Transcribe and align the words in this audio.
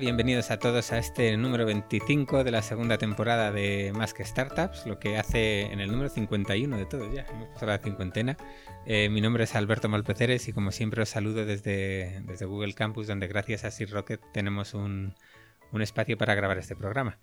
Bienvenidos 0.00 0.50
a 0.50 0.58
todos 0.58 0.92
a 0.92 0.98
este 0.98 1.34
número 1.38 1.64
25 1.64 2.44
de 2.44 2.50
la 2.50 2.60
segunda 2.60 2.98
temporada 2.98 3.50
de 3.50 3.92
Más 3.94 4.12
que 4.12 4.24
Startups, 4.24 4.84
lo 4.84 4.98
que 4.98 5.16
hace 5.16 5.72
en 5.72 5.80
el 5.80 5.90
número 5.90 6.10
51 6.10 6.76
de 6.76 6.84
todos 6.84 7.14
ya, 7.14 7.24
hemos 7.30 7.48
pasado 7.48 7.72
la 7.72 7.78
cincuentena. 7.78 8.36
Eh, 8.84 9.08
mi 9.08 9.22
nombre 9.22 9.44
es 9.44 9.54
Alberto 9.54 9.88
Malpeceres 9.88 10.48
y 10.48 10.52
como 10.52 10.70
siempre 10.70 11.02
os 11.02 11.08
saludo 11.08 11.46
desde, 11.46 12.20
desde 12.26 12.44
Google 12.44 12.74
Campus, 12.74 13.06
donde 13.06 13.26
gracias 13.26 13.64
a 13.64 13.70
Sir 13.70 13.90
Rocket 13.90 14.20
tenemos 14.32 14.74
un, 14.74 15.14
un 15.72 15.82
espacio 15.82 16.18
para 16.18 16.34
grabar 16.34 16.58
este 16.58 16.76
programa. 16.76 17.18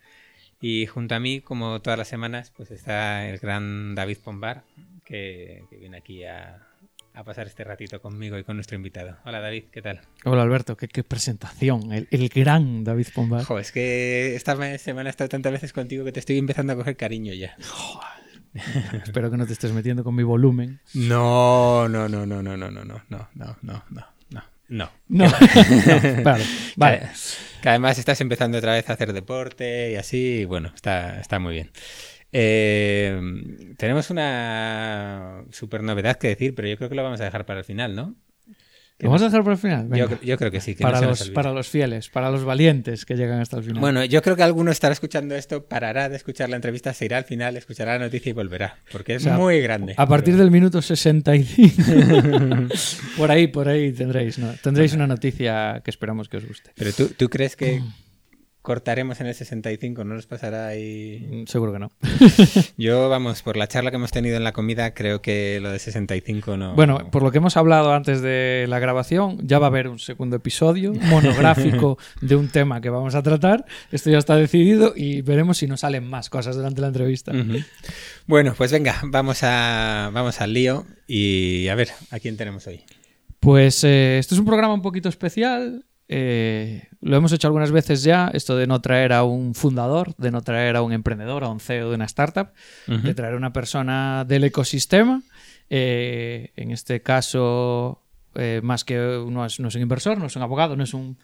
Y 0.59 0.87
junto 0.87 1.13
a 1.13 1.20
mí, 1.20 1.41
como 1.41 1.79
todas 1.81 1.99
las 1.99 2.07
semanas, 2.07 2.51
pues 2.55 2.71
está 2.71 3.29
el 3.29 3.37
gran 3.37 3.93
David 3.93 4.17
Pombar, 4.23 4.63
que, 5.05 5.65
que 5.70 5.77
viene 5.77 5.98
aquí 5.98 6.23
a, 6.23 6.73
a 7.13 7.23
pasar 7.23 7.48
este 7.48 7.63
ratito 7.63 8.02
conmigo 8.02 8.38
y 8.38 8.44
con 8.44 8.58
nuestro 8.58 8.76
invitado. 8.76 9.17
Hola 9.26 9.40
David, 9.40 9.66
¿qué 9.71 9.81
tal? 9.81 10.02
Hola 10.26 10.41
Alberto, 10.41 10.76
qué, 10.76 10.88
qué 10.88 11.04
presentación, 11.04 11.91
el, 11.91 12.08
el, 12.09 12.30
gran 12.30 12.84
David 12.84 13.08
Pombar. 13.13 13.44
Jo, 13.44 13.59
es 13.59 13.71
que 13.71 14.35
esta 14.35 14.55
semana 14.77 15.09
he 15.09 15.12
estado 15.12 15.30
tantas 15.30 15.52
veces 15.52 15.73
contigo 15.73 16.04
que 16.05 16.12
te 16.12 16.20
estoy 16.20 16.38
empezando 16.38 16.73
a 16.73 16.76
coger 16.76 16.98
cariño 16.98 17.34
ya. 17.34 17.55
Espero 19.05 19.31
que 19.31 19.38
no 19.38 19.45
te 19.45 19.54
estés 19.54 19.71
metiendo 19.71 20.04
con 20.04 20.16
mi 20.16 20.23
volumen. 20.23 20.80
No, 20.94 21.88
no, 21.88 22.07
no, 22.07 22.26
no, 22.26 22.41
no, 22.41 22.57
no, 22.57 22.71
no, 22.71 22.84
no, 22.84 23.07
no, 23.09 23.30
no, 23.34 23.57
no, 23.62 23.84
no. 23.90 24.13
No. 24.70 24.90
No, 25.07 25.26
no 25.26 25.32
vale. 26.23 26.45
vale. 26.77 26.99
Que, 26.99 27.07
que 27.62 27.70
además 27.70 27.99
estás 27.99 28.20
empezando 28.21 28.57
otra 28.57 28.73
vez 28.73 28.90
a 28.90 28.93
hacer 28.93 29.13
deporte 29.13 29.91
y 29.91 29.95
así, 29.98 30.40
y 30.40 30.46
bueno, 30.46 30.71
está, 30.74 31.20
está 31.20 31.37
muy 31.37 31.54
bien. 31.54 31.70
Eh, 32.34 33.76
tenemos 33.77 34.09
una 34.09 35.45
super 35.51 35.84
novedad 35.84 36.17
que 36.17 36.29
decir, 36.29 36.55
pero 36.55 36.67
yo 36.67 36.77
creo 36.77 36.90
que 36.90 36.95
lo 36.95 37.03
vamos 37.03 37.21
a 37.21 37.25
dejar 37.25 37.45
para 37.45 37.59
el 37.59 37.65
final, 37.65 37.95
¿no? 37.95 38.15
¿Lo 38.99 39.09
vamos 39.09 39.21
a 39.21 39.25
dejar 39.25 39.43
para 39.43 39.53
el 39.53 39.59
final? 39.59 39.90
Yo, 39.93 40.07
yo, 40.21 40.37
creo 40.37 40.49
que 40.49 40.62
sí. 40.62 40.75
Que 40.75 40.84
para, 40.84 41.01
no 41.01 41.09
los, 41.09 41.29
para 41.31 41.51
los 41.51 41.67
fieles, 41.67 42.09
para 42.09 42.31
los 42.31 42.45
valientes 42.45 43.05
que 43.05 43.15
llegan 43.15 43.40
hasta 43.40 43.57
el 43.57 43.63
final. 43.63 43.81
Bueno, 43.81 44.05
yo 44.05 44.21
creo 44.21 44.35
que 44.35 44.43
alguno 44.43 44.71
estará 44.71 44.93
escuchando 44.93 45.35
esto, 45.35 45.65
parará 45.65 46.09
de 46.09 46.15
escuchar 46.15 46.49
la 46.49 46.55
entrevista, 46.55 46.93
se 46.93 47.05
irá 47.05 47.17
al 47.17 47.25
final, 47.25 47.57
escuchará 47.57 47.98
la 47.98 48.05
noticia 48.05 48.29
y 48.29 48.34
volverá, 48.34 48.77
porque 48.91 49.15
es 49.15 49.23
o 49.23 49.25
sea, 49.25 49.37
muy 49.37 49.59
grande. 49.62 49.95
A 49.97 50.07
partir 50.07 50.37
del 50.37 50.51
minuto 50.51 50.81
65. 50.81 52.73
por 53.18 53.31
ahí, 53.31 53.47
por 53.47 53.68
ahí 53.68 53.91
tendréis, 53.91 54.40
¿no? 54.40 54.53
Tendréis 54.62 54.93
una 54.93 55.07
noticia 55.07 55.81
que 55.84 55.91
esperamos 55.91 56.29
que 56.29 56.37
os 56.37 56.47
guste. 56.47 56.71
Pero 56.75 56.93
tú, 56.93 57.07
¿tú 57.09 57.29
crees 57.29 57.55
que 57.55 57.81
cortaremos 58.63 59.19
en 59.19 59.27
el 59.27 59.35
65, 59.35 60.05
no 60.05 60.15
nos 60.15 60.25
pasará 60.25 60.67
ahí. 60.67 61.43
Seguro 61.47 61.73
que 61.73 61.79
no. 61.79 61.91
Yo, 62.77 63.09
vamos, 63.09 63.41
por 63.41 63.57
la 63.57 63.67
charla 63.67 63.91
que 63.91 63.97
hemos 63.97 64.11
tenido 64.11 64.38
en 64.38 64.45
la 64.45 64.53
comida, 64.53 64.94
creo 64.94 65.22
que 65.22 65.59
lo 65.61 65.69
de 65.69 65.79
65 65.79 66.56
no. 66.56 66.73
Bueno, 66.73 67.11
por 67.11 67.23
lo 67.23 67.31
que 67.31 67.39
hemos 67.39 67.57
hablado 67.57 67.94
antes 67.94 68.22
de 68.22 68.66
la 68.69 68.79
grabación, 68.79 69.38
ya 69.45 69.59
va 69.59 69.67
a 69.67 69.69
haber 69.69 69.89
un 69.89 70.00
segundo 70.00 70.38
episodio 70.38 70.94
monográfico 71.09 71.97
de 72.22 72.38
un 72.38 72.47
tema 72.47 72.79
que 72.79 72.89
vamos 72.89 73.16
a 73.16 73.22
tratar. 73.22 73.66
Esto 73.91 74.09
ya 74.09 74.17
está 74.17 74.38
decidido 74.38 74.94
y 74.95 75.22
veremos 75.22 75.57
si 75.57 75.67
nos 75.67 75.81
salen 75.81 76.07
más 76.09 76.29
cosas 76.29 76.56
durante 76.56 76.79
la 76.79 76.88
entrevista. 76.88 77.34
Uh 77.34 77.35
-huh. 77.35 77.66
Bueno, 78.28 78.53
pues 78.57 78.72
venga, 78.72 78.95
vamos, 79.03 79.39
a, 79.44 80.09
vamos 80.13 80.39
al 80.39 80.53
lío 80.53 80.88
y 81.06 81.67
a 81.67 81.75
ver, 81.75 81.89
¿a 82.11 82.19
quién 82.19 82.38
tenemos 82.38 82.66
hoy? 82.67 82.81
Pues 83.41 83.84
eh, 83.84 84.19
esto 84.19 84.35
es 84.35 84.39
un 84.39 84.45
programa 84.45 84.73
un 84.73 84.81
poquito 84.81 85.09
especial. 85.09 85.84
Eh, 86.09 86.88
lo 87.01 87.16
hemos 87.16 87.31
hecho 87.31 87.47
algunas 87.47 87.72
veces 87.72 88.03
ya, 88.03 88.29
esto 88.34 88.57
de 88.57 88.68
no 88.68 88.81
traer 88.81 89.13
a 89.13 89.23
un 89.23 89.56
fundador, 89.56 90.16
de 90.18 90.31
no 90.31 90.41
traer 90.41 90.75
a 90.75 90.81
un 90.81 90.94
emprendedor, 90.94 91.44
a 91.44 91.50
un 91.50 91.59
CEO 91.59 91.90
de 91.90 91.96
una 91.96 92.06
startup, 92.06 92.50
uh 92.88 92.91
-huh. 92.91 93.01
de 93.01 93.13
traer 93.13 93.34
a 93.34 93.38
una 93.38 93.53
persona 93.53 94.25
del 94.28 94.44
ecosistema. 94.44 95.22
Eh, 95.69 96.52
en 96.56 96.72
este 96.72 97.02
caso, 97.02 98.02
eh, 98.36 98.59
más 98.64 98.84
que 98.84 98.96
no 98.96 99.46
es, 99.46 99.59
no 99.59 99.69
es, 99.69 99.75
un 99.75 99.81
inversor, 99.81 100.18
no 100.18 100.25
es 100.25 100.36
un 100.36 100.41
abogado, 100.41 100.75
no 100.75 100.84
es 100.84 100.94
un, 100.94 101.18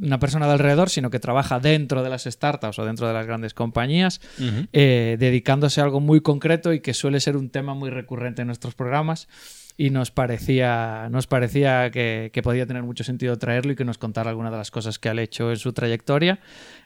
una 0.00 0.18
persona 0.18 0.46
de 0.46 0.52
alrededor, 0.52 0.90
sino 0.90 1.10
que 1.10 1.18
trabaja 1.18 1.60
dentro 1.60 2.02
de 2.02 2.10
las 2.10 2.24
startups 2.24 2.78
o 2.78 2.84
dentro 2.84 3.08
de 3.08 3.14
las 3.14 3.26
grandes 3.26 3.54
compañías, 3.54 4.20
uh 4.38 4.42
-huh. 4.42 5.16
dedicándose 5.16 5.80
a 5.80 5.84
algo 5.84 6.00
muy 6.00 6.20
concreto 6.20 6.72
y 6.72 6.80
que 6.80 6.92
suele 6.94 7.20
ser 7.20 7.36
un 7.36 7.50
tema 7.50 7.74
muy 7.74 7.90
recurrente 7.90 8.42
en 8.42 8.48
nuestros 8.48 8.74
programas 8.74 9.28
y 9.76 9.90
nos 9.90 10.10
parecía, 10.10 11.08
nos 11.10 11.26
parecía 11.26 11.90
que, 11.90 12.30
que, 12.32 12.42
podía 12.42 12.66
tener 12.66 12.82
mucho 12.82 13.02
sentido 13.02 13.38
traerlo 13.38 13.72
y 13.72 13.76
que 13.76 13.84
nos 13.84 13.98
contara 13.98 14.30
algunas 14.30 14.52
de 14.52 14.58
las 14.58 14.70
cosas 14.70 14.98
que 14.98 15.08
ha 15.08 15.20
hecho 15.20 15.50
en 15.50 15.56
su 15.56 15.72
trayectoria 15.72 16.38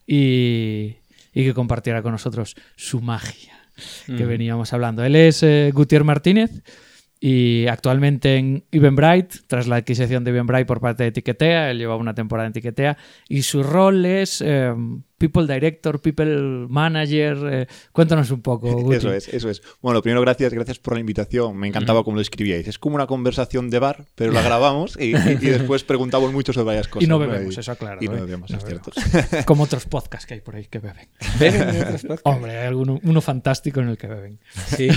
y, 0.06 0.96
y 1.34 1.44
que 1.44 1.54
compartiera 1.54 2.02
con 2.02 2.12
nosotros 2.12 2.56
su 2.76 3.00
magia 3.00 3.58
mm. 4.06 4.16
que 4.16 4.24
veníamos 4.24 4.72
hablando. 4.72 5.04
Él 5.04 5.16
es 5.16 5.42
eh, 5.42 5.70
Gutiérrez 5.74 6.06
Martínez 6.06 6.50
y 7.20 7.66
actualmente 7.66 8.36
en 8.36 8.64
Eventbrite, 8.70 9.38
tras 9.46 9.66
la 9.66 9.76
adquisición 9.76 10.24
de 10.24 10.30
Eventbrite 10.30 10.66
por 10.66 10.80
parte 10.80 11.02
de 11.02 11.08
Etiquetea, 11.08 11.70
él 11.70 11.78
lleva 11.78 11.96
una 11.96 12.14
temporada 12.14 12.46
en 12.46 12.50
Etiquetea 12.50 12.96
y 13.28 13.42
su 13.42 13.62
rol 13.62 14.04
es 14.06 14.42
eh, 14.44 14.72
People 15.18 15.52
Director, 15.52 16.00
People 16.00 16.66
Manager. 16.68 17.38
Eh, 17.50 17.66
cuéntanos 17.92 18.30
un 18.30 18.40
poco. 18.40 18.70
Guti. 18.82 18.96
Eso 18.96 19.12
es, 19.12 19.28
eso 19.28 19.50
es. 19.50 19.62
Bueno, 19.82 20.00
primero 20.00 20.20
gracias, 20.20 20.54
gracias 20.54 20.78
por 20.78 20.94
la 20.94 21.00
invitación. 21.00 21.56
Me 21.56 21.66
encantaba 21.66 22.00
mm. 22.00 22.04
como 22.04 22.14
lo 22.16 22.20
escribíais. 22.22 22.68
Es 22.68 22.78
como 22.78 22.94
una 22.94 23.06
conversación 23.06 23.68
de 23.68 23.80
bar, 23.80 24.06
pero 24.14 24.32
la 24.32 24.42
grabamos 24.42 24.96
y, 24.98 25.16
y, 25.16 25.38
y 25.40 25.50
después 25.50 25.82
preguntamos 25.82 26.32
mucho 26.32 26.52
sobre 26.52 26.66
varias 26.66 26.88
cosas. 26.88 27.04
Y 27.04 27.08
no 27.08 27.18
bebemos, 27.18 27.54
¿no? 27.54 27.60
eso 27.60 27.76
claro. 27.76 27.98
Y 28.00 28.06
no 28.06 28.16
¿eh? 28.16 28.20
bebemos, 28.20 28.50
no 28.50 28.58
es 28.58 28.64
bebemos. 28.64 28.90
cierto. 28.94 29.36
Como 29.46 29.64
otros 29.64 29.86
podcasts 29.86 30.26
que 30.26 30.34
hay 30.34 30.40
por 30.40 30.54
ahí 30.54 30.66
que 30.66 30.78
beben. 30.78 31.08
¿Beben 31.40 31.68
otros 31.68 32.02
podcasts? 32.02 32.22
Hombre, 32.24 32.56
hay 32.56 32.66
alguno, 32.68 33.00
uno 33.02 33.20
fantástico 33.20 33.80
en 33.80 33.88
el 33.88 33.98
que 33.98 34.06
beben. 34.06 34.38
Sí. 34.68 34.88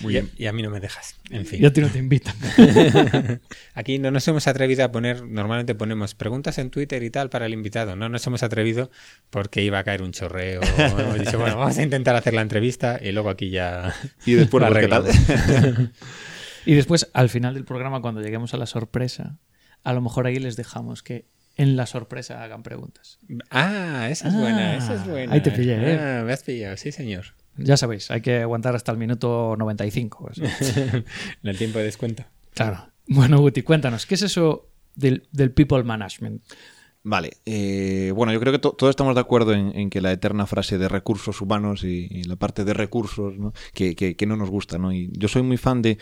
Muy 0.00 0.12
bien. 0.12 0.30
Y 0.36 0.46
a 0.46 0.52
mí 0.52 0.62
no 0.62 0.70
me 0.70 0.80
dejas. 0.80 1.16
En 1.30 1.46
fin. 1.46 1.62
Y 1.62 1.66
a 1.66 1.72
ti 1.72 1.80
no 1.80 1.88
te 1.88 1.98
invitan. 1.98 2.34
Aquí 3.74 3.98
no 3.98 4.10
nos 4.10 4.26
hemos 4.28 4.46
atrevido 4.46 4.84
a 4.84 4.92
poner, 4.92 5.26
normalmente 5.26 5.74
ponemos 5.74 6.14
preguntas 6.14 6.58
en 6.58 6.70
Twitter 6.70 7.02
y 7.02 7.10
tal 7.10 7.30
para 7.30 7.46
el 7.46 7.52
invitado. 7.52 7.96
No 7.96 8.08
nos 8.08 8.26
hemos 8.26 8.42
atrevido 8.42 8.90
porque 9.30 9.62
iba 9.62 9.78
a 9.78 9.84
caer 9.84 10.02
un 10.02 10.12
chorreo. 10.12 10.60
hemos 10.78 11.18
dicho, 11.18 11.38
bueno, 11.38 11.56
vamos 11.56 11.78
a 11.78 11.82
intentar 11.82 12.16
hacer 12.16 12.34
la 12.34 12.42
entrevista 12.42 12.98
y 13.02 13.12
luego 13.12 13.30
aquí 13.30 13.50
ya. 13.50 13.94
Y 14.26 14.34
después 14.34 14.60
la 14.62 14.68
arreglamos. 14.68 15.10
y 16.66 16.74
después, 16.74 17.10
al 17.12 17.28
final 17.28 17.54
del 17.54 17.64
programa, 17.64 18.00
cuando 18.00 18.20
lleguemos 18.20 18.54
a 18.54 18.56
la 18.56 18.66
sorpresa, 18.66 19.38
a 19.82 19.92
lo 19.92 20.00
mejor 20.00 20.26
ahí 20.26 20.38
les 20.38 20.56
dejamos 20.56 21.02
que 21.02 21.26
en 21.56 21.76
la 21.76 21.86
sorpresa 21.86 22.42
hagan 22.42 22.62
preguntas. 22.62 23.18
Ah, 23.50 24.08
esa 24.10 24.28
es 24.28 24.34
ah, 24.34 24.38
buena, 24.38 24.76
esa 24.76 24.94
es 24.94 25.06
buena. 25.06 25.32
Ahí 25.32 25.40
te 25.40 25.50
pillé, 25.50 25.74
¿eh? 25.74 25.98
Ah, 25.98 26.22
me 26.24 26.32
has 26.32 26.42
pillado, 26.42 26.76
sí, 26.76 26.92
señor. 26.92 27.34
Ya 27.56 27.76
sabéis, 27.76 28.10
hay 28.10 28.20
que 28.20 28.42
aguantar 28.42 28.74
hasta 28.74 28.90
el 28.90 28.98
minuto 28.98 29.54
95. 29.58 30.30
en 30.36 31.04
el 31.42 31.56
tiempo 31.56 31.78
de 31.78 31.84
descuento. 31.84 32.24
Claro. 32.54 32.88
Bueno, 33.06 33.38
Guti, 33.38 33.62
cuéntanos, 33.62 34.06
¿qué 34.06 34.14
es 34.16 34.22
eso 34.22 34.68
del, 34.94 35.28
del 35.30 35.52
people 35.52 35.84
management? 35.84 36.42
Vale, 37.06 37.32
eh, 37.44 38.12
bueno, 38.16 38.32
yo 38.32 38.40
creo 38.40 38.50
que 38.50 38.58
to 38.58 38.72
todos 38.72 38.88
estamos 38.88 39.14
de 39.14 39.20
acuerdo 39.20 39.52
en, 39.52 39.76
en, 39.78 39.90
que 39.90 40.00
la 40.00 40.10
eterna 40.10 40.46
frase 40.46 40.78
de 40.78 40.88
recursos 40.88 41.42
humanos 41.42 41.84
y, 41.84 42.08
y 42.10 42.24
la 42.24 42.36
parte 42.36 42.64
de 42.64 42.72
recursos 42.72 43.36
¿no? 43.36 43.52
Que, 43.74 43.94
que, 43.94 44.16
que, 44.16 44.26
no 44.26 44.36
nos 44.36 44.48
gusta, 44.48 44.78
¿no? 44.78 44.90
Y 44.90 45.10
yo 45.12 45.28
soy 45.28 45.42
muy 45.42 45.58
fan 45.58 45.82
de 45.82 45.98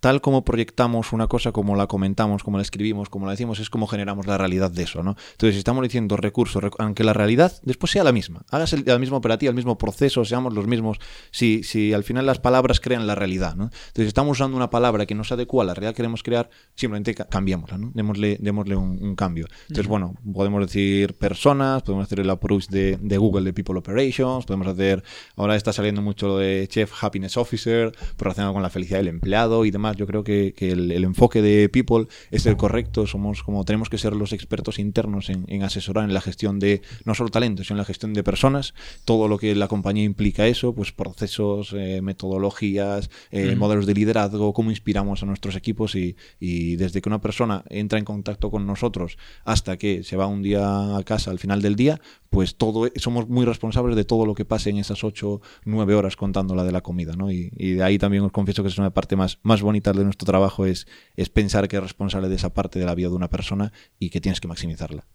tal 0.00 0.20
como 0.20 0.44
proyectamos 0.44 1.12
una 1.12 1.28
cosa, 1.28 1.52
como 1.52 1.76
la 1.76 1.86
comentamos, 1.86 2.42
como 2.42 2.56
la 2.56 2.62
escribimos, 2.62 3.08
como 3.08 3.26
la 3.26 3.32
decimos, 3.32 3.60
es 3.60 3.70
como 3.70 3.86
generamos 3.86 4.26
la 4.26 4.38
realidad 4.38 4.70
de 4.70 4.82
eso, 4.82 5.02
¿no? 5.02 5.16
Entonces, 5.32 5.54
si 5.54 5.58
estamos 5.58 5.82
diciendo 5.82 6.16
recursos, 6.16 6.62
rec 6.62 6.74
aunque 6.78 7.04
la 7.04 7.12
realidad 7.12 7.52
después 7.62 7.92
sea 7.92 8.02
la 8.02 8.12
misma, 8.12 8.42
hagas 8.50 8.72
el, 8.72 8.84
la 8.86 8.98
misma 8.98 9.18
operativa, 9.18 9.50
el 9.50 9.56
mismo 9.56 9.78
proceso, 9.78 10.24
seamos 10.24 10.54
los 10.54 10.66
mismos, 10.66 10.98
si, 11.30 11.62
si 11.62 11.92
al 11.92 12.04
final 12.04 12.26
las 12.26 12.38
palabras 12.38 12.80
crean 12.80 13.06
la 13.06 13.14
realidad, 13.14 13.54
¿no? 13.54 13.64
Entonces, 13.64 14.04
si 14.04 14.06
estamos 14.06 14.38
usando 14.38 14.56
una 14.56 14.70
palabra 14.70 15.06
que 15.06 15.14
no 15.14 15.24
se 15.24 15.34
adecua 15.34 15.64
a 15.64 15.66
la 15.66 15.74
realidad 15.74 15.92
que 15.92 15.96
queremos 15.96 16.22
crear, 16.22 16.48
simplemente 16.74 17.14
cambiémosla, 17.14 17.78
¿no? 17.78 17.92
Démosle, 17.94 18.38
démosle 18.40 18.76
un, 18.76 18.98
un 19.02 19.14
cambio. 19.14 19.46
Entonces, 19.68 19.86
bueno, 19.86 20.14
podemos 20.32 20.60
decir 20.62 21.14
personas, 21.14 21.82
podemos 21.82 22.06
hacer 22.06 22.20
el 22.20 22.30
approach 22.30 22.68
de, 22.68 22.96
de, 23.00 23.18
Google 23.18 23.44
de 23.44 23.52
People 23.52 23.78
Operations, 23.78 24.46
podemos 24.46 24.68
hacer, 24.68 25.02
ahora 25.36 25.56
está 25.56 25.72
saliendo 25.72 26.00
mucho 26.00 26.28
lo 26.28 26.38
de 26.38 26.66
Chef 26.68 26.92
Happiness 27.02 27.36
Officer, 27.36 27.92
relacionado 28.18 28.54
con 28.54 28.62
la 28.62 28.70
felicidad 28.70 28.98
del 28.98 29.08
empleado 29.08 29.64
y 29.64 29.70
demás, 29.70 29.89
yo 29.94 30.06
creo 30.06 30.24
que, 30.24 30.54
que 30.56 30.72
el, 30.72 30.90
el, 30.90 31.04
enfoque 31.04 31.42
de 31.42 31.68
People 31.68 32.06
es 32.30 32.46
el 32.46 32.56
correcto, 32.56 33.06
somos 33.06 33.42
como 33.42 33.64
tenemos 33.64 33.88
que 33.88 33.98
ser 33.98 34.14
los 34.14 34.32
expertos 34.32 34.78
internos 34.78 35.30
en, 35.30 35.44
en, 35.48 35.62
asesorar 35.62 36.04
en 36.04 36.14
la 36.14 36.20
gestión 36.20 36.58
de 36.58 36.82
no 37.04 37.14
solo 37.14 37.30
talentos, 37.30 37.66
sino 37.66 37.76
en 37.76 37.78
la 37.78 37.84
gestión 37.84 38.14
de 38.14 38.22
personas, 38.22 38.74
todo 39.04 39.28
lo 39.28 39.38
que 39.38 39.54
la 39.54 39.68
compañía 39.68 40.04
implica 40.04 40.46
eso, 40.46 40.74
pues 40.74 40.92
procesos, 40.92 41.74
eh, 41.76 42.00
metodologías, 42.02 43.10
eh, 43.30 43.54
mm. 43.54 43.58
modelos 43.58 43.86
de 43.86 43.94
liderazgo, 43.94 44.52
cómo 44.52 44.70
inspiramos 44.70 45.22
a 45.22 45.26
nuestros 45.26 45.56
equipos 45.56 45.94
y, 45.94 46.16
y, 46.38 46.76
desde 46.76 47.00
que 47.00 47.08
una 47.08 47.20
persona 47.20 47.64
entra 47.68 47.98
en 47.98 48.04
contacto 48.04 48.50
con 48.50 48.66
nosotros 48.66 49.18
hasta 49.44 49.76
que 49.76 50.02
se 50.02 50.16
va 50.16 50.26
un 50.26 50.42
día 50.42 50.96
a 50.96 51.02
casa 51.04 51.30
al 51.30 51.38
final 51.38 51.62
del 51.62 51.76
día, 51.76 52.00
pues 52.30 52.56
todo 52.56 52.88
somos 52.96 53.28
muy 53.28 53.44
responsables 53.44 53.96
de 53.96 54.04
todo 54.04 54.24
lo 54.24 54.34
que 54.34 54.44
pase 54.44 54.70
en 54.70 54.78
esas 54.78 55.02
8, 55.02 55.40
9 55.64 55.94
horas 55.94 56.16
contando 56.16 56.54
la 56.54 56.64
de 56.64 56.72
la 56.72 56.80
comida, 56.80 57.14
¿no? 57.14 57.30
Y, 57.30 57.52
y 57.56 57.72
de 57.72 57.82
ahí 57.82 57.98
también 57.98 58.22
os 58.22 58.32
confieso 58.32 58.62
que 58.62 58.68
es 58.68 58.78
una 58.78 58.94
parte 58.94 59.16
más, 59.16 59.40
más 59.42 59.60
bonita 59.62 59.92
de 59.92 60.04
nuestro 60.04 60.26
trabajo 60.26 60.64
es, 60.64 60.86
es 61.16 61.28
pensar 61.28 61.66
que 61.68 61.76
es 61.76 61.82
responsable 61.82 62.28
de 62.28 62.36
esa 62.36 62.54
parte 62.54 62.78
de 62.78 62.86
la 62.86 62.94
vida 62.94 63.08
de 63.08 63.16
una 63.16 63.28
persona 63.28 63.72
y 63.98 64.10
que 64.10 64.20
tienes 64.20 64.40
que 64.40 64.48
maximizarla. 64.48 65.06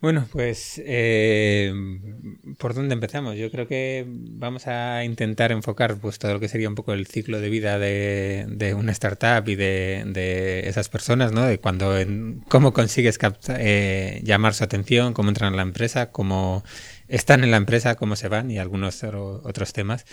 Bueno, 0.00 0.26
pues 0.32 0.80
eh, 0.86 1.74
¿por 2.56 2.72
dónde 2.72 2.94
empezamos? 2.94 3.36
Yo 3.36 3.50
creo 3.50 3.68
que 3.68 4.06
vamos 4.08 4.66
a 4.66 5.04
intentar 5.04 5.52
enfocar 5.52 5.98
pues 5.98 6.18
todo 6.18 6.32
lo 6.32 6.40
que 6.40 6.48
sería 6.48 6.70
un 6.70 6.74
poco 6.74 6.94
el 6.94 7.06
ciclo 7.06 7.38
de 7.38 7.50
vida 7.50 7.78
de, 7.78 8.74
una 8.74 8.92
startup 8.92 9.46
y 9.46 9.56
de, 9.56 10.62
esas 10.66 10.88
personas, 10.88 11.32
¿no? 11.32 11.44
De 11.44 11.58
cuando 11.60 11.94
cómo 12.48 12.72
consigues 12.72 13.18
eh, 13.48 14.22
llamar 14.24 14.54
su 14.54 14.64
atención, 14.64 15.12
cómo 15.12 15.28
entran 15.28 15.52
en 15.52 15.56
la 15.58 15.64
empresa, 15.64 16.10
cómo 16.10 16.64
están 17.08 17.44
en 17.44 17.50
la 17.50 17.58
empresa, 17.58 17.94
cómo 17.96 18.16
se 18.16 18.28
van 18.28 18.50
y 18.50 18.58
algunos 18.58 19.04
otros 19.04 19.74
temas. 19.74 20.06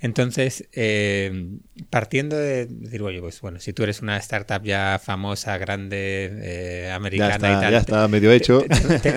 Entonces, 0.00 0.68
eh, 0.72 1.58
partiendo 1.90 2.36
de 2.36 2.66
decir, 2.66 3.02
oye, 3.02 3.20
pues 3.20 3.40
bueno, 3.40 3.60
si 3.60 3.72
tú 3.72 3.82
eres 3.82 4.02
una 4.02 4.16
startup 4.18 4.62
ya 4.62 5.00
famosa, 5.02 5.56
grande, 5.58 6.30
eh, 6.42 6.90
americana 6.92 7.30
ya 7.30 7.34
está, 7.36 7.50
y 7.50 7.60
tal. 7.60 7.72
Ya 7.72 7.78
está 7.78 8.08
medio 8.08 8.32
hecho. 8.32 8.62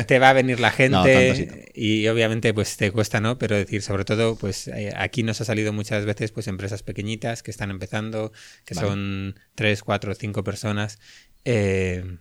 Te, 0.07 0.19
va 0.19 0.29
a 0.29 0.33
venir 0.33 0.59
la 0.59 0.71
gente 0.71 1.71
y 1.73 2.07
obviamente 2.07 2.53
pues 2.53 2.77
te 2.77 2.91
cuesta, 2.91 3.19
¿no? 3.19 3.37
Pero 3.37 3.55
decir, 3.55 3.81
sobre 3.81 4.05
todo, 4.05 4.35
pues 4.35 4.67
eh, 4.67 4.93
aquí 4.95 5.23
nos 5.23 5.41
ha 5.41 5.45
salido 5.45 5.73
muchas 5.73 6.05
veces 6.05 6.31
pues 6.31 6.47
empresas 6.47 6.83
pequeñitas 6.83 7.43
que 7.43 7.51
están 7.51 7.71
empezando, 7.71 8.31
que 8.65 8.75
son 8.75 9.35
tres, 9.55 9.83
cuatro, 9.83 10.13
cinco 10.15 10.43
personas. 10.43 10.99
Eh, 11.45 12.17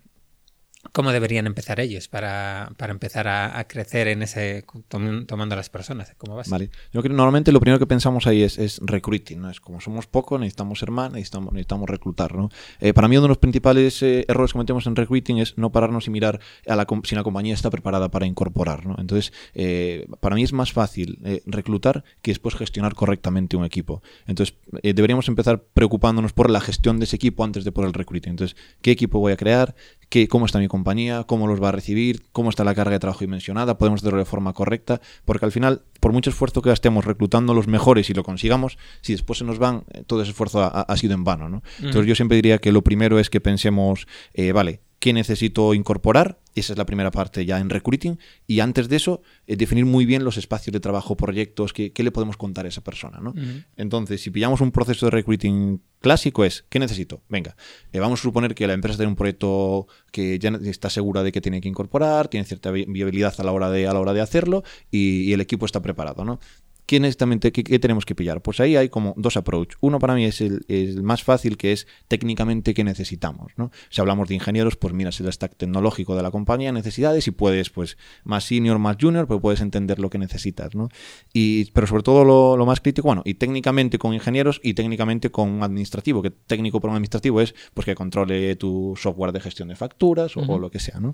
¿Cómo 0.92 1.10
deberían 1.10 1.46
empezar 1.46 1.80
ellos 1.80 2.06
para, 2.06 2.70
empezar 2.88 3.26
a, 3.26 3.66
crecer 3.66 4.06
en 4.06 4.22
ese 4.22 4.64
tomando 4.88 5.54
a 5.54 5.56
las 5.56 5.70
personas? 5.70 6.14
¿Cómo 6.19 6.36
vas? 6.36 6.48
Vale. 6.48 6.70
Normalmente 6.92 7.50
lo 7.50 7.58
primero 7.58 7.80
que 7.80 7.86
pensamos 7.86 8.28
ahí 8.28 8.42
es, 8.42 8.58
es 8.58 8.78
recruiting, 8.82 9.40
¿no? 9.40 9.50
Es 9.50 9.60
como 9.60 9.80
somos 9.80 10.06
pocos, 10.06 10.38
necesitamos 10.38 10.78
ser 10.78 10.92
más, 10.92 11.10
necesitamos, 11.10 11.52
necesitamos 11.52 11.90
reclutar, 11.90 12.36
¿no? 12.36 12.48
Eh, 12.78 12.92
para 12.92 13.08
mí 13.08 13.16
uno 13.16 13.22
de 13.22 13.28
los 13.28 13.38
principales 13.38 14.00
eh, 14.04 14.25
errores 14.28 14.52
que 14.52 14.56
cometemos 14.56 14.86
en 14.86 14.94
recruiting 14.94 15.38
es 15.38 15.58
no 15.58 15.72
pararnos 15.72 16.06
y 16.06 16.10
mirar 16.10 16.40
a 16.69 16.76
la, 16.76 16.86
si 17.02 17.16
la 17.16 17.24
compañía 17.24 17.54
está 17.54 17.70
preparada 17.70 18.08
para 18.08 18.26
incorporar, 18.26 18.86
¿no? 18.86 18.94
Entonces, 18.98 19.32
eh, 19.54 20.06
para 20.20 20.36
mí 20.36 20.44
es 20.44 20.52
más 20.52 20.72
fácil 20.72 21.19
reclutar 21.44 22.04
que 22.22 22.31
después 22.31 22.54
gestionar 22.54 22.94
correctamente 22.94 23.56
un 23.56 23.64
equipo. 23.64 24.00
Entonces, 24.28 24.54
deberíamos 24.82 25.26
empezar 25.26 25.60
preocupándonos 25.74 26.32
por 26.32 26.50
la 26.50 26.60
gestión 26.60 27.00
de 27.00 27.04
ese 27.04 27.16
equipo 27.16 27.42
antes 27.42 27.64
de 27.64 27.72
por 27.72 27.84
el 27.84 27.92
recruiting. 27.92 28.31
Entonces, 28.31 28.56
¿qué 28.81 28.92
equipo 28.92 29.19
voy 29.19 29.32
a 29.32 29.36
crear? 29.36 29.74
¿Qué, 30.08 30.26
¿Cómo 30.26 30.46
está 30.46 30.58
mi 30.58 30.69
compañía, 30.69 31.25
cómo 31.25 31.46
los 31.46 31.62
va 31.62 31.69
a 31.69 31.72
recibir, 31.72 32.22
cómo 32.32 32.49
está 32.50 32.64
la 32.64 32.75
carga 32.75 32.93
de 32.93 32.99
trabajo 32.99 33.20
dimensionada, 33.20 33.76
podemos 33.76 34.00
hacerlo 34.00 34.19
de 34.19 34.25
forma 34.25 34.55
correcta, 34.55 35.00
porque 35.25 35.44
al 35.44 35.52
final, 35.52 35.82
por 36.00 36.12
mucho 36.12 36.31
esfuerzo 36.31 36.62
que 36.62 36.70
gastemos 36.70 37.05
reclutando 37.05 37.52
los 37.52 37.66
mejores 37.66 38.08
y 38.08 38.14
lo 38.14 38.22
consigamos, 38.22 38.78
si 39.02 39.12
después 39.12 39.38
se 39.38 39.44
nos 39.44 39.58
van, 39.58 39.84
eh, 39.93 40.05
todo 40.06 40.22
ese 40.22 40.31
esfuerzo 40.31 40.62
ha, 40.62 40.96
sido 40.96 41.14
en 41.14 41.25
vano. 41.25 41.49
¿no? 41.49 41.62
Entonces 41.78 42.06
yo 42.06 42.14
siempre 42.14 42.37
diría 42.37 42.58
que 42.58 42.72
lo 42.72 42.82
primero 42.82 43.19
es 43.19 43.28
que 43.28 43.40
pensemos, 43.40 44.06
eh, 44.32 44.52
vale, 44.52 44.81
qué 44.98 45.12
necesito 45.12 45.74
incorporar, 45.74 46.40
esa 46.54 46.72
es 46.72 46.78
la 46.78 46.86
primera 46.86 47.10
parte 47.10 47.44
ya 47.46 47.58
en 47.60 47.70
recruiting, 47.70 48.18
y 48.46 48.60
antes 48.60 48.88
de 48.88 48.96
eso, 48.96 49.22
eh, 49.46 49.56
definir 49.56 49.86
muy 49.86 50.06
bien 50.06 50.24
los 50.24 50.36
espacios 50.36 50.72
de 50.72 50.80
trabajo, 50.80 51.16
proyectos, 51.16 51.72
qué, 51.72 51.92
le 51.96 52.10
podemos 52.10 52.36
contar 52.36 52.66
a 52.66 52.68
esa 52.68 52.82
persona. 52.82 53.20
¿no? 53.20 53.34
Entonces, 53.76 54.20
si 54.20 54.30
pillamos 54.30 54.60
un 54.60 54.72
proceso 54.72 55.06
de 55.06 55.10
recruiting 55.10 55.80
clásico 56.00 56.44
es, 56.44 56.64
¿qué 56.68 56.78
necesito? 56.78 57.22
Venga, 57.28 57.56
eh, 57.92 58.00
vamos 58.00 58.20
a 58.20 58.22
suponer 58.22 58.54
que 58.54 58.66
la 58.66 58.72
empresa 58.72 58.96
tiene 58.96 59.10
un 59.10 59.16
proyecto 59.16 59.86
que 60.10 60.38
ya 60.38 60.50
está 60.64 60.90
segura 60.90 61.22
de 61.22 61.32
que 61.32 61.40
tiene 61.40 61.60
que 61.60 61.68
incorporar, 61.68 62.28
tiene 62.28 62.44
cierta 62.44 62.70
viabilidad 62.70 63.34
a 63.38 63.44
la 63.44 63.52
hora 63.52 63.70
de, 63.70 63.86
a 63.86 63.92
la 63.92 64.00
hora 64.00 64.12
de 64.12 64.20
hacerlo 64.20 64.64
y, 64.90 65.22
y 65.22 65.32
el 65.32 65.40
equipo 65.40 65.66
está 65.66 65.80
preparado, 65.80 66.24
¿no? 66.24 66.40
¿Qué, 66.88 67.52
qué, 67.52 67.79
tenemos 67.79 68.06
que 68.06 68.14
pillar? 68.14 68.40
Pues 68.40 68.61
ahí 68.61 68.75
hay 68.75 68.88
como 68.88 69.12
dos 69.19 69.37
approach. 69.37 69.75
Uno 69.82 69.99
para 69.99 70.14
mí 70.14 70.25
es 70.25 70.40
el, 70.40 71.02
más 71.02 71.23
fácil, 71.23 71.58
que 71.58 71.73
es 71.73 71.87
técnicamente 72.08 72.73
qué 72.73 72.82
necesitamos. 72.82 73.52
¿no? 73.58 73.70
Si 73.90 74.00
hablamos 74.00 74.26
de 74.26 74.37
ingenieros, 74.37 74.76
pues 74.76 74.94
miras 74.94 75.20
el 75.20 75.31
stack 75.31 75.55
tecnológico 75.55 76.17
de 76.17 76.23
la 76.23 76.31
compañía, 76.31 76.73
necesidades, 76.73 77.29
y 77.29 77.31
puedes, 77.31 77.69
pues, 77.69 77.99
más 78.25 78.44
senior, 78.44 78.79
más 78.79 78.96
junior, 78.99 79.26
pero 79.29 79.38
puedes 79.38 79.61
entender 79.61 79.99
lo 79.99 80.08
que 80.08 80.17
necesitas. 80.17 80.75
¿no? 80.75 80.88
Y, 81.31 81.70
pero 81.73 81.87
sobre 81.87 82.02
todo 82.02 82.25
lo, 82.56 82.64
más 82.64 82.81
crítico, 82.81 83.08
bueno, 83.08 83.20
y 83.26 83.34
técnicamente 83.34 83.99
con 83.99 84.14
ingenieros 84.14 84.58
y 84.64 84.73
técnicamente 84.73 85.31
con 85.31 85.50
un 85.50 85.62
administrativo, 85.62 86.23
que 86.23 86.31
técnico 86.31 86.81
por 86.81 86.88
un 86.88 86.96
administrativo 86.96 87.43
es 87.43 87.55
pues 87.75 87.84
que 87.84 87.94
controle 87.94 88.56
tu 88.56 88.94
software 88.96 89.32
de 89.32 89.41
gestión 89.41 89.69
de 89.69 89.76
facturas 89.76 90.38
o, 90.38 90.58
lo 90.58 90.70
que 90.70 90.79
sea. 90.79 91.00
¿no? 91.00 91.12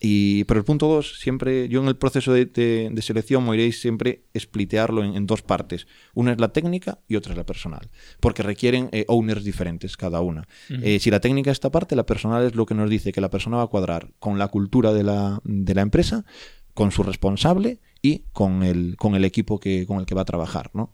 Y, 0.00 0.44
pero 0.44 0.58
el 0.58 0.64
punto 0.64 0.88
dos, 0.88 1.20
siempre, 1.20 1.68
yo 1.68 1.82
en 1.82 1.88
el 1.88 1.96
proceso 1.96 2.32
de, 2.32 2.46
de, 2.46 3.02
selección 3.02 3.46
me 3.46 3.54
iréis 3.54 3.82
siempre 3.82 4.22
splitearlo 4.34 5.04
en, 5.04 5.09
dos 5.26 5.42
partes. 5.42 5.86
Una 6.14 6.32
es 6.32 6.40
la 6.40 6.52
técnica 6.52 6.98
y 7.08 7.16
otra 7.16 7.32
es 7.32 7.38
la 7.38 7.46
personal, 7.46 7.90
porque 8.20 8.42
requieren 8.42 8.88
eh, 8.92 9.04
owners 9.08 9.44
diferentes 9.44 9.96
cada 9.96 10.20
una. 10.20 10.48
Eh, 10.68 10.98
si 11.00 11.10
la 11.10 11.20
técnica 11.20 11.50
es 11.50 11.56
esta 11.56 11.70
parte, 11.70 11.96
la 11.96 12.06
personal 12.06 12.44
es 12.44 12.54
lo 12.54 12.66
que 12.66 12.74
nos 12.74 12.90
dice 12.90 13.12
que 13.12 13.20
la 13.20 13.30
persona 13.30 13.58
va 13.58 13.64
a 13.64 13.68
cuadrar 13.68 14.12
con 14.18 14.38
la 14.38 14.48
cultura 14.48 14.92
de 14.92 15.02
la, 15.02 15.40
de 15.44 15.74
la 15.74 15.82
empresa, 15.82 16.24
con 16.74 16.90
su 16.92 17.02
responsable 17.02 17.80
y 18.00 18.24
con 18.32 18.62
el, 18.62 18.96
con 18.96 19.14
el 19.14 19.24
equipo 19.24 19.60
que, 19.60 19.86
con 19.86 19.98
el 19.98 20.06
que 20.06 20.14
va 20.14 20.22
a 20.22 20.26
trabajar. 20.26 20.70
¿no? 20.72 20.90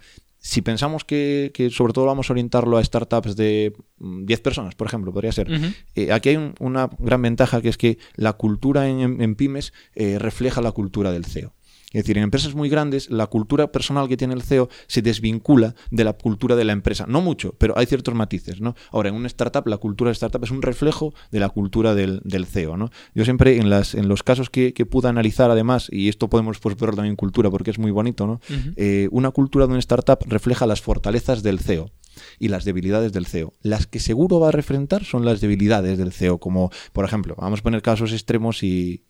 si 0.47 0.63
pensamos 0.63 1.05
que, 1.05 1.51
sobre 1.73 1.93
todo 1.93 2.05
vamos 2.05 2.31
a 2.31 2.33
orientarlo 2.33 2.79
a 2.79 2.85
startups 2.85 3.35
de 3.35 3.73
10 3.99 4.39
mm, 4.39 4.43
personas, 4.43 4.77
por 4.77 4.87
ejemplo, 4.87 5.13
podría 5.13 5.33
ser, 5.33 5.51
eh, 5.97 6.13
aquí 6.13 6.29
hay 6.29 6.53
una 6.61 6.89
gran 7.01 7.21
ventaja 7.21 7.61
que 7.61 7.69
es 7.69 7.77
que 7.77 7.99
la 8.15 8.35
cultura 8.35 8.89
en, 8.89 9.35
pymes 9.35 9.73
eh, 9.97 10.21
refleja 10.21 10.63
la 10.63 10.71
cultura 10.71 11.11
del 11.11 11.25
CEO. 11.25 11.56
Es 11.97 12.03
decir, 12.03 12.19
en 12.19 12.25
empresas 12.25 12.55
muy 12.55 12.69
grandes, 12.69 13.11
la 13.11 13.27
cultura 13.27 13.73
personal 13.73 14.07
que 14.07 14.19
tiene 14.19 14.35
el 14.35 14.43
CEO 14.43 14.69
se 14.87 15.01
desvincula 15.01 15.75
de 15.91 16.05
la 16.05 16.13
cultura 16.13 16.55
de 16.55 16.63
la 16.63 16.75
empresa. 16.75 17.07
No 17.09 17.23
mucho, 17.23 17.55
pero 17.57 17.73
hay 17.79 17.87
ciertos 17.87 18.15
matices. 18.15 18.61
¿no? 18.61 18.75
Ahora, 18.91 19.09
en 19.09 19.15
una 19.15 19.29
startup, 19.29 19.67
la 19.67 19.79
cultura 19.79 20.11
de 20.11 20.13
startup 20.13 20.45
es 20.45 20.51
un 20.51 20.61
reflejo 20.61 21.15
de 21.31 21.41
la 21.41 21.49
cultura 21.49 21.95
del, 21.95 22.21
CEO. 22.45 22.77
¿no? 22.77 22.91
Yo 23.15 23.25
siempre, 23.25 23.57
en, 23.57 23.71
las, 23.71 23.95
en 23.95 24.09
los 24.09 24.23
casos 24.23 24.51
que, 24.51 24.75
pude 24.91 25.09
analizar, 25.09 25.51
además, 25.51 25.89
y 25.91 26.11
esto 26.11 26.29
podemos 26.29 26.59
pues, 26.59 26.77
verlo 26.77 26.97
también 26.97 27.13
en 27.13 27.17
cultura 27.17 27.49
porque 27.49 27.71
es 27.71 27.79
muy 27.79 27.93
bonito, 27.93 28.27
¿no? 28.27 28.41
Eh, 28.77 29.09
una 29.11 29.31
cultura 29.31 29.67
de 29.67 29.71
una 29.71 29.79
startup 29.79 30.19
refleja 30.27 30.67
las 30.67 30.83
fortalezas 30.83 31.43
del 31.43 31.61
CEO 31.61 31.91
y 32.39 32.49
las 32.49 32.65
debilidades 32.65 33.13
del 33.13 33.27
CEO. 33.27 33.53
Las 33.63 33.87
que 33.87 34.01
seguro 34.01 34.41
va 34.41 34.49
a 34.49 34.53
refrentar 34.53 35.05
son 35.05 35.25
las 35.25 35.41
debilidades 35.41 35.99
del 35.99 36.13
CEO, 36.13 36.39
como 36.39 36.71
por 36.93 37.05
ejemplo, 37.05 37.35
vamos 37.39 37.61
a 37.61 37.63
poner 37.63 37.83
casos 37.83 38.13
extremos 38.13 38.63
y, 38.63 39.05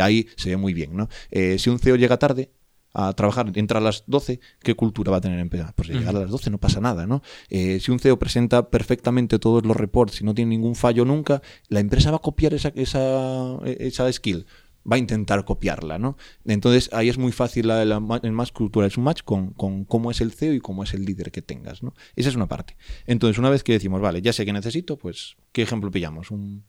ahí 0.00 0.28
se 0.36 0.50
ve 0.50 0.56
muy 0.56 0.74
bien. 0.74 0.96
¿no? 0.96 1.08
Eh, 1.30 1.58
si 1.58 1.70
un 1.70 1.78
CEO 1.78 1.96
llega 1.96 2.18
tarde, 2.18 2.50
a 2.94 3.12
trabajar, 3.14 3.50
entra 3.54 3.78
a 3.78 3.82
las 3.82 4.04
12, 4.06 4.40
¿qué 4.62 4.74
cultura 4.74 5.10
va 5.10 5.18
a 5.18 5.20
tener 5.20 5.38
en 5.38 5.42
empresa? 5.42 5.72
Pues 5.74 5.88
llegar 5.88 6.14
a 6.14 6.20
las 6.20 6.30
12 6.30 6.50
no 6.50 6.58
pasa 6.58 6.80
nada, 6.80 7.06
¿no? 7.06 7.22
Eh, 7.48 7.80
si 7.80 7.90
un 7.90 7.98
CEO 7.98 8.18
presenta 8.18 8.68
perfectamente 8.70 9.38
todos 9.38 9.64
los 9.64 9.76
reports 9.76 10.20
y 10.20 10.24
no 10.24 10.34
tiene 10.34 10.50
ningún 10.50 10.74
fallo 10.74 11.04
nunca, 11.04 11.42
la 11.68 11.80
empresa 11.80 12.10
va 12.10 12.18
a 12.18 12.20
copiar 12.20 12.54
esa, 12.54 12.68
esa, 12.74 13.58
esa 13.64 14.12
skill 14.12 14.46
va 14.90 14.96
a 14.96 14.98
intentar 14.98 15.44
copiarla, 15.44 15.98
¿no? 15.98 16.16
Entonces 16.44 16.90
ahí 16.92 17.08
es 17.08 17.18
muy 17.18 17.32
fácil 17.32 17.68
la, 17.68 17.84
la, 17.84 18.02
el 18.22 18.32
más 18.32 18.52
cultura 18.52 18.86
es 18.86 18.96
un 18.96 19.04
match 19.04 19.22
con, 19.24 19.52
con, 19.52 19.84
cómo 19.84 20.10
es 20.10 20.20
el 20.20 20.32
CEO 20.32 20.54
y 20.54 20.60
cómo 20.60 20.84
es 20.84 20.94
el 20.94 21.04
líder 21.04 21.30
que 21.30 21.42
tengas, 21.42 21.82
¿no? 21.82 21.94
Esa 22.16 22.28
es 22.28 22.36
una 22.36 22.48
parte. 22.48 22.76
Entonces 23.06 23.38
una 23.38 23.50
vez 23.50 23.62
que 23.62 23.72
decimos, 23.72 24.00
vale, 24.00 24.22
ya 24.22 24.32
sé 24.32 24.44
que 24.44 24.52
necesito, 24.52 24.96
pues, 24.96 25.36
¿qué 25.52 25.62
ejemplo 25.62 25.90
pillamos? 25.90 26.30
Un, 26.30 26.64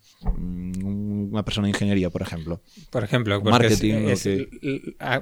una 1.31 1.43
persona 1.43 1.65
de 1.65 1.71
ingeniería, 1.71 2.09
por 2.09 2.21
ejemplo. 2.21 2.61
Por 2.89 3.03
ejemplo, 3.03 3.41
marketing. 3.41 4.13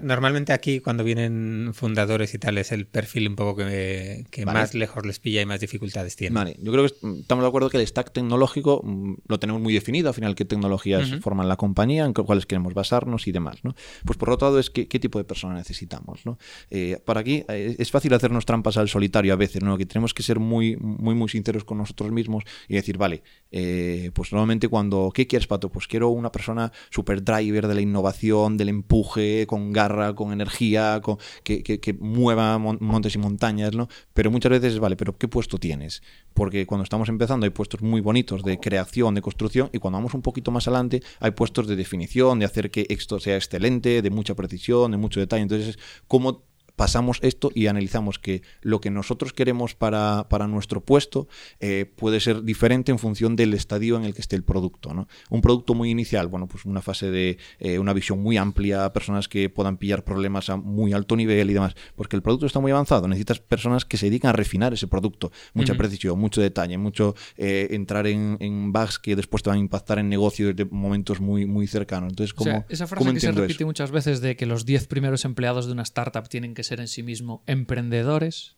normalmente 0.02 0.54
aquí 0.54 0.80
cuando 0.80 1.04
vienen 1.04 1.72
fundadores 1.74 2.34
y 2.34 2.40
tal 2.40 2.58
es 2.58 2.72
el 2.72 2.86
perfil 2.86 3.30
un 3.30 3.36
poco 3.36 3.58
que, 3.58 4.26
más 4.46 4.74
lejos 4.74 5.06
les 5.06 5.20
pilla 5.20 5.42
y 5.42 5.46
más 5.46 5.60
dificultades 5.60 6.16
tiene. 6.16 6.36
Vale, 6.36 6.58
yo 6.62 6.72
creo 6.72 6.88
que 6.88 6.94
estamos 7.20 7.44
de 7.44 7.48
acuerdo 7.48 7.70
que 7.70 7.78
el 7.78 7.88
stack 7.88 8.12
tecnológico 8.12 8.82
mm, 8.84 9.14
lo 9.28 9.40
tenemos 9.40 9.62
muy 9.62 9.74
definido, 9.74 10.10
al 10.10 10.16
final 10.16 10.36
qué 10.36 10.46
tecnologías 10.46 11.20
forman 11.22 11.48
la 11.48 11.56
compañía, 11.56 12.06
en 12.06 12.14
cuáles 12.14 12.46
queremos 12.46 12.74
basarnos 12.74 13.28
y 13.28 13.32
demás. 13.32 13.64
¿no? 13.64 13.76
Pues 14.06 14.18
por 14.18 14.30
otro 14.30 14.48
lado 14.48 14.60
es 14.60 14.70
qué, 14.70 14.88
qué 14.88 15.00
tipo 15.00 15.20
de 15.20 15.24
persona 15.24 15.54
necesitamos. 15.54 16.26
¿no? 16.26 16.38
Eh, 16.70 17.00
para 17.06 17.22
aquí 17.22 17.44
eh, 17.48 17.76
es 17.78 17.92
fácil 17.92 18.14
hacernos 18.14 18.46
trampas 18.46 18.78
al 18.78 18.90
solitario 18.90 19.34
a 19.34 19.36
veces, 19.36 19.64
¿no? 19.64 19.78
que 19.78 19.86
tenemos 19.86 20.14
que 20.14 20.24
ser 20.24 20.40
muy, 20.40 20.76
muy, 20.78 21.16
muy 21.16 21.30
sinceros 21.30 21.64
con 21.64 21.78
nosotros 21.78 22.12
mismos 22.12 22.44
y 22.68 22.76
decir, 22.76 22.98
vale, 22.98 23.24
eh, 23.52 24.12
pues 24.14 24.32
normalmente 24.32 24.68
cuando, 24.70 25.12
¿qué 25.14 25.28
quieres, 25.28 25.48
Pato? 25.48 25.70
Pues 25.70 25.88
quiero 25.88 26.10
una 26.10 26.32
persona 26.32 26.72
super 26.90 27.24
driver 27.24 27.68
de 27.68 27.76
la 27.76 27.82
innovación, 27.82 28.58
del 28.58 28.70
empuje, 28.70 29.46
con 29.48 29.74
garra, 29.74 30.16
con 30.16 30.32
energía, 30.32 31.02
con, 31.02 31.18
que, 31.44 31.98
mueva 32.00 32.58
montes 32.58 33.16
y 33.16 33.18
montañas, 33.18 33.76
¿no? 33.76 33.88
Pero 34.14 34.32
muchas 34.32 34.52
veces, 34.52 34.80
vale, 34.80 34.96
pero 34.96 35.18
¿qué 35.18 35.28
puesto 35.28 35.58
tienes? 35.58 36.02
Porque 36.34 36.66
cuando 36.66 36.84
estamos 36.84 37.10
empezando 37.10 37.46
hay 37.46 37.50
puestos 37.50 37.82
muy 37.82 38.02
bonitos 38.02 38.44
de 38.44 38.60
creación, 38.60 39.16
de 39.16 39.22
construcción, 39.22 39.70
y 39.74 39.80
cuando 39.80 39.98
vamos 39.98 40.14
un 40.14 40.22
poquito 40.22 40.52
más 40.52 40.68
adelante 40.68 41.02
hay 41.20 41.32
puestos 41.32 41.68
de 41.68 41.76
definición, 41.76 42.40
de 42.40 42.46
hacer 42.46 42.72
que 42.72 42.86
esto 42.90 43.20
sea 43.20 43.36
excelente, 43.36 44.02
de 44.02 44.10
mucha 44.10 44.36
precisión, 44.36 44.92
de 44.92 44.98
mucho 44.98 45.20
detalle. 45.20 45.44
Entonces, 45.44 45.78
¿cómo 46.08 46.44
pasamos 46.82 47.20
esto 47.22 47.52
y 47.54 47.68
analizamos 47.68 48.18
que 48.18 48.42
lo 48.62 48.82
que 48.82 48.90
nosotros 48.90 49.34
queremos 49.34 49.76
para, 49.76 50.26
para 50.30 50.48
nuestro 50.48 50.82
puesto 50.82 51.28
eh, 51.60 51.86
puede 51.96 52.20
ser 52.20 52.42
diferente 52.42 52.92
en 52.92 52.98
función 52.98 53.36
del 53.36 53.54
estadio 53.54 53.98
en 53.98 54.04
el 54.04 54.16
que 54.16 54.22
esté 54.22 54.36
el 54.36 54.44
producto. 54.44 54.92
¿no? 54.92 55.08
Un 55.30 55.42
producto 55.42 55.76
muy 55.76 55.92
inicial, 55.92 56.28
bueno, 56.28 56.48
pues 56.48 56.66
una 56.66 56.82
fase 56.82 57.12
de 57.12 57.38
eh, 57.60 57.78
una 57.78 57.94
visión 57.94 58.24
muy 58.24 58.38
amplia, 58.38 58.92
personas 58.94 59.28
que 59.28 59.48
puedan 59.48 59.78
pillar 59.78 60.04
problemas 60.04 60.50
a 60.50 60.58
muy 60.58 60.92
alto 60.92 61.16
nivel 61.16 61.52
y 61.52 61.54
demás, 61.54 61.76
porque 61.96 62.16
el 62.16 62.24
producto 62.24 62.48
está 62.48 62.60
muy 62.60 62.72
avanzado, 62.72 63.08
necesitas 63.08 63.40
personas 63.40 63.86
que 63.86 63.98
se 63.98 64.08
dedican 64.08 64.30
a 64.30 64.34
refinar 64.34 64.74
ese 64.74 64.88
producto, 64.88 65.32
mucha 65.54 65.76
precisión, 65.76 66.18
mucho 66.18 66.42
detalle, 66.42 66.80
mucho 66.80 67.14
eh, 67.38 67.68
entrar 67.70 68.08
en, 68.08 68.38
en, 68.40 68.74
bugs 68.74 68.98
que 68.98 69.16
después 69.16 69.44
te 69.44 69.52
van 69.52 69.58
a 69.58 69.62
impactar 69.62 70.00
en 70.00 70.10
negocios 70.10 70.56
de 70.56 70.66
momentos 70.66 71.22
muy, 71.22 71.46
muy 71.46 71.68
cercanos. 71.68 72.10
Entonces, 72.10 72.34
¿cómo, 72.34 72.66
esa 72.70 72.88
frase 72.88 73.14
que 73.14 73.20
se 73.20 73.32
repite 73.34 73.66
muchas 73.66 73.92
veces 73.92 74.20
de 74.20 74.36
que 74.36 74.48
los 74.48 74.66
10 74.66 74.88
primeros 74.88 75.26
empleados 75.26 75.68
de 75.68 75.74
una 75.74 75.84
startup 75.84 76.28
tienen 76.28 76.56
que 76.56 76.64
ser 76.64 76.71
en 76.80 76.88
sí 76.88 77.04
mismo 77.04 77.44
emprendedores. 77.48 78.56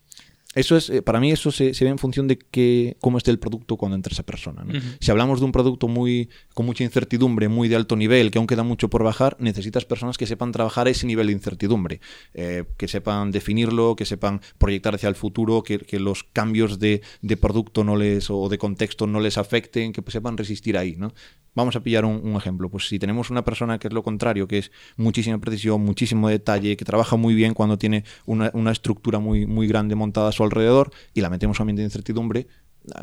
Eso 0.54 0.76
es, 0.76 0.90
eh, 0.90 1.02
para 1.02 1.20
mí 1.20 1.32
eso 1.32 1.50
se, 1.50 1.72
ve 1.72 1.88
en 1.88 1.98
función 1.98 2.28
de 2.28 2.38
que, 2.38 2.96
cómo 3.00 3.18
esté 3.18 3.30
el 3.30 3.38
producto 3.38 3.76
cuando 3.76 3.96
entra 3.96 4.12
esa 4.12 4.22
persona. 4.22 4.64
Si 5.00 5.10
hablamos 5.10 5.40
de 5.40 5.46
un 5.46 5.52
producto 5.52 5.88
muy 5.88 6.28
con 6.54 6.66
mucha 6.66 6.84
incertidumbre, 6.84 7.48
muy 7.48 7.68
de 7.68 7.76
alto 7.76 7.96
nivel, 7.96 8.30
que 8.30 8.38
aún 8.38 8.46
queda 8.46 8.62
mucho 8.62 8.88
por 8.88 9.02
bajar, 9.02 9.36
necesitas 9.40 9.84
personas 9.84 10.18
que 10.18 10.26
sepan 10.26 10.52
trabajar 10.52 10.88
ese 10.88 11.06
nivel 11.06 11.26
de 11.26 11.32
incertidumbre, 11.32 12.00
eh, 12.34 12.64
que 12.76 12.88
sepan 12.88 13.30
definirlo, 13.30 13.96
que 13.96 14.04
sepan 14.04 14.40
proyectar 14.58 14.94
hacia 14.94 15.08
el 15.08 15.14
futuro, 15.14 15.62
que, 15.62 15.84
los 15.94 16.24
cambios 16.24 16.80
de, 16.80 17.02
de, 17.22 17.36
producto 17.36 17.84
no 17.84 17.96
les 17.96 18.28
o 18.28 18.48
de 18.48 18.58
contexto 18.58 19.06
no 19.06 19.20
les 19.20 19.38
afecten, 19.38 19.92
que 19.92 20.02
sepan 20.10 20.36
resistir 20.36 20.76
ahí. 20.76 20.96
¿no? 20.96 21.14
Vamos 21.54 21.76
a 21.76 21.80
pillar 21.80 22.04
un, 22.04 22.34
ejemplo. 22.34 22.68
Pues 22.68 22.88
si 22.88 22.98
tenemos 22.98 23.30
una 23.30 23.44
persona 23.44 23.78
que 23.78 23.88
es 23.88 23.94
lo 23.94 24.02
contrario, 24.02 24.48
que 24.48 24.58
es 24.58 24.72
muchísima 24.96 25.38
precisión, 25.38 25.80
muchísimo 25.82 26.28
detalle, 26.28 26.76
que 26.76 26.84
trabaja 26.84 27.16
muy 27.16 27.34
bien 27.34 27.54
cuando 27.54 27.78
tiene 27.78 28.04
una, 28.26 28.50
una 28.54 28.72
estructura 28.72 29.20
muy, 29.20 29.46
muy 29.46 29.68
grande 29.68 29.94
montada 29.94 30.32
alrededor 30.44 30.90
y 31.12 31.20
la 31.20 31.30
metemos 31.30 31.58
a 31.58 31.62
un 31.62 31.64
ambiente 31.64 31.82
de 31.82 31.86
incertidumbre, 31.86 32.46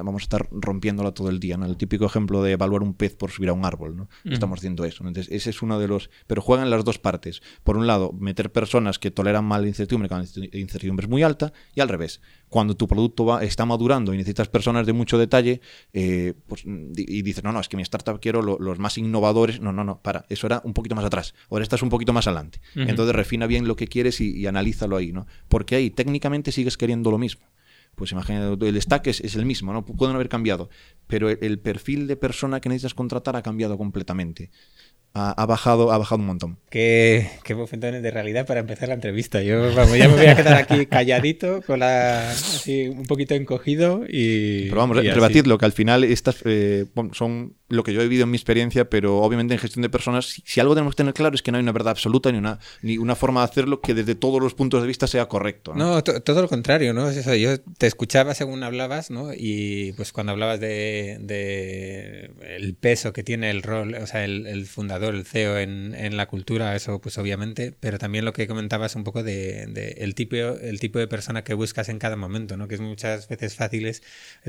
vamos 0.03 0.21
a 0.21 0.23
estar 0.23 0.47
rompiéndola 0.51 1.11
todo 1.11 1.29
el 1.29 1.39
día. 1.39 1.57
¿no? 1.57 1.65
El 1.65 1.77
típico 1.77 2.05
ejemplo 2.05 2.43
de 2.43 2.53
evaluar 2.53 2.83
un 2.83 2.93
pez 2.93 3.15
por 3.15 3.31
subir 3.31 3.49
a 3.49 3.53
un 3.53 3.65
árbol. 3.65 3.97
¿no? 3.97 4.09
Estamos 4.25 4.59
haciendo 4.59 4.85
eso. 4.85 5.05
Entonces, 5.05 5.31
ese 5.31 5.49
es 5.49 5.61
uno 5.61 5.79
de 5.79 5.87
los. 5.87 6.09
Pero 6.27 6.41
juegan 6.41 6.69
las 6.69 6.83
dos 6.83 6.99
partes. 6.99 7.41
Por 7.63 7.77
un 7.77 7.87
lado, 7.87 8.11
meter 8.13 8.51
personas 8.51 8.99
que 8.99 9.11
toleran 9.11 9.45
mal 9.45 9.63
la 9.63 9.67
incertidumbre 9.67 10.09
cuando 10.09 10.27
la 10.35 10.59
incertidumbre 10.59 11.05
es 11.05 11.09
muy 11.09 11.23
alta, 11.23 11.53
y 11.75 11.81
al 11.81 11.89
revés. 11.89 12.21
Cuando 12.49 12.75
tu 12.75 12.87
producto 12.87 13.25
va, 13.25 13.43
está 13.43 13.65
madurando 13.65 14.13
y 14.13 14.17
necesitas 14.17 14.49
personas 14.49 14.85
de 14.85 14.93
mucho 14.93 15.17
detalle, 15.17 15.61
eh, 15.93 16.33
pues, 16.47 16.63
y 16.65 17.21
dices, 17.21 17.43
no, 17.43 17.53
no, 17.53 17.61
es 17.61 17.69
que 17.69 17.77
mi 17.77 17.83
startup 17.83 18.19
quiero 18.19 18.41
los 18.41 18.79
más 18.79 18.97
innovadores. 18.97 19.61
No, 19.61 19.71
no, 19.71 19.83
no, 19.83 20.01
para. 20.01 20.25
Eso 20.29 20.47
era 20.47 20.61
un 20.63 20.73
poquito 20.73 20.95
más 20.95 21.05
atrás. 21.05 21.33
Ahora 21.49 21.63
estás 21.63 21.81
un 21.81 21.89
poquito 21.89 22.13
más 22.13 22.27
adelante. 22.27 22.59
Entonces, 22.75 23.15
refina 23.15 23.47
bien 23.47 23.67
lo 23.67 23.75
que 23.75 23.87
quieres 23.87 24.21
y, 24.21 24.37
y 24.37 24.47
analízalo 24.47 24.97
ahí. 24.97 25.11
¿no? 25.11 25.27
Porque 25.47 25.75
ahí 25.75 25.89
técnicamente 25.89 26.51
sigues 26.51 26.77
queriendo 26.77 27.11
lo 27.11 27.17
mismo 27.17 27.50
pues 28.01 28.13
imagina, 28.13 28.57
el 28.59 28.81
stack 28.81 29.05
es, 29.05 29.35
el 29.35 29.45
mismo, 29.45 29.73
¿no? 29.73 29.85
Pueden 29.85 30.15
haber 30.15 30.27
cambiado, 30.27 30.71
pero 31.05 31.29
el, 31.29 31.59
perfil 31.59 32.07
de 32.07 32.15
persona 32.15 32.59
que 32.59 32.67
necesitas 32.67 32.95
contratar 32.95 33.35
ha 33.35 33.43
cambiado 33.43 33.77
completamente 33.77 34.49
ha, 35.13 35.45
bajado, 35.45 35.91
ha 35.91 35.99
bajado 35.99 36.21
un 36.21 36.25
montón. 36.25 36.57
Qué, 36.71 37.29
qué 37.43 37.53
de 37.53 38.09
realidad 38.09 38.47
para 38.47 38.61
empezar 38.61 38.87
la 38.87 38.95
entrevista. 38.95 39.43
Yo 39.43 39.71
vamos, 39.75 39.95
ya 39.99 40.07
me 40.07 40.15
voy 40.15 40.25
a 40.25 40.35
quedar 40.35 40.55
aquí 40.55 40.85
calladito, 40.87 41.61
con 41.61 41.81
la 41.81 42.31
así 42.31 42.87
un 42.87 43.03
poquito 43.03 43.35
encogido 43.35 44.03
y. 44.09 44.69
Pero 44.69 44.77
vamos, 44.77 44.97
rebatirlo, 44.97 45.59
que 45.59 45.65
al 45.65 45.73
final 45.73 46.03
estas 46.03 46.37
eh, 46.45 46.87
son 47.11 47.53
lo 47.71 47.83
que 47.83 47.93
yo 47.93 48.01
he 48.01 48.03
vivido 48.03 48.23
en 48.23 48.31
mi 48.31 48.37
experiencia, 48.37 48.89
pero 48.89 49.19
obviamente 49.19 49.53
en 49.53 49.59
gestión 49.59 49.81
de 49.81 49.89
personas, 49.89 50.41
si, 50.43 50.59
algo 50.59 50.73
tenemos 50.73 50.93
que 50.93 50.97
tener 50.97 51.13
claro 51.13 51.35
es 51.35 51.41
que 51.41 51.51
no 51.51 51.57
hay 51.57 51.63
una 51.63 51.71
verdad 51.71 51.91
absoluta 51.91 52.31
ni 52.31 52.37
una, 52.37 52.59
ni 52.81 52.97
una 52.97 53.15
forma 53.15 53.41
de 53.41 53.45
hacerlo 53.45 53.81
que 53.81 53.93
desde 53.93 54.15
todos 54.15 54.41
los 54.41 54.53
puntos 54.53 54.81
de 54.81 54.87
vista 54.87 55.07
sea 55.07 55.27
correcto. 55.27 55.73
No, 55.75 56.03
todo 56.03 56.41
lo 56.41 56.47
contrario, 56.47 56.93
¿no? 56.93 57.09
Es 57.09 57.17
eso, 57.17 57.33
yo 57.35 57.59
te 57.77 57.87
escuchaba 57.87 58.33
según 58.33 58.63
hablabas, 58.63 59.11
¿no? 59.11 59.31
Y 59.33 59.93
pues 59.93 60.11
cuando 60.11 60.33
hablabas 60.33 60.59
de, 60.59 62.31
el 62.41 62.75
peso 62.75 63.13
que 63.13 63.23
tiene 63.23 63.49
el 63.49 63.63
rol, 63.63 63.95
o 63.95 64.07
sea, 64.07 64.25
el, 64.25 64.65
fundador 64.67 65.15
el 65.15 65.25
CEO 65.25 65.57
en, 65.57 65.95
en, 65.95 66.17
la 66.17 66.27
cultura, 66.27 66.75
eso 66.75 66.99
pues 66.99 67.17
obviamente, 67.17 67.73
pero 67.79 67.97
también 67.97 68.25
lo 68.25 68.33
que 68.33 68.47
comentabas 68.47 68.95
un 68.95 69.03
poco 69.03 69.23
de, 69.23 69.95
el, 69.97 70.15
tipo, 70.15 70.35
el 70.35 70.79
tipo 70.79 70.99
de 70.99 71.07
persona 71.07 71.43
que 71.43 71.53
buscas 71.53 71.89
en 71.89 71.99
cada 71.99 72.15
momento, 72.15 72.57
¿no? 72.57 72.67
que 72.67 72.75
es 72.75 72.81
muchas 72.81 73.27
veces 73.27 73.55
fácil, 73.55 73.85
es, 73.85 74.01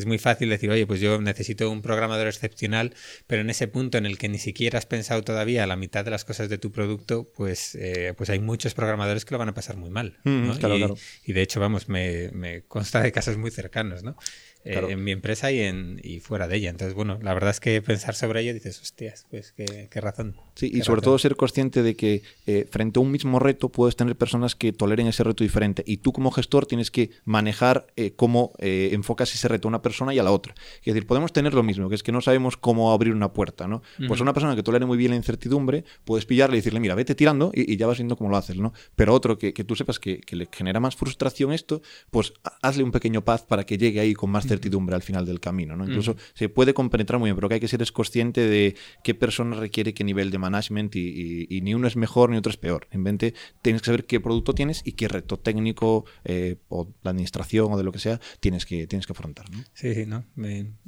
muy 0.06 0.18
fácil 0.18 0.48
decir, 0.48 0.70
oye, 0.70 0.86
pues 0.86 1.00
yo 1.00 1.20
necesito 1.20 1.70
un 1.70 1.82
programador 1.82 2.26
excepcional, 2.26 2.94
pero 3.26 3.42
en 3.42 3.50
ese 3.50 3.68
punto 3.68 3.98
en 3.98 4.06
el 4.06 4.18
que 4.18 4.28
ni 4.28 4.38
siquiera 4.38 4.78
has 4.78 4.86
pensado 4.86 5.22
todavía 5.22 5.66
la 5.66 5.76
mitad 5.76 6.04
de 6.04 6.10
las 6.10 6.24
cosas 6.24 6.48
de 6.48 6.58
tu 6.58 6.72
producto, 6.72 7.30
pues, 7.34 7.74
eh, 7.74 8.14
pues 8.16 8.30
hay 8.30 8.38
muchos 8.38 8.74
programadores 8.74 9.24
que 9.24 9.34
lo 9.34 9.38
van 9.38 9.48
a 9.48 9.54
pasar 9.54 9.76
muy 9.76 9.90
mal. 9.90 10.18
Mm, 10.24 10.50
y, 10.50 11.30
y, 11.30 11.32
de 11.32 11.42
hecho, 11.42 11.60
vamos, 11.60 11.88
me, 11.88 12.30
me 12.32 12.62
consta 12.62 13.02
de 13.02 13.12
casos 13.12 13.36
muy 13.36 13.50
cercanos, 13.50 14.02
¿no? 14.02 14.16
Eh, 14.64 14.80
en 14.90 15.02
mi 15.02 15.10
empresa 15.10 15.50
y, 15.50 15.60
en, 15.60 16.00
y 16.02 16.20
fuera 16.20 16.46
de 16.46 16.56
ella. 16.56 16.70
Entonces, 16.70 16.94
bueno, 16.94 17.18
la 17.20 17.34
verdad 17.34 17.50
es 17.50 17.58
que 17.58 17.82
pensar 17.82 18.14
sobre 18.14 18.42
ello 18.42 18.54
dices, 18.54 18.80
hostias, 18.80 19.26
pues 19.28 19.52
qué, 19.52 19.88
qué 19.90 20.00
razón. 20.00 20.36
Sí, 20.54 20.70
y 20.72 20.82
sobre 20.82 21.00
todo 21.00 21.18
ser 21.18 21.36
consciente 21.36 21.82
de 21.82 21.96
que 21.96 22.22
eh, 22.46 22.66
frente 22.70 22.98
a 22.98 23.02
un 23.02 23.10
mismo 23.10 23.38
reto 23.38 23.70
puedes 23.70 23.96
tener 23.96 24.16
personas 24.16 24.54
que 24.54 24.72
toleren 24.72 25.06
ese 25.06 25.24
reto 25.24 25.44
diferente 25.44 25.82
y 25.86 25.98
tú 25.98 26.12
como 26.12 26.30
gestor 26.30 26.66
tienes 26.66 26.90
que 26.90 27.10
manejar 27.24 27.86
eh, 27.96 28.12
cómo 28.14 28.52
enfocas 28.58 29.34
ese 29.34 29.48
reto 29.48 29.68
a 29.68 29.70
una 29.70 29.82
persona 29.82 30.14
y 30.14 30.18
a 30.18 30.22
la 30.22 30.30
otra. 30.30 30.54
Es 30.80 30.86
decir, 30.86 31.06
podemos 31.06 31.32
tener 31.32 31.54
lo 31.54 31.62
mismo, 31.62 31.88
que 31.88 31.94
es 31.94 32.02
que 32.02 32.12
no 32.12 32.20
sabemos 32.20 32.56
cómo 32.56 32.92
abrir 32.92 33.14
una 33.14 33.32
puerta, 33.32 33.66
¿no? 33.66 33.82
Pues 34.08 34.20
una 34.20 34.32
persona 34.32 34.54
que 34.56 34.62
tolere 34.62 34.86
muy 34.86 34.96
bien 34.96 35.10
la 35.10 35.16
incertidumbre, 35.16 35.84
puedes 36.04 36.26
pillarle 36.26 36.56
y 36.56 36.60
decirle, 36.60 36.80
mira, 36.80 36.94
vete 36.94 37.14
tirando 37.14 37.50
y, 37.54 37.76
ya 37.76 37.86
vas 37.86 37.98
viendo 37.98 38.16
cómo 38.16 38.30
lo 38.30 38.36
haces, 38.36 38.56
¿no? 38.56 38.72
Pero 38.94 39.14
otro 39.14 39.38
que, 39.38 39.52
que 39.52 39.64
tú 39.64 39.74
sepas 39.74 39.98
que, 39.98 40.20
que, 40.20 40.36
le 40.36 40.48
genera 40.52 40.80
más 40.80 40.96
frustración 40.96 41.52
esto, 41.52 41.82
pues 42.10 42.32
hazle 42.60 42.82
un 42.82 42.92
pequeño 42.92 43.24
paz 43.24 43.42
para 43.42 43.64
que 43.64 43.78
llegue 43.78 44.00
ahí 44.00 44.14
con 44.14 44.30
más 44.30 44.46
certidumbre 44.46 44.94
al 44.94 45.02
final 45.02 45.26
del 45.26 45.40
camino. 45.40 45.76
¿no? 45.76 45.84
Incluso 45.84 46.16
se 46.34 46.48
puede 46.48 46.74
compenetrar 46.74 47.18
muy 47.18 47.28
bien, 47.28 47.36
pero 47.36 47.48
que 47.48 47.54
hay 47.54 47.60
que 47.60 47.68
ser 47.68 47.82
es 47.82 47.92
consciente 47.92 48.40
de 48.48 48.76
qué 49.02 49.14
persona 49.14 49.56
requiere 49.56 49.94
qué 49.94 50.04
nivel 50.04 50.30
de 50.30 50.38
management 50.42 50.94
y, 50.96 51.60
ni 51.62 51.74
uno 51.74 51.86
es 51.86 51.96
mejor 51.96 52.30
ni 52.30 52.36
otro 52.36 52.50
es 52.50 52.58
peor. 52.58 52.88
En 52.90 53.04
vez 53.04 53.34
tienes 53.62 53.82
que 53.82 53.86
saber 53.86 54.04
qué 54.06 54.20
producto 54.20 54.54
tienes 54.54 54.82
y 54.84 54.92
qué 54.92 55.08
reto 55.08 55.38
técnico 55.38 56.04
eh, 56.24 56.56
o 56.68 56.92
la 57.02 57.10
administración 57.12 57.72
o 57.72 57.76
de 57.78 57.84
lo 57.84 57.92
que 57.92 57.98
sea 57.98 58.20
tienes 58.40 58.66
que, 58.66 58.86
tienes 58.86 59.06
que 59.06 59.12
afrontar. 59.12 59.50
¿no? 59.50 59.64
Sí, 59.74 59.94
sí, 59.94 60.06
¿no? 60.06 60.24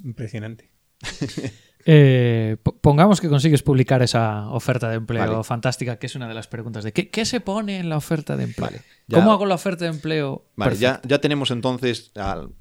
impresionante. 0.05 0.71
Eh, 1.87 2.57
pongamos 2.81 3.21
que 3.21 3.29
consigues 3.29 3.63
publicar 3.63 4.03
esa 4.03 4.49
oferta 4.49 4.89
de 4.89 4.97
empleo 4.97 5.45
fantástica, 5.45 5.99
que 5.99 6.07
es 6.07 6.15
una 6.15 6.27
de 6.27 6.35
las 6.35 6.49
preguntas 6.49 6.83
de 6.83 6.93
¿qué, 6.93 7.25
se 7.25 7.41
pone 7.41 7.79
en 7.79 7.91
la 7.91 7.99
oferta 7.99 8.37
de 8.37 8.45
empleo? 8.45 8.71
¿Cómo 9.11 9.33
hago 9.33 9.45
la 9.45 9.55
oferta 9.55 9.85
de 9.85 9.91
empleo? 9.91 10.47
Vale, 10.57 10.77
ya, 10.77 11.03
ya, 11.05 11.21
tenemos 11.21 11.51
entonces 11.51 12.11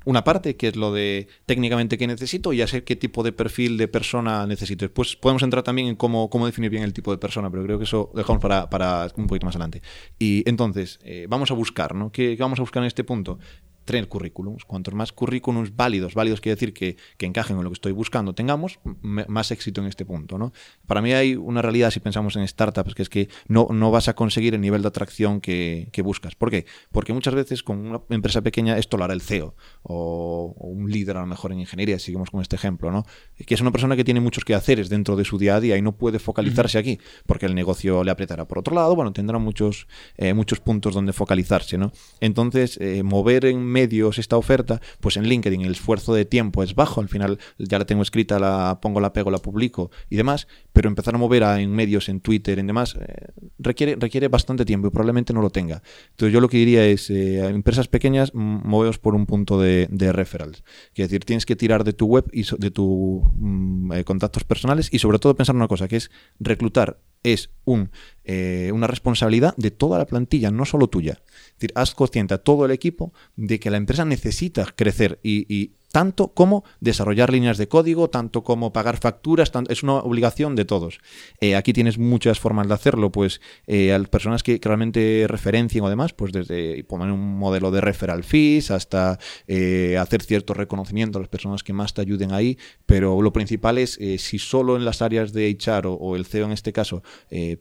una 0.03 0.23
parte 0.25 0.57
que 0.57 0.67
es 0.67 0.75
lo 0.75 0.91
de 0.91 1.27
técnicamente 1.45 1.97
qué 1.97 2.05
necesito 2.05 2.51
y 2.51 2.57
ya 2.57 2.67
sé 2.67 2.83
qué 2.83 2.97
tipo 2.97 3.23
de 3.23 3.31
perfil 3.31 3.77
de 3.77 3.87
persona 3.87 4.45
necesito. 4.45 4.85
Después 4.85 5.15
podemos 5.15 5.43
entrar 5.43 5.63
también 5.63 5.87
en 5.87 5.95
cómo, 5.95 6.29
cómo 6.29 6.45
definir 6.45 6.69
bien 6.69 6.83
el 6.83 6.93
tipo 6.93 7.11
de 7.11 7.17
persona, 7.17 7.49
pero 7.49 7.63
creo 7.63 7.77
que 7.77 7.85
eso 7.85 8.11
dejamos 8.13 8.41
para, 8.41 8.69
para 8.69 9.07
un 9.15 9.27
poquito 9.27 9.45
más 9.45 9.55
adelante. 9.55 9.81
Y 10.19 10.47
entonces, 10.49 10.99
eh, 11.03 11.27
vamos 11.29 11.49
a 11.51 11.53
buscar, 11.53 11.95
¿no? 11.95 12.11
¿Qué, 12.11 12.35
vamos 12.37 12.59
a 12.59 12.63
buscar 12.63 12.83
en 12.83 12.87
este 12.87 13.05
punto? 13.05 13.39
Tener 13.85 14.07
currículums. 14.07 14.65
Cuantos 14.65 14.93
más 14.93 15.11
currículums 15.11 15.75
válidos, 15.75 16.13
válidos 16.13 16.41
quiere 16.41 16.55
decir 16.55 16.73
que, 16.73 16.97
que 17.17 17.25
encajen 17.25 17.57
en 17.57 17.63
lo 17.63 17.69
que 17.69 17.75
estoy 17.75 17.91
buscando, 17.91 18.33
tengamos 18.33 18.79
más 19.01 19.51
éxito 19.51 19.81
en 19.81 19.87
este 19.87 20.05
punto. 20.05 20.37
¿no? 20.37 20.53
Para 20.87 21.01
mí 21.01 21.13
hay 21.13 21.35
una 21.35 21.61
realidad, 21.61 21.91
si 21.91 21.99
pensamos 21.99 22.35
en 22.35 22.47
startups, 22.47 22.95
que 22.95 23.01
es 23.01 23.09
que 23.09 23.29
no, 23.47 23.67
no 23.71 23.91
vas 23.91 24.07
a 24.07 24.15
conseguir 24.15 24.53
el 24.53 24.61
nivel 24.61 24.81
de 24.81 24.87
atracción 24.87 25.41
que, 25.41 25.89
que 25.91 26.01
buscas. 26.01 26.35
¿Por 26.35 26.49
qué? 26.49 26.65
Porque 26.91 27.13
muchas 27.13 27.33
veces 27.35 27.63
con 27.63 27.79
una 27.79 28.01
empresa 28.09 28.41
pequeña 28.41 28.77
esto 28.77 28.97
lo 28.97 29.03
hará 29.03 29.13
el 29.13 29.21
CEO 29.21 29.55
o, 29.83 30.55
un 30.57 30.89
líder 30.91 31.17
a 31.17 31.21
lo 31.21 31.27
mejor 31.27 31.51
en 31.51 31.59
ingeniería, 31.59 31.99
seguimos 31.99 32.29
con 32.29 32.41
este 32.41 32.55
ejemplo, 32.55 32.91
¿no? 32.91 33.05
que 33.45 33.53
es 33.53 33.61
una 33.61 33.71
persona 33.71 33.95
que 33.95 34.03
tiene 34.03 34.19
muchos 34.19 34.45
quehaceres 34.45 34.89
dentro 34.89 35.15
de 35.15 35.25
su 35.25 35.37
día 35.37 35.55
a 35.55 35.59
día 35.59 35.77
y 35.77 35.81
no 35.81 35.97
puede 35.97 36.19
focalizarse 36.19 36.77
aquí 36.77 36.99
porque 37.25 37.45
el 37.45 37.55
negocio 37.55 38.03
le 38.03 38.11
apretará. 38.11 38.45
Por 38.47 38.59
otro 38.59 38.75
lado, 38.75 38.95
bueno, 38.95 39.13
tendrá 39.13 39.37
muchos, 39.39 39.87
eh, 40.17 40.33
muchos 40.33 40.59
puntos 40.59 40.93
donde 40.93 41.13
focalizarse. 41.13 41.77
¿no? 41.77 41.91
Entonces, 42.19 42.77
eh, 42.79 43.03
mover 43.03 43.45
en 43.45 43.63
medios 43.73 44.19
esta 44.19 44.37
oferta, 44.37 44.79
pues 45.01 45.17
en 45.17 45.25
LinkedIn 45.25 45.61
el 45.61 45.71
esfuerzo 45.71 46.13
de 46.13 46.25
tiempo 46.25 46.63
es 46.63 46.75
bajo, 46.75 47.01
al 47.01 47.09
final 47.09 47.39
ya 47.57 47.79
la 47.79 47.85
tengo 47.85 48.03
escrita, 48.03 48.39
la 48.39 48.79
pongo, 48.81 49.01
la 49.01 49.11
pego, 49.11 49.31
la 49.31 49.39
publico 49.39 49.91
y 50.09 50.15
demás, 50.15 50.47
pero 50.71 50.87
empezar 50.87 51.15
a 51.15 51.17
mover 51.17 51.43
en 51.43 51.71
medios, 51.71 52.07
en 52.09 52.21
Twitter, 52.21 52.59
en 52.59 52.67
demás, 52.67 52.95
eh, 52.95 53.31
requiere, 53.59 53.95
requiere 53.95 54.27
bastante 54.27 54.63
tiempo 54.63 54.87
y 54.87 54.91
probablemente 54.91 55.33
no 55.33 55.41
lo 55.41 55.49
tenga. 55.49 55.81
Entonces 56.11 56.31
yo 56.33 56.39
lo 56.39 56.47
que 56.47 56.57
diría 56.57 56.85
es, 56.85 57.09
eh, 57.09 57.45
empresas 57.47 57.87
pequeñas, 57.87 58.33
moveos 58.33 58.99
por 58.99 59.15
un 59.15 59.25
punto 59.25 59.59
de, 59.59 59.87
de 59.91 60.13
referrals. 60.13 60.63
Es 60.93 61.09
decir, 61.09 61.25
tienes 61.25 61.45
que 61.45 61.55
tirar 61.55 61.83
de 61.83 61.93
tu 61.93 62.05
web 62.05 62.25
y 62.31 62.45
de 62.57 62.71
tus 62.71 63.23
mm, 63.35 63.91
eh, 63.93 64.03
contactos 64.03 64.43
personales 64.43 64.89
y 64.91 64.99
sobre 64.99 65.19
todo 65.19 65.35
pensar 65.35 65.55
una 65.55 65.67
cosa, 65.67 65.87
que 65.87 65.97
es 65.97 66.11
reclutar 66.39 66.99
es 67.23 67.49
un 67.65 67.91
eh, 68.25 68.71
una 68.73 68.87
responsabilidad 68.87 69.53
de 69.57 69.71
toda 69.71 69.97
la 69.97 70.05
plantilla, 70.05 70.49
no 70.49 70.65
solo 70.65 70.87
tuya. 70.87 71.21
Es 71.47 71.53
decir, 71.55 71.71
haz 71.75 71.93
consciente 71.93 72.33
a 72.33 72.37
todo 72.37 72.65
el 72.65 72.71
equipo 72.71 73.13
de 73.35 73.59
que 73.59 73.69
la 73.69 73.77
empresa 73.77 74.05
necesita 74.05 74.65
crecer 74.75 75.19
y 75.23 75.73
tanto 75.93 76.29
como 76.29 76.63
desarrollar 76.79 77.31
líneas 77.31 77.59
de 77.59 77.67
código, 77.67 78.09
tanto 78.09 78.43
como 78.43 78.73
pagar 78.73 78.97
facturas, 78.97 79.51
es 79.69 79.83
una 79.83 79.93
obligación 79.97 80.55
de 80.55 80.65
todos. 80.65 80.97
Eh, 81.39 81.55
aquí 81.55 81.71
tienes 81.71 81.99
muchas 81.99 82.39
formas 82.39 82.67
de 82.67 82.73
hacerlo, 82.73 83.11
pues 83.11 83.41
eh, 83.67 83.93
a 83.93 83.99
las 83.99 84.09
personas 84.09 84.41
que, 84.41 84.59
realmente 84.59 85.27
referencien 85.29 85.83
o 85.83 85.89
demás, 85.89 86.11
pues 86.13 86.33
desde 86.33 86.83
poner 86.85 87.11
un 87.11 87.37
modelo 87.37 87.69
de 87.69 87.79
referral 87.79 88.23
fees 88.23 88.71
hasta 88.71 89.19
eh, 89.45 89.95
hacer 89.99 90.23
cierto 90.23 90.55
reconocimiento 90.55 91.19
a 91.19 91.21
las 91.21 91.29
personas 91.29 91.61
que 91.61 91.73
más 91.73 91.93
te 91.93 92.01
ayuden 92.01 92.31
ahí, 92.31 92.57
pero 92.87 93.21
lo 93.21 93.31
principal 93.31 93.77
es 93.77 93.99
si 94.17 94.39
solo 94.39 94.75
en 94.75 94.85
las 94.85 95.03
áreas 95.03 95.31
de 95.31 95.55
HR 95.55 95.85
o, 95.85 96.15
el 96.15 96.25
CEO 96.25 96.45
en 96.45 96.53
este 96.53 96.73
caso 96.73 97.03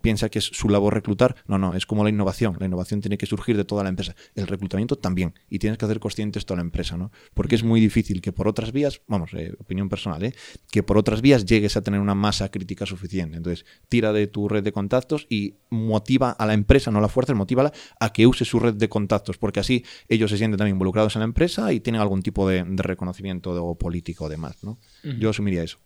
piensa 0.01 0.31
que 0.31 0.39
es 0.39 0.47
su 0.47 0.71
labor 0.71 0.95
reclutar, 0.95 1.37
no, 1.47 1.59
no, 1.59 1.75
es 1.75 1.85
como 1.85 2.03
la 2.03 2.09
innovación, 2.09 2.57
la 2.59 2.65
innovación 2.65 3.03
tiene 3.03 3.19
que 3.19 3.27
surgir 3.27 3.59
de 3.59 3.67
toda 3.67 3.83
la 3.83 3.91
empresa, 3.91 4.15
el 4.35 4.47
reclutamiento 4.47 4.97
también, 4.97 5.35
y 5.51 5.59
tienes 5.59 5.77
que 5.77 5.85
hacer 5.85 6.01
conscientes 6.01 6.47
toda 6.47 6.57
la 6.57 6.63
empresa, 6.63 6.97
¿no? 6.97 7.13
Porque 7.35 7.57
es 7.57 7.63
muy 7.63 7.79
difícil 7.81 8.22
que 8.23 8.33
por 8.33 8.49
otras 8.49 8.73
vías, 8.73 9.03
vamos, 9.07 9.35
eh, 9.35 9.53
opinión 9.59 9.91
personal, 9.91 10.25
¿eh? 10.25 10.35
que 10.71 10.83
por 10.83 10.97
otras 10.97 11.21
vías 11.21 11.45
llegues 11.45 11.77
a 11.77 11.83
tener 11.83 12.01
una 12.01 12.15
masa 12.15 12.51
crítica 12.51 12.87
suficiente. 12.87 13.37
Entonces, 13.37 13.67
tira 13.89 14.13
de 14.15 14.27
tu 14.27 14.49
red 14.49 14.63
de 14.63 14.73
contactos 14.73 15.27
y 15.29 15.57
motiva 15.69 16.31
a 16.31 16.47
la 16.47 16.55
empresa, 16.55 16.91
no 16.91 17.01
la 17.01 17.09
fuerza, 17.09 17.35
motívala 17.35 17.73
a 18.01 18.13
que 18.13 18.27
use 18.27 18.47
su 18.47 18.59
red 18.59 18.75
de 18.75 18.89
contactos, 18.89 19.37
porque 19.37 19.61
así 19.61 19.85
ellos 20.09 20.31
se 20.31 20.39
sienten 20.39 20.57
también 20.57 20.77
involucrados 20.77 21.15
en 21.17 21.21
la 21.21 21.25
empresa 21.25 21.73
y 21.73 21.81
tienen 21.81 22.01
algún 22.01 22.23
tipo 22.23 22.49
de, 22.49 22.65
reconocimiento 22.65 23.55
de, 23.55 23.79
político 23.79 24.25
o 24.25 24.29
demás. 24.31 24.57
¿no? 24.63 24.79
Yo 25.03 25.31
asumiría 25.31 25.63
eso. 25.63 25.79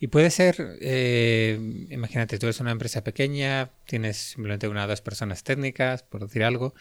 Y 0.00 0.06
puede 0.08 0.30
ser, 0.30 0.78
eh, 0.80 1.58
imagínate, 1.90 2.38
tú 2.38 2.46
eres 2.46 2.60
una 2.60 2.70
empresa 2.70 3.02
pequeña, 3.02 3.70
tienes 3.84 4.16
simplemente 4.16 4.68
una 4.68 4.84
o 4.84 4.88
dos 4.88 5.00
personas 5.00 5.42
técnicas, 5.42 6.04
por 6.04 6.22
decir 6.22 6.44
algo. 6.44 6.74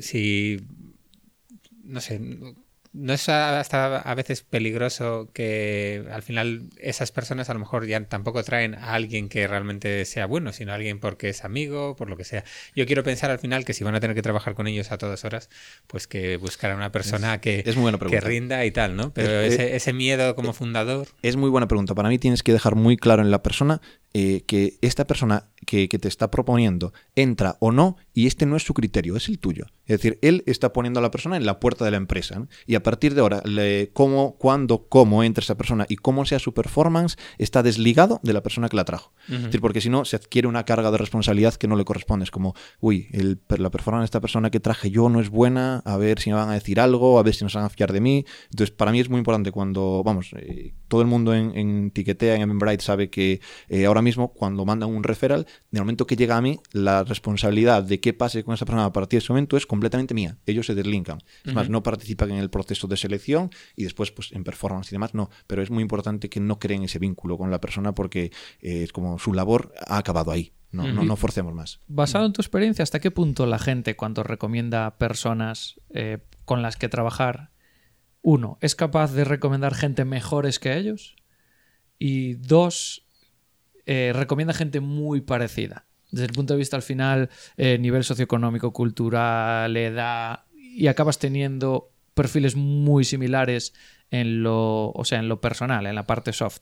si, 0.00 0.60
no 1.88 2.00
sé, 2.00 2.20
no 2.92 3.12
es 3.12 3.28
hasta 3.28 3.98
a 3.98 4.14
veces 4.14 4.42
peligroso 4.42 5.28
que 5.32 6.04
al 6.10 6.22
final 6.22 6.70
esas 6.78 7.12
personas 7.12 7.50
a 7.50 7.54
lo 7.54 7.60
mejor 7.60 7.86
ya 7.86 8.02
tampoco 8.04 8.42
traen 8.42 8.74
a 8.74 8.94
alguien 8.94 9.28
que 9.28 9.46
realmente 9.46 10.04
sea 10.04 10.26
bueno, 10.26 10.52
sino 10.52 10.72
a 10.72 10.76
alguien 10.76 10.98
porque 10.98 11.28
es 11.28 11.44
amigo, 11.44 11.96
por 11.96 12.08
lo 12.08 12.16
que 12.16 12.24
sea. 12.24 12.44
Yo 12.74 12.86
quiero 12.86 13.04
pensar 13.04 13.30
al 13.30 13.38
final 13.38 13.64
que 13.64 13.74
si 13.74 13.84
van 13.84 13.94
a 13.94 14.00
tener 14.00 14.14
que 14.14 14.22
trabajar 14.22 14.54
con 14.54 14.66
ellos 14.66 14.90
a 14.90 14.98
todas 14.98 15.24
horas, 15.24 15.50
pues 15.86 16.06
que 16.06 16.36
buscar 16.38 16.70
a 16.70 16.76
una 16.76 16.90
persona 16.90 17.40
que, 17.40 17.62
que 17.62 18.20
rinda 18.20 18.64
y 18.64 18.70
tal, 18.70 18.96
¿no? 18.96 19.12
Pero 19.12 19.40
ese, 19.40 19.76
ese, 19.76 19.92
miedo 19.92 20.34
como 20.34 20.52
fundador. 20.52 21.08
Es 21.22 21.36
muy 21.36 21.50
buena 21.50 21.68
pregunta. 21.68 21.94
Para 21.94 22.08
mí 22.08 22.18
tienes 22.18 22.42
que 22.42 22.52
dejar 22.52 22.74
muy 22.74 22.96
claro 22.96 23.22
en 23.22 23.30
la 23.30 23.42
persona 23.42 23.80
eh, 24.14 24.42
que 24.46 24.78
esta 24.80 25.06
persona 25.06 25.50
que, 25.66 25.86
te 25.86 26.08
está 26.08 26.30
proponiendo 26.30 26.94
entra 27.14 27.56
o 27.60 27.72
no 27.72 27.96
y 28.14 28.26
este 28.26 28.46
no 28.46 28.56
es 28.56 28.62
su 28.62 28.72
criterio, 28.72 29.16
es 29.16 29.28
el 29.28 29.38
tuyo. 29.38 29.66
Es 29.84 29.98
decir, 29.98 30.18
él 30.22 30.42
está 30.46 30.72
poniendo 30.72 31.00
a 31.00 31.02
la 31.02 31.10
persona 31.10 31.36
en 31.36 31.44
la 31.44 31.60
puerta 31.60 31.84
de 31.84 31.90
la 31.90 31.98
empresa 31.98 32.46
y 32.66 32.74
a 32.74 32.82
partir 32.82 33.14
de 33.14 33.20
ahora, 33.20 33.42
le, 33.44 33.90
cómo, 33.92 34.36
cuándo, 34.38 34.86
cómo 34.88 35.24
entra 35.24 35.42
esa 35.42 35.56
persona 35.56 35.84
y 35.88 35.96
cómo 35.96 36.24
sea 36.24 36.38
su 36.38 36.54
performance 36.54 37.16
está 37.36 37.62
desligado 37.62 38.20
de 38.22 38.32
la 38.32 38.42
persona 38.42 38.68
que 38.68 38.76
la 38.76 38.84
trajo. 38.84 39.12
Es 39.28 39.42
decir, 39.42 39.60
porque 39.60 39.82
si 39.82 39.90
no, 39.90 40.06
se 40.06 40.16
adquiere 40.16 40.48
una 40.48 40.64
carga 40.64 40.90
de 40.90 40.96
responsabilidad 40.96 41.54
que 41.54 41.68
no 41.68 41.76
le 41.76 41.84
corresponde. 41.84 42.24
Es 42.24 42.30
como, 42.30 42.54
uy, 42.80 43.08
el, 43.12 43.38
la 43.58 43.70
performance 43.70 44.02
de 44.02 44.06
esta 44.06 44.20
persona 44.20 44.50
que 44.50 44.58
traje 44.58 44.90
yo 44.90 45.10
no 45.10 45.20
es 45.20 45.28
buena, 45.28 45.82
a 45.84 45.98
ver 45.98 46.18
si 46.18 46.30
me 46.30 46.36
van 46.36 46.48
a 46.48 46.54
decir 46.54 46.80
algo, 46.80 47.18
a 47.18 47.22
ver 47.22 47.34
si 47.34 47.44
nos 47.44 47.52
van 47.52 47.64
a 47.64 47.68
fiar 47.68 47.92
de 47.92 48.00
mí. 48.00 48.24
Entonces, 48.50 48.74
para 48.74 48.90
mí 48.90 49.00
es 49.00 49.10
muy 49.10 49.18
importante 49.18 49.52
cuando, 49.52 50.02
vamos, 50.02 50.30
eh, 50.36 50.72
todo 50.88 51.02
el 51.02 51.06
mundo 51.06 51.34
en, 51.34 51.56
en 51.56 51.90
Tiquetea, 51.90 52.36
en 52.36 52.42
Embright 52.42 52.80
sabe 52.80 53.10
que 53.10 53.40
eh, 53.68 53.84
ahora 53.84 53.97
mismo 54.02 54.32
cuando 54.32 54.64
mandan 54.64 54.90
un 54.90 55.04
referral, 55.04 55.46
en 55.70 55.78
el 55.78 55.80
momento 55.80 56.06
que 56.06 56.16
llega 56.16 56.36
a 56.36 56.40
mí, 56.40 56.60
la 56.72 57.04
responsabilidad 57.04 57.82
de 57.82 58.00
qué 58.00 58.12
pase 58.12 58.44
con 58.44 58.54
esa 58.54 58.64
persona 58.64 58.84
a 58.84 58.92
partir 58.92 59.18
de 59.18 59.24
ese 59.24 59.32
momento 59.32 59.56
es 59.56 59.66
completamente 59.66 60.14
mía. 60.14 60.36
Ellos 60.46 60.66
se 60.66 60.74
deslincan. 60.74 61.18
Es 61.44 61.54
más, 61.54 61.68
no 61.68 61.82
participan 61.82 62.30
en 62.30 62.38
el 62.38 62.50
proceso 62.50 62.86
de 62.86 62.96
selección 62.96 63.50
y 63.76 63.84
después 63.84 64.10
pues 64.10 64.32
en 64.32 64.44
performance 64.44 64.90
y 64.90 64.94
demás, 64.94 65.14
no. 65.14 65.30
Pero 65.46 65.62
es 65.62 65.70
muy 65.70 65.82
importante 65.82 66.28
que 66.28 66.40
no 66.40 66.58
creen 66.58 66.82
ese 66.82 66.98
vínculo 66.98 67.38
con 67.38 67.50
la 67.50 67.60
persona 67.60 67.94
porque 67.94 68.32
eh, 68.60 68.82
es 68.82 68.92
como 68.92 69.18
su 69.18 69.32
labor 69.32 69.72
ha 69.86 69.98
acabado 69.98 70.30
ahí. 70.30 70.52
No, 70.70 70.86
no, 70.86 71.02
no, 71.02 71.16
forcemos 71.16 71.54
más. 71.54 71.80
Basado 71.86 72.26
en 72.26 72.34
tu 72.34 72.42
experiencia, 72.42 72.82
¿hasta 72.82 73.00
qué 73.00 73.10
punto 73.10 73.46
la 73.46 73.58
gente 73.58 73.96
cuando 73.96 74.22
recomienda 74.22 74.98
personas 74.98 75.80
eh, 75.90 76.18
con 76.44 76.60
las 76.60 76.76
que 76.76 76.90
trabajar, 76.90 77.52
uno, 78.20 78.58
es 78.60 78.74
capaz 78.74 79.12
de 79.12 79.24
recomendar 79.24 79.74
gente 79.74 80.04
mejores 80.04 80.58
que 80.58 80.76
ellos? 80.76 81.16
Y 81.98 82.34
dos, 82.34 83.06
eh, 83.88 84.12
recomienda 84.12 84.52
gente 84.52 84.80
muy 84.80 85.22
parecida. 85.22 85.86
Desde 86.10 86.26
el 86.26 86.32
punto 86.32 86.52
de 86.52 86.58
vista 86.58 86.76
al 86.76 86.82
final, 86.82 87.30
eh, 87.56 87.78
nivel 87.78 88.04
socioeconómico, 88.04 88.70
cultural, 88.72 89.74
edad, 89.74 90.44
y 90.54 90.88
acabas 90.88 91.18
teniendo 91.18 91.90
perfiles 92.12 92.54
muy 92.54 93.04
similares 93.04 93.72
en 94.10 94.42
lo, 94.42 94.90
o 94.90 95.04
sea, 95.06 95.20
en 95.20 95.28
lo 95.28 95.40
personal, 95.40 95.86
en 95.86 95.94
la 95.94 96.06
parte 96.06 96.34
soft. 96.34 96.60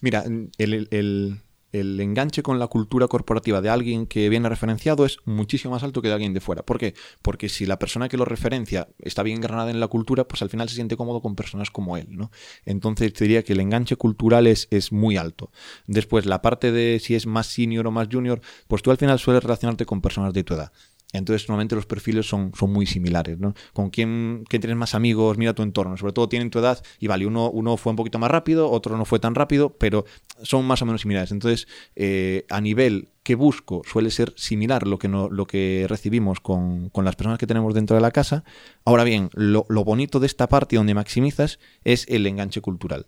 Mira, 0.00 0.24
el, 0.56 0.88
el 0.90 1.40
enganche 1.80 2.42
con 2.42 2.58
la 2.58 2.66
cultura 2.66 3.08
corporativa 3.08 3.60
de 3.60 3.68
alguien 3.68 4.06
que 4.06 4.28
viene 4.28 4.48
referenciado 4.48 5.04
es 5.04 5.18
muchísimo 5.24 5.74
más 5.74 5.82
alto 5.82 6.02
que 6.02 6.08
de 6.08 6.14
alguien 6.14 6.34
de 6.34 6.40
fuera. 6.40 6.62
¿Por 6.62 6.78
qué? 6.78 6.94
Porque 7.22 7.48
si 7.48 7.66
la 7.66 7.78
persona 7.78 8.08
que 8.08 8.16
lo 8.16 8.24
referencia 8.24 8.88
está 8.98 9.22
bien 9.22 9.40
granada 9.40 9.70
en 9.70 9.80
la 9.80 9.88
cultura, 9.88 10.26
pues 10.28 10.42
al 10.42 10.50
final 10.50 10.68
se 10.68 10.74
siente 10.74 10.96
cómodo 10.96 11.20
con 11.20 11.36
personas 11.36 11.70
como 11.70 11.96
él, 11.96 12.08
¿no? 12.10 12.30
Entonces 12.64 13.12
te 13.12 13.24
diría 13.24 13.42
que 13.42 13.52
el 13.52 13.60
enganche 13.60 13.96
cultural 13.96 14.46
es, 14.46 14.68
es 14.70 14.92
muy 14.92 15.16
alto. 15.16 15.50
Después, 15.86 16.26
la 16.26 16.42
parte 16.42 16.72
de 16.72 17.00
si 17.00 17.14
es 17.14 17.26
más 17.26 17.46
senior 17.46 17.86
o 17.86 17.90
más 17.90 18.08
junior, 18.10 18.40
pues 18.68 18.82
tú 18.82 18.90
al 18.90 18.96
final 18.96 19.18
sueles 19.18 19.42
relacionarte 19.42 19.86
con 19.86 20.00
personas 20.00 20.32
de 20.32 20.44
tu 20.44 20.54
edad. 20.54 20.72
Entonces, 21.18 21.48
normalmente 21.48 21.74
los 21.74 21.86
perfiles 21.86 22.26
son, 22.26 22.52
son 22.58 22.72
muy 22.72 22.86
similares, 22.86 23.38
¿no? 23.38 23.54
Con 23.72 23.90
quién, 23.90 24.44
tienes 24.48 24.76
más 24.76 24.94
amigos, 24.94 25.38
mira 25.38 25.54
tu 25.54 25.62
entorno, 25.62 25.96
sobre 25.96 26.12
todo 26.12 26.28
tienen 26.28 26.50
tu 26.50 26.58
edad 26.58 26.82
y 26.98 27.06
vale, 27.06 27.26
uno, 27.26 27.50
uno 27.50 27.76
fue 27.76 27.90
un 27.90 27.96
poquito 27.96 28.18
más 28.18 28.30
rápido, 28.30 28.70
otro 28.70 28.96
no 28.96 29.04
fue 29.04 29.18
tan 29.18 29.34
rápido, 29.34 29.76
pero 29.78 30.04
son 30.42 30.66
más 30.66 30.82
o 30.82 30.86
menos 30.86 31.02
similares. 31.02 31.32
Entonces, 31.32 31.68
eh, 31.94 32.44
a 32.50 32.60
nivel 32.60 33.08
que 33.22 33.34
busco 33.34 33.82
suele 33.84 34.10
ser 34.10 34.32
similar 34.36 34.86
lo 34.86 34.98
que, 34.98 35.08
no, 35.08 35.28
lo 35.28 35.46
que 35.46 35.86
recibimos 35.88 36.40
con, 36.40 36.90
con, 36.90 37.04
las 37.04 37.16
personas 37.16 37.38
que 37.38 37.46
tenemos 37.46 37.74
dentro 37.74 37.96
de 37.96 38.02
la 38.02 38.12
casa. 38.12 38.44
Ahora 38.84 39.04
bien, 39.04 39.30
lo, 39.32 39.66
lo 39.68 39.84
bonito 39.84 40.20
de 40.20 40.26
esta 40.26 40.48
parte 40.48 40.76
donde 40.76 40.94
maximizas 40.94 41.58
es 41.84 42.06
el 42.08 42.26
enganche 42.26 42.60
cultural 42.60 43.06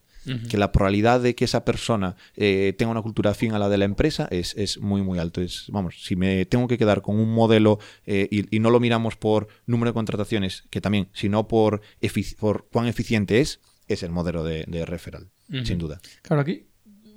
que 0.48 0.56
la 0.56 0.72
probabilidad 0.72 1.20
de 1.20 1.34
que 1.34 1.44
esa 1.44 1.64
persona 1.64 2.16
eh, 2.36 2.74
tenga 2.76 2.92
una 2.92 3.02
cultura 3.02 3.30
afín 3.30 3.52
a 3.52 3.58
la 3.58 3.68
de 3.68 3.78
la 3.78 3.84
empresa 3.84 4.28
es, 4.30 4.54
es, 4.56 4.78
muy, 4.78 5.02
muy 5.02 5.18
alto. 5.18 5.40
Es, 5.40 5.66
vamos, 5.68 6.02
si 6.02 6.16
me 6.16 6.44
tengo 6.46 6.68
que 6.68 6.78
quedar 6.78 7.02
con 7.02 7.18
un 7.18 7.32
modelo 7.32 7.78
eh, 8.06 8.28
y, 8.30 8.58
no 8.58 8.70
lo 8.70 8.80
miramos 8.80 9.16
por 9.16 9.48
número 9.66 9.90
de 9.90 9.94
contrataciones, 9.94 10.64
que 10.70 10.80
también, 10.80 11.08
sino 11.12 11.48
por, 11.48 11.80
por 12.38 12.68
cuán 12.70 12.86
eficiente 12.86 13.40
es, 13.40 13.60
es 13.86 14.02
el 14.02 14.10
modelo 14.10 14.44
de, 14.44 14.84
referral, 14.84 15.30
sin 15.64 15.78
duda. 15.78 16.00
Claro, 16.22 16.42
aquí 16.42 16.66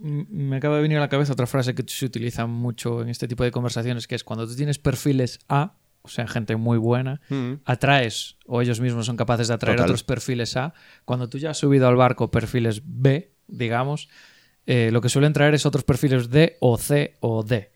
me 0.02 0.58
acaba 0.58 0.78
de 0.78 0.82
venir 0.82 0.98
a 0.98 1.02
la 1.02 1.10
cabeza 1.10 1.34
otra 1.34 1.48
frase 1.48 1.76
que 1.76 1.84
se 1.88 2.06
utiliza 2.06 2.48
mucho 2.48 3.02
en 3.02 3.10
este 3.10 3.28
tipo 3.28 3.44
de 3.44 3.52
conversaciones, 3.52 4.08
que 4.08 4.16
es 4.16 4.24
cuando 4.24 4.48
tú 4.48 4.56
tienes 4.56 4.80
perfiles 4.80 5.40
A, 5.48 5.76
o 6.04 6.10
sea, 6.10 6.28
gente 6.28 6.56
muy 6.56 6.78
buena, 6.78 7.22
mm. 7.30 7.54
atraes, 7.66 8.38
o 8.46 8.62
ellos 8.62 8.80
mismos 8.80 9.06
son 9.06 9.18
capaces 9.18 9.48
de 9.48 9.54
atraer 9.54 9.82
otros 9.82 10.04
perfiles 10.04 10.58
A. 10.58 10.74
Cuando 11.06 11.30
tú 11.30 11.38
ya 11.38 11.52
has 11.52 11.58
subido 11.58 11.88
al 11.88 11.96
barco 11.96 12.32
perfiles 12.32 12.82
B, 12.86 13.34
digamos, 13.48 14.10
eh, 14.66 14.90
lo 14.92 15.02
que 15.02 15.10
suelen 15.10 15.34
traer 15.34 15.54
es 15.54 15.66
otros 15.66 15.84
perfiles 15.84 16.30
D 16.30 16.58
o 16.60 16.78
C 16.78 17.18
o 17.20 17.44
D. 17.44 17.72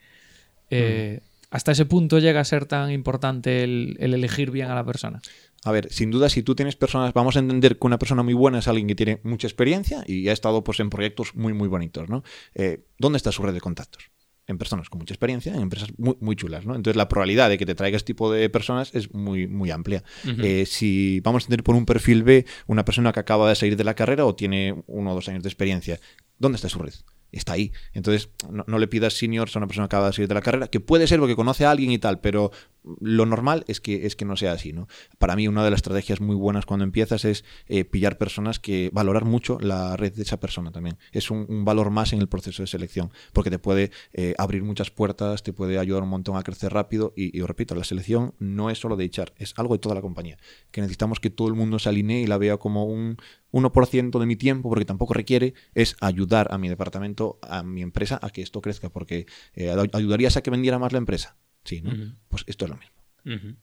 Eh, 0.70 1.20
mm. 1.22 1.36
¿Hasta 1.52 1.72
ese 1.72 1.86
punto 1.86 2.20
llega 2.20 2.40
a 2.40 2.44
ser 2.44 2.66
tan 2.66 2.92
importante 2.92 3.64
el, 3.64 3.98
elegir 4.00 4.52
bien 4.52 4.70
a 4.70 4.76
la 4.76 4.84
persona? 4.84 5.22
A 5.64 5.72
ver, 5.72 5.92
sin 5.92 6.12
duda, 6.12 6.30
si 6.30 6.44
tú 6.44 6.54
tienes 6.54 6.76
personas, 6.76 7.14
vamos 7.14 7.38
a 7.38 7.40
entender 7.40 7.80
que 7.80 7.88
una 7.88 7.98
persona 7.98 8.24
muy 8.24 8.34
buena 8.34 8.60
es 8.60 8.68
alguien 8.68 8.88
que 8.88 8.96
tiene 8.96 9.20
mucha 9.24 9.48
experiencia 9.48 10.04
y 10.06 10.28
ha 10.28 10.34
estado 10.34 10.64
pues, 10.64 10.80
en 10.80 10.90
proyectos 10.90 11.34
muy, 11.36 11.54
muy 11.54 11.68
bonitos, 11.68 12.10
¿no? 12.10 12.24
Eh, 12.56 12.86
¿Dónde 13.00 13.18
está 13.18 13.32
su 13.32 13.42
red 13.42 13.54
de 13.54 13.62
contactos? 13.62 14.12
En 14.48 14.58
personas 14.58 14.90
con 14.90 15.00
mucha 15.00 15.14
experiencia, 15.14 15.54
en 15.54 15.62
empresas 15.62 15.90
muy, 15.98 16.16
muy 16.20 16.36
chulas, 16.36 16.66
¿no? 16.66 16.76
Entonces 16.76 16.96
la 16.96 17.08
probabilidad 17.08 17.50
de 17.50 17.58
que 17.58 17.66
te 17.66 17.76
traiga 17.76 17.98
este 17.98 18.08
tipo 18.08 18.32
de 18.32 18.50
personas 18.50 18.94
es 18.94 19.14
muy, 19.14 19.48
muy 19.48 19.72
amplia. 19.72 20.04
Eh, 20.24 20.66
si 20.66 21.20
vamos 21.22 21.46
a 21.46 21.48
tener 21.48 21.64
por 21.64 21.76
un 21.76 21.86
perfil 21.86 22.24
B 22.24 22.46
una 22.68 22.86
persona 22.86 23.12
que 23.12 23.20
acaba 23.20 23.50
de 23.50 23.56
salir 23.56 23.76
de 23.76 23.84
la 23.84 23.96
carrera 23.96 24.26
o 24.26 24.36
tiene 24.36 24.84
uno 24.88 25.12
o 25.12 25.16
dos 25.16 25.28
años 25.30 25.44
de 25.44 25.50
experiencia, 25.50 26.00
¿dónde 26.38 26.58
está 26.58 26.70
su 26.70 26.80
red? 26.80 26.94
Está 27.32 27.54
ahí. 27.54 27.72
Entonces, 27.94 28.30
no, 28.50 28.80
le 28.80 28.88
pidas 28.88 29.14
seniors 29.14 29.56
a 29.56 29.60
una 29.60 29.68
persona 29.68 29.88
que 29.88 29.96
acaba 29.96 30.08
de 30.08 30.14
salir 30.14 30.28
de 30.28 30.36
la 30.36 30.42
carrera, 30.42 30.68
que 30.68 30.80
puede 30.80 31.08
ser 31.08 31.20
porque 31.20 31.36
conoce 31.36 31.66
a 31.66 31.72
alguien 31.72 31.92
y 31.92 31.98
tal, 31.98 32.20
pero 32.20 32.52
lo 33.00 33.26
normal 33.26 33.66
es 33.68 33.82
que, 33.82 34.06
es 34.06 34.16
que 34.16 34.26
no 34.26 34.38
sea 34.38 34.52
así, 34.52 34.72
¿no? 34.72 34.88
Para 35.18 35.36
mí 35.36 35.48
una 35.48 35.64
de 35.64 35.72
las 35.72 35.80
estrategias 35.80 36.22
muy 36.22 36.36
buenas 36.36 36.66
cuando 36.66 36.84
empiezas 36.84 37.26
es 37.26 37.44
eh, 37.68 37.84
pillar 37.84 38.18
personas 38.18 38.60
que 38.60 38.90
valorar 38.94 39.26
mucho 39.26 39.58
la 39.60 39.98
red 39.98 40.14
de 40.14 40.22
esa 40.22 40.40
persona 40.40 40.72
también. 40.72 40.98
Es 41.12 41.32
un, 41.32 41.66
valor 41.66 41.90
más 41.90 42.14
en 42.14 42.20
el 42.20 42.28
proceso 42.28 42.62
de 42.62 42.68
selección, 42.68 43.12
porque 43.34 43.50
te 43.50 43.58
puede 43.58 43.92
eh, 44.14 44.36
abrir 44.38 44.64
muchas 44.64 44.92
puertas, 44.92 45.42
te 45.42 45.52
puede 45.52 45.80
ayudar 45.80 46.04
un 46.04 46.10
montón 46.10 46.38
a 46.38 46.44
crecer 46.44 46.74
rápido 46.74 47.14
y, 47.16 47.36
y 47.36 47.42
repito, 47.42 47.74
la 47.74 47.84
selección 47.84 48.36
no 48.40 48.70
es 48.70 48.78
solo 48.78 48.96
de 48.96 49.06
echar, 49.06 49.34
es 49.38 49.54
algo 49.58 49.74
de 49.74 49.80
toda 49.80 49.96
la 49.96 50.02
compañía, 50.02 50.38
que 50.72 50.82
necesitamos 50.82 51.20
que 51.20 51.30
todo 51.30 51.48
el 51.48 51.56
mundo 51.56 51.80
se 51.80 51.90
alinee 51.90 52.22
y 52.22 52.28
la 52.28 52.38
vea 52.38 52.58
como 52.58 52.86
un 52.86 53.18
1% 53.56 54.20
de 54.20 54.26
mi 54.26 54.36
tiempo, 54.36 54.68
porque 54.70 54.84
tampoco 54.84 55.14
requiere, 55.14 55.54
es 55.74 55.96
ayudar 56.02 56.50
a 56.52 56.58
mi 56.58 56.68
departamento 56.68 57.15
a 57.42 57.64
mi 57.64 57.82
empresa 57.82 58.20
a 58.22 58.30
que 58.30 58.42
esto 58.42 58.62
crezca, 58.62 58.90
porque 58.90 59.26
eh, 59.54 59.74
ayudarías 59.94 60.38
a 60.38 60.42
que 60.42 60.52
vendiera 60.52 60.80
más 60.80 60.92
la 60.92 60.98
empresa. 61.00 61.38
Sí, 61.64 61.82
¿no? 61.82 61.92
Pues 62.28 62.44
esto 62.48 62.66
es 62.66 62.72
lo 62.72 62.78
mismo. 62.78 63.56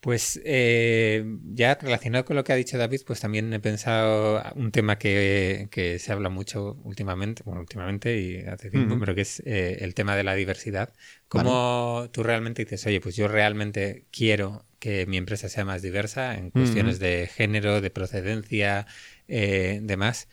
Pues 0.00 0.40
eh, 0.44 1.24
ya 1.52 1.74
relacionado 1.74 2.24
con 2.24 2.36
lo 2.36 2.44
que 2.44 2.52
ha 2.52 2.56
dicho 2.56 2.78
David, 2.78 3.00
pues 3.04 3.18
también 3.18 3.52
he 3.52 3.58
pensado 3.58 4.40
un 4.54 4.70
tema 4.70 4.98
que, 4.98 5.96
se 5.98 6.12
habla 6.12 6.28
mucho 6.28 6.78
últimamente, 6.84 7.42
bueno, 7.44 7.60
últimamente 7.60 8.20
y 8.20 8.38
hace 8.46 8.70
tiempo, 8.70 8.98
pero 9.00 9.16
que 9.16 9.22
es 9.22 9.42
eh, 9.44 9.78
el 9.80 9.94
tema 9.94 10.14
de 10.14 10.22
la 10.22 10.34
diversidad. 10.34 10.92
¿Cómo 11.28 12.08
tú 12.12 12.22
realmente 12.22 12.64
dices, 12.64 12.86
oye, 12.86 13.00
pues 13.00 13.16
yo 13.16 13.26
realmente 13.26 14.06
quiero 14.12 14.64
que 14.78 15.06
mi 15.06 15.16
empresa 15.16 15.48
sea 15.48 15.64
más 15.64 15.82
diversa 15.82 16.36
en 16.36 16.50
cuestiones 16.50 17.00
de 17.00 17.28
género, 17.34 17.80
de 17.80 17.90
procedencia, 17.90 18.86
eh, 19.26 19.80
demás? 19.82 20.28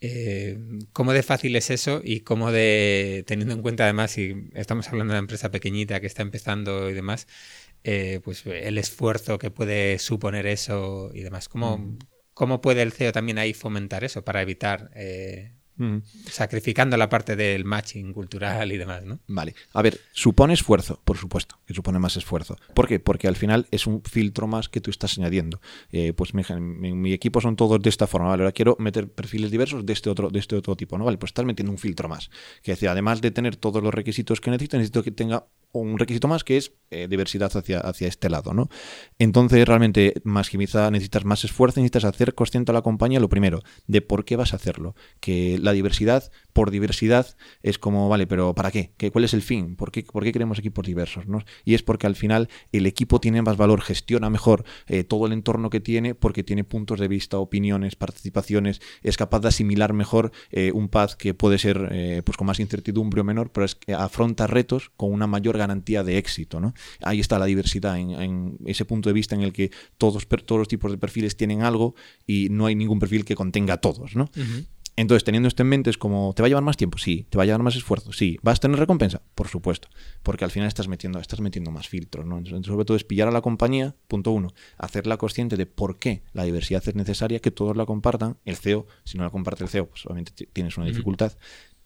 Eh, 0.00 0.58
¿Cómo 0.92 1.12
de 1.12 1.22
fácil 1.22 1.56
es 1.56 1.70
eso 1.70 2.00
y 2.04 2.20
cómo 2.20 2.52
de, 2.52 3.24
teniendo 3.26 3.54
en 3.54 3.62
cuenta 3.62 3.84
además, 3.84 4.10
si 4.10 4.50
estamos 4.54 4.88
hablando 4.88 5.12
de 5.12 5.18
una 5.18 5.24
empresa 5.24 5.50
pequeñita 5.50 6.00
que 6.00 6.06
está 6.06 6.22
empezando 6.22 6.90
y 6.90 6.94
demás, 6.94 7.26
eh, 7.84 8.20
pues 8.24 8.44
el 8.46 8.78
esfuerzo 8.78 9.38
que 9.38 9.50
puede 9.50 9.98
suponer 9.98 10.46
eso 10.46 11.10
y 11.14 11.22
demás. 11.22 11.48
¿Cómo, 11.48 11.78
mm. 11.78 11.98
¿Cómo 12.34 12.60
puede 12.60 12.82
el 12.82 12.92
CEO 12.92 13.12
también 13.12 13.38
ahí 13.38 13.54
fomentar 13.54 14.04
eso 14.04 14.24
para 14.24 14.42
evitar 14.42 14.90
eh, 14.94 15.52
sacrificando 16.30 16.96
la 16.96 17.08
parte 17.08 17.36
del 17.36 17.64
matching 17.64 18.12
cultural 18.12 18.72
y 18.72 18.76
demás, 18.76 19.04
¿no? 19.04 19.18
Vale. 19.26 19.54
A 19.72 19.82
ver, 19.82 20.00
supone 20.12 20.54
esfuerzo, 20.54 21.00
por 21.04 21.16
supuesto, 21.16 21.58
que 21.66 21.74
supone 21.74 21.98
más 21.98 22.16
esfuerzo. 22.16 22.56
¿Por 22.74 22.88
qué? 22.88 22.98
Porque 23.00 23.28
al 23.28 23.36
final 23.36 23.66
es 23.70 23.86
un 23.86 24.02
filtro 24.02 24.46
más 24.46 24.68
que 24.68 24.80
tú 24.80 24.90
estás 24.90 25.18
añadiendo. 25.18 25.60
Eh, 25.92 26.12
pues 26.12 26.34
mi, 26.34 26.42
mi, 26.92 27.12
equipo 27.12 27.40
son 27.40 27.56
todos 27.56 27.80
de 27.80 27.90
esta 27.90 28.06
forma, 28.06 28.28
¿vale? 28.28 28.42
Ahora 28.42 28.52
quiero 28.52 28.76
meter 28.78 29.08
perfiles 29.08 29.50
diversos 29.50 29.84
de 29.84 29.92
este 29.92 30.10
otro, 30.10 30.30
de 30.30 30.38
este 30.38 30.56
otro 30.56 30.76
tipo, 30.76 30.96
¿no? 30.98 31.04
Vale, 31.04 31.18
pues 31.18 31.30
estás 31.30 31.44
metiendo 31.44 31.72
un 31.72 31.78
filtro 31.78 32.08
más. 32.08 32.30
Que 32.62 32.72
decir, 32.72 32.88
además 32.88 33.20
de 33.20 33.30
tener 33.30 33.56
todos 33.56 33.82
los 33.82 33.92
requisitos 33.92 34.40
que 34.40 34.50
necesito, 34.50 34.76
necesito 34.76 35.02
que 35.02 35.10
tenga 35.10 35.46
un 35.80 35.98
requisito 35.98 36.28
más 36.28 36.44
que 36.44 36.56
es 36.56 36.72
eh, 36.90 37.08
diversidad 37.08 37.50
hacia, 37.56 37.80
hacia 37.80 38.06
este 38.06 38.30
lado, 38.30 38.54
¿no? 38.54 38.68
Entonces, 39.18 39.66
realmente, 39.66 40.14
más 40.22 40.50
que 40.50 40.56
necesitas 40.56 41.24
más 41.24 41.44
esfuerzo, 41.44 41.80
necesitas 41.80 42.04
hacer 42.04 42.34
consciente 42.34 42.70
a 42.70 42.74
la 42.74 42.82
compañía, 42.82 43.18
lo 43.18 43.28
primero, 43.28 43.60
de 43.88 44.02
por 44.02 44.24
qué 44.24 44.36
vas 44.36 44.52
a 44.52 44.56
hacerlo. 44.56 44.94
Que 45.18 45.58
la 45.60 45.72
diversidad, 45.72 46.30
por 46.52 46.70
diversidad, 46.70 47.36
es 47.64 47.80
como, 47.80 48.08
vale, 48.08 48.28
pero 48.28 48.54
¿para 48.54 48.70
qué? 48.70 48.92
¿Qué 48.96 49.10
¿Cuál 49.10 49.24
es 49.24 49.34
el 49.34 49.42
fin? 49.42 49.74
¿Por 49.74 49.90
qué, 49.90 50.04
por 50.04 50.22
qué 50.22 50.30
queremos 50.30 50.60
equipos 50.60 50.86
diversos? 50.86 51.24
Y 51.64 51.74
es 51.74 51.82
porque 51.82 52.06
al 52.06 52.14
final 52.14 52.48
el 52.70 52.86
equipo 52.86 53.18
tiene 53.18 53.42
más 53.42 53.56
valor, 53.56 53.80
gestiona 53.80 54.30
mejor 54.30 54.64
eh, 54.86 55.02
todo 55.02 55.26
el 55.26 55.32
entorno 55.32 55.70
que 55.70 55.80
tiene, 55.80 56.14
porque 56.14 56.44
tiene 56.44 56.62
puntos 56.62 57.00
de 57.00 57.08
vista, 57.08 57.38
opiniones, 57.38 57.96
participaciones, 57.96 58.80
es 59.02 59.16
capaz 59.16 59.40
de 59.40 59.48
asimilar 59.48 59.92
mejor 59.92 60.30
eh, 60.50 60.70
un 60.72 60.88
path 60.88 61.14
que 61.14 61.34
puede 61.34 61.58
ser 61.58 62.22
pues 62.24 62.36
con 62.36 62.46
más 62.46 62.60
incertidumbre 62.60 63.20
o 63.20 63.24
menor, 63.24 63.50
pero 63.50 63.64
es 63.64 63.74
que 63.74 63.92
afronta 63.92 64.46
retos 64.46 64.92
con 64.96 65.12
una 65.12 65.26
mayor 65.26 65.56
garantía 65.66 66.02
de 66.02 66.18
éxito. 66.18 66.60
¿no? 66.60 66.74
Ahí 67.02 67.20
está 67.20 67.38
la 67.38 67.46
diversidad, 67.46 67.98
en, 67.98 68.58
ese 68.66 68.84
punto 68.84 69.08
de 69.08 69.12
vista 69.12 69.34
en 69.34 69.42
el 69.42 69.52
que 69.52 69.70
todos, 69.98 70.26
todos 70.26 70.58
los 70.58 70.68
tipos 70.68 70.90
de 70.90 70.98
perfiles 70.98 71.36
tienen 71.36 71.62
algo 71.62 71.94
y 72.26 72.48
no 72.50 72.66
hay 72.66 72.74
ningún 72.74 72.98
perfil 72.98 73.24
que 73.24 73.34
contenga 73.34 73.78
todos. 73.78 74.16
¿no? 74.16 74.30
Entonces, 74.96 75.24
teniendo 75.24 75.46
esto 75.46 75.62
en 75.62 75.68
mente, 75.68 75.90
es 75.90 75.98
como, 75.98 76.32
¿te 76.34 76.40
va 76.40 76.46
a 76.46 76.48
llevar 76.48 76.64
más 76.64 76.78
tiempo? 76.78 76.96
Sí. 76.96 77.26
¿Te 77.28 77.36
va 77.36 77.42
a 77.42 77.46
llevar 77.46 77.62
más 77.62 77.76
esfuerzo? 77.76 78.12
Sí. 78.12 78.38
¿Vas 78.42 78.58
a 78.58 78.60
tener 78.62 78.78
recompensa? 78.78 79.20
Por 79.34 79.46
supuesto. 79.46 79.88
Porque 80.22 80.44
al 80.44 80.50
final 80.50 80.68
estás 80.68 80.88
metiendo, 80.88 81.20
estás 81.20 81.40
metiendo 81.40 81.70
más 81.70 81.86
filtros, 81.86 82.24
¿no? 82.24 82.38
Entonces, 82.38 82.66
sobre 82.66 82.86
todo 82.86 82.96
es 82.96 83.04
pillar 83.04 83.28
a 83.28 83.30
la 83.30 83.42
compañía, 83.42 83.94
punto 84.08 84.30
uno, 84.30 84.54
hacerla 84.78 85.18
consciente 85.18 85.58
de 85.58 85.66
por 85.66 85.98
qué 85.98 86.22
la 86.32 86.44
diversidad 86.44 86.82
es 86.86 86.94
necesaria, 86.94 87.40
que 87.40 87.50
todos 87.50 87.76
la 87.76 87.84
compartan. 87.84 88.38
El 88.46 88.56
CEO, 88.56 88.86
si 89.04 89.18
no 89.18 89.24
la 89.24 89.30
comparte 89.30 89.64
el 89.64 89.70
CEO, 89.70 89.86
pues 89.86 90.06
obviamente 90.06 90.46
tienes 90.50 90.78
una 90.78 90.86
dificultad. 90.86 91.36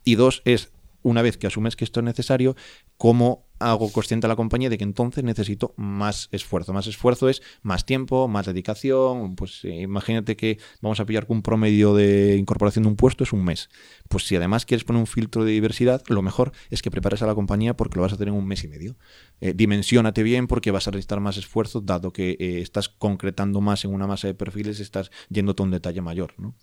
Y 0.05 0.15
dos, 0.15 0.41
es 0.45 0.71
una 1.03 1.23
vez 1.23 1.37
que 1.37 1.47
asumes 1.47 1.77
que 1.77 1.85
esto 1.85 2.01
es 2.01 2.05
necesario, 2.05 2.57
cómo 2.97 3.51
hago 3.61 3.93
consciente 3.93 4.27
a 4.27 4.29
la 4.29 4.37
compañía 4.37 4.71
de 4.71 4.79
que 4.79 4.85
entonces 4.85 5.23
necesito 5.23 5.75
más 5.77 6.29
esfuerzo. 6.33 6.73
Más 6.73 6.87
esfuerzo 6.87 7.29
es 7.29 7.43
más 7.63 7.85
tiempo, 7.85 8.27
más 8.27 8.47
dedicación. 8.47 9.37
Pues 9.37 9.65
eh, 9.65 9.83
imagínate 9.83 10.35
que 10.35 10.59
vamos 10.81 10.99
a 10.99 11.05
pillar 11.05 11.27
que 11.27 11.33
un 11.35 11.43
promedio 11.43 11.95
de 11.95 12.37
incorporación 12.37 12.85
de 12.85 12.89
un 12.89 12.97
puesto 12.97 13.23
es 13.23 13.33
un 13.33 13.45
mes. 13.45 13.69
Pues 14.09 14.27
si 14.27 14.35
además 14.35 14.65
quieres 14.65 14.85
poner 14.85 15.01
un 15.01 15.07
filtro 15.07 15.45
de 15.45 15.53
diversidad, 15.53 16.03
lo 16.09 16.23
mejor 16.23 16.53
es 16.71 16.81
que 16.81 16.91
prepares 16.91 17.23
a 17.23 17.27
la 17.27 17.35
compañía 17.35 17.77
porque 17.77 17.97
lo 17.97 18.03
vas 18.03 18.13
a 18.13 18.15
hacer 18.15 18.29
en 18.29 18.35
un 18.35 18.47
mes 18.47 18.65
y 18.65 18.69
medio. 18.69 18.97
Eh, 19.41 19.53
dimensionate 19.55 20.23
bien 20.23 20.47
porque 20.47 20.71
vas 20.71 20.89
a 20.89 20.91
necesitar 20.91 21.21
más 21.21 21.37
esfuerzo, 21.37 21.83
dado 21.83 22.13
que 22.13 22.31
eh, 22.41 22.61
estás 22.63 22.89
concretando 22.89 23.61
más 23.61 23.85
en 23.85 23.93
una 23.93 24.07
masa 24.07 24.27
de 24.27 24.35
perfiles, 24.35 24.81
estás 24.81 25.11
yéndote 25.29 25.63
a 25.63 25.65
un 25.65 25.71
detalle 25.71 26.01
mayor. 26.01 26.33
¿no? 26.39 26.57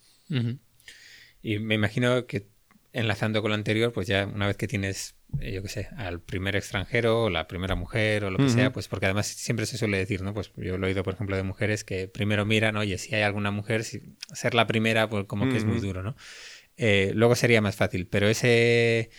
Y 1.44 1.60
me 1.60 1.76
imagino 1.76 2.26
que 2.26 2.50
enlazando 2.98 3.42
con 3.42 3.50
lo 3.50 3.56
anterior, 3.56 3.94
pues 3.94 4.08
ya 4.08 4.26
una 4.26 4.48
vez 4.48 4.58
que 4.58 4.68
tienes, 4.68 5.16
eh, 5.40 5.54
yo 5.54 5.62
qué 5.62 5.70
sé, 5.70 5.88
al 5.98 6.20
primer 6.20 6.56
extranjero 6.56 7.24
o 7.24 7.30
la 7.30 7.48
primera 7.48 7.76
mujer 7.76 8.26
o 8.26 8.32
lo 8.32 8.38
que 8.38 8.50
sea, 8.50 8.74
pues 8.74 8.88
porque 8.88 9.06
además 9.06 9.28
siempre 9.28 9.66
se 9.66 9.78
suele 9.78 9.98
decir, 9.98 10.22
¿no? 10.22 10.34
Pues 10.34 10.52
yo 10.56 10.78
lo 10.78 10.88
he 10.88 10.90
oído, 10.90 11.04
por 11.04 11.14
ejemplo, 11.14 11.36
de 11.36 11.44
mujeres 11.44 11.84
que 11.84 12.08
primero 12.08 12.46
miran, 12.46 12.76
oye, 12.76 12.98
si 12.98 13.14
hay 13.14 13.22
alguna 13.22 13.52
mujer, 13.52 13.84
si, 13.84 14.02
ser 14.34 14.54
la 14.56 14.68
primera, 14.68 15.10
pues 15.10 15.26
como 15.26 15.48
que 15.48 15.58
es 15.58 15.66
muy 15.66 15.80
duro, 15.80 16.02
¿no? 16.02 16.16
Eh, 16.76 17.12
luego 17.14 17.36
sería 17.36 17.62
más 17.62 17.76
fácil, 17.76 18.08
pero 18.08 18.28
ese... 18.28 19.10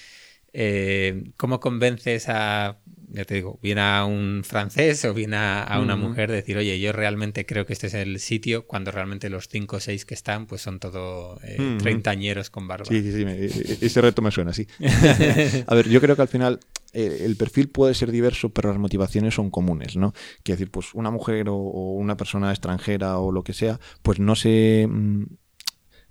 Eh, 0.61 1.31
¿Cómo 1.37 1.61
convences 1.61 2.29
a 2.29 2.81
ya 3.11 3.25
te 3.25 3.35
digo, 3.35 3.59
viene 3.63 3.81
a 3.81 4.05
un 4.05 4.43
francés 4.45 5.05
o 5.05 5.15
viene 5.15 5.37
a, 5.37 5.79
una 5.81 5.97
mujer 5.97 6.31
decir, 6.31 6.57
oye, 6.59 6.79
yo 6.79 6.93
realmente 6.93 7.47
creo 7.47 7.65
que 7.65 7.73
este 7.73 7.87
es 7.87 7.95
el 7.95 8.19
sitio, 8.19 8.67
cuando 8.67 8.91
realmente 8.91 9.31
los 9.31 9.49
cinco 9.49 9.77
o 9.77 9.81
seis 9.81 10.05
que 10.05 10.15
están, 10.15 10.47
pues 10.47 10.63
son 10.63 10.79
todo 10.79 11.41
eh, 11.43 11.79
treintañeros 11.79 12.51
con 12.51 12.69
barba. 12.69 12.85
Sí, 12.85 13.01
sí, 13.03 13.13
sí, 13.13 13.23
e, 13.27 13.87
ese 13.87 14.01
reto 14.01 14.21
me 14.21 14.31
suena 14.31 14.51
así. 14.51 14.67
a 15.67 15.75
ver, 15.75 15.89
yo 15.89 16.01
creo 16.01 16.17
que 16.17 16.23
al 16.23 16.29
final 16.29 16.61
eh, 16.93 17.23
el 17.25 17.37
perfil 17.37 17.69
puede 17.71 17.95
ser 17.95 18.11
diverso, 18.11 18.51
pero 18.51 18.69
las 18.69 18.79
motivaciones 18.79 19.35
son 19.35 19.51
comunes, 19.51 19.97
¿no? 19.97 20.13
Quiero 20.43 20.59
decir, 20.59 20.71
pues 20.71 20.93
una 20.93 21.11
mujer 21.11 21.49
o, 21.49 21.57
o 21.57 21.93
una 21.95 22.17
persona 22.17 22.51
extranjera 22.51 23.19
o 23.19 23.33
lo 23.33 23.43
que 23.43 23.55
sea, 23.55 23.81
pues 24.03 24.19
no 24.21 24.35
se 24.35 24.87
mm, 24.87 25.25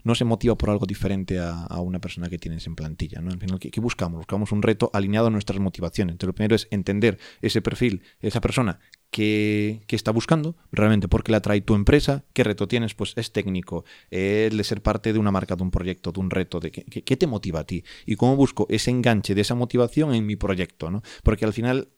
no 0.07 0.15
se 0.15 0.23
motiva 0.23 0.57
por 0.57 0.69
algo 0.69 0.85
diferente 0.85 1.37
a, 1.37 1.67
una 1.81 1.99
persona 1.99 2.29
que 2.29 2.39
tienes 2.39 2.65
en 2.65 2.75
plantilla. 2.75 3.19
¿no? 3.19 3.29
Al 3.29 3.39
final, 3.39 3.59
¿qué, 3.59 3.81
buscamos? 3.81 4.19
Buscamos 4.19 4.53
un 4.53 4.61
reto 4.61 4.89
alineado 4.93 5.27
a 5.27 5.29
nuestras 5.29 5.59
motivaciones. 5.59 6.13
Entonces, 6.13 6.29
lo 6.29 6.35
primero 6.35 6.55
es 6.55 6.67
entender 6.71 7.19
ese 7.41 7.61
perfil, 7.61 8.01
esa 8.21 8.39
persona 8.39 8.79
que, 9.11 9.81
está 9.89 10.11
buscando, 10.11 10.55
realmente 10.71 11.09
por 11.09 11.23
qué 11.23 11.33
la 11.33 11.41
trae 11.41 11.59
tu 11.59 11.75
empresa, 11.75 12.23
qué 12.31 12.45
reto 12.45 12.69
tienes, 12.69 12.93
pues 12.93 13.13
es 13.17 13.33
técnico, 13.33 13.83
es 14.09 14.55
de 14.55 14.63
ser 14.63 14.81
parte 14.81 15.11
de 15.11 15.19
una 15.19 15.31
marca, 15.31 15.57
de 15.57 15.63
un 15.63 15.71
proyecto, 15.71 16.13
de 16.13 16.19
un 16.21 16.29
reto, 16.29 16.61
de 16.61 16.71
qué, 16.71 17.17
te 17.17 17.27
motiva 17.27 17.59
a 17.59 17.63
ti 17.65 17.83
y 18.05 18.15
cómo 18.15 18.37
busco 18.37 18.65
ese 18.69 18.91
enganche 18.91 19.35
de 19.35 19.41
esa 19.41 19.55
motivación 19.55 20.13
en 20.13 20.25
mi 20.25 20.37
proyecto, 20.37 20.89
¿no? 20.89 21.01
Porque 21.23 21.43
al 21.43 21.51
final 21.51 21.89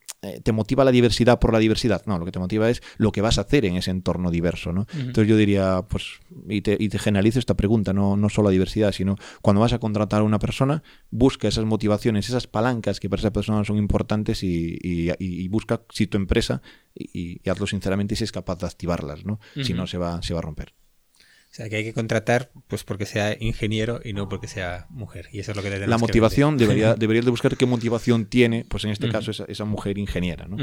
te 0.44 0.52
motiva 0.52 0.84
la 0.84 0.92
diversidad 0.92 1.40
por 1.40 1.54
la 1.54 1.60
diversidad. 1.60 2.04
No, 2.06 2.18
lo 2.18 2.26
que 2.26 2.32
te 2.32 2.40
motiva 2.40 2.70
es 2.70 2.82
lo 2.98 3.12
que 3.12 3.22
vas 3.22 3.38
a 3.38 3.42
hacer 3.42 3.66
en 3.66 3.76
ese 3.76 3.92
entorno 3.92 4.32
diverso. 4.32 4.74
¿no? 4.74 4.86
Entonces 4.94 5.28
yo 5.28 5.38
diría, 5.38 5.84
pues, 5.88 6.20
y 6.48 6.62
te, 6.62 6.76
y 6.80 6.90
te 6.90 7.00
generalizo 7.00 7.40
esta 7.40 7.56
pregunta, 7.56 7.94
no, 7.94 8.18
no 8.18 8.30
solo 8.30 8.50
la 8.50 8.52
diversidad, 8.52 8.92
sino 8.92 9.16
cuando 9.42 9.62
vas 9.62 9.74
a 9.74 9.80
contratar 9.80 10.22
a 10.22 10.24
una 10.24 10.40
persona, 10.40 10.84
busca 11.10 11.48
esas 11.48 11.66
motivaciones, 11.66 12.28
esas 12.28 12.48
palancas 12.48 13.00
que 13.00 13.10
para 13.10 13.22
esa 13.22 13.32
persona 13.32 13.64
son 13.64 13.78
importantes 13.78 14.44
y, 14.44 15.48
busca 15.50 15.82
si 15.90 16.08
tu 16.08 16.18
empresa, 16.18 16.62
y, 16.94 17.42
hazlo 17.50 17.68
sinceramente, 17.68 18.16
si 18.16 18.24
es 18.24 18.32
capaz 18.32 18.60
de 18.60 18.68
activarlas, 18.68 19.26
¿no? 19.26 19.40
Si 19.64 19.74
no, 19.74 19.88
se 19.88 19.98
va, 19.98 20.22
se 20.22 20.34
va 20.34 20.40
a 20.40 20.44
romper. 20.44 20.74
O 21.52 21.54
sea, 21.54 21.68
que 21.68 21.78
hay 21.78 21.84
que 21.84 21.94
contratar 21.94 22.52
pues 22.68 22.84
porque 22.84 23.08
sea 23.08 23.36
ingeniero 23.40 24.02
y 24.04 24.14
no 24.14 24.30
porque 24.30 24.48
sea 24.48 24.86
mujer. 24.90 25.30
Y 25.32 25.40
eso 25.40 25.52
es 25.52 25.58
lo 25.58 25.64
que 25.64 25.88
La 25.88 25.98
motivación, 25.98 26.58
debería, 26.58 26.94
debería 26.98 27.24
de 27.24 27.32
buscar 27.32 27.58
qué 27.58 27.66
motivación 27.66 28.28
tiene, 28.28 28.66
pues 28.70 28.86
en 28.86 28.92
este 28.92 29.10
caso, 29.10 29.32
esa, 29.32 29.46
esa, 29.46 29.66
mujer 29.66 29.98
ingeniera, 29.98 30.48
¿no? 30.48 30.58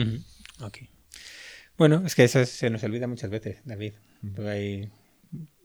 Bueno, 1.76 2.02
es 2.06 2.14
que 2.14 2.24
eso 2.24 2.44
se 2.46 2.70
nos 2.70 2.84
olvida 2.84 3.06
muchas 3.08 3.30
veces, 3.30 3.58
David. 3.64 3.94
Porque 4.34 4.50
hay 4.50 4.88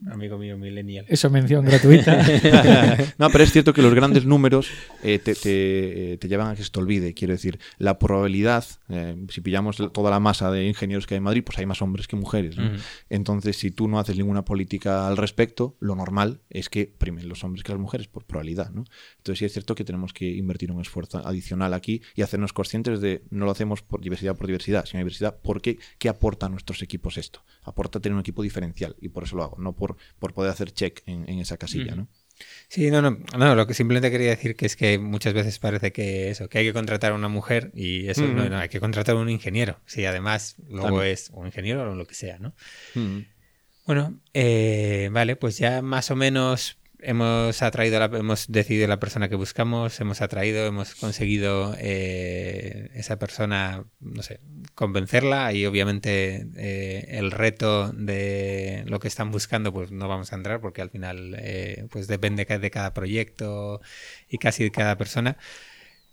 amigo 0.09 0.37
mío 0.37 0.57
millennial. 0.57 1.05
Eso 1.07 1.29
mención 1.29 1.65
gratuita. 1.65 2.17
no, 3.17 3.29
pero 3.29 3.43
es 3.43 3.51
cierto 3.51 3.73
que 3.73 3.81
los 3.81 3.93
grandes 3.93 4.25
números 4.25 4.69
eh, 5.03 5.19
te, 5.19 5.35
te, 5.35 6.17
te, 6.17 6.27
llevan 6.27 6.47
a 6.47 6.55
que 6.55 6.61
esto 6.61 6.79
olvide. 6.79 7.13
Quiero 7.13 7.33
decir, 7.33 7.59
la 7.77 7.99
probabilidad, 7.99 8.65
eh, 8.89 9.15
si 9.29 9.41
pillamos 9.41 9.77
toda 9.93 10.09
la 10.09 10.19
masa 10.19 10.51
de 10.51 10.65
ingenieros 10.67 11.07
que 11.07 11.15
hay 11.15 11.17
en 11.17 11.23
Madrid, 11.23 11.43
pues 11.45 11.57
hay 11.59 11.65
más 11.65 11.81
hombres 11.81 12.07
que 12.07 12.15
mujeres. 12.15 12.55
Entonces, 13.09 13.57
si 13.57 13.71
tú 13.71 13.87
no 13.87 13.99
haces 13.99 14.17
ninguna 14.17 14.43
política 14.45 15.07
al 15.07 15.17
respecto, 15.17 15.77
lo 15.79 15.95
normal 15.95 16.41
es 16.49 16.69
que 16.69 16.87
primen 16.87 17.27
los 17.29 17.43
hombres 17.43 17.63
que 17.63 17.71
las 17.71 17.81
mujeres 17.81 18.07
por 18.07 18.25
probabilidad. 18.25 18.71
¿no? 18.71 18.85
Entonces, 19.17 19.39
sí 19.39 19.45
es 19.45 19.53
cierto 19.53 19.75
que 19.75 19.83
tenemos 19.83 20.13
que 20.13 20.29
invertir 20.29 20.71
un 20.71 20.81
esfuerzo 20.81 21.19
adicional 21.25 21.73
aquí 21.73 22.01
y 22.15 22.21
hacernos 22.21 22.53
conscientes 22.53 23.01
de 23.01 23.23
no 23.29 23.45
lo 23.45 23.51
hacemos 23.51 23.81
por 23.81 24.01
diversidad 24.01 24.35
por 24.35 24.47
diversidad, 24.47 24.85
sino 24.85 24.99
diversidad 24.99 25.37
porque 25.41 25.77
qué 25.97 26.09
aporta 26.09 26.47
a 26.47 26.49
nuestros 26.49 26.81
equipos 26.81 27.17
esto. 27.17 27.43
Aporta 27.63 27.99
tener 27.99 28.13
un 28.13 28.21
equipo 28.21 28.43
diferencial 28.43 28.95
y 28.99 29.09
por 29.09 29.23
eso 29.23 29.35
lo 29.35 29.43
hago, 29.43 29.57
no 29.59 29.73
por 29.73 29.97
por, 30.19 30.33
poder 30.33 30.51
hacer 30.51 30.71
check 30.71 31.01
en, 31.05 31.27
esa 31.39 31.57
casilla, 31.57 31.95
¿no? 31.95 32.07
Sí, 32.67 32.89
no, 32.89 33.01
no, 33.01 33.19
no, 33.37 33.55
lo 33.55 33.67
que 33.67 33.73
simplemente 33.73 34.09
quería 34.09 34.31
decir 34.31 34.55
que 34.55 34.65
es 34.65 34.75
que 34.75 34.97
muchas 34.97 35.33
veces 35.33 35.59
parece 35.59 35.91
que 35.91 36.31
eso, 36.31 36.49
que 36.49 36.59
hay 36.59 36.65
que 36.65 36.73
contratar 36.73 37.11
a 37.11 37.15
una 37.15 37.27
mujer 37.27 37.71
y 37.75 38.07
eso 38.07 38.25
no, 38.25 38.49
no, 38.49 38.57
hay 38.57 38.69
que 38.69 38.79
contratar 38.79 39.15
a 39.15 39.19
un 39.19 39.29
ingeniero. 39.29 39.79
Si 39.85 40.05
además 40.05 40.55
luego 40.67 41.03
es 41.03 41.29
un 41.33 41.45
ingeniero 41.45 41.91
o 41.91 41.95
lo 41.95 42.07
que 42.07 42.15
sea, 42.15 42.39
¿no? 42.39 42.55
Bueno, 43.85 44.19
eh, 44.33 45.09
vale, 45.11 45.35
pues 45.35 45.57
ya 45.57 45.81
más 45.81 46.11
o 46.11 46.15
menos 46.15 46.77
hemos 47.01 47.61
atraído, 47.61 47.99
la, 47.99 48.05
hemos 48.05 48.51
decidido 48.51 48.87
la 48.87 48.99
persona 48.99 49.29
que 49.29 49.35
buscamos, 49.35 49.99
hemos 49.99 50.21
atraído, 50.21 50.65
hemos 50.65 50.95
conseguido 50.95 51.75
eh, 51.79 52.89
esa 52.93 53.17
persona, 53.19 53.85
no 53.99 54.23
sé, 54.23 54.39
convencerla 54.75 55.53
y 55.53 55.65
obviamente 55.65 56.47
eh, 56.55 57.17
el 57.17 57.31
reto 57.31 57.91
de 57.91 58.83
lo 58.87 58.99
que 58.99 59.07
están 59.07 59.31
buscando, 59.31 59.73
pues 59.73 59.91
no 59.91 60.07
vamos 60.07 60.31
a 60.31 60.35
entrar 60.35 60.61
porque 60.61 60.81
al 60.81 60.89
final, 60.89 61.35
eh, 61.37 61.87
pues 61.91 62.07
depende 62.07 62.45
de 62.45 62.71
cada 62.71 62.93
proyecto 62.93 63.81
y 64.29 64.37
casi 64.37 64.63
de 64.63 64.71
cada 64.71 64.97
persona. 64.97 65.37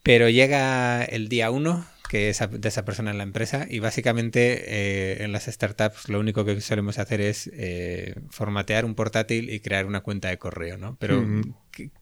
Pero 0.03 0.29
llega 0.29 1.05
el 1.05 1.29
día 1.29 1.51
uno 1.51 1.87
que 2.09 2.31
es 2.31 2.40
de 2.51 2.68
esa 2.68 2.85
persona 2.85 3.11
en 3.11 3.18
la 3.18 3.25
empresa 3.25 3.66
y 3.68 3.79
básicamente 3.81 4.64
eh, 4.66 5.25
en 5.25 5.33
las 5.33 5.44
startups 5.44 6.09
lo 6.09 6.18
único 6.18 6.44
que 6.44 6.61
solemos 6.61 6.99
hacer 6.99 7.21
es 7.21 7.51
eh, 7.53 8.14
formatear 8.31 8.85
un 8.85 8.94
portátil 8.94 9.51
y 9.51 9.61
crear 9.61 9.87
una 9.87 10.01
cuenta 10.01 10.29
de 10.29 10.38
correo, 10.38 10.79
¿no? 10.79 10.97
Pero 10.99 11.25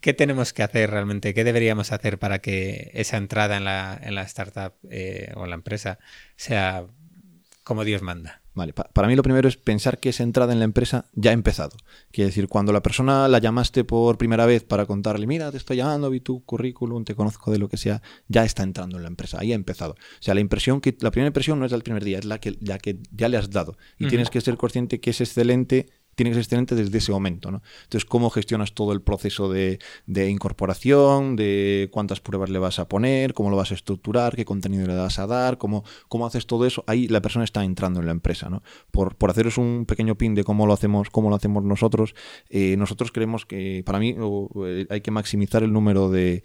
¿qué, 0.01 0.15
tenemos 0.15 0.53
que 0.53 0.63
hacer 0.63 0.91
realmente? 0.91 1.35
¿Qué 1.35 1.45
deberíamos 1.45 1.93
hacer 1.93 2.19
para 2.19 2.39
que 2.39 2.91
esa 2.95 3.17
entrada 3.17 3.57
en 3.57 3.65
la, 3.65 3.99
en 4.01 4.15
la 4.15 4.23
startup 4.23 4.75
eh, 4.89 5.33
o 5.35 5.45
en 5.45 5.51
la 5.51 5.57
empresa 5.57 5.99
sea 6.37 6.87
como 7.65 7.85
Dios 7.85 8.03
manda? 8.03 8.43
Vale, 8.57 8.73
para 8.73 9.07
mí 9.07 9.15
lo 9.15 9.23
primero 9.23 9.49
es 9.49 9.59
pensar 9.59 9.99
que 9.99 10.09
esa 10.09 10.23
entrada 10.23 10.55
en 10.55 10.59
la 10.61 10.65
empresa 10.65 11.05
ya 11.13 11.29
ha 11.31 11.35
empezado. 11.35 11.77
Quiere 12.11 12.29
decir, 12.29 12.49
cuando 12.49 12.73
la 12.73 12.83
persona 12.83 13.29
la 13.29 13.39
llamaste 13.39 13.85
por 13.85 14.17
primera 14.17 14.47
vez 14.47 14.65
para 14.65 14.87
contarle, 14.87 15.27
mira, 15.27 15.51
te 15.51 15.59
estoy 15.59 15.77
llamando, 15.77 16.09
vi 16.09 16.21
tu 16.21 16.43
currículum, 16.43 17.05
te 17.05 17.15
conozco 17.15 17.51
de 17.51 17.59
lo 17.59 17.69
que 17.69 17.77
sea, 17.77 18.01
ya 18.29 18.47
está 18.47 18.63
entrando 18.63 18.97
en 18.97 19.03
la 19.03 19.09
empresa, 19.09 19.41
ahí 19.41 19.53
ha 19.53 19.55
empezado. 19.55 19.93
O 19.93 20.23
sea, 20.23 20.33
la 20.33 20.41
impresión 20.41 20.81
que, 20.81 20.97
la 21.01 21.11
primera 21.11 21.27
impresión 21.27 21.59
no 21.59 21.67
es 21.67 21.71
del 21.71 21.83
primer 21.83 22.03
día, 22.03 22.19
es 22.19 22.25
la 22.25 22.39
que, 22.39 22.57
ya 22.63 22.79
que 22.79 22.99
ya 23.11 23.29
le 23.29 23.37
has 23.37 23.51
dado. 23.51 23.77
Y 23.99 24.09
tienes 24.09 24.31
que 24.31 24.41
ser 24.41 24.57
consciente 24.57 25.01
que 25.01 25.11
es 25.11 25.21
excelente 25.21 25.91
tiene 26.17 26.31
que 26.31 26.35
ser 26.35 26.43
excelente 26.43 26.75
desde 26.75 26.99
ese 26.99 27.13
momento. 27.13 27.51
¿no? 27.51 27.63
Entonces, 27.85 28.05
¿cómo 28.05 28.31
gestionas 28.31 28.73
todo 28.73 28.93
el 28.93 29.03
proceso 29.03 29.49
de, 29.49 29.79
incorporación, 30.09 31.37
de 31.37 31.89
cuántas 31.93 32.21
pruebas 32.21 32.51
le 32.51 32.59
vas 32.59 32.79
a 32.79 32.89
poner, 32.89 33.35
cómo 33.35 33.51
lo 33.51 33.57
vas 33.57 33.71
a 33.71 33.75
estructurar, 33.75 34.35
qué 34.35 34.45
contenido 34.45 34.87
le 34.87 34.97
vas 34.97 35.19
a 35.19 35.27
dar, 35.27 35.59
cómo, 35.59 35.85
cómo 36.09 36.27
haces 36.27 36.47
todo 36.47 36.67
eso? 36.67 36.83
Ahí 36.87 37.07
la 37.07 37.21
persona 37.21 37.45
está 37.45 37.63
entrando 37.63 38.01
en 38.01 38.07
la 38.07 38.13
empresa. 38.13 38.49
¿no? 38.49 38.63
Por, 38.91 39.15
por 39.15 39.31
haceros 39.31 39.59
un 39.59 39.85
pequeño 39.87 40.17
pin 40.17 40.35
de 40.35 40.43
cómo 40.43 40.67
lo 40.67 40.73
hacemos, 40.73 41.11
cómo 41.11 41.29
lo 41.31 41.37
hacemos 41.37 41.63
nosotros, 41.63 42.15
eh, 42.49 42.77
nosotros 42.79 43.13
creemos 43.13 43.45
que 43.45 43.83
para 43.85 43.99
mí 43.99 44.17
eh, 44.65 44.87
hay 44.89 45.01
que 45.03 45.11
maximizar 45.11 45.63
el 45.63 45.73
número 45.73 46.11
de, 46.11 46.43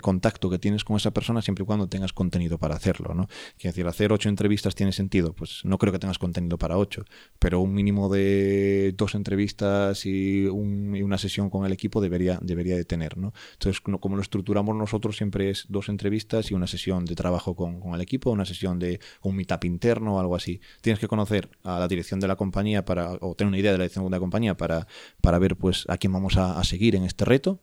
contacto 0.00 0.48
que 0.48 0.58
tienes 0.58 0.84
con 0.84 0.96
esa 0.96 1.10
persona 1.10 1.42
siempre 1.42 1.64
y 1.64 1.66
cuando 1.66 1.88
tengas 1.88 2.14
contenido 2.14 2.56
para 2.58 2.74
hacerlo. 2.76 3.14
¿no? 3.14 3.26
Quiere 3.58 3.72
decir, 3.72 3.86
hacer 3.86 4.12
ocho 4.12 4.30
entrevistas 4.30 4.74
tiene 4.74 4.92
sentido. 4.92 5.34
Pues 5.34 5.60
no 5.64 5.76
creo 5.76 5.92
que 5.92 5.98
tengas 5.98 6.18
contenido 6.18 6.56
para 6.56 6.78
ocho, 6.78 7.04
pero 7.38 7.60
un 7.60 7.74
mínimo 7.74 8.08
de 8.08 8.94
dos 9.02 9.14
entrevistas 9.14 10.06
y, 10.06 10.46
una 10.46 11.18
sesión 11.18 11.50
con 11.50 11.66
el 11.66 11.72
equipo 11.72 12.00
debería, 12.00 12.38
debería 12.40 12.76
de 12.76 12.84
tener. 12.84 13.18
¿no? 13.18 13.32
Entonces, 13.54 13.80
como 13.80 14.16
lo 14.16 14.22
estructuramos 14.22 14.76
nosotros, 14.76 15.16
siempre 15.16 15.50
es 15.50 15.66
dos 15.68 15.88
entrevistas 15.88 16.50
y 16.50 16.54
una 16.54 16.66
sesión 16.66 17.04
de 17.04 17.14
trabajo 17.14 17.54
con, 17.54 17.82
el 17.94 18.00
equipo, 18.00 18.30
una 18.30 18.44
sesión 18.44 18.78
de 18.78 19.00
un 19.22 19.36
meetup 19.36 19.64
interno 19.64 20.16
o 20.16 20.20
algo 20.20 20.36
así. 20.36 20.60
Tienes 20.80 21.00
que 21.00 21.08
conocer 21.08 21.50
a 21.64 21.78
la 21.78 21.88
dirección 21.88 22.20
de 22.20 22.28
la 22.28 22.36
compañía 22.36 22.84
para, 22.84 23.12
o 23.20 23.34
tener 23.34 23.48
una 23.48 23.58
idea 23.58 23.72
de 23.72 23.78
la 23.78 23.84
dirección 23.84 24.04
de 24.04 24.10
la 24.10 24.20
compañía 24.20 24.56
para, 24.56 24.86
para 25.20 25.38
ver 25.38 25.56
pues, 25.56 25.84
a 25.88 25.98
quién 25.98 26.12
vamos 26.12 26.36
a, 26.36 26.62
seguir 26.64 26.94
en 26.94 27.04
este 27.04 27.24
reto 27.24 27.60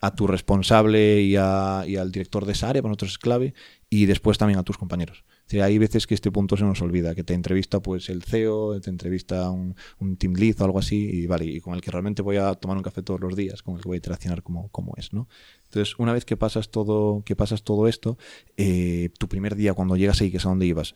a 0.00 0.14
tu 0.14 0.26
responsable 0.26 1.22
y, 1.22 1.32
y, 1.32 1.36
al 1.36 2.12
director 2.12 2.46
de 2.46 2.52
esa 2.52 2.68
área, 2.68 2.82
para 2.82 2.90
nosotros 2.90 3.12
es 3.12 3.18
clave, 3.18 3.54
y 3.90 4.06
después 4.06 4.38
también 4.38 4.58
a 4.58 4.62
tus 4.62 4.78
compañeros 4.78 5.24
hay 5.52 5.78
veces 5.78 6.06
que 6.06 6.14
este 6.14 6.32
punto 6.32 6.56
se 6.56 6.64
nos 6.64 6.82
olvida, 6.82 7.14
que 7.14 7.22
te 7.22 7.34
entrevista 7.34 7.80
pues 7.80 8.08
el 8.08 8.22
CEO, 8.22 8.80
te 8.80 8.90
entrevista 8.90 9.50
un, 9.50 9.76
un 10.00 10.16
team 10.16 10.34
lead 10.34 10.60
o 10.60 10.64
algo 10.64 10.78
así, 10.78 10.96
y 10.96 11.26
vale, 11.26 11.44
y 11.44 11.60
con 11.60 11.74
el 11.74 11.80
que 11.80 11.90
realmente 11.90 12.22
voy 12.22 12.36
a 12.36 12.54
tomar 12.54 12.76
un 12.76 12.82
café 12.82 13.02
todos 13.02 13.20
los 13.20 13.36
días, 13.36 13.62
con 13.62 13.76
el 13.76 13.82
que 13.82 13.88
voy 13.88 13.96
a 13.96 13.98
interaccionar 13.98 14.42
como, 14.42 14.68
como 14.68 14.94
es, 14.96 15.12
¿no? 15.12 15.28
Entonces, 15.64 15.94
una 15.98 16.12
vez 16.12 16.24
que 16.24 16.36
pasas 16.36 16.70
todo, 16.70 17.22
que 17.24 17.36
pasas 17.36 17.62
todo 17.62 17.86
esto, 17.86 18.18
eh, 18.56 19.10
tu 19.18 19.28
primer 19.28 19.56
día 19.56 19.74
cuando 19.74 19.96
llegas 19.96 20.20
ahí, 20.20 20.30
que 20.30 20.38
es 20.38 20.46
a 20.46 20.48
dónde 20.48 20.66
ibas, 20.66 20.94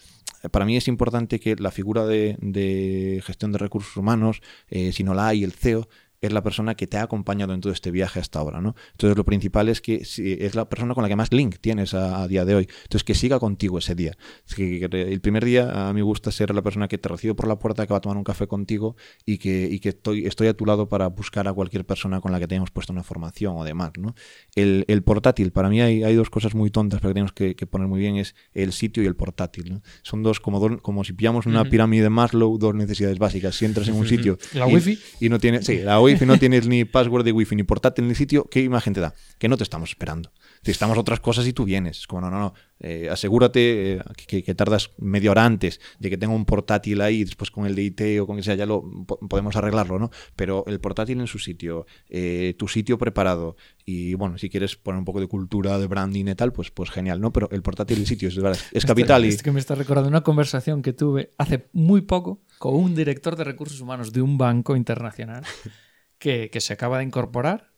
para 0.50 0.64
mí 0.64 0.76
es 0.76 0.88
importante 0.88 1.38
que 1.38 1.54
la 1.56 1.70
figura 1.70 2.06
de, 2.06 3.22
gestión 3.24 3.52
de 3.52 3.58
recursos 3.58 3.96
humanos, 3.96 4.40
eh, 4.68 4.92
si 4.92 5.04
no 5.04 5.14
la 5.14 5.28
hay, 5.28 5.44
el 5.44 5.52
CEO, 5.52 5.88
es 6.20 6.32
la 6.32 6.42
persona 6.42 6.74
que 6.74 6.86
te 6.86 6.98
ha 6.98 7.02
acompañado 7.02 7.54
en 7.54 7.60
todo 7.60 7.72
este 7.72 7.90
viaje 7.90 8.20
hasta 8.20 8.38
ahora, 8.38 8.60
¿no? 8.60 8.74
Entonces 8.92 9.16
lo 9.16 9.24
principal 9.24 9.68
es 9.68 9.80
que 9.80 9.96
es 9.96 10.54
la 10.54 10.68
persona 10.68 10.94
con 10.94 11.02
la 11.02 11.08
que 11.08 11.16
más 11.16 11.32
link 11.32 11.56
tienes 11.60 11.94
a, 11.94 12.28
día 12.28 12.44
de 12.44 12.54
hoy. 12.54 12.68
Entonces 12.82 13.04
que 13.04 13.14
siga 13.14 13.38
contigo 13.38 13.78
ese 13.78 13.94
día. 13.94 14.16
que, 14.54 14.84
el 14.84 15.20
primer 15.20 15.44
día 15.44 15.88
a 15.88 15.92
mí 15.92 16.00
me 16.00 16.02
gusta 16.02 16.30
ser 16.30 16.54
la 16.54 16.62
persona 16.62 16.88
que 16.88 16.98
te 16.98 17.08
recibe 17.08 17.34
por 17.34 17.48
la 17.48 17.58
puerta, 17.58 17.86
que 17.86 17.92
va 17.92 17.98
a 17.98 18.00
tomar 18.00 18.18
un 18.18 18.24
café 18.24 18.46
contigo 18.46 18.96
y 19.24 19.38
que, 19.38 19.68
y 19.70 19.80
que 19.80 19.90
estoy, 19.90 20.26
estoy 20.26 20.48
a 20.48 20.54
tu 20.54 20.66
lado 20.66 20.88
para 20.88 21.06
buscar 21.06 21.48
a 21.48 21.52
cualquier 21.52 21.86
persona 21.86 22.20
con 22.20 22.32
la 22.32 22.38
que 22.38 22.44
hayamos 22.44 22.70
puesto 22.70 22.92
una 22.92 23.02
formación 23.02 23.56
o 23.56 23.64
demás, 23.64 23.92
¿no? 23.98 24.14
El, 24.54 24.84
portátil, 25.02 25.50
para 25.52 25.70
mí 25.70 25.80
hay, 25.80 26.04
hay, 26.04 26.14
dos 26.14 26.28
cosas 26.28 26.54
muy 26.54 26.70
tontas 26.70 27.00
pero 27.00 27.10
que 27.10 27.14
tenemos 27.14 27.32
que, 27.32 27.66
poner 27.66 27.88
muy 27.88 28.00
bien, 28.00 28.16
es 28.16 28.34
el 28.52 28.72
sitio 28.72 29.02
y 29.02 29.06
el 29.06 29.16
portátil, 29.16 29.72
¿no? 29.72 29.82
Son 30.02 30.22
dos, 30.22 30.40
como, 30.40 30.78
como 30.80 31.04
si 31.04 31.14
pillamos 31.14 31.46
una 31.46 31.64
pirámide 31.64 32.04
de 32.04 32.10
Maslow, 32.10 32.58
dos 32.58 32.74
necesidades 32.74 33.18
básicas. 33.18 33.56
Si 33.56 33.64
entras 33.64 33.88
en 33.88 33.94
un 33.94 34.06
sitio... 34.06 34.38
¿La 34.52 34.66
wifi? 34.66 34.98
Y 35.20 35.30
no 35.30 35.38
tiene... 35.38 35.62
Sí, 35.62 35.78
la 35.78 36.00
wifi 36.00 36.09
no 36.26 36.38
tienes 36.38 36.66
ni 36.66 36.84
password 36.84 37.24
de 37.24 37.32
wifi 37.32 37.56
ni 37.56 37.62
portátil 37.62 38.04
en 38.04 38.10
el 38.10 38.16
sitio, 38.16 38.44
¿qué 38.50 38.62
imagen 38.62 38.94
te 38.94 39.00
da? 39.00 39.14
Que 39.38 39.48
no 39.48 39.56
te 39.56 39.62
estamos 39.62 39.90
esperando. 39.90 40.32
Si 40.62 40.70
estamos 40.70 40.98
otras 40.98 41.20
cosas 41.20 41.46
y 41.46 41.52
tú 41.52 41.64
vienes. 41.64 42.00
Es 42.00 42.06
como, 42.06 42.22
no, 42.22 42.30
no, 42.30 42.38
no. 42.38 42.54
Eh, 42.80 43.08
asegúrate 43.10 43.94
eh, 43.94 44.02
que, 44.26 44.54
tardas 44.54 44.90
media 44.98 45.30
hora 45.30 45.44
antes 45.44 45.80
de 45.98 46.08
que 46.10 46.16
tenga 46.16 46.34
un 46.34 46.44
portátil 46.44 47.00
ahí, 47.02 47.24
después 47.24 47.50
con 47.50 47.66
el 47.66 47.74
DIT 47.74 48.20
o 48.20 48.26
con 48.26 48.36
que 48.36 48.42
sea, 48.42 48.54
ya 48.54 48.66
lo 48.66 48.82
podemos 49.28 49.56
arreglarlo, 49.56 49.98
¿no? 49.98 50.10
Pero 50.36 50.64
el 50.66 50.80
portátil 50.80 51.20
en 51.20 51.26
su 51.26 51.38
sitio, 51.38 51.86
eh, 52.08 52.54
tu 52.58 52.68
sitio 52.68 52.98
preparado 52.98 53.56
y, 53.84 54.14
bueno, 54.14 54.38
si 54.38 54.48
quieres 54.48 54.76
poner 54.76 54.98
un 54.98 55.04
poco 55.04 55.20
de 55.20 55.26
cultura, 55.26 55.78
de 55.78 55.86
branding 55.86 56.26
y 56.26 56.34
tal, 56.34 56.52
pues, 56.52 56.70
pues 56.70 56.90
genial, 56.90 57.20
¿no? 57.20 57.32
Pero 57.32 57.48
el 57.50 57.62
portátil 57.62 57.98
en 57.98 58.06
sitio 58.06 58.28
es, 58.28 58.38
es 58.72 58.86
capital. 58.86 59.24
Es 59.24 59.42
que 59.42 59.52
me 59.52 59.60
está 59.60 59.74
recordando 59.74 60.08
una 60.08 60.22
conversación 60.22 60.82
que 60.82 60.92
tuve 60.92 61.30
hace 61.38 61.68
muy 61.72 62.02
poco 62.02 62.40
con 62.58 62.74
un 62.74 62.94
director 62.94 63.36
de 63.36 63.44
recursos 63.44 63.80
humanos 63.80 64.12
de 64.12 64.22
un 64.22 64.38
banco 64.38 64.76
internacional 64.76 65.44
que, 66.20 66.60
se 66.60 66.72
acaba 66.72 66.98
de 66.98 67.04
incorporar 67.04 67.72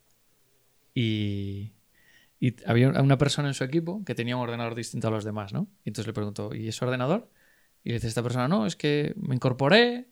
y, 0.94 1.72
había 2.66 2.88
una 2.88 3.16
persona 3.16 3.48
en 3.48 3.54
su 3.54 3.62
equipo 3.62 4.04
que 4.04 4.16
tenía 4.16 4.36
un 4.36 4.42
ordenador 4.42 4.74
distinto 4.74 5.06
a 5.06 5.10
los 5.12 5.24
demás, 5.24 5.52
¿no? 5.52 5.68
Y 5.84 5.90
entonces 5.90 6.08
le 6.08 6.12
preguntó, 6.12 6.52
¿y 6.52 6.66
ese 6.66 6.84
ordenador? 6.84 7.30
Y 7.84 7.90
le 7.90 7.94
dice 7.94 8.08
esta 8.08 8.22
persona, 8.22 8.48
no, 8.48 8.66
es 8.66 8.74
que 8.74 9.14
me 9.16 9.36
incorporé, 9.36 10.08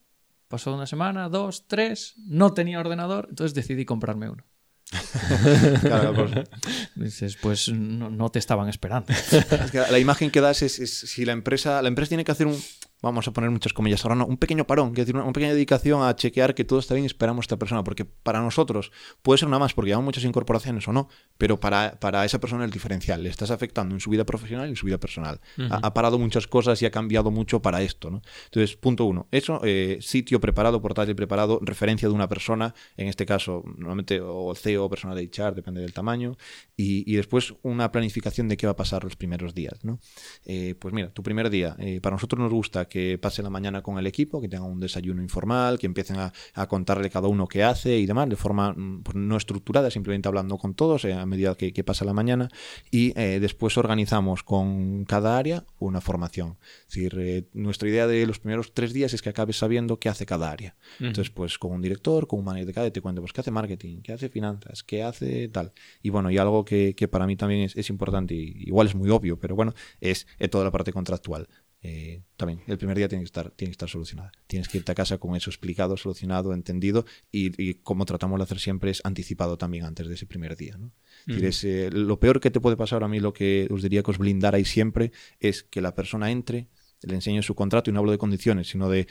pasó 0.47 0.73
una 0.73 0.87
semana, 0.87 1.29
dos, 1.29 1.67
tres, 1.67 2.15
no 2.19 2.55
tenía 2.55 2.79
ordenador, 2.79 3.27
entonces 3.31 3.53
decidí 3.53 3.85
comprarme 3.85 4.31
uno. 4.31 4.45
claro, 5.81 6.15
pues. 6.15 6.31
Dices, 6.95 7.37
pues 7.37 7.69
no, 7.69 8.31
te 8.31 8.39
estaban 8.39 8.69
esperando. 8.69 9.13
la 9.91 9.99
imagen 9.99 10.31
que 10.31 10.41
das 10.41 10.63
es, 10.63 10.79
es, 10.79 10.99
si 10.99 11.25
la 11.25 11.33
empresa, 11.33 11.83
la 11.83 11.89
empresa 11.89 12.11
tiene 12.11 12.25
que 12.25 12.33
hacer 12.33 12.47
un, 12.47 12.61
vamos 13.03 13.27
a 13.29 13.33
poner 13.33 13.51
muchas 13.51 13.73
comillas 13.73 14.05
ahora, 14.05 14.15
no, 14.15 14.27
un 14.27 14.37
pequeño 14.37 14.67
parón, 14.67 14.93
que 14.93 15.03
decir, 15.03 15.17
una, 15.17 15.31
pequeña 15.33 15.53
dedicación 15.53 16.03
a 16.03 16.15
chequear 16.15 16.55
que 16.55 16.65
todo 16.65 16.79
está 16.79 16.95
bien 16.95 17.05
y 17.05 17.07
esperamos 17.07 17.43
a 17.43 17.47
esta 17.47 17.59
persona, 17.59 17.85
porque 17.85 18.05
para 18.05 18.41
nosotros 18.41 18.93
puede 19.23 19.39
ser 19.39 19.49
nada 19.49 19.61
más 19.61 19.75
porque 19.75 19.91
llevamos 19.91 20.07
muchas 20.07 20.25
incorporaciones 20.25 20.87
o 20.89 20.93
no, 20.93 21.09
pero 21.39 21.61
para, 21.61 21.99
para 22.01 22.25
esa 22.25 22.39
persona 22.41 22.65
el 22.65 22.71
diferencial, 22.71 23.23
le 23.23 23.29
estás 23.29 23.51
afectando 23.51 23.95
en 23.95 24.01
su 24.01 24.11
vida 24.11 24.25
profesional 24.25 24.67
y 24.67 24.71
en 24.71 24.77
su 24.77 24.87
vida 24.87 24.99
personal. 24.99 25.41
ha, 25.71 25.95
parado 25.95 26.19
muchas 26.19 26.47
cosas 26.47 26.81
y 26.83 26.87
ha 26.87 26.91
cambiado 26.91 27.31
mucho 27.31 27.63
para 27.63 27.83
esto. 27.83 28.11
¿no? 28.11 28.23
Entonces, 28.47 28.77
punto 28.77 29.05
uno, 29.05 29.29
eso, 29.31 29.61
eh, 29.65 29.99
sitio 30.01 30.41
preparado, 30.41 30.81
portátil 30.81 31.15
preparado, 31.15 31.61
referencia 31.63 32.09
de 32.09 32.15
una 32.15 32.29
persona, 32.29 32.75
en 32.97 33.09
este 33.09 33.27
caso, 33.27 33.63
normalmente 33.77 34.21
o 34.21 34.55
CEO 34.55 34.85
o 34.85 34.91
persona 34.91 35.15
de 35.15 35.25
HR, 35.25 35.55
depende 35.55 35.81
del 35.81 35.93
tamaño, 35.93 36.37
y, 36.77 37.11
y, 37.11 37.17
después 37.17 37.55
una 37.63 37.93
planificación 37.93 38.49
de 38.49 38.57
qué 38.57 38.67
va 38.67 38.73
a 38.73 38.77
pasar 38.77 39.05
los 39.05 39.17
primeros 39.17 39.55
días. 39.55 39.85
¿no? 39.85 40.01
Eh, 40.45 40.75
pues 40.79 40.95
mira, 40.95 41.11
tu 41.11 41.23
primer 41.23 41.51
día, 41.51 41.77
eh, 41.79 42.01
para 42.01 42.17
nosotros 42.17 42.41
nos 42.41 42.53
gusta 42.53 42.87
que 42.91 43.17
pase 43.17 43.43
la 43.43 43.49
mañana 43.49 43.83
con 43.83 43.99
el 43.99 44.07
equipo, 44.07 44.41
que 44.41 44.49
tenga 44.49 44.65
un 44.65 44.81
desayuno 44.81 45.23
informal, 45.23 45.79
que 45.79 45.87
empiecen 45.87 46.17
a, 46.19 46.33
contarle 46.69 47.09
cada 47.09 47.29
uno 47.29 47.49
qué 47.49 47.65
hace 47.65 47.97
y 47.97 48.05
demás, 48.05 48.29
de 48.29 48.37
forma 48.37 48.73
mm, 48.73 49.03
pues, 49.03 49.17
no 49.17 49.37
estructurada, 49.37 49.91
simplemente 49.91 50.29
hablando 50.29 50.59
con 50.59 50.75
todos 50.75 51.05
eh, 51.07 51.15
a 51.15 51.25
medida 51.25 51.55
que, 51.55 51.85
pasa 51.85 52.05
la 52.05 52.13
mañana. 52.13 52.51
Y 52.91 53.19
eh, 53.19 53.39
después 53.41 53.79
organizamos 53.79 54.43
con 54.43 55.05
cada 55.07 55.39
área 55.39 55.65
una 55.79 56.03
formación. 56.03 56.59
Es 56.89 56.95
decir, 56.95 57.17
eh, 57.19 57.49
nuestra 57.55 57.89
idea 57.89 58.07
de 58.07 58.27
los 58.27 58.39
primeros 58.39 58.75
tres 58.75 58.93
días 58.93 59.15
es 59.15 59.23
que 59.23 59.31
acabes 59.31 59.57
sabiendo 59.57 59.99
qué 59.99 60.11
hace 60.11 60.27
cada 60.27 60.51
área. 60.51 60.77
Entonces, 60.99 61.31
pues 61.31 61.59
con 61.59 61.73
un 61.73 61.81
director, 61.81 62.27
con 62.27 62.41
un 62.41 62.45
manager 62.45 62.67
de 62.67 62.75
cada, 62.75 62.91
te 62.91 63.01
cuento, 63.01 63.23
pues 63.23 63.33
qué 63.33 63.41
hace 63.41 63.51
marketing, 63.51 64.03
qué 64.03 64.13
hace 64.13 64.29
finanzas, 64.29 64.83
qué 64.83 65.03
hace 65.03 65.49
tal. 65.49 65.73
Y 66.03 66.11
bueno, 66.11 66.31
y 66.31 66.37
algo 66.37 66.65
que, 66.65 66.95
para 67.11 67.27
mí 67.27 67.37
también 67.37 67.63
es, 67.63 67.77
es 67.77 67.89
importante, 67.89 68.35
y 68.35 68.65
igual 68.67 68.89
es 68.89 68.95
muy 68.95 69.09
obvio, 69.09 69.39
pero 69.39 69.55
bueno, 69.55 69.73
es 70.01 70.27
toda 70.51 70.65
la 70.65 70.71
parte 70.71 70.93
contractual. 70.93 71.49
Eh, 71.83 72.23
también 72.37 72.61
el 72.67 72.77
primer 72.77 72.97
día 72.99 73.09
tiene 73.09 73.23
que 73.23 73.27
estar 73.27 73.51
tiene 73.53 73.71
que 73.71 73.75
estar 73.75 73.89
solucionada. 73.89 74.33
Tienes 74.47 74.69
que 74.69 74.79
irte 74.79 74.93
a 74.93 74.95
casa 74.95 75.19
con 75.19 75.35
eso 75.35 75.49
explicado 75.49 75.97
solucionado 75.97 76.53
entendido 76.53 77.07
y, 77.33 77.75
como 77.75 78.05
tratamos 78.05 78.39
de 78.39 78.45
hacer 78.45 78.59
siempre 78.59 78.91
es 78.91 79.01
anticipado 79.05 79.57
también 79.57 79.85
antes 79.85 80.07
de 80.07 80.15
ese 80.15 80.27
primer 80.27 80.57
día 80.57 80.77
¿no? 80.77 80.93
Eh, 81.27 81.91
lo 81.93 82.21
peor 82.21 82.41
que 82.41 82.51
te 82.51 82.61
puede 82.61 82.77
pasar 82.77 83.03
a 83.03 83.09
mí 83.09 83.19
lo 83.19 83.33
que 83.33 83.67
os 83.71 83.83
diría 83.83 84.03
que 84.03 84.11
os 84.11 84.19
blindarais 84.19 84.69
siempre 84.69 85.13
es 85.39 85.63
que 85.63 85.81
la 85.81 85.95
persona 85.95 86.31
entre 86.31 86.69
le 87.03 87.15
enseñe 87.15 87.43
su 87.43 87.55
contrato 87.55 87.89
y 87.89 87.95
no 87.95 88.01
hablo 88.01 88.13
de 88.13 88.19
condiciones 88.19 88.69
sino 88.69 88.91
de 88.91 89.07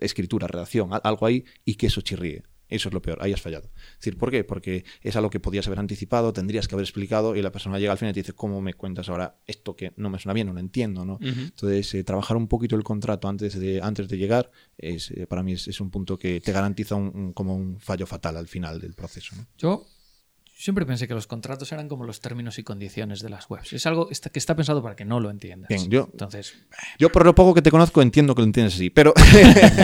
escritura 0.00 0.48
redacción 0.48 0.90
algo 1.02 1.26
ahí 1.26 1.44
y 1.64 1.76
que 1.76 1.86
eso 1.86 2.00
chirríe 2.00 2.42
Eso 2.68 2.88
es 2.88 2.94
lo 2.94 3.02
peor, 3.02 3.18
ahí 3.20 3.32
has 3.32 3.40
fallado. 3.40 3.70
Es 3.74 3.98
decir, 3.98 4.18
¿por 4.18 4.30
qué? 4.30 4.44
Porque 4.44 4.84
es 5.02 5.16
algo 5.16 5.30
que 5.30 5.40
podías 5.40 5.66
haber 5.66 5.78
anticipado, 5.78 6.32
tendrías 6.32 6.68
que 6.68 6.74
haber 6.74 6.84
explicado 6.84 7.36
y 7.36 7.42
la 7.42 7.50
persona 7.50 7.78
llega 7.78 7.92
al 7.92 7.98
final 7.98 8.10
y 8.10 8.14
te 8.14 8.20
dice, 8.20 8.32
¿cómo 8.34 8.60
me 8.60 8.74
cuentas 8.74 9.08
ahora 9.08 9.38
esto 9.46 9.76
que 9.76 9.92
no 9.96 10.10
me 10.10 10.18
suena 10.18 10.34
bien, 10.34 10.46
no 10.46 10.52
lo 10.52 10.60
entiendo? 10.60 11.04
¿no? 11.04 11.18
Entonces, 11.20 11.94
eh, 11.94 12.04
trabajar 12.04 12.36
un 12.36 12.48
poquito 12.48 12.76
el 12.76 12.84
contrato 12.84 13.28
antes 13.28 13.58
de, 13.58 13.80
antes 13.82 14.08
de 14.08 14.18
llegar 14.18 14.50
es, 14.76 15.10
eh, 15.10 15.26
para 15.26 15.42
mí 15.42 15.52
es, 15.52 15.80
un 15.80 15.90
punto 15.90 16.18
que 16.18 16.40
te 16.40 16.52
garantiza 16.52 16.94
un, 16.96 17.32
como 17.32 17.54
un 17.54 17.78
fallo 17.80 18.06
fatal 18.06 18.36
al 18.36 18.48
final 18.48 18.80
del 18.80 18.94
proceso. 18.94 19.36
¿no? 19.36 19.46
Yo 19.56 19.86
Siempre 20.60 20.84
pensé 20.84 21.06
que 21.06 21.14
los 21.14 21.28
contratos 21.28 21.70
eran 21.70 21.86
como 21.86 22.02
los 22.02 22.20
términos 22.20 22.58
y 22.58 22.64
condiciones 22.64 23.20
de 23.20 23.28
las 23.28 23.48
webs. 23.48 23.72
Es 23.72 23.86
algo 23.86 24.08
que 24.08 24.38
está 24.40 24.56
pensado 24.56 24.82
para 24.82 24.96
que 24.96 25.04
no 25.04 25.20
lo 25.20 25.30
entiendas. 25.30 25.68
Bien, 25.68 25.88
yo, 25.88 26.08
Entonces, 26.10 26.56
yo 26.98 27.12
por 27.12 27.24
lo 27.24 27.32
poco 27.32 27.54
que 27.54 27.62
te 27.62 27.70
conozco 27.70 28.02
entiendo 28.02 28.34
que 28.34 28.40
lo 28.40 28.46
entiendes 28.46 28.74
así, 28.74 28.90
pero, 28.90 29.14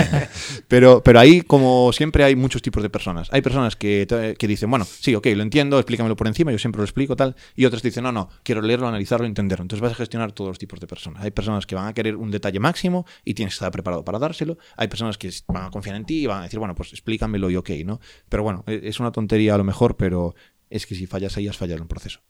pero, 0.68 1.00
pero 1.00 1.20
ahí 1.20 1.42
como 1.42 1.92
siempre 1.92 2.24
hay 2.24 2.34
muchos 2.34 2.60
tipos 2.60 2.82
de 2.82 2.90
personas. 2.90 3.28
Hay 3.30 3.40
personas 3.40 3.76
que, 3.76 4.34
que, 4.36 4.48
dicen, 4.48 4.68
bueno, 4.68 4.84
sí, 4.84 5.14
ok, 5.14 5.28
lo 5.36 5.44
entiendo, 5.44 5.78
explícamelo 5.78 6.16
por 6.16 6.26
encima, 6.26 6.50
yo 6.50 6.58
siempre 6.58 6.80
lo 6.80 6.84
explico 6.84 7.14
tal, 7.14 7.36
y 7.54 7.66
otras 7.66 7.80
dicen, 7.80 8.02
no, 8.02 8.10
no, 8.10 8.28
quiero 8.42 8.60
leerlo, 8.60 8.88
analizarlo, 8.88 9.26
entenderlo. 9.26 9.62
Entonces 9.62 9.80
vas 9.80 9.92
a 9.92 9.94
gestionar 9.94 10.32
todos 10.32 10.48
los 10.48 10.58
tipos 10.58 10.80
de 10.80 10.88
personas. 10.88 11.22
Hay 11.22 11.30
personas 11.30 11.66
que 11.66 11.76
van 11.76 11.86
a 11.86 11.94
querer 11.94 12.16
un 12.16 12.32
detalle 12.32 12.58
máximo 12.58 13.06
y 13.24 13.34
tienes 13.34 13.54
que 13.54 13.58
estar 13.58 13.70
preparado 13.70 14.04
para 14.04 14.18
dárselo. 14.18 14.58
Hay 14.76 14.88
personas 14.88 15.18
que 15.18 15.30
van 15.46 15.66
a 15.66 15.70
confiar 15.70 15.94
en 15.94 16.04
ti 16.04 16.22
y 16.22 16.26
van 16.26 16.40
a 16.40 16.42
decir, 16.42 16.58
bueno, 16.58 16.74
pues 16.74 16.92
explícamelo 16.92 17.48
y 17.48 17.54
ok, 17.54 17.70
¿no? 17.84 18.00
Pero 18.28 18.42
bueno, 18.42 18.64
e, 18.66 18.80
es 18.82 18.98
una 18.98 19.12
tontería 19.12 19.54
a 19.54 19.58
lo 19.58 19.62
mejor, 19.62 19.96
pero 19.96 20.34
es 20.70 20.86
que 20.86 20.94
si 20.94 21.06
fallas 21.06 21.36
ahí 21.36 21.48
has 21.48 21.56
fallado 21.56 21.76
en 21.76 21.82
un 21.82 21.88
proceso. 21.88 22.22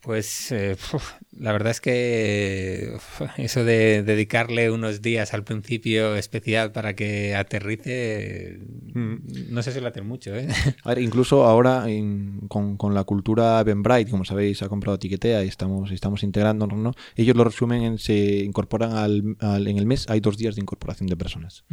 Pues 0.00 0.50
eh, 0.50 0.76
la 1.32 1.52
verdad 1.52 1.72
es 1.72 1.80
que 1.82 2.96
eso 3.36 3.64
de 3.64 4.02
dedicarle 4.02 4.70
unos 4.70 5.02
días 5.02 5.34
al 5.34 5.44
principio 5.44 6.16
especial 6.16 6.72
para 6.72 6.96
que 6.96 7.34
aterrice, 7.34 8.60
mm. 8.94 9.52
no 9.52 9.62
sé 9.62 9.72
si 9.72 9.80
lo 9.80 9.88
hacen 9.88 10.06
mucho. 10.06 10.34
¿eh? 10.34 10.48
A 10.84 10.88
ver, 10.90 11.00
incluso 11.00 11.44
ahora 11.44 11.84
con, 12.48 12.94
la 12.94 13.04
cultura 13.04 13.62
Bright, 13.62 14.08
como 14.08 14.24
sabéis, 14.24 14.62
ha 14.62 14.70
comprado 14.70 14.98
Tiquetea 14.98 15.44
y 15.44 15.48
estamos, 15.48 15.90
estamos 15.90 16.22
integrándonos, 16.22 16.78
¿no? 16.78 16.92
Ellos 17.14 17.36
lo 17.36 17.44
resumen, 17.44 17.98
se 17.98 18.38
incorporan 18.38 18.92
al, 18.92 19.36
en 19.66 19.76
el 19.76 19.84
mes, 19.84 20.08
hay 20.08 20.20
dos 20.20 20.38
días 20.38 20.54
de 20.54 20.62
incorporación 20.62 21.08
de 21.08 21.16
personas. 21.16 21.64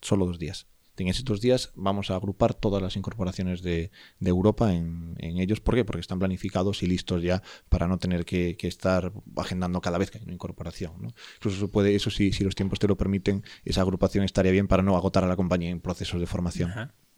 Solo 0.00 0.26
dos 0.26 0.40
días 0.40 0.66
en 1.02 1.08
estos 1.08 1.40
días 1.40 1.72
vamos 1.74 2.10
a 2.10 2.16
agrupar 2.16 2.54
todas 2.54 2.82
las 2.82 2.96
incorporaciones 2.96 3.62
de, 3.62 3.90
Europa 4.20 4.72
en, 4.72 5.16
ellos. 5.18 5.60
¿Por 5.60 5.74
qué? 5.74 5.84
Porque 5.84 6.00
están 6.00 6.18
planificados 6.18 6.82
y 6.82 6.86
listos 6.86 7.22
ya 7.22 7.42
para 7.68 7.86
no 7.86 7.98
tener 7.98 8.24
que, 8.24 8.56
estar 8.60 9.12
agendando 9.36 9.80
cada 9.80 9.98
vez 9.98 10.10
que 10.10 10.18
hay 10.18 10.24
una 10.24 10.34
incorporación. 10.34 10.92
¿no? 11.00 11.08
Incluso 11.36 11.70
puede, 11.70 11.94
eso 11.94 12.10
sí, 12.10 12.32
si 12.32 12.44
los 12.44 12.54
tiempos 12.54 12.78
te 12.78 12.88
lo 12.88 12.96
permiten, 12.96 13.44
esa 13.64 13.80
agrupación 13.82 14.24
estaría 14.24 14.52
bien 14.52 14.68
para 14.68 14.82
no 14.82 14.96
agotar 14.96 15.24
a 15.24 15.26
la 15.26 15.36
compañía 15.36 15.70
en 15.70 15.80
procesos 15.80 16.20
de 16.20 16.26
formación. 16.26 16.70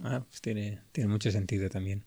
Ah, 0.04 0.24
pues 0.28 0.40
tiene, 0.40 0.80
tiene 0.92 1.08
mucho 1.08 1.30
sentido 1.30 1.68
también. 1.68 2.04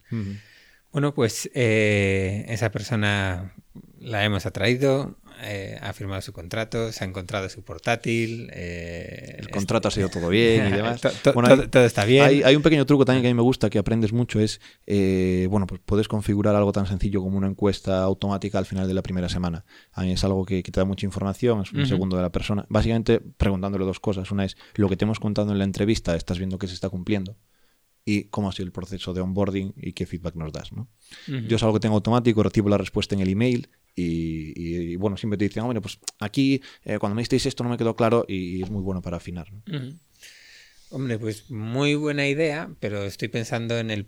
Bueno, 0.95 1.13
pues 1.13 1.51
eh, 1.53 2.45
esa 2.47 2.71
persona 2.71 3.53
la 3.99 4.23
hemos 4.23 4.45
atraído, 4.45 5.17
eh, 5.43 5.77
ha 5.81 5.91
firmado 5.91 6.21
su 6.21 6.31
contrato, 6.31 6.93
se 6.93 7.03
ha 7.03 7.07
encontrado 7.07 7.49
su 7.49 7.65
portátil. 7.65 8.49
Eh, 8.53 9.35
el 9.39 9.49
contrato 9.49 9.89
ha 9.89 9.91
sido 9.91 10.07
todo 10.07 10.29
bien 10.29 10.69
y 10.69 10.71
demás. 10.71 11.01
todo, 11.01 11.83
está 11.83 12.05
bien. 12.05 12.23
Hay, 12.45 12.55
un 12.55 12.61
pequeño 12.61 12.85
truco 12.85 13.03
también 13.03 13.23
que 13.23 13.27
a 13.27 13.31
mí 13.31 13.35
me 13.35 13.41
gusta, 13.41 13.69
que 13.69 13.77
aprendes 13.77 14.13
mucho, 14.13 14.39
es, 14.39 14.61
eh, 14.87 15.49
bueno, 15.49 15.67
pues 15.67 15.81
puedes 15.83 16.07
configurar 16.07 16.55
algo 16.55 16.71
tan 16.71 16.85
sencillo 16.85 17.21
como 17.21 17.37
una 17.37 17.47
encuesta 17.47 18.01
automática 18.01 18.57
al 18.57 18.65
final 18.65 18.87
de 18.87 18.93
la 18.93 19.03
primera 19.03 19.27
semana. 19.27 19.65
A 19.91 20.03
mí 20.03 20.13
es 20.13 20.23
algo 20.23 20.45
que, 20.45 20.63
te 20.63 20.79
da 20.79 20.85
mucha 20.85 21.05
información, 21.05 21.63
es 21.63 21.73
un 21.73 21.85
segundo 21.85 22.15
de 22.15 22.21
la 22.21 22.31
persona. 22.31 22.65
Básicamente 22.69 23.19
preguntándole 23.19 23.83
dos 23.83 23.99
cosas. 23.99 24.31
Una 24.31 24.45
es, 24.45 24.55
lo 24.75 24.87
que 24.87 24.95
te 24.95 25.03
hemos 25.03 25.19
contado 25.19 25.51
en 25.51 25.57
la 25.57 25.65
entrevista, 25.65 26.15
¿estás 26.15 26.37
viendo 26.37 26.57
que 26.57 26.69
se 26.69 26.73
está 26.73 26.87
cumpliendo? 26.87 27.35
Y 28.05 28.25
cómo 28.25 28.49
ha 28.49 28.51
sido 28.51 28.67
el 28.67 28.71
proceso 28.71 29.13
de 29.13 29.21
onboarding 29.21 29.73
y 29.75 29.93
qué 29.93 30.05
feedback 30.05 30.35
nos 30.35 30.53
das. 30.53 30.71
¿no? 30.71 30.87
Yo 31.27 31.55
es 31.55 31.63
algo 31.63 31.73
que 31.73 31.79
tengo 31.79 31.95
automático, 31.95 32.43
recibo 32.43 32.69
la 32.69 32.77
respuesta 32.77 33.15
en 33.15 33.21
el 33.21 33.29
email 33.29 33.67
y, 33.95 34.95
bueno, 34.97 35.17
siempre 35.17 35.37
te 35.37 35.45
dicen, 35.45 35.63
oh, 35.63 35.81
pues 35.81 35.99
aquí 36.19 36.61
eh, 36.83 36.99
cuando 36.99 37.15
me 37.15 37.21
disteis 37.21 37.45
esto 37.47 37.63
no 37.63 37.69
me 37.69 37.77
quedó 37.77 37.95
claro 37.95 38.25
y, 38.27 38.61
es 38.61 38.69
muy 38.69 38.83
bueno 38.83 39.01
para 39.01 39.17
afinar. 39.17 39.51
Hombre, 40.91 41.17
pues 41.17 41.49
muy 41.49 41.95
buena 41.95 42.27
idea, 42.27 42.69
pero 42.79 43.03
estoy 43.03 43.29
pensando 43.29 43.79
en 43.79 43.89
el, 43.89 44.05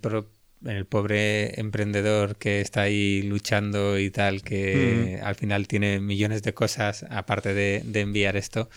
en 0.62 0.70
el 0.70 0.86
pobre 0.86 1.60
emprendedor 1.60 2.36
que 2.36 2.62
está 2.62 2.84
ahí 2.84 3.24
luchando 3.24 3.98
y 3.98 4.12
tal, 4.12 4.44
que 4.44 5.20
al 5.24 5.36
final 5.36 5.68
tiene 5.68 6.00
millones 6.00 6.44
de 6.44 6.54
cosas 6.54 7.04
aparte 7.10 7.56
de, 7.56 7.82
de 7.84 8.02
enviar 8.02 8.38
esto. 8.38 8.70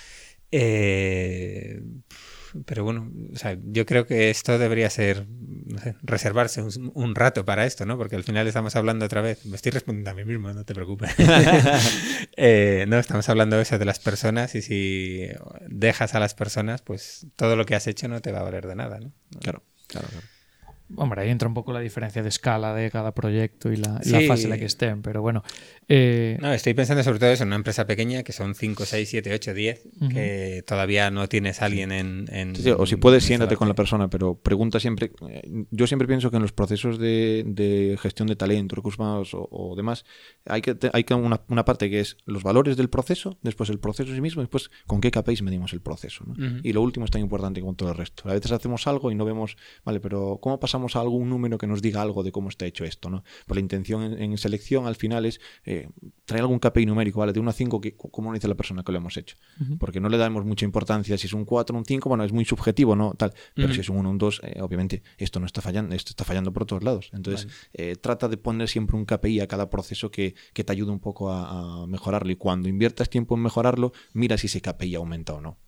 Eh, 0.51 1.83
pero 2.65 2.85
bueno, 2.85 3.11
o 3.33 3.37
sea, 3.37 3.57
yo 3.63 3.87
creo 3.87 4.07
que 4.07 4.31
esto 4.31 4.59
debería 4.59 4.91
ser, 4.91 5.27
no 5.29 5.79
sé, 5.79 5.97
reservarse 6.03 6.63
un, 6.63 7.15
rato 7.15 7.45
para 7.45 7.67
esto, 7.67 7.87
¿no? 7.87 7.97
Porque 7.97 8.17
al 8.17 8.25
final 8.25 8.47
estamos 8.47 8.77
hablando 8.77 9.05
otra 9.05 9.21
vez, 9.21 9.45
me 9.47 9.57
estoy 9.57 9.73
respondiendo 9.73 10.11
a 10.11 10.15
mí 10.15 10.25
mismo, 10.25 10.53
no 10.53 10.65
te 10.65 10.75
preocupes. 10.75 11.11
Eh, 12.43 12.87
no, 12.89 12.99
estamos 12.99 13.29
hablando 13.29 13.61
eso 13.61 13.79
de 13.79 13.85
las 13.85 13.99
personas 13.99 14.55
y 14.55 14.63
si 14.63 15.27
dejas 15.69 16.15
a 16.15 16.21
las 16.21 16.35
personas, 16.35 16.81
pues 16.81 17.27
todo 17.37 17.55
lo 17.55 17.67
que 17.67 17.75
has 17.75 17.87
hecho 17.87 18.09
no 18.09 18.21
te 18.21 18.33
va 18.33 18.41
a 18.41 18.43
valer 18.43 18.67
de 18.67 18.77
nada, 18.77 18.99
¿no? 18.99 19.13
Claro, 19.41 19.63
claro, 19.89 20.09
claro. 20.09 20.27
Hombre, 20.97 21.23
ahí 21.23 21.31
entra 21.31 21.49
un 21.49 21.55
poco 21.55 21.73
la 21.73 21.81
diferencia 21.81 22.23
de 22.23 22.29
escala 22.29 22.75
de 22.75 22.91
cada 22.91 23.13
proyecto 23.13 23.73
y 23.73 23.77
la, 23.77 24.01
fase 24.27 24.45
en 24.45 24.51
la 24.51 24.59
que 24.59 24.65
estén, 24.65 25.03
pero 25.03 25.23
bueno. 25.23 25.43
Eh, 25.89 26.39
no, 26.41 26.53
estoy 26.53 26.75
pensando 26.75 27.03
sobre 27.03 27.19
todo 27.19 27.31
eso 27.31 27.43
en 27.43 27.49
una 27.49 27.57
empresa 27.57 27.87
pequeña 27.87 28.23
que 28.23 28.33
son 28.33 28.55
5, 28.55 28.87
6, 28.87 29.09
7, 29.09 29.35
8, 29.35 29.55
10, 29.55 29.89
que 30.11 30.65
todavía 30.67 31.11
no 31.11 31.29
tienes 31.29 31.63
a 31.63 31.67
alguien 31.67 31.93
en. 31.93 32.55
o 32.77 32.87
si 32.87 32.97
puedes, 32.97 33.25
siéntate 33.25 33.57
con 33.57 33.69
la 33.69 33.75
persona, 33.75 34.09
pero 34.09 34.35
pregunta 34.35 34.81
siempre. 34.81 35.13
Eh, 35.29 35.65
yo 35.71 35.87
siempre 35.87 36.07
pienso 36.09 36.31
que 36.31 36.37
en 36.37 36.43
los 36.43 36.53
procesos 36.53 36.99
de, 36.99 37.97
gestión 38.01 38.29
de 38.29 38.37
talento, 38.37 38.77
recursos 38.77 38.99
humanos 38.99 39.31
o, 39.33 39.75
demás, 39.77 40.05
hay 40.47 40.63
que, 40.63 40.77
hay 40.93 41.05
que 41.05 41.15
una, 41.15 41.43
una, 41.49 41.65
parte 41.65 41.91
que 41.91 42.01
es 42.01 42.17
los 42.25 42.43
valores 42.43 42.77
del 42.77 42.89
proceso, 42.89 43.39
después 43.43 43.71
el 43.71 43.79
proceso 43.79 44.11
en 44.11 44.17
sí 44.17 44.21
mismo, 44.21 44.43
después 44.43 44.71
con 44.87 45.01
qué 45.01 45.11
KPIs 45.11 45.43
medimos 45.43 45.73
el 45.73 45.81
proceso. 45.81 46.25
Y 46.63 46.73
lo 46.73 46.83
último 46.83 47.05
es 47.05 47.11
tan 47.11 47.21
importante 47.21 47.61
como 47.61 47.75
todo 47.75 47.91
el 47.91 47.97
resto. 47.97 48.29
A 48.29 48.35
veces 48.35 48.53
hacemos 48.53 48.87
algo 48.87 49.11
y 49.11 49.15
no 49.15 49.25
vemos, 49.25 49.57
vale, 49.85 50.01
pero 50.01 50.39
¿cómo 50.41 50.59
pasamos? 50.59 50.80
A 50.89 51.01
algún 51.01 51.29
número 51.29 51.59
que 51.59 51.67
nos 51.67 51.83
diga 51.83 52.03
algo 52.03 52.23
de 52.23 52.33
cómo 52.33 52.49
está 52.49 52.67
hecho 52.67 52.85
esto. 52.85 53.11
¿no? 53.11 53.25
Por 53.47 53.57
la 53.57 53.61
intención 53.61 54.03
en, 54.03 54.39
selección 54.39 54.87
al 54.87 54.97
final 54.97 55.27
es 55.27 55.41
eh, 55.65 55.89
traer 56.25 56.43
algún 56.43 56.59
KPI 56.59 56.87
numérico, 56.87 57.21
¿vale? 57.21 57.33
De 57.33 57.41
1 57.41 57.51
a 57.51 57.53
5, 57.53 57.81
que, 57.81 57.97
¿cómo 57.97 58.33
dice 58.33 58.49
la 58.49 58.55
persona 58.55 58.83
que 58.83 58.93
lo 58.93 58.99
hemos 58.99 59.17
hecho? 59.17 59.37
Porque 59.79 60.01
no 60.01 60.09
le 60.09 60.17
damos 60.17 60.45
mucha 60.45 60.65
importancia 60.65 61.19
si 61.19 61.27
es 61.27 61.33
un 61.33 61.45
4 61.45 61.77
un 61.77 61.85
5, 61.85 62.09
bueno, 62.09 62.25
es 62.25 62.33
muy 62.33 62.45
subjetivo, 62.45 62.97
¿no? 62.97 63.15
Tal, 63.15 63.33
pero 63.55 63.73
si 63.75 63.81
es 63.81 63.89
un 63.89 63.99
1 63.99 64.11
un 64.11 64.19
2, 64.19 64.41
eh, 64.45 64.61
obviamente 64.63 65.03
esto 65.19 65.41
no 65.41 65.47
está 65.47 65.61
fallando, 65.61 65.95
esto 65.95 66.11
está 66.11 66.25
fallando 66.25 66.53
por 66.53 66.67
todos 66.67 66.83
lados. 66.83 67.11
Entonces, 67.13 67.49
eh, 67.73 67.97
trata 67.97 68.29
de 68.29 68.37
poner 68.37 68.69
siempre 68.69 68.97
un 68.97 69.05
KPI 69.05 69.41
a 69.41 69.47
cada 69.47 69.69
proceso 69.71 70.11
que, 70.11 70.35
te 70.61 70.73
ayude 70.73 70.91
un 70.91 71.01
poco 71.01 71.31
a, 71.31 71.83
a 71.83 71.87
mejorarlo 71.87 72.31
y 72.31 72.37
cuando 72.37 72.69
inviertas 72.69 73.09
tiempo 73.09 73.35
en 73.35 73.43
mejorarlo, 73.43 73.93
mira 74.13 74.37
si 74.37 74.47
ese 74.47 74.61
KPI 74.61 74.97
aumenta 74.97 75.33
o 75.33 75.41
no. 75.41 75.59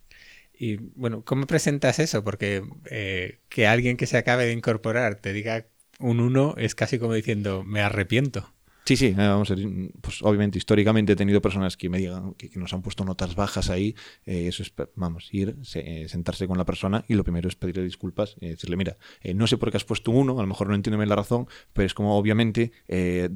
Y 0.57 0.77
bueno, 0.95 1.23
¿cómo 1.25 1.47
presentas 1.47 1.99
eso? 1.99 2.23
Porque 2.23 2.63
eh, 2.89 3.39
que 3.49 3.67
alguien 3.67 3.97
que 3.97 4.07
se 4.07 4.17
acabe 4.17 4.45
de 4.45 4.53
incorporar 4.53 5.15
te 5.15 5.33
diga 5.33 5.65
un 5.99 6.19
1 6.19 6.55
es 6.57 6.75
casi 6.75 6.99
como 6.99 7.13
diciendo, 7.13 7.63
me 7.63 7.81
arrepiento. 7.81 8.53
Sí, 8.85 8.97
sí, 8.97 9.07
eh, 9.07 9.15
vamos 9.15 9.49
a 9.49 9.55
pues 10.01 10.21
obviamente 10.23 10.57
históricamente 10.57 11.13
he 11.13 11.15
tenido 11.15 11.41
personas 11.41 11.77
que 11.77 11.87
me 11.87 11.99
digan 11.99 12.33
que, 12.33 12.51
nos 12.55 12.73
han 12.73 12.81
puesto 12.81 13.05
notas 13.05 13.33
bajas 13.33 13.69
ahí, 13.69 13.95
eh, 14.25 14.47
eso 14.47 14.61
es, 14.61 14.73
vamos, 14.95 15.29
ir, 15.31 15.55
sentarse 15.63 16.47
con 16.47 16.57
la 16.57 16.65
persona 16.65 17.05
y 17.07 17.13
lo 17.13 17.23
primero 17.23 17.47
es 17.47 17.55
pedirle 17.55 17.83
disculpas 17.83 18.35
y 18.41 18.49
decirle, 18.49 18.75
mira, 18.75 18.97
no 19.35 19.47
sé 19.47 19.57
por 19.57 19.71
qué 19.71 19.77
has 19.77 19.85
puesto 19.85 20.11
un 20.11 20.29
1, 20.29 20.37
a 20.37 20.41
lo 20.41 20.47
mejor 20.47 20.67
no 20.67 20.75
entiendo 20.75 20.97
bien 20.97 21.07
la 21.07 21.15
razón, 21.15 21.47
pero 21.71 21.85
es 21.85 21.93
como 21.93 22.17
obviamente 22.17 22.73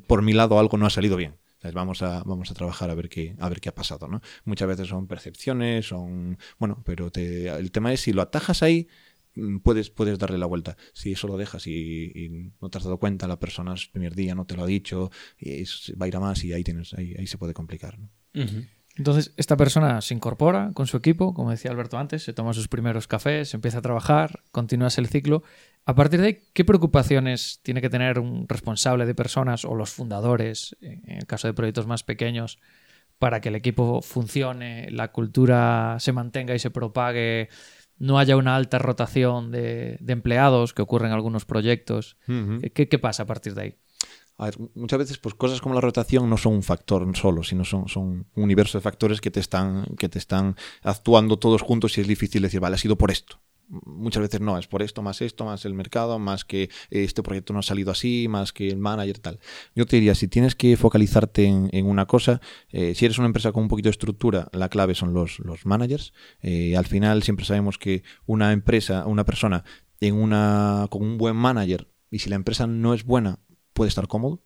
por 0.05 0.21
mi 0.21 0.33
lado 0.33 0.59
algo 0.59 0.77
no 0.77 0.85
ha 0.85 0.89
salido 0.89 1.15
bien 1.15 1.35
vamos 1.73 2.01
a, 2.01 2.23
vamos 2.23 2.51
a 2.51 2.53
trabajar 2.53 2.89
a 2.89 2.95
ver 2.95 3.09
qué, 3.09 3.35
a 3.39 3.49
ver 3.49 3.61
qué 3.61 3.69
ha 3.69 3.75
pasado, 3.75 4.07
¿no? 4.07 4.21
Muchas 4.45 4.67
veces 4.67 4.87
son 4.87 5.07
percepciones, 5.07 5.87
son. 5.87 6.37
Bueno, 6.59 6.81
pero 6.85 7.11
te, 7.11 7.47
el 7.47 7.71
tema 7.71 7.93
es 7.93 8.01
si 8.01 8.13
lo 8.13 8.21
atajas 8.21 8.63
ahí, 8.63 8.87
mm, 9.35 9.57
puedes, 9.59 9.89
puedes 9.89 10.19
darle 10.19 10.37
la 10.37 10.45
vuelta. 10.45 10.77
Si 10.93 11.11
eso 11.11 11.27
lo 11.27 11.37
dejas 11.37 11.67
y, 11.67 12.51
no 12.61 12.69
te 12.69 12.77
has 12.77 12.83
dado 12.83 12.99
cuenta, 12.99 13.27
la 13.27 13.39
persona 13.39 13.73
el 13.73 13.79
primer 13.91 14.15
día 14.15 14.35
no 14.35 14.45
te 14.45 14.55
lo 14.55 14.63
ha 14.63 14.67
dicho, 14.67 15.11
y 15.39 15.63
va 15.93 16.05
a 16.05 16.07
ir 16.07 16.15
a 16.15 16.19
más 16.19 16.43
y 16.43 16.53
ahí 16.53 16.63
tienes, 16.63 16.93
ahí, 16.93 17.15
ahí 17.17 17.27
se 17.27 17.37
puede 17.37 17.53
complicar. 17.53 17.99
¿no? 17.99 18.09
Entonces, 18.97 19.33
esta 19.37 19.55
persona 19.57 20.01
se 20.01 20.15
incorpora 20.15 20.71
con 20.73 20.87
su 20.87 20.97
equipo, 20.97 21.33
como 21.33 21.51
decía 21.51 21.69
Alberto 21.69 21.99
antes, 21.99 22.23
se 22.23 22.33
toma 22.33 22.53
sus 22.53 22.67
primeros 22.67 23.07
cafés, 23.07 23.53
empieza 23.53 23.77
a 23.77 23.81
trabajar, 23.81 24.41
continúas 24.51 24.97
el 24.97 25.07
ciclo. 25.07 25.43
A 25.87 25.95
partir 25.95 26.19
de 26.19 26.27
ahí, 26.27 26.39
¿qué 26.51 26.65
preocupaciones 26.65 27.61
tiene 27.63 27.79
que 27.79 27.89
tener 27.89 28.19
un 28.19 28.45
responsable 28.49 29.05
de 29.05 29.15
personas 29.15 29.63
o 29.63 29.73
los 29.73 29.89
fundadores, 29.89 30.75
en 30.81 31.01
el 31.09 31.25
caso 31.25 31.47
de 31.47 31.53
proyectos 31.53 31.87
más 31.87 32.03
pequeños, 32.03 32.59
para 33.19 33.39
que 33.39 33.47
el 33.47 33.55
equipo 33.55 34.01
funcione, 34.01 34.91
la 34.91 35.13
cultura 35.13 35.95
se 36.01 36.11
mantenga 36.11 36.53
y 36.53 36.59
se 36.59 36.71
propague, 36.71 37.47
no 37.99 38.19
haya 38.19 38.35
una 38.35 38.57
alta 38.57 38.79
rotación 38.79 39.49
de, 39.49 39.97
empleados 40.05 40.73
que 40.73 40.81
ocurre 40.81 41.07
en 41.07 41.13
algunos 41.13 41.45
proyectos? 41.45 42.17
¿Qué 42.73 42.99
pasa 42.99 43.23
a 43.23 43.25
partir 43.25 43.53
de 43.53 43.61
ahí? 43.61 43.75
A 44.35 44.45
ver, 44.47 44.57
muchas 44.75 44.99
veces 44.99 45.17
pues 45.19 45.35
cosas 45.35 45.61
como 45.61 45.73
la 45.73 45.79
rotación 45.79 46.29
no 46.29 46.35
son 46.35 46.53
un 46.53 46.63
factor 46.63 47.09
solo, 47.15 47.43
sino 47.43 47.63
son, 47.63 47.87
son 47.87 48.27
un 48.35 48.43
universo 48.43 48.77
de 48.77 48.81
factores 48.81 49.21
que 49.21 49.31
te 49.31 49.39
están, 49.39 49.85
que 49.97 50.09
te 50.09 50.19
están 50.19 50.57
actuando 50.83 51.39
todos 51.39 51.61
juntos 51.61 51.97
y 51.97 52.01
es 52.01 52.07
difícil 52.07 52.41
decir, 52.41 52.59
vale, 52.59 52.75
ha 52.75 52.77
sido 52.77 52.97
por 52.97 53.09
esto. 53.09 53.39
Muchas 53.67 54.21
veces 54.21 54.39
no, 54.39 54.57
es 54.57 54.67
por 54.67 54.81
esto, 54.81 55.01
más 55.01 55.21
esto, 55.21 55.43
más 55.43 55.65
el 55.65 55.73
mercado, 55.73 56.19
más 56.19 56.45
que 56.45 56.69
este 56.89 57.21
proyecto 57.21 57.51
no 57.51 57.59
ha 57.59 57.63
salido 57.63 57.91
así, 57.91 58.27
más 58.29 58.53
que 58.53 58.69
el 58.69 58.77
manager, 58.77 59.19
tal. 59.19 59.39
Yo 59.75 59.85
te 59.85 59.97
diría, 59.97 60.15
si 60.15 60.27
tienes 60.27 60.55
que 60.55 60.77
focalizarte 60.77 61.45
en, 61.45 61.85
una 61.85 62.05
cosa, 62.05 62.39
eh, 62.69 62.95
si 62.95 63.05
eres 63.05 63.17
una 63.17 63.27
empresa 63.27 63.51
con 63.51 63.63
un 63.63 63.69
poquito 63.69 63.87
de 63.87 63.91
estructura, 63.91 64.47
la 64.53 64.69
clave 64.69 64.95
son 64.95 65.13
los, 65.13 65.39
los 65.39 65.65
managers. 65.65 66.13
Eh, 66.41 66.77
al 66.77 66.85
final 66.85 67.23
siempre 67.23 67.45
sabemos 67.45 67.77
que 67.77 68.03
una 68.25 68.53
empresa, 68.53 69.05
una 69.05 69.25
persona 69.25 69.65
en 69.99 70.15
una, 70.15 70.87
con 70.89 71.03
un 71.03 71.17
buen 71.17 71.35
manager, 71.35 71.89
y 72.09 72.19
si 72.19 72.29
la 72.29 72.35
empresa 72.37 72.67
no 72.67 72.93
es 72.93 73.03
buena, 73.03 73.39
puede 73.73 73.89
estar 73.89 74.07
cómodo. 74.07 74.41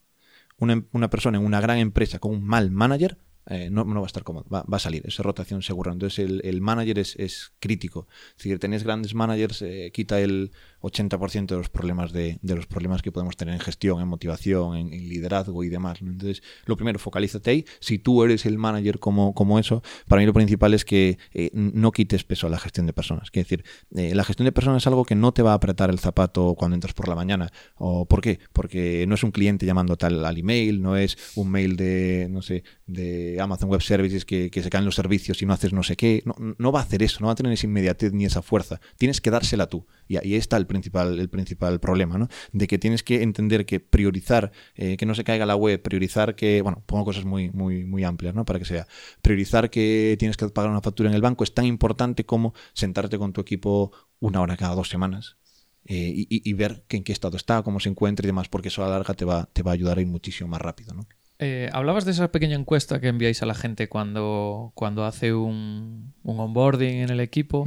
Una, 0.58 0.84
una 0.92 1.10
persona 1.10 1.38
en 1.38 1.44
una 1.44 1.60
gran 1.60 1.78
empresa 1.78 2.18
con 2.18 2.32
un 2.32 2.44
mal 2.44 2.70
manager 2.70 3.18
eh, 3.46 3.70
no, 3.70 3.84
va 3.84 4.02
a 4.02 4.06
estar 4.06 4.22
cómodo, 4.22 4.46
va, 4.48 4.64
a 4.70 4.78
salir, 4.78 5.02
es 5.06 5.18
rotación 5.18 5.62
segura. 5.62 5.92
Entonces 5.92 6.18
el, 6.18 6.40
el 6.44 6.60
manager 6.60 6.98
es, 6.98 7.16
es, 7.16 7.52
crítico. 7.58 8.06
Si 8.36 8.56
tenéis 8.58 8.84
grandes 8.84 9.14
managers, 9.14 9.62
eh, 9.62 9.90
quita 9.92 10.20
el 10.20 10.52
80% 10.82 11.46
de 11.46 11.56
los 11.56 11.68
problemas 11.68 12.12
de, 12.12 12.38
los 12.42 12.66
problemas 12.66 13.02
que 13.02 13.12
podemos 13.12 13.36
tener 13.36 13.54
en 13.54 13.60
gestión, 13.60 14.00
en 14.00 14.08
motivación, 14.08 14.76
en, 14.76 14.90
liderazgo 14.90 15.64
y 15.64 15.68
demás. 15.68 16.00
Entonces, 16.00 16.42
lo 16.66 16.76
primero, 16.76 16.98
focalízate 16.98 17.50
ahí. 17.50 17.64
Si 17.80 17.98
tú 17.98 18.22
eres 18.24 18.46
el 18.46 18.58
manager 18.58 18.98
como, 18.98 19.34
como 19.34 19.58
eso, 19.58 19.82
para 20.06 20.20
mí 20.20 20.26
lo 20.26 20.32
principal 20.32 20.74
es 20.74 20.84
que 20.84 21.18
eh, 21.32 21.50
no 21.52 21.92
quites 21.92 22.24
peso 22.24 22.46
a 22.46 22.50
la 22.50 22.58
gestión 22.58 22.86
de 22.86 22.92
personas. 22.92 23.28
Es 23.32 23.32
decir, 23.32 23.64
la 23.90 24.24
gestión 24.24 24.44
de 24.44 24.52
personas 24.52 24.82
es 24.82 24.86
algo 24.86 25.04
que 25.04 25.14
no 25.14 25.32
te 25.32 25.42
va 25.42 25.52
a 25.52 25.54
apretar 25.54 25.90
el 25.90 25.98
zapato 25.98 26.54
cuando 26.56 26.74
entras 26.74 26.94
por 26.94 27.08
la 27.08 27.14
mañana. 27.14 27.50
¿O 27.76 28.06
por 28.06 28.20
qué? 28.20 28.40
Porque 28.52 29.06
no 29.06 29.14
es 29.14 29.22
un 29.24 29.30
cliente 29.30 29.66
llamando 29.66 29.96
tal 29.96 30.24
al 30.24 30.38
email, 30.38 30.82
no 30.82 30.96
es 30.96 31.16
un 31.36 31.50
mail 31.50 31.76
de, 31.76 32.28
no 32.30 32.42
sé, 32.42 32.64
de 32.86 33.40
Amazon 33.40 33.68
Web 33.70 33.82
Services 33.82 34.24
que, 34.24 34.50
se 34.52 34.70
caen 34.70 34.84
los 34.84 34.94
servicios 34.94 35.42
y 35.42 35.46
no 35.46 35.52
haces 35.52 35.72
no 35.72 35.82
sé 35.82 35.96
qué. 35.96 36.22
No, 36.58 36.72
va 36.72 36.80
a 36.80 36.82
hacer 36.82 37.02
eso, 37.02 37.18
no 37.20 37.26
va 37.26 37.32
a 37.32 37.36
tener 37.36 37.52
esa 37.52 37.66
inmediatez 37.66 38.12
ni 38.12 38.24
esa 38.24 38.42
fuerza. 38.42 38.80
Tienes 38.96 39.20
que 39.20 39.30
dársela 39.30 39.66
tú. 39.66 39.86
Y 40.08 40.16
ahí 40.16 40.34
está 40.34 40.56
el 40.56 40.66
principal, 40.72 41.18
el 41.18 41.28
principal 41.28 41.78
problema, 41.80 42.16
¿no? 42.16 42.28
De 42.52 42.66
que 42.66 42.78
tienes 42.78 43.02
que 43.02 43.22
entender 43.22 43.66
que 43.66 43.78
priorizar, 43.78 44.52
eh, 44.74 44.96
que 44.96 45.04
no 45.04 45.14
se 45.14 45.24
caiga 45.24 45.44
la 45.44 45.54
web, 45.54 45.82
priorizar 45.82 46.34
que, 46.34 46.62
bueno, 46.62 46.82
pongo 46.86 47.04
cosas 47.04 47.24
muy, 47.24 47.50
muy, 47.50 47.84
muy 47.84 48.04
amplias, 48.04 48.34
¿no? 48.34 48.44
Para 48.44 48.58
que 48.58 48.64
sea. 48.64 48.86
Priorizar 49.20 49.68
que 49.70 50.16
tienes 50.18 50.36
que 50.36 50.48
pagar 50.48 50.70
una 50.70 50.80
factura 50.80 51.10
en 51.10 51.14
el 51.14 51.20
banco 51.20 51.44
es 51.44 51.52
tan 51.52 51.66
importante 51.66 52.24
como 52.24 52.54
sentarte 52.72 53.18
con 53.18 53.32
tu 53.32 53.40
equipo 53.42 53.92
una 54.18 54.40
hora 54.40 54.56
cada 54.56 54.74
dos 54.74 54.88
semanas 54.88 55.36
eh, 55.84 56.26
y, 56.28 56.52
ver 56.54 56.84
en 56.88 57.02
qué 57.02 57.12
estado 57.12 57.36
está, 57.36 57.62
cómo 57.62 57.80
se 57.80 57.88
encuentra 57.88 58.24
y 58.24 58.28
demás, 58.28 58.48
porque 58.48 58.68
eso 58.68 58.82
a 58.82 58.86
la 58.86 58.94
larga 58.94 59.14
te 59.14 59.24
va, 59.24 59.48
te 59.52 59.62
va 59.62 59.72
a 59.72 59.74
ayudar 59.74 59.98
a 59.98 60.00
ir 60.00 60.06
muchísimo 60.06 60.48
más 60.48 60.60
rápido. 60.60 60.94
¿no? 60.94 61.06
Eh, 61.44 61.68
hablabas 61.72 62.04
de 62.04 62.12
esa 62.12 62.30
pequeña 62.30 62.54
encuesta 62.54 63.00
que 63.00 63.08
enviáis 63.08 63.42
a 63.42 63.46
la 63.46 63.54
gente 63.54 63.88
cuando, 63.88 64.70
cuando 64.76 65.04
hace 65.04 65.34
un, 65.34 66.14
onboarding 66.22 66.98
en 66.98 67.10
el 67.10 67.18
equipo. 67.18 67.64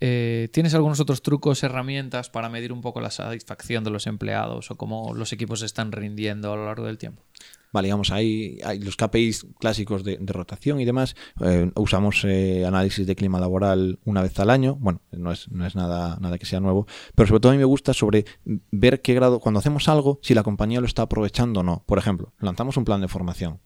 Eh, 0.00 0.48
¿Tienes 0.52 0.74
algunos 0.74 1.00
otros 1.00 1.22
trucos, 1.22 1.62
herramientas 1.62 2.30
para 2.30 2.48
medir 2.48 2.72
un 2.72 2.80
poco 2.80 3.00
la 3.00 3.10
satisfacción 3.10 3.82
de 3.84 3.90
los 3.90 4.06
empleados 4.06 4.70
o 4.70 4.76
cómo 4.76 5.14
los 5.14 5.32
equipos 5.32 5.62
están 5.62 5.92
rindiendo 5.92 6.52
a 6.52 6.56
lo 6.56 6.66
largo 6.66 6.86
del 6.86 6.98
tiempo? 6.98 7.22
Vale, 7.78 7.94
hay, 8.10 8.58
hay 8.64 8.80
los 8.80 8.96
KPIs 8.96 9.46
clásicos 9.60 10.02
de, 10.02 10.18
rotación 10.26 10.80
y 10.80 10.84
demás. 10.84 11.14
Eh, 11.40 11.70
usamos 11.76 12.24
eh, 12.24 12.64
análisis 12.66 13.06
de 13.06 13.14
clima 13.14 13.38
laboral 13.38 14.00
una 14.04 14.20
vez 14.20 14.36
al 14.40 14.50
año. 14.50 14.74
Bueno, 14.80 15.00
no 15.12 15.30
es, 15.30 15.48
no 15.52 15.64
es 15.64 15.76
nada, 15.76 16.18
nada 16.20 16.38
que 16.38 16.46
sea 16.46 16.58
nuevo. 16.58 16.88
Pero 17.14 17.28
sobre 17.28 17.38
todo 17.38 17.52
a 17.52 17.54
mí 17.54 17.58
me 17.58 17.64
gusta 17.64 17.94
sobre 17.94 18.24
ver 18.72 19.00
qué 19.00 19.14
grado, 19.14 19.38
cuando 19.38 19.60
hacemos 19.60 19.88
algo, 19.88 20.18
si 20.22 20.34
la 20.34 20.42
compañía 20.42 20.80
lo 20.80 20.86
está 20.86 21.02
aprovechando 21.02 21.60
o 21.60 21.62
no. 21.62 21.84
Por 21.86 21.98
ejemplo, 21.98 22.32
lanzamos 22.40 22.76
un 22.76 22.84
plan 22.84 23.00
de 23.00 23.06
formación. 23.06 23.60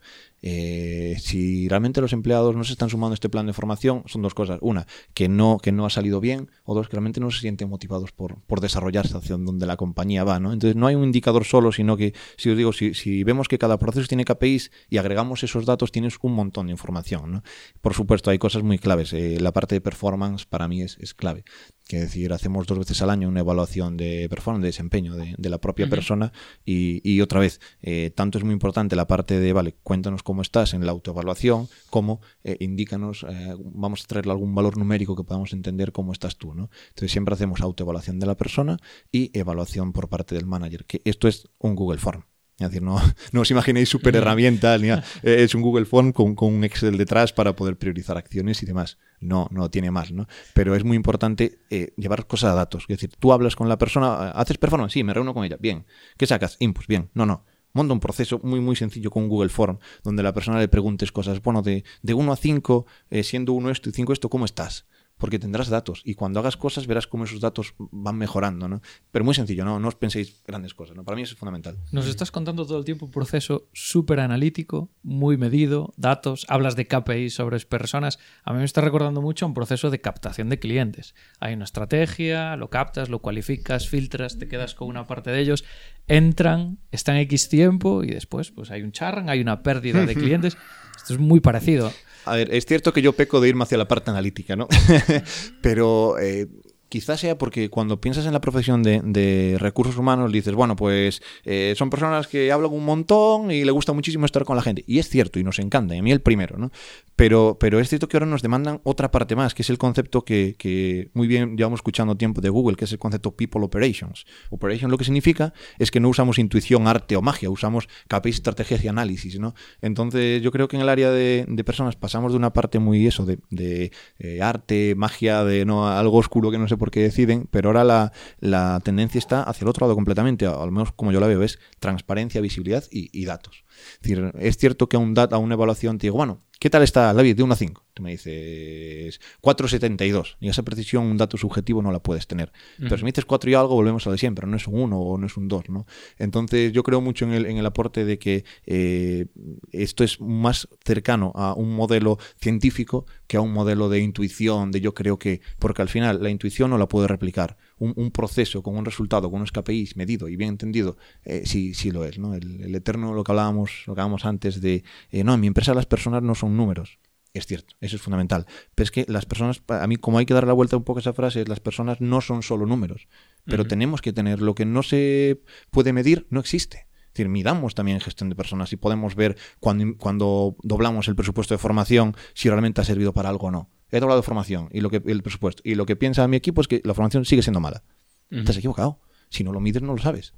Eh, 0.44 1.16
si 1.20 1.68
realmente 1.68 2.00
los 2.00 2.12
empleados 2.12 2.56
no 2.56 2.64
se 2.64 2.72
están 2.72 2.90
sumando 2.90 3.12
a 3.12 3.14
este 3.14 3.28
plan 3.28 3.46
de 3.46 3.52
formación, 3.52 4.02
son 4.06 4.22
dos 4.22 4.34
cosas. 4.34 4.58
Una, 4.60 4.86
que 5.14 5.28
no, 5.28 5.58
que 5.62 5.72
no 5.72 5.86
ha 5.86 5.90
salido 5.90 6.20
bien, 6.20 6.50
o 6.64 6.74
dos, 6.74 6.88
que 6.88 6.96
realmente 6.96 7.20
no 7.20 7.30
se 7.30 7.40
sienten 7.40 7.68
motivados 7.68 8.12
por, 8.12 8.42
por 8.42 8.60
desarrollarse 8.60 9.16
hacia 9.16 9.36
donde 9.36 9.66
la 9.66 9.76
compañía 9.76 10.24
va. 10.24 10.40
¿no? 10.40 10.52
Entonces 10.52 10.76
no 10.76 10.86
hay 10.88 10.96
un 10.96 11.04
indicador 11.04 11.44
solo, 11.44 11.72
sino 11.72 11.96
que, 11.96 12.12
si 12.36 12.50
os 12.50 12.56
digo, 12.58 12.72
si, 12.72 12.92
si 12.92 13.22
vemos 13.22 13.48
que 13.48 13.58
cada 13.58 13.78
proceso 13.78 14.01
tiene 14.08 14.24
KPIs 14.24 14.70
y 14.88 14.98
agregamos 14.98 15.42
esos 15.42 15.66
datos, 15.66 15.92
tienes 15.92 16.16
un 16.22 16.34
montón 16.34 16.66
de 16.66 16.72
información. 16.72 17.32
¿no? 17.32 17.42
Por 17.80 17.94
supuesto, 17.94 18.30
hay 18.30 18.38
cosas 18.38 18.62
muy 18.62 18.78
claves. 18.78 19.12
Eh, 19.12 19.38
la 19.40 19.52
parte 19.52 19.74
de 19.74 19.80
performance 19.80 20.46
para 20.46 20.68
mí 20.68 20.82
es, 20.82 20.98
es 21.00 21.14
clave 21.14 21.44
que 21.92 22.00
decir, 22.00 22.32
hacemos 22.32 22.66
dos 22.66 22.78
veces 22.78 23.02
al 23.02 23.10
año 23.10 23.28
una 23.28 23.40
evaluación 23.40 23.96
de 23.96 24.26
performance, 24.28 24.62
de 24.62 24.68
desempeño 24.68 25.14
de, 25.14 25.50
la 25.50 25.58
propia 25.58 25.88
persona 25.88 26.32
y, 26.64 27.20
otra 27.20 27.40
vez, 27.40 27.60
eh, 27.82 28.10
tanto 28.14 28.38
es 28.38 28.44
muy 28.44 28.54
importante 28.54 28.96
la 28.96 29.06
parte 29.06 29.38
de, 29.38 29.52
vale, 29.52 29.74
cuéntanos 29.82 30.22
cómo 30.22 30.42
estás 30.42 30.72
en 30.72 30.86
la 30.86 30.92
autoevaluación, 30.92 31.68
como 31.90 32.20
eh, 32.44 32.56
indícanos, 32.60 33.26
eh, 33.28 33.54
vamos 33.58 34.04
a 34.04 34.06
traerle 34.06 34.32
algún 34.32 34.54
valor 34.54 34.78
numérico 34.78 35.14
que 35.14 35.24
podamos 35.24 35.52
entender 35.52 35.92
cómo 35.92 36.12
estás 36.12 36.36
tú, 36.36 36.54
¿no? 36.54 36.70
Entonces 36.88 37.12
siempre 37.12 37.34
hacemos 37.34 37.60
autoevaluación 37.60 38.18
de 38.18 38.26
la 38.26 38.36
persona 38.36 38.78
y 39.10 39.30
evaluación 39.38 39.92
por 39.92 40.08
parte 40.08 40.34
del 40.34 40.46
manager, 40.46 40.86
que 40.86 41.02
esto 41.04 41.28
es 41.28 41.48
un 41.58 41.74
Google 41.74 41.98
Form. 41.98 42.24
Es 42.58 42.68
decir, 42.68 42.82
no, 42.82 43.00
no 43.32 43.40
os 43.40 43.50
imaginéis 43.50 43.88
super 43.88 44.14
herramientas, 44.14 44.80
ni 44.80 44.88
es 45.22 45.54
un 45.54 45.62
Google 45.62 45.84
Form 45.84 46.12
con, 46.12 46.34
con, 46.34 46.54
un 46.54 46.64
Excel 46.64 46.96
detrás 46.96 47.32
para 47.32 47.56
poder 47.56 47.76
priorizar 47.76 48.16
acciones 48.16 48.62
y 48.62 48.66
demás. 48.66 48.98
No, 49.20 49.48
no 49.50 49.70
tiene 49.70 49.90
más, 49.90 50.12
¿no? 50.12 50.26
Pero 50.54 50.74
es 50.74 50.84
muy 50.84 50.96
importante 50.96 51.60
eh, 51.70 51.92
llevar 51.96 52.26
cosas 52.26 52.52
a 52.52 52.54
datos. 52.54 52.84
Es 52.88 52.96
decir, 52.98 53.10
tú 53.18 53.32
hablas 53.32 53.56
con 53.56 53.68
la 53.68 53.78
persona, 53.78 54.30
¿haces 54.30 54.58
performance? 54.58 54.92
Sí, 54.92 55.02
me 55.02 55.14
reúno 55.14 55.34
con 55.34 55.44
ella. 55.44 55.56
Bien. 55.58 55.86
¿Qué 56.16 56.26
sacas? 56.26 56.56
Inputs. 56.60 56.86
Bien. 56.86 57.10
No, 57.14 57.26
no. 57.26 57.44
Monta 57.72 57.94
un 57.94 58.00
proceso 58.00 58.38
muy, 58.42 58.60
muy 58.60 58.76
sencillo 58.76 59.10
con 59.10 59.28
Google 59.28 59.48
Form, 59.48 59.78
donde 60.02 60.22
la 60.22 60.34
persona 60.34 60.58
le 60.58 60.68
preguntes 60.68 61.10
cosas, 61.10 61.40
bueno, 61.40 61.62
de, 61.62 61.84
de 62.02 62.14
1 62.14 62.32
a 62.32 62.36
5, 62.36 62.86
eh, 63.10 63.22
siendo 63.22 63.54
1 63.54 63.70
esto 63.70 63.88
y 63.88 63.92
5 63.92 64.12
esto, 64.12 64.28
¿cómo 64.28 64.44
estás? 64.44 64.86
Porque 65.22 65.38
tendrás 65.38 65.68
datos 65.68 66.02
y 66.04 66.16
cuando 66.16 66.40
hagas 66.40 66.56
cosas 66.56 66.88
verás 66.88 67.06
cómo 67.06 67.22
esos 67.22 67.38
datos 67.38 67.76
van 67.78 68.16
mejorando, 68.16 68.66
¿no? 68.66 68.82
Pero 69.12 69.24
muy 69.24 69.36
sencillo, 69.36 69.64
no, 69.64 69.78
no 69.78 69.86
os 69.86 69.94
penséis 69.94 70.42
grandes 70.44 70.74
cosas, 70.74 70.96
¿no? 70.96 71.04
Para 71.04 71.14
mí 71.14 71.22
eso 71.22 71.34
es 71.34 71.38
fundamental. 71.38 71.78
Nos 71.92 72.08
estás 72.08 72.32
contando 72.32 72.66
todo 72.66 72.76
el 72.76 72.84
tiempo 72.84 73.06
un 73.06 73.12
proceso 73.12 73.68
súper 73.72 74.18
analítico, 74.18 74.90
muy 75.04 75.36
medido, 75.36 75.94
datos, 75.96 76.44
hablas 76.48 76.74
de 76.74 76.88
KPI 76.88 77.30
sobre 77.30 77.60
personas. 77.60 78.18
A 78.42 78.52
mí 78.52 78.58
me 78.58 78.64
está 78.64 78.80
recordando 78.80 79.22
mucho 79.22 79.46
un 79.46 79.54
proceso 79.54 79.90
de 79.90 80.00
captación 80.00 80.48
de 80.48 80.58
clientes. 80.58 81.14
Hay 81.38 81.54
una 81.54 81.66
estrategia, 81.66 82.56
lo 82.56 82.68
captas, 82.68 83.08
lo 83.08 83.20
cualificas, 83.20 83.88
filtras, 83.88 84.40
te 84.40 84.48
quedas 84.48 84.74
con 84.74 84.88
una 84.88 85.06
parte 85.06 85.30
de 85.30 85.38
ellos, 85.38 85.64
entran, 86.08 86.78
están 86.90 87.16
X 87.18 87.48
tiempo 87.48 88.02
y 88.02 88.08
después 88.08 88.50
pues 88.50 88.72
hay 88.72 88.82
un 88.82 88.90
charran, 88.90 89.30
hay 89.30 89.40
una 89.40 89.62
pérdida 89.62 90.04
de 90.04 90.14
clientes. 90.16 90.56
Esto 90.96 91.14
es 91.14 91.20
muy 91.20 91.38
parecido. 91.38 91.92
A 92.24 92.36
ver, 92.36 92.54
es 92.54 92.66
cierto 92.66 92.92
que 92.92 93.02
yo 93.02 93.12
peco 93.12 93.40
de 93.40 93.48
irme 93.48 93.64
hacia 93.64 93.78
la 93.78 93.88
parte 93.88 94.10
analítica, 94.10 94.56
¿no? 94.56 94.68
Pero 95.62 96.18
eh, 96.18 96.48
quizás 96.92 97.20
sea 97.20 97.38
porque 97.38 97.70
cuando 97.70 98.02
piensas 98.02 98.26
en 98.26 98.34
la 98.34 98.42
profesión 98.42 98.82
de, 98.82 99.56
recursos 99.58 99.96
humanos 99.96 100.30
dices, 100.30 100.52
bueno, 100.52 100.76
pues 100.76 101.22
eh, 101.42 101.72
son 101.74 101.88
personas 101.88 102.26
que 102.26 102.52
hablan 102.52 102.70
un 102.70 102.84
montón 102.84 103.50
y 103.50 103.64
le 103.64 103.70
gusta 103.70 103.94
muchísimo 103.94 104.26
estar 104.26 104.44
con 104.44 104.56
la 104.56 104.62
gente. 104.62 104.84
Y 104.86 104.98
es 104.98 105.08
cierto, 105.08 105.38
y 105.40 105.42
nos 105.42 105.58
encanta, 105.58 105.94
y 105.94 106.00
a 106.00 106.02
mí 106.02 106.12
el 106.12 106.20
primero, 106.20 106.58
¿no? 106.58 106.70
Pero, 107.16 107.56
pero 107.58 107.80
es 107.80 107.88
cierto 107.88 108.08
que 108.08 108.18
ahora 108.18 108.26
nos 108.26 108.42
demandan 108.42 108.82
otra 108.84 109.10
parte 109.10 109.36
más, 109.36 109.54
que 109.54 109.62
es 109.62 109.70
el 109.70 109.78
concepto 109.78 110.22
que, 110.22 111.10
muy 111.14 111.26
bien 111.26 111.56
llevamos 111.56 111.78
escuchando 111.78 112.14
tiempo 112.14 112.42
de 112.42 112.50
Google, 112.50 112.76
que 112.76 112.84
es 112.84 112.92
el 112.92 112.98
concepto 112.98 113.34
People 113.36 113.64
Operations. 113.64 114.26
Operation 114.50 114.90
lo 114.90 114.98
que 114.98 115.04
significa 115.04 115.54
es 115.78 115.90
que 115.90 115.98
no 115.98 116.10
usamos 116.10 116.38
intuición, 116.38 116.86
arte 116.86 117.16
o 117.16 117.22
magia, 117.22 117.48
usamos 117.48 117.88
KPIs, 118.08 118.34
estrategias 118.34 118.84
y 118.84 118.88
análisis, 118.88 119.38
¿no? 119.38 119.54
Entonces 119.80 120.42
yo 120.42 120.50
creo 120.52 120.68
que 120.68 120.76
en 120.76 120.82
el 120.82 120.90
área 120.90 121.10
de, 121.10 121.46
personas 121.64 121.96
pasamos 121.96 122.32
de 122.32 122.38
una 122.38 122.52
parte 122.52 122.78
muy 122.80 123.06
eso, 123.06 123.24
de, 123.24 123.92
eh, 124.18 124.42
arte, 124.42 124.94
magia, 124.94 125.42
de 125.44 125.64
no 125.64 125.88
algo 125.88 126.18
oscuro 126.18 126.50
que 126.50 126.58
no 126.58 126.68
se 126.68 126.76
porque 126.82 127.00
deciden, 127.00 127.46
pero 127.48 127.68
ahora 127.68 128.10
la, 128.40 128.80
tendencia 128.80 129.20
está 129.20 129.44
hacia 129.44 129.62
el 129.62 129.68
otro 129.68 129.86
lado 129.86 129.94
completamente, 129.94 130.46
al 130.46 130.72
menos 130.72 130.90
como 130.90 131.12
yo 131.12 131.20
la 131.20 131.28
veo, 131.28 131.44
es 131.44 131.60
transparencia, 131.78 132.40
visibilidad 132.40 132.82
y, 132.90 133.24
datos. 133.24 133.62
Es, 133.94 134.00
decir, 134.02 134.32
es 134.38 134.56
cierto 134.56 134.88
que 134.88 134.96
a, 134.96 135.00
un 135.00 135.14
a 135.18 135.38
una 135.38 135.54
evaluación 135.54 135.98
te 135.98 136.06
digo, 136.06 136.16
bueno, 136.16 136.40
¿Qué 136.62 136.70
tal 136.70 136.84
está 136.84 137.12
David? 137.12 137.34
De 137.34 137.42
1 137.42 137.54
a 137.54 137.56
5. 137.56 137.84
Tú 137.92 138.04
me 138.04 138.12
dices 138.12 139.20
4,72. 139.40 140.36
Y 140.38 140.48
esa 140.48 140.62
precisión, 140.62 141.06
un 141.06 141.16
dato 141.16 141.36
subjetivo, 141.36 141.82
no 141.82 141.90
la 141.90 141.98
puedes 141.98 142.28
tener. 142.28 142.52
Pero 142.78 142.96
si 142.96 143.02
me 143.02 143.10
dices 143.10 143.24
4 143.24 143.50
y 143.50 143.54
algo, 143.54 143.74
volvemos 143.74 144.06
a 144.06 144.10
lo 144.10 144.12
de 144.12 144.18
siempre. 144.18 144.46
No 144.46 144.56
es 144.56 144.68
un 144.68 144.78
1 144.78 144.96
o 144.96 145.18
no 145.18 145.26
es 145.26 145.36
un 145.36 145.48
2. 145.48 145.70
¿no? 145.70 145.86
Entonces, 146.20 146.70
yo 146.70 146.84
creo 146.84 147.00
mucho 147.00 147.24
en 147.24 147.32
el, 147.32 147.46
en 147.46 147.58
el 147.58 147.66
aporte 147.66 148.04
de 148.04 148.20
que 148.20 148.44
eh, 148.64 149.26
esto 149.72 150.04
es 150.04 150.20
más 150.20 150.68
cercano 150.84 151.32
a 151.34 151.52
un 151.54 151.74
modelo 151.74 152.20
científico 152.40 153.06
que 153.26 153.38
a 153.38 153.40
un 153.40 153.52
modelo 153.52 153.88
de 153.88 153.98
intuición, 153.98 154.70
de 154.70 154.80
yo 154.80 154.94
creo 154.94 155.18
que. 155.18 155.40
Porque 155.58 155.82
al 155.82 155.88
final, 155.88 156.22
la 156.22 156.30
intuición 156.30 156.70
no 156.70 156.78
la 156.78 156.86
puede 156.86 157.08
replicar. 157.08 157.56
Un, 157.78 158.10
proceso 158.12 158.62
con 158.62 158.76
un 158.76 158.84
resultado, 158.84 159.30
con 159.30 159.38
unos 159.38 159.50
KPIs 159.50 159.96
medido 159.96 160.28
y 160.28 160.36
bien 160.36 160.50
entendido, 160.50 160.96
eh, 161.24 161.42
sí, 161.46 161.74
sí 161.74 161.90
lo 161.90 162.04
es. 162.04 162.18
¿no? 162.18 162.34
El, 162.34 162.74
eterno, 162.74 163.12
lo 163.12 163.24
que 163.24 163.32
hablábamos, 163.32 163.82
lo 163.86 163.94
que 163.94 164.00
hablábamos 164.00 164.24
antes 164.24 164.60
de, 164.60 164.84
eh, 165.10 165.24
no, 165.24 165.34
en 165.34 165.40
mi 165.40 165.48
empresa 165.48 165.74
las 165.74 165.86
personas 165.86 166.22
no 166.22 166.34
son 166.34 166.56
números. 166.56 166.98
Es 167.34 167.46
cierto, 167.46 167.74
eso 167.80 167.96
es 167.96 168.02
fundamental. 168.02 168.46
Pero 168.74 168.84
es 168.84 168.90
que 168.90 169.06
las 169.08 169.24
personas, 169.24 169.62
a 169.68 169.86
mí 169.86 169.96
como 169.96 170.18
hay 170.18 170.26
que 170.26 170.34
dar 170.34 170.46
la 170.46 170.52
vuelta 170.52 170.76
un 170.76 170.84
poco 170.84 170.98
a 170.98 171.00
esa 171.00 171.14
frase, 171.14 171.44
las 171.46 171.60
personas 171.60 172.00
no 172.00 172.20
son 172.20 172.42
solo 172.42 172.66
números, 172.66 173.08
pero 173.44 173.64
tenemos 173.64 174.02
que 174.02 174.12
tener 174.12 174.40
lo 174.40 174.54
que 174.54 174.66
no 174.66 174.82
se 174.82 175.40
puede 175.70 175.92
medir, 175.92 176.26
no 176.30 176.40
existe. 176.40 176.86
Es 177.12 177.16
decir, 177.16 177.28
midamos 177.28 177.74
también 177.74 178.00
gestión 178.00 178.30
de 178.30 178.34
personas 178.34 178.72
y 178.72 178.76
podemos 178.76 179.14
ver 179.14 179.36
cuando, 179.60 179.98
cuando 179.98 180.56
doblamos 180.62 181.08
el 181.08 181.14
presupuesto 181.14 181.52
de 181.52 181.58
formación 181.58 182.16
si 182.32 182.48
realmente 182.48 182.80
ha 182.80 182.84
servido 182.84 183.12
para 183.12 183.28
algo 183.28 183.48
o 183.48 183.50
no. 183.50 183.70
He 183.90 184.00
doblado 184.00 184.22
formación 184.22 184.70
y 184.72 184.80
lo 184.80 184.88
que 184.88 185.02
el 185.04 185.22
presupuesto 185.22 185.60
y 185.62 185.74
lo 185.74 185.84
que 185.84 185.94
piensa 185.94 186.26
mi 186.26 186.38
equipo 186.38 186.62
es 186.62 186.68
que 186.68 186.80
la 186.84 186.94
formación 186.94 187.26
sigue 187.26 187.42
siendo 187.42 187.60
mala. 187.60 187.84
Estás 188.30 188.56
equivocado. 188.56 188.98
Si 189.28 189.44
no 189.44 189.52
lo 189.52 189.60
mides 189.60 189.82
no 189.82 189.92
lo 189.92 189.98
sabes. 189.98 190.32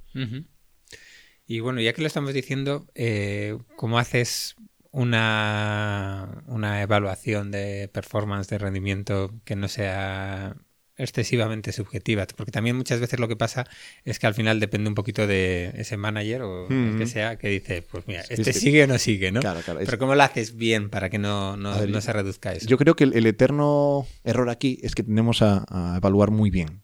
Y 1.47 1.61
bueno, 1.61 1.79
ya 1.79 1.93
que 1.93 2.01
lo 2.01 2.07
estamos 2.07 2.33
diciendo, 2.33 2.87
eh, 2.93 3.57
¿cómo 3.77 3.97
haces 3.97 4.57
una, 4.91 6.43
una 6.47 6.81
evaluación 6.81 7.51
de 7.51 7.89
performance, 7.93 8.49
de 8.49 8.57
rendimiento 8.57 9.31
que 9.45 9.55
no 9.55 9.69
sea 9.69 10.57
excesivamente 10.97 11.71
subjetiva, 11.71 12.25
porque 12.35 12.51
también 12.51 12.75
muchas 12.75 12.99
veces 12.99 13.19
lo 13.19 13.27
que 13.27 13.35
pasa 13.35 13.67
es 14.03 14.19
que 14.19 14.27
al 14.27 14.33
final 14.33 14.59
depende 14.59 14.89
un 14.89 14.95
poquito 14.95 15.27
de 15.27 15.73
ese 15.75 15.97
manager 15.97 16.41
o 16.43 16.67
el 16.69 16.97
que 16.97 17.05
sea 17.05 17.37
que 17.37 17.49
dice, 17.49 17.81
pues 17.81 18.07
mira, 18.07 18.23
este 18.29 18.53
sigue 18.53 18.83
o 18.83 18.87
no 18.87 18.97
sigue, 18.97 19.31
¿no? 19.31 19.41
Claro, 19.41 19.61
claro, 19.61 19.79
Pero 19.83 19.97
¿cómo 19.97 20.15
lo 20.15 20.23
haces 20.23 20.55
bien 20.55 20.89
para 20.89 21.09
que 21.09 21.17
no, 21.17 21.57
no, 21.57 22.01
se 22.01 22.13
reduzca 22.13 22.53
eso? 22.53 22.67
Yo 22.67 22.77
creo 22.77 22.95
que 22.95 23.03
el, 23.03 23.25
eterno 23.25 24.07
error 24.23 24.49
aquí 24.49 24.79
es 24.83 24.95
que 24.95 25.03
tendemos 25.03 25.41
a, 25.41 25.65
a, 25.67 25.97
evaluar 25.97 26.31
muy 26.31 26.49
bien. 26.49 26.81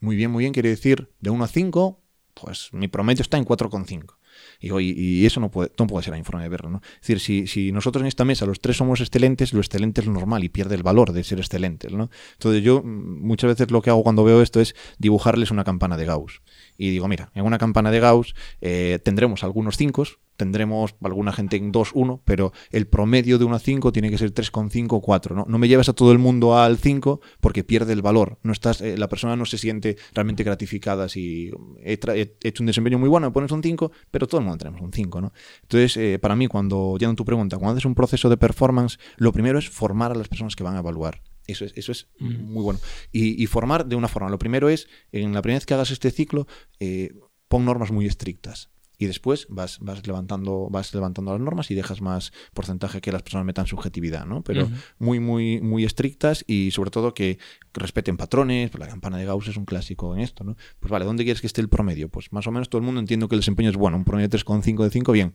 Muy 0.00 0.16
bien, 0.16 0.30
muy 0.30 0.42
bien 0.42 0.52
quiere 0.52 0.68
decir 0.68 1.10
de 1.20 1.30
1 1.30 1.44
a 1.44 1.48
5, 1.48 2.02
pues 2.34 2.68
mi 2.72 2.88
promedio 2.88 3.22
está 3.22 3.38
en 3.38 3.44
4,5. 3.44 4.16
Y, 4.60 4.70
y, 4.78 5.26
eso 5.26 5.40
no 5.40 5.50
puede, 5.50 5.70
no 5.78 5.86
puede 5.86 6.04
ser 6.04 6.12
la 6.12 6.18
informe 6.18 6.44
de 6.44 6.48
verlo. 6.48 6.70
¿no? 6.70 6.80
Es 6.94 7.00
decir, 7.00 7.20
si, 7.20 7.46
si, 7.46 7.72
nosotros 7.72 8.02
en 8.02 8.08
esta 8.08 8.24
mesa 8.24 8.46
los 8.46 8.60
tres 8.60 8.76
somos 8.76 9.00
excelentes, 9.00 9.52
lo 9.52 9.60
excelente 9.60 10.00
es 10.00 10.06
lo 10.06 10.12
normal 10.12 10.44
y 10.44 10.48
pierde 10.48 10.74
el 10.74 10.82
valor 10.82 11.12
de 11.12 11.24
ser 11.24 11.38
excelentes. 11.38 11.92
¿no? 11.92 12.10
Entonces 12.34 12.62
yo 12.62 12.82
mm, 12.82 13.26
muchas 13.26 13.48
veces 13.48 13.70
lo 13.70 13.82
que 13.82 13.90
hago 13.90 14.02
cuando 14.02 14.24
veo 14.24 14.42
esto 14.42 14.60
es 14.60 14.74
dibujarles 14.98 15.50
una 15.50 15.64
campana 15.64 15.96
de 15.96 16.06
Gauss. 16.06 16.40
Y 16.78 16.90
digo, 16.90 17.08
mira, 17.08 17.30
en 17.34 17.44
una 17.44 17.58
campana 17.58 17.90
de 17.90 18.00
Gauss 18.00 18.34
eh, 18.60 18.98
tendremos 19.02 19.44
algunos 19.44 19.76
5, 19.76 20.04
tendremos 20.36 20.94
alguna 21.02 21.32
gente 21.32 21.56
en 21.56 21.72
2, 21.72 21.90
1, 21.94 22.22
pero 22.24 22.52
el 22.70 22.86
promedio 22.86 23.38
de 23.38 23.44
1 23.44 23.56
a 23.56 23.58
5 23.58 23.92
tiene 23.92 24.10
que 24.10 24.18
ser 24.18 24.32
3,5 24.32 25.00
4. 25.00 25.34
¿no? 25.34 25.46
no 25.48 25.58
me 25.58 25.68
llevas 25.68 25.88
a 25.88 25.92
todo 25.92 26.12
el 26.12 26.18
mundo 26.18 26.58
al 26.58 26.78
5 26.78 27.20
porque 27.40 27.64
pierde 27.64 27.92
el 27.92 28.02
valor. 28.02 28.38
No 28.42 28.52
estás, 28.52 28.80
eh, 28.80 28.96
la 28.96 29.08
persona 29.08 29.36
no 29.36 29.46
se 29.46 29.58
siente 29.58 29.96
realmente 30.14 30.44
gratificada 30.44 31.08
si 31.08 31.50
he, 31.82 31.98
hecho 32.42 32.62
un 32.62 32.66
desempeño 32.66 32.98
muy 32.98 33.08
bueno, 33.08 33.28
me 33.28 33.32
pones 33.32 33.50
un 33.50 33.62
5, 33.62 33.90
pero 34.10 34.26
todo 34.26 34.40
el 34.40 34.46
mundo 34.46 34.58
tenemos 34.58 34.80
un 34.80 34.92
5. 34.92 35.20
¿no? 35.20 35.32
Entonces, 35.62 35.96
eh, 35.96 36.18
para 36.18 36.36
mí, 36.36 36.46
cuando, 36.46 36.96
ya 36.98 37.08
en 37.08 37.16
tu 37.16 37.24
pregunta, 37.24 37.56
cuando 37.56 37.72
haces 37.72 37.86
un 37.86 37.94
proceso 37.94 38.28
de 38.28 38.36
performance, 38.36 38.98
lo 39.16 39.32
primero 39.32 39.58
es 39.58 39.68
formar 39.68 40.12
a 40.12 40.14
las 40.14 40.28
personas 40.28 40.54
que 40.56 40.64
van 40.64 40.76
a 40.76 40.80
evaluar. 40.80 41.20
Eso 41.46 41.64
es, 41.64 41.72
eso 41.76 41.92
es 41.92 42.08
muy 42.18 42.62
bueno. 42.62 42.80
Y, 43.12 43.46
formar 43.46 43.86
de 43.86 43.96
una 43.96 44.08
forma. 44.08 44.28
Lo 44.30 44.38
primero 44.38 44.68
es, 44.68 44.88
en 45.12 45.32
la 45.32 45.42
primera 45.42 45.58
vez 45.58 45.66
que 45.66 45.74
hagas 45.74 45.90
este 45.90 46.10
ciclo, 46.10 46.46
eh, 46.80 47.14
pon 47.48 47.64
normas 47.64 47.90
muy 47.90 48.06
estrictas 48.06 48.70
y 48.98 49.06
después 49.06 49.46
vas, 49.50 49.78
vas, 49.80 50.06
levantando, 50.06 50.68
vas 50.70 50.94
levantando 50.94 51.32
las 51.32 51.40
normas 51.40 51.70
y 51.70 51.74
dejas 51.74 52.00
más 52.00 52.32
porcentaje 52.54 53.00
que 53.00 53.12
las 53.12 53.22
personas 53.22 53.44
metan 53.44 53.66
subjetividad, 53.66 54.24
¿no? 54.24 54.42
Pero 54.42 54.68
muy, 54.98 55.20
muy, 55.20 55.60
muy 55.60 55.84
estrictas 55.84 56.44
y 56.46 56.70
sobre 56.70 56.90
todo 56.90 57.12
que 57.12 57.38
respeten 57.74 58.16
patrones, 58.16 58.70
pues 58.70 58.80
la 58.80 58.88
campana 58.88 59.18
de 59.18 59.26
Gauss 59.26 59.48
es 59.48 59.56
un 59.56 59.66
clásico 59.66 60.14
en 60.14 60.22
esto, 60.22 60.44
¿no? 60.44 60.56
Pues 60.80 60.90
vale, 60.90 61.04
¿dónde 61.04 61.24
quieres 61.24 61.40
que 61.40 61.46
esté 61.46 61.60
el 61.60 61.68
promedio? 61.68 62.08
Pues 62.08 62.32
más 62.32 62.46
o 62.46 62.52
menos 62.52 62.70
todo 62.70 62.78
el 62.78 62.86
mundo 62.86 63.00
entiende 63.00 63.28
que 63.28 63.34
el 63.34 63.40
desempeño 63.40 63.70
es 63.70 63.76
bueno, 63.76 63.98
un 63.98 64.04
promedio 64.04 64.28
de 64.28 64.38
3,5 64.38 64.84
de 64.84 64.90
5, 64.90 65.12
bien, 65.12 65.34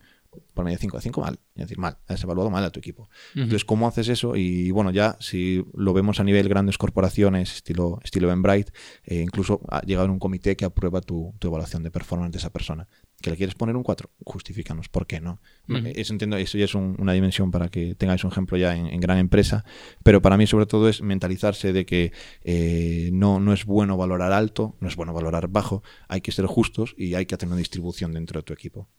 promedio 0.54 0.78
de 0.78 0.82
5 0.82 0.98
de 0.98 1.04
5 1.04 1.22
mal, 1.22 1.40
es 1.56 1.62
decir, 1.64 1.78
mal, 1.78 1.98
has 2.08 2.24
evaluado 2.24 2.50
mal 2.50 2.64
a 2.64 2.70
tu 2.70 2.80
equipo. 2.80 3.10
Entonces, 3.36 3.66
¿cómo 3.66 3.88
haces 3.88 4.08
eso? 4.08 4.36
Y 4.36 4.72
bueno, 4.72 4.92
ya 4.92 5.18
si 5.20 5.66
lo 5.74 5.94
vemos 5.94 6.20
a 6.20 6.24
nivel 6.24 6.48
grandes 6.50 6.78
corporaciones, 6.78 7.56
estilo, 7.56 8.00
estilo 8.04 8.28
Eventbrite, 8.28 8.72
eh, 9.04 9.22
incluso 9.22 9.62
ha 9.70 9.82
llegado 9.82 10.06
en 10.06 10.12
un 10.12 10.20
comité 10.20 10.56
que 10.56 10.66
aprueba 10.66 11.02
tu, 11.02 11.34
tu 11.40 11.48
evaluación 11.48 11.84
de 11.84 11.92
performance 11.92 12.32
de 12.32 12.38
esa 12.38 12.52
persona 12.52 12.88
que 13.22 13.30
le 13.30 13.38
quieres 13.38 13.56
poner 13.56 13.76
un 13.76 13.84
4, 13.84 14.10
justifícanos 14.26 14.90
por 14.90 15.08
qué 15.08 15.22
no. 15.22 15.40
Eso 15.68 16.14
entiendo, 16.14 16.36
eso 16.38 16.58
ya 16.58 16.66
es 16.66 16.76
una 16.76 17.14
dimensión 17.14 17.52
para 17.52 17.70
que 17.70 17.96
tengáis 17.96 18.24
un 18.24 18.32
ejemplo 18.32 18.58
ya 18.58 18.76
en, 18.76 19.00
gran 19.00 19.18
empresa, 19.20 19.64
pero 20.04 20.22
para 20.22 20.38
mí 20.38 20.48
sobre 20.48 20.66
todo 20.66 20.90
es 20.90 21.02
mentalizarse 21.02 21.72
de 21.72 21.86
que 21.86 22.12
eh, 22.44 23.10
no, 23.14 23.40
no 23.40 23.54
es 23.54 23.66
bueno 23.66 23.96
valorar 23.96 24.34
alto, 24.34 24.76
no 24.80 24.88
es 24.88 24.96
bueno 24.96 25.14
valorar 25.14 25.48
bajo, 25.48 25.84
hay 26.10 26.22
que 26.22 26.32
ser 26.32 26.46
justos 26.46 26.94
y 26.98 27.14
hay 27.14 27.26
que 27.26 27.36
hacer 27.36 27.48
una 27.48 27.58
distribución 27.58 28.12
dentro 28.12 28.40
de 28.40 28.44
tu 28.44 28.54
equipo. 28.54 28.90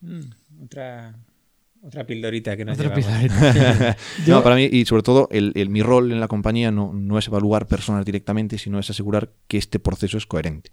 Mm, 0.00 0.64
otra 0.64 1.14
otra 1.82 2.04
pildorita 2.04 2.56
que 2.56 2.64
nos 2.64 2.78
Otra 2.78 2.94
no, 4.26 4.42
para 4.42 4.56
mí, 4.56 4.68
y 4.70 4.84
sobre 4.86 5.02
todo, 5.02 5.28
el, 5.30 5.52
mi 5.70 5.82
rol 5.82 6.10
en 6.10 6.18
la 6.18 6.26
compañía 6.26 6.72
no, 6.72 6.92
no, 6.92 7.18
es 7.18 7.28
evaluar 7.28 7.68
personas 7.68 8.04
directamente, 8.04 8.58
sino 8.58 8.80
es 8.80 8.90
asegurar 8.90 9.32
que 9.46 9.56
este 9.58 9.78
proceso 9.78 10.18
es 10.18 10.26
coherente. 10.26 10.72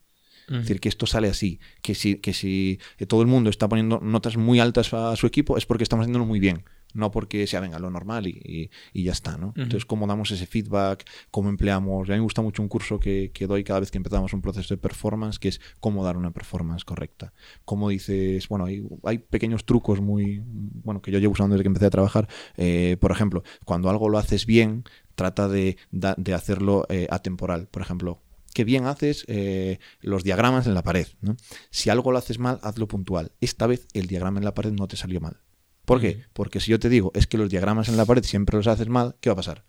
Es 0.50 0.58
decir, 0.58 0.82
que 0.82 0.90
esto 0.90 1.06
sale 1.06 1.30
así, 1.30 1.60
que 1.82 1.96
si, 1.96 2.16
que 2.16 2.34
si 2.34 2.78
todo 3.08 3.22
el 3.22 3.28
mundo 3.28 3.50
está 3.50 3.70
poniendo 3.70 4.02
notas 4.02 4.36
muy 4.36 4.60
altas 4.60 4.94
a 4.94 5.16
su 5.16 5.26
equipo 5.26 5.58
es 5.58 5.66
porque 5.66 5.84
estamos 5.84 6.04
haciéndolo 6.04 6.26
muy 6.26 6.40
bien, 6.40 6.66
no 6.94 7.12
porque 7.12 7.46
sea 7.48 7.60
venga 7.60 7.80
lo 7.80 7.90
normal 7.90 8.28
y, 8.28 8.70
y, 8.94 9.04
ya 9.04 9.12
está. 9.12 9.38
¿no? 9.38 9.54
Entonces, 9.56 9.86
cómo 9.86 10.08
damos 10.08 10.32
ese 10.32 10.46
feedback, 10.46 11.06
cómo 11.32 11.50
empleamos. 11.50 12.10
A 12.10 12.14
mí 12.14 12.18
me 12.18 12.24
gusta 12.24 12.42
mucho 12.42 12.62
un 12.62 12.70
curso 12.70 13.00
que, 13.00 13.32
que, 13.34 13.48
doy 13.48 13.64
cada 13.64 13.80
vez 13.80 13.92
que 13.92 13.98
empezamos 13.98 14.34
un 14.34 14.42
proceso 14.42 14.74
de 14.74 14.78
performance, 14.78 15.40
que 15.40 15.50
es 15.50 15.62
cómo 15.80 16.04
dar 16.04 16.18
una 16.18 16.32
performance 16.32 16.86
correcta. 16.86 17.34
Cómo 17.66 17.90
dices, 17.90 18.48
bueno, 18.48 18.66
hay, 18.66 18.86
hay 19.04 19.18
pequeños 19.18 19.66
trucos 19.66 20.02
muy, 20.02 20.42
bueno, 20.46 21.02
que 21.02 21.12
yo 21.12 21.20
llevo 21.20 21.34
usando 21.34 21.56
desde 21.56 21.64
que 21.64 21.70
empecé 21.70 21.86
a 21.88 21.92
trabajar. 21.92 22.28
Eh, 22.58 22.98
por 23.00 23.12
ejemplo, 23.12 23.44
cuando 23.66 23.90
algo 23.90 24.10
lo 24.10 24.18
haces 24.18 24.46
bien, 24.46 24.84
trata 25.16 25.48
de, 25.48 25.78
de 25.92 26.34
hacerlo 26.34 26.86
eh, 26.90 27.08
atemporal. 27.10 27.68
Por 27.68 27.82
ejemplo, 27.82 28.22
que 28.54 28.64
bien 28.64 28.86
haces 28.86 29.26
eh, 29.28 29.80
los 30.02 30.24
diagramas 30.24 30.68
en 30.68 30.74
la 30.74 30.84
pared. 30.84 31.08
¿no? 31.22 31.36
Si 31.70 31.90
algo 31.90 32.12
lo 32.12 32.20
haces 32.20 32.40
mal, 32.40 32.60
hazlo 32.62 32.88
puntual. 32.88 33.32
Esta 33.42 33.68
vez 33.68 33.88
el 33.94 34.08
diagrama 34.08 34.40
en 34.40 34.46
la 34.46 34.54
pared 34.54 34.72
no 34.72 34.88
te 34.88 34.96
salió 34.96 35.20
mal. 35.20 35.42
¿Por 35.86 36.00
qué? 36.00 36.24
Porque 36.34 36.60
si 36.60 36.72
yo 36.72 36.80
te 36.80 36.90
digo 36.90 37.12
es 37.14 37.28
que 37.28 37.38
los 37.38 37.50
diagramas 37.50 37.90
en 37.90 37.98
la 37.98 38.06
pared 38.06 38.24
siempre 38.24 38.58
los 38.58 38.68
haces 38.68 38.88
mal, 38.88 39.16
¿qué 39.20 39.30
va 39.30 39.34
a 39.34 39.38
pasar? 39.38 39.64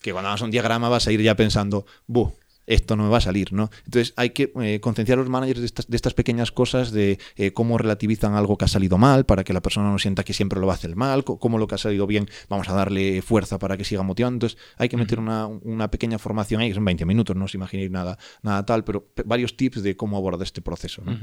Que 0.00 0.12
cuando 0.12 0.28
hagas 0.28 0.40
un 0.40 0.50
diagrama 0.50 0.88
vas 0.88 1.06
a 1.06 1.12
ir 1.12 1.20
ya 1.22 1.36
pensando, 1.36 1.86
buh, 2.06 2.32
esto 2.66 2.96
no 2.96 3.04
me 3.04 3.08
va 3.08 3.18
a 3.18 3.20
salir, 3.20 3.52
¿no? 3.52 3.70
Entonces 3.84 4.12
hay 4.16 4.30
que 4.30 4.52
eh, 4.60 4.80
concienciar 4.80 5.18
a 5.18 5.22
los 5.22 5.30
managers 5.30 5.60
de 5.60 5.66
estas, 5.66 5.86
de 5.86 5.96
estas 5.96 6.14
pequeñas 6.14 6.50
cosas, 6.50 6.90
de 6.90 7.18
eh, 7.36 7.52
cómo 7.52 7.78
relativizan 7.78 8.34
algo 8.34 8.58
que 8.58 8.64
ha 8.64 8.68
salido 8.68 8.98
mal, 8.98 9.24
para 9.24 9.44
que 9.44 9.52
la 9.52 9.62
persona 9.62 9.90
no 9.90 9.98
sienta 9.98 10.24
que 10.24 10.32
siempre 10.32 10.60
lo 10.60 10.66
va 10.66 10.72
a 10.72 10.76
hacer 10.76 10.96
mal, 10.96 11.24
cómo 11.24 11.58
lo 11.58 11.68
que 11.68 11.76
ha 11.76 11.78
salido 11.78 12.06
bien 12.06 12.28
vamos 12.48 12.68
a 12.68 12.74
darle 12.74 13.22
fuerza 13.22 13.58
para 13.58 13.76
que 13.76 13.84
siga 13.84 14.02
motivando. 14.02 14.36
Entonces 14.36 14.58
hay 14.76 14.88
que 14.88 14.96
meter 14.96 15.20
una, 15.20 15.46
una 15.46 15.90
pequeña 15.90 16.18
formación 16.18 16.60
ahí, 16.60 16.68
que 16.68 16.74
son 16.74 16.84
20 16.84 17.04
minutos, 17.04 17.36
no 17.36 17.44
os 17.44 17.54
imaginéis 17.54 17.90
nada, 17.90 18.18
nada 18.42 18.66
tal, 18.66 18.84
pero 18.84 19.08
varios 19.24 19.56
tips 19.56 19.82
de 19.82 19.96
cómo 19.96 20.16
abordar 20.16 20.44
este 20.44 20.60
proceso. 20.60 21.02
¿no? 21.04 21.16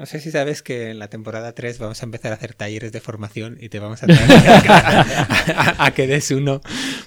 No 0.00 0.06
sé 0.06 0.18
si 0.18 0.30
sabes 0.30 0.62
que 0.62 0.88
en 0.88 0.98
la 0.98 1.08
temporada 1.08 1.52
3 1.52 1.78
vamos 1.78 2.00
a 2.00 2.06
empezar 2.06 2.32
a 2.32 2.36
hacer 2.36 2.54
talleres 2.54 2.90
de 2.90 3.02
formación 3.02 3.58
y 3.60 3.68
te 3.68 3.80
vamos 3.80 4.02
a 4.02 4.06
traer 4.06 4.30
a, 5.78 5.90
que 5.94 6.06
des 6.06 6.30
uno 6.30 6.62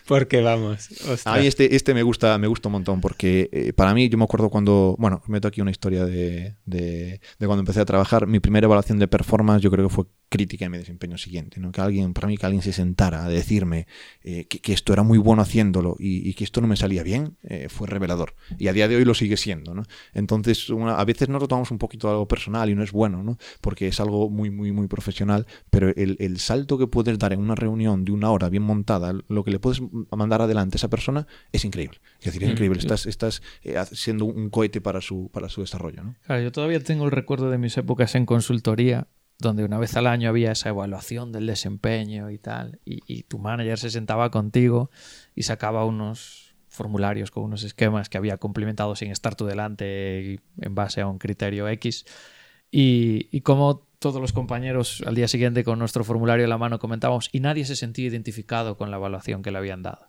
porque 0.06 0.44
vamos. 0.44 0.90
A 1.26 1.40
mí 1.40 1.48
este, 1.48 1.76
este 1.76 1.96
me 1.96 2.04
gusta, 2.04 2.38
me 2.38 2.46
gusta 2.46 2.70
un 2.70 2.74
montón 2.74 3.02
porque 3.02 3.50
eh, 3.52 3.74
para 3.74 3.96
mí 3.96 4.10
yo 4.10 4.20
me 4.20 4.26
acuerdo 4.26 4.52
cuando, 4.52 4.96
bueno, 5.00 5.24
meto 5.26 5.48
aquí 5.48 5.60
una 5.60 5.72
historia 5.72 6.06
de, 6.06 6.54
de, 6.66 7.20
de, 7.40 7.48
cuando 7.48 7.62
empecé 7.62 7.80
a 7.82 7.86
trabajar, 7.86 8.28
mi 8.28 8.40
primera 8.40 8.66
evaluación 8.66 9.00
de 9.00 9.08
performance 9.08 9.64
yo 9.64 9.72
creo 9.72 9.90
que 9.90 9.96
fue 9.96 10.06
crítica 10.34 10.66
en 10.66 10.72
mi 10.72 10.80
desempeño 10.80 11.20
siguiente, 11.20 11.60
¿no? 11.60 11.72
que 11.72 11.80
alguien, 11.80 12.16
para 12.16 12.28
mí 12.28 12.38
que 12.38 12.46
alguien 12.48 12.64
se 12.64 12.74
sentara 12.74 13.24
a 13.24 13.30
decirme 13.30 13.86
eh, 14.24 14.46
que, 14.46 14.62
que, 14.62 14.74
esto 14.74 14.92
era 14.92 15.04
muy 15.04 15.20
bueno 15.20 15.44
haciéndolo 15.44 15.96
y, 16.00 16.28
y 16.28 16.34
que 16.34 16.44
esto 16.44 16.60
no 16.60 16.66
me 16.66 16.76
salía 16.76 17.04
bien, 17.04 17.38
eh, 17.44 17.68
fue 17.70 17.88
revelador. 17.88 18.34
Y 18.58 18.68
a 18.68 18.74
día 18.74 18.88
de 18.88 18.96
hoy 18.96 19.06
lo 19.06 19.14
sigue 19.14 19.38
siendo. 19.38 19.76
¿no? 19.76 19.84
Entonces, 20.12 20.72
una, 20.72 20.96
a 20.96 21.06
veces 21.06 21.30
nos 21.30 21.40
lo 21.40 21.48
tomamos 21.48 21.70
un 21.70 21.78
poquito 21.78 22.10
algo 22.10 22.28
personal 22.28 22.68
y 22.72 22.74
no 22.74 22.82
es 22.82 22.92
bueno, 22.92 23.22
¿no? 23.22 23.38
Porque 23.62 23.88
es 23.88 24.00
algo 24.00 24.32
muy, 24.32 24.50
muy, 24.50 24.72
muy 24.72 24.88
profesional, 24.88 25.46
pero 25.70 25.90
el, 25.90 26.18
el, 26.20 26.40
salto 26.40 26.80
que 26.80 26.88
puedes 26.88 27.20
dar 27.20 27.32
en 27.34 27.40
una 27.40 27.54
reunión 27.54 28.04
de 28.04 28.12
una 28.12 28.32
hora 28.32 28.50
bien 28.50 28.64
montada, 28.64 29.14
lo 29.28 29.44
que 29.44 29.52
le 29.52 29.60
puedes 29.60 29.84
mandar 30.12 30.42
adelante 30.42 30.76
a 30.76 30.80
esa 30.80 30.90
persona 30.90 31.28
es 31.52 31.64
increíble. 31.64 32.00
Es 32.20 32.26
decir, 32.26 32.44
es 32.44 32.50
mm, 32.50 32.52
increíble. 32.54 32.80
Estás, 32.80 33.06
estás 33.06 33.44
eh, 33.62 33.80
siendo 33.92 34.26
un 34.26 34.50
cohete 34.50 34.82
para 34.82 35.00
su, 35.00 35.30
para 35.32 35.48
su 35.48 35.62
desarrollo, 35.62 36.04
¿no? 36.04 36.16
Claro, 36.26 36.42
yo 36.42 36.52
todavía 36.52 36.80
tengo 36.80 37.06
el 37.06 37.12
recuerdo 37.12 37.52
de 37.52 37.60
mis 37.60 37.78
épocas 37.78 38.16
en 38.16 38.26
consultoría 38.26 39.08
donde 39.44 39.64
una 39.64 39.78
vez 39.78 39.96
al 39.96 40.08
año 40.08 40.30
había 40.30 40.52
esa 40.52 40.70
evaluación 40.70 41.32
del 41.32 41.46
desempeño 41.46 42.32
y 42.32 42.40
tal, 42.40 42.80
y, 42.86 43.02
y, 43.06 43.24
tu 43.24 43.38
manager 43.38 43.78
se 43.78 43.92
sentaba 43.92 44.32
contigo 44.32 44.90
y 45.36 45.44
sacaba 45.44 45.86
unos 45.86 46.56
formularios 46.70 47.30
con 47.30 47.44
unos 47.44 47.64
esquemas 47.64 48.10
que 48.10 48.18
había 48.18 48.38
complementado 48.38 48.96
sin 48.96 49.12
estar 49.12 49.36
tú 49.36 49.46
delante 49.46 50.40
en 50.60 50.76
base 50.76 51.02
a 51.02 51.08
un 51.08 51.20
criterio 51.20 51.68
X 51.70 52.06
y, 52.76 53.42
como 53.42 53.86
todos 54.00 54.20
los 54.20 54.34
compañeros 54.34 55.04
al 55.06 55.14
día 55.14 55.28
siguiente 55.28 55.64
con 55.64 55.78
nuestro 55.78 56.04
formulario 56.04 56.44
en 56.44 56.50
la 56.50 56.58
mano 56.58 56.80
comentábamos 56.80 57.30
y 57.32 57.40
nadie 57.40 57.66
se 57.66 57.76
sentía 57.76 58.08
identificado 58.08 58.78
con 58.78 58.90
la 58.90 58.98
evaluación 58.98 59.44
que 59.44 59.52
le 59.52 59.60
habían 59.60 59.84
dado. 59.84 60.08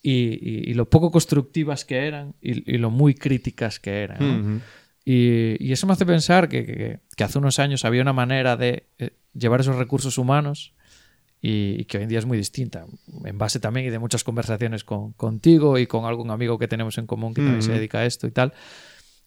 Y, 0.00 0.70
y 0.70 0.74
lo 0.74 0.88
poco 0.88 1.10
constructivas 1.10 1.84
que 1.84 2.06
eran 2.06 2.34
y, 2.40 2.78
lo 2.78 2.90
muy 2.90 3.14
críticas 3.14 3.80
que 3.80 4.02
eran. 4.02 4.62
Y, 5.04 5.72
eso 5.72 5.86
me 5.86 5.92
hace 5.92 6.06
pensar 6.06 6.48
que, 6.48 7.00
que, 7.16 7.24
hace 7.24 7.38
unos 7.38 7.58
años 7.58 7.84
había 7.84 8.02
una 8.02 8.12
manera 8.12 8.56
de 8.56 8.86
eh, 8.98 9.10
llevar 9.34 9.60
esos 9.60 9.76
recursos 9.76 10.16
humanos 10.16 10.72
y, 11.42 11.84
que 11.84 11.98
hoy 11.98 12.04
en 12.04 12.08
día 12.08 12.18
es 12.18 12.24
muy 12.24 12.38
distinta, 12.38 12.86
en 13.24 13.36
base 13.36 13.60
también 13.60 13.86
y 13.86 13.90
de 13.90 13.98
muchas 13.98 14.24
conversaciones 14.24 14.82
con, 14.82 15.12
contigo 15.12 15.78
y 15.78 15.86
con 15.86 16.06
algún 16.06 16.30
amigo 16.30 16.58
que 16.58 16.68
tenemos 16.68 16.96
en 16.96 17.06
común 17.06 17.34
que 17.34 17.42
también 17.42 17.62
se 17.62 17.72
dedica 17.72 17.98
a 17.98 18.06
esto 18.06 18.26
y 18.26 18.30
tal. 18.30 18.54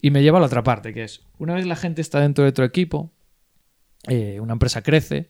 Y 0.02 0.10
me 0.10 0.24
lleva 0.24 0.40
a 0.40 0.42
la 0.42 0.48
otra 0.48 0.64
parte, 0.64 0.94
que 0.94 1.04
es, 1.04 1.22
una 1.38 1.54
vez 1.54 1.68
la 1.68 1.76
gente 1.76 2.02
está 2.02 2.20
dentro 2.20 2.44
de 2.44 2.52
tu 2.52 2.64
equipo, 2.64 3.12
eh, 4.08 4.40
una 4.40 4.54
empresa 4.54 4.82
crece, 4.82 5.30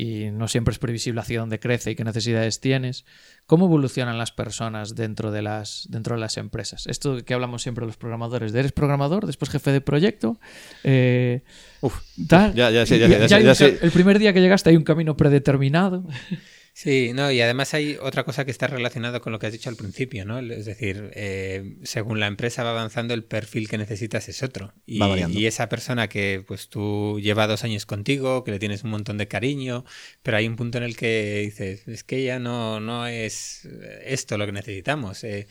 y 0.00 0.30
no 0.30 0.48
siempre 0.48 0.72
es 0.72 0.78
previsible 0.78 1.20
hacia 1.20 1.40
dónde 1.40 1.60
crece 1.60 1.90
y 1.90 1.94
qué 1.94 2.04
necesidades 2.04 2.58
tienes. 2.58 3.04
¿Cómo 3.44 3.66
evolucionan 3.66 4.16
las 4.16 4.32
personas 4.32 4.94
dentro 4.94 5.30
de 5.30 5.42
las, 5.42 5.88
dentro 5.90 6.14
de 6.14 6.22
las 6.22 6.38
empresas? 6.38 6.86
Esto 6.86 7.22
que 7.22 7.34
hablamos 7.34 7.60
siempre 7.60 7.84
los 7.84 7.98
programadores, 7.98 8.54
eres 8.54 8.72
programador, 8.72 9.26
después 9.26 9.50
jefe 9.50 9.72
de 9.72 9.82
proyecto. 9.82 10.40
Eh, 10.84 11.42
Uf, 11.82 12.00
ya, 12.16 12.50
ya, 12.54 12.86
sé, 12.86 12.98
ya, 12.98 13.08
ya, 13.08 13.26
ya, 13.26 13.40
ya 13.40 13.54
sé. 13.54 13.78
El 13.82 13.90
primer 13.90 14.18
día 14.18 14.32
que 14.32 14.40
llegaste 14.40 14.70
hay 14.70 14.76
un 14.76 14.84
camino 14.84 15.18
predeterminado. 15.18 16.06
Sí, 16.82 17.12
no, 17.12 17.30
y 17.30 17.42
además 17.42 17.74
hay 17.74 17.98
otra 18.00 18.24
cosa 18.24 18.46
que 18.46 18.50
está 18.50 18.66
relacionada 18.66 19.20
con 19.20 19.34
lo 19.34 19.38
que 19.38 19.46
has 19.46 19.52
dicho 19.52 19.68
al 19.68 19.76
principio, 19.76 20.24
¿no? 20.24 20.38
Es 20.38 20.64
decir, 20.64 21.10
eh, 21.12 21.76
según 21.82 22.20
la 22.20 22.26
empresa 22.26 22.64
va 22.64 22.70
avanzando, 22.70 23.12
el 23.12 23.22
perfil 23.22 23.68
que 23.68 23.76
necesitas 23.76 24.30
es 24.30 24.42
otro. 24.42 24.72
Y, 24.86 24.98
y, 25.28 25.44
esa 25.44 25.68
persona 25.68 26.08
que 26.08 26.42
pues 26.48 26.70
tú 26.70 27.20
lleva 27.20 27.46
dos 27.46 27.64
años 27.64 27.84
contigo, 27.84 28.44
que 28.44 28.52
le 28.52 28.58
tienes 28.58 28.82
un 28.82 28.92
montón 28.92 29.18
de 29.18 29.28
cariño, 29.28 29.84
pero 30.22 30.38
hay 30.38 30.48
un 30.48 30.56
punto 30.56 30.78
en 30.78 30.84
el 30.84 30.96
que 30.96 31.42
dices, 31.44 31.86
es 31.86 32.02
que 32.02 32.24
ya 32.24 32.38
no, 32.38 32.80
no 32.80 33.06
es 33.06 33.68
esto 34.02 34.38
lo 34.38 34.46
que 34.46 34.52
necesitamos. 34.52 35.22
Eh, 35.22 35.48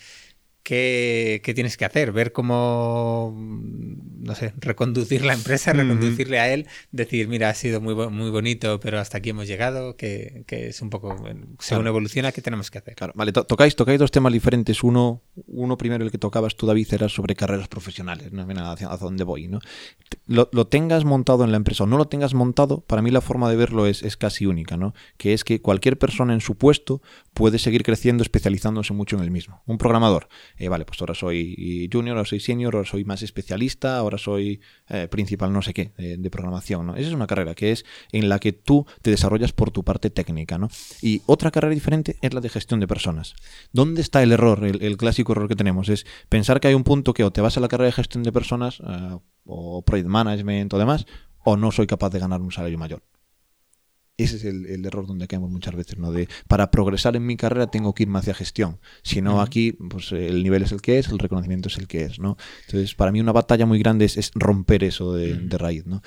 ¿Qué, 0.63 1.51
tienes 1.55 1.77
que 1.77 1.85
hacer? 1.85 2.11
Ver 2.11 2.31
cómo, 2.31 3.35
no 3.35 4.35
sé, 4.35 4.53
reconducir 4.57 5.25
la 5.25 5.33
empresa, 5.33 5.73
reconducirle 5.73 6.39
a 6.39 6.53
él, 6.53 6.67
decir, 6.91 7.27
mira, 7.27 7.49
ha 7.49 7.55
sido 7.55 7.81
muy, 7.81 7.95
muy 7.95 8.29
bonito, 8.29 8.79
pero 8.79 8.99
hasta 8.99 9.17
aquí 9.17 9.31
hemos 9.31 9.47
llegado, 9.47 9.95
que, 9.95 10.45
es 10.47 10.81
un 10.81 10.89
poco, 10.89 11.15
según 11.59 11.87
evoluciona, 11.87 12.31
¿qué 12.31 12.41
tenemos 12.41 12.69
que 12.69 12.77
hacer? 12.77 12.95
Claro, 12.95 13.13
vale, 13.15 13.31
tocáis, 13.31 13.75
tocáis 13.75 13.99
dos 13.99 14.11
temas 14.11 14.31
diferentes. 14.31 14.83
Uno, 14.83 15.23
uno 15.47 15.77
primero, 15.77 16.03
el 16.03 16.11
que 16.11 16.17
tocabas 16.17 16.55
tú, 16.55 16.67
David, 16.67 16.93
era 16.93 17.09
sobre 17.09 17.35
carreras 17.35 17.67
profesionales, 17.67 18.31
¿no? 18.31 18.43
hacia, 18.43 18.89
hacia 18.89 19.05
dónde 19.05 19.23
voy, 19.23 19.47
¿no? 19.47 19.59
Lo, 20.27 20.49
lo, 20.51 20.67
tengas 20.67 21.05
montado 21.05 21.43
en 21.43 21.51
la 21.51 21.57
empresa 21.57 21.85
o 21.85 21.87
no 21.87 21.97
lo 21.97 22.07
tengas 22.07 22.35
montado, 22.35 22.81
para 22.81 23.01
mí 23.01 23.09
la 23.09 23.21
forma 23.21 23.49
de 23.49 23.55
verlo 23.55 23.87
es, 23.87 24.03
es 24.03 24.17
casi 24.17 24.45
única, 24.45 24.77
¿no? 24.77 24.93
Que 25.17 25.33
es 25.33 25.43
que 25.43 25.61
cualquier 25.61 25.97
persona 25.97 26.33
en 26.33 26.41
su 26.41 26.55
puesto 26.55 27.01
puede 27.33 27.57
seguir 27.57 27.83
creciendo 27.83 28.21
especializándose 28.21 28.93
mucho 28.93 29.15
en 29.15 29.23
el 29.23 29.31
mismo. 29.31 29.63
Un 29.65 29.79
programador 29.79 30.29
eh, 30.59 30.69
vale, 30.69 30.85
pues 30.85 30.99
ahora 31.01 31.15
soy 31.15 31.89
junior, 31.91 32.17
ahora 32.17 32.27
soy 32.27 32.41
senior, 32.41 32.75
ahora 32.75 32.87
soy 32.87 33.05
más 33.05 33.21
especialista, 33.23 33.97
ahora 33.97 34.17
soy 34.17 34.59
eh, 34.89 35.07
principal 35.09 35.53
no 35.53 35.61
sé 35.61 35.73
qué 35.73 35.93
de, 35.97 36.29
programación, 36.29 36.85
¿no? 36.85 36.95
Esa 36.95 37.07
es 37.07 37.13
una 37.13 37.27
carrera 37.27 37.55
que 37.55 37.71
es 37.71 37.85
en 38.11 38.27
la 38.27 38.39
que 38.39 38.51
tú 38.51 38.85
te 39.01 39.09
desarrollas 39.09 39.53
por 39.53 39.71
tu 39.71 39.83
parte 39.83 40.09
técnica, 40.09 40.57
¿no? 40.57 40.69
Y 41.01 41.21
otra 41.25 41.49
carrera 41.49 41.73
diferente 41.73 42.17
es 42.21 42.33
la 42.33 42.41
de 42.41 42.49
gestión 42.49 42.79
de 42.81 42.87
personas. 42.87 43.35
¿Dónde 43.71 44.01
está 44.01 44.21
el 44.21 44.33
error, 44.33 44.65
el, 44.65 44.97
clásico 44.97 45.31
error 45.31 45.47
que 45.47 45.55
tenemos? 45.55 45.87
Es 45.87 46.05
pensar 46.27 46.59
que 46.59 46.67
hay 46.67 46.73
un 46.73 46.83
punto 46.83 47.13
que 47.13 47.23
o 47.23 47.31
te 47.31 47.41
vas 47.41 47.57
a 47.57 47.61
la 47.61 47.69
carrera 47.69 47.87
de 47.87 47.93
gestión 47.93 48.23
de 48.23 48.31
personas 48.31 48.81
eh, 48.85 49.17
o 49.45 49.81
project 49.81 50.09
management 50.09 50.73
o 50.73 50.77
demás, 50.77 51.05
o 51.43 51.55
no 51.55 51.71
soy 51.71 51.87
capaz 51.87 52.09
de 52.09 52.19
ganar 52.19 52.41
un 52.41 52.51
salario 52.51 52.77
mayor. 52.77 53.01
Ese 54.23 54.35
es 54.37 54.45
el, 54.45 54.85
error 54.85 55.07
donde 55.07 55.27
caemos 55.27 55.49
muchas 55.49 55.75
veces, 55.75 55.97
¿no? 55.97 56.11
De 56.11 56.27
para 56.47 56.71
progresar 56.71 57.15
en 57.15 57.25
mi 57.25 57.37
carrera 57.37 57.67
tengo 57.67 57.93
que 57.93 58.03
irme 58.03 58.19
hacia 58.19 58.33
gestión. 58.33 58.79
Si 59.03 59.21
no, 59.21 59.41
aquí, 59.41 59.73
pues 59.73 60.11
el 60.11 60.43
nivel 60.43 60.63
es 60.63 60.71
el 60.71 60.81
que 60.81 60.99
es, 60.99 61.07
el 61.09 61.19
reconocimiento 61.19 61.69
es 61.69 61.77
el 61.77 61.87
que 61.87 62.03
es, 62.03 62.19
¿no? 62.19 62.37
Entonces, 62.65 62.95
para 62.95 63.11
mí 63.11 63.19
una 63.19 63.31
batalla 63.31 63.65
muy 63.65 63.79
grande 63.79 64.05
es, 64.05 64.31
romper 64.35 64.83
eso 64.83 65.13
de, 65.13 65.39
raíz, 65.57 65.85
¿no? 65.85 66.01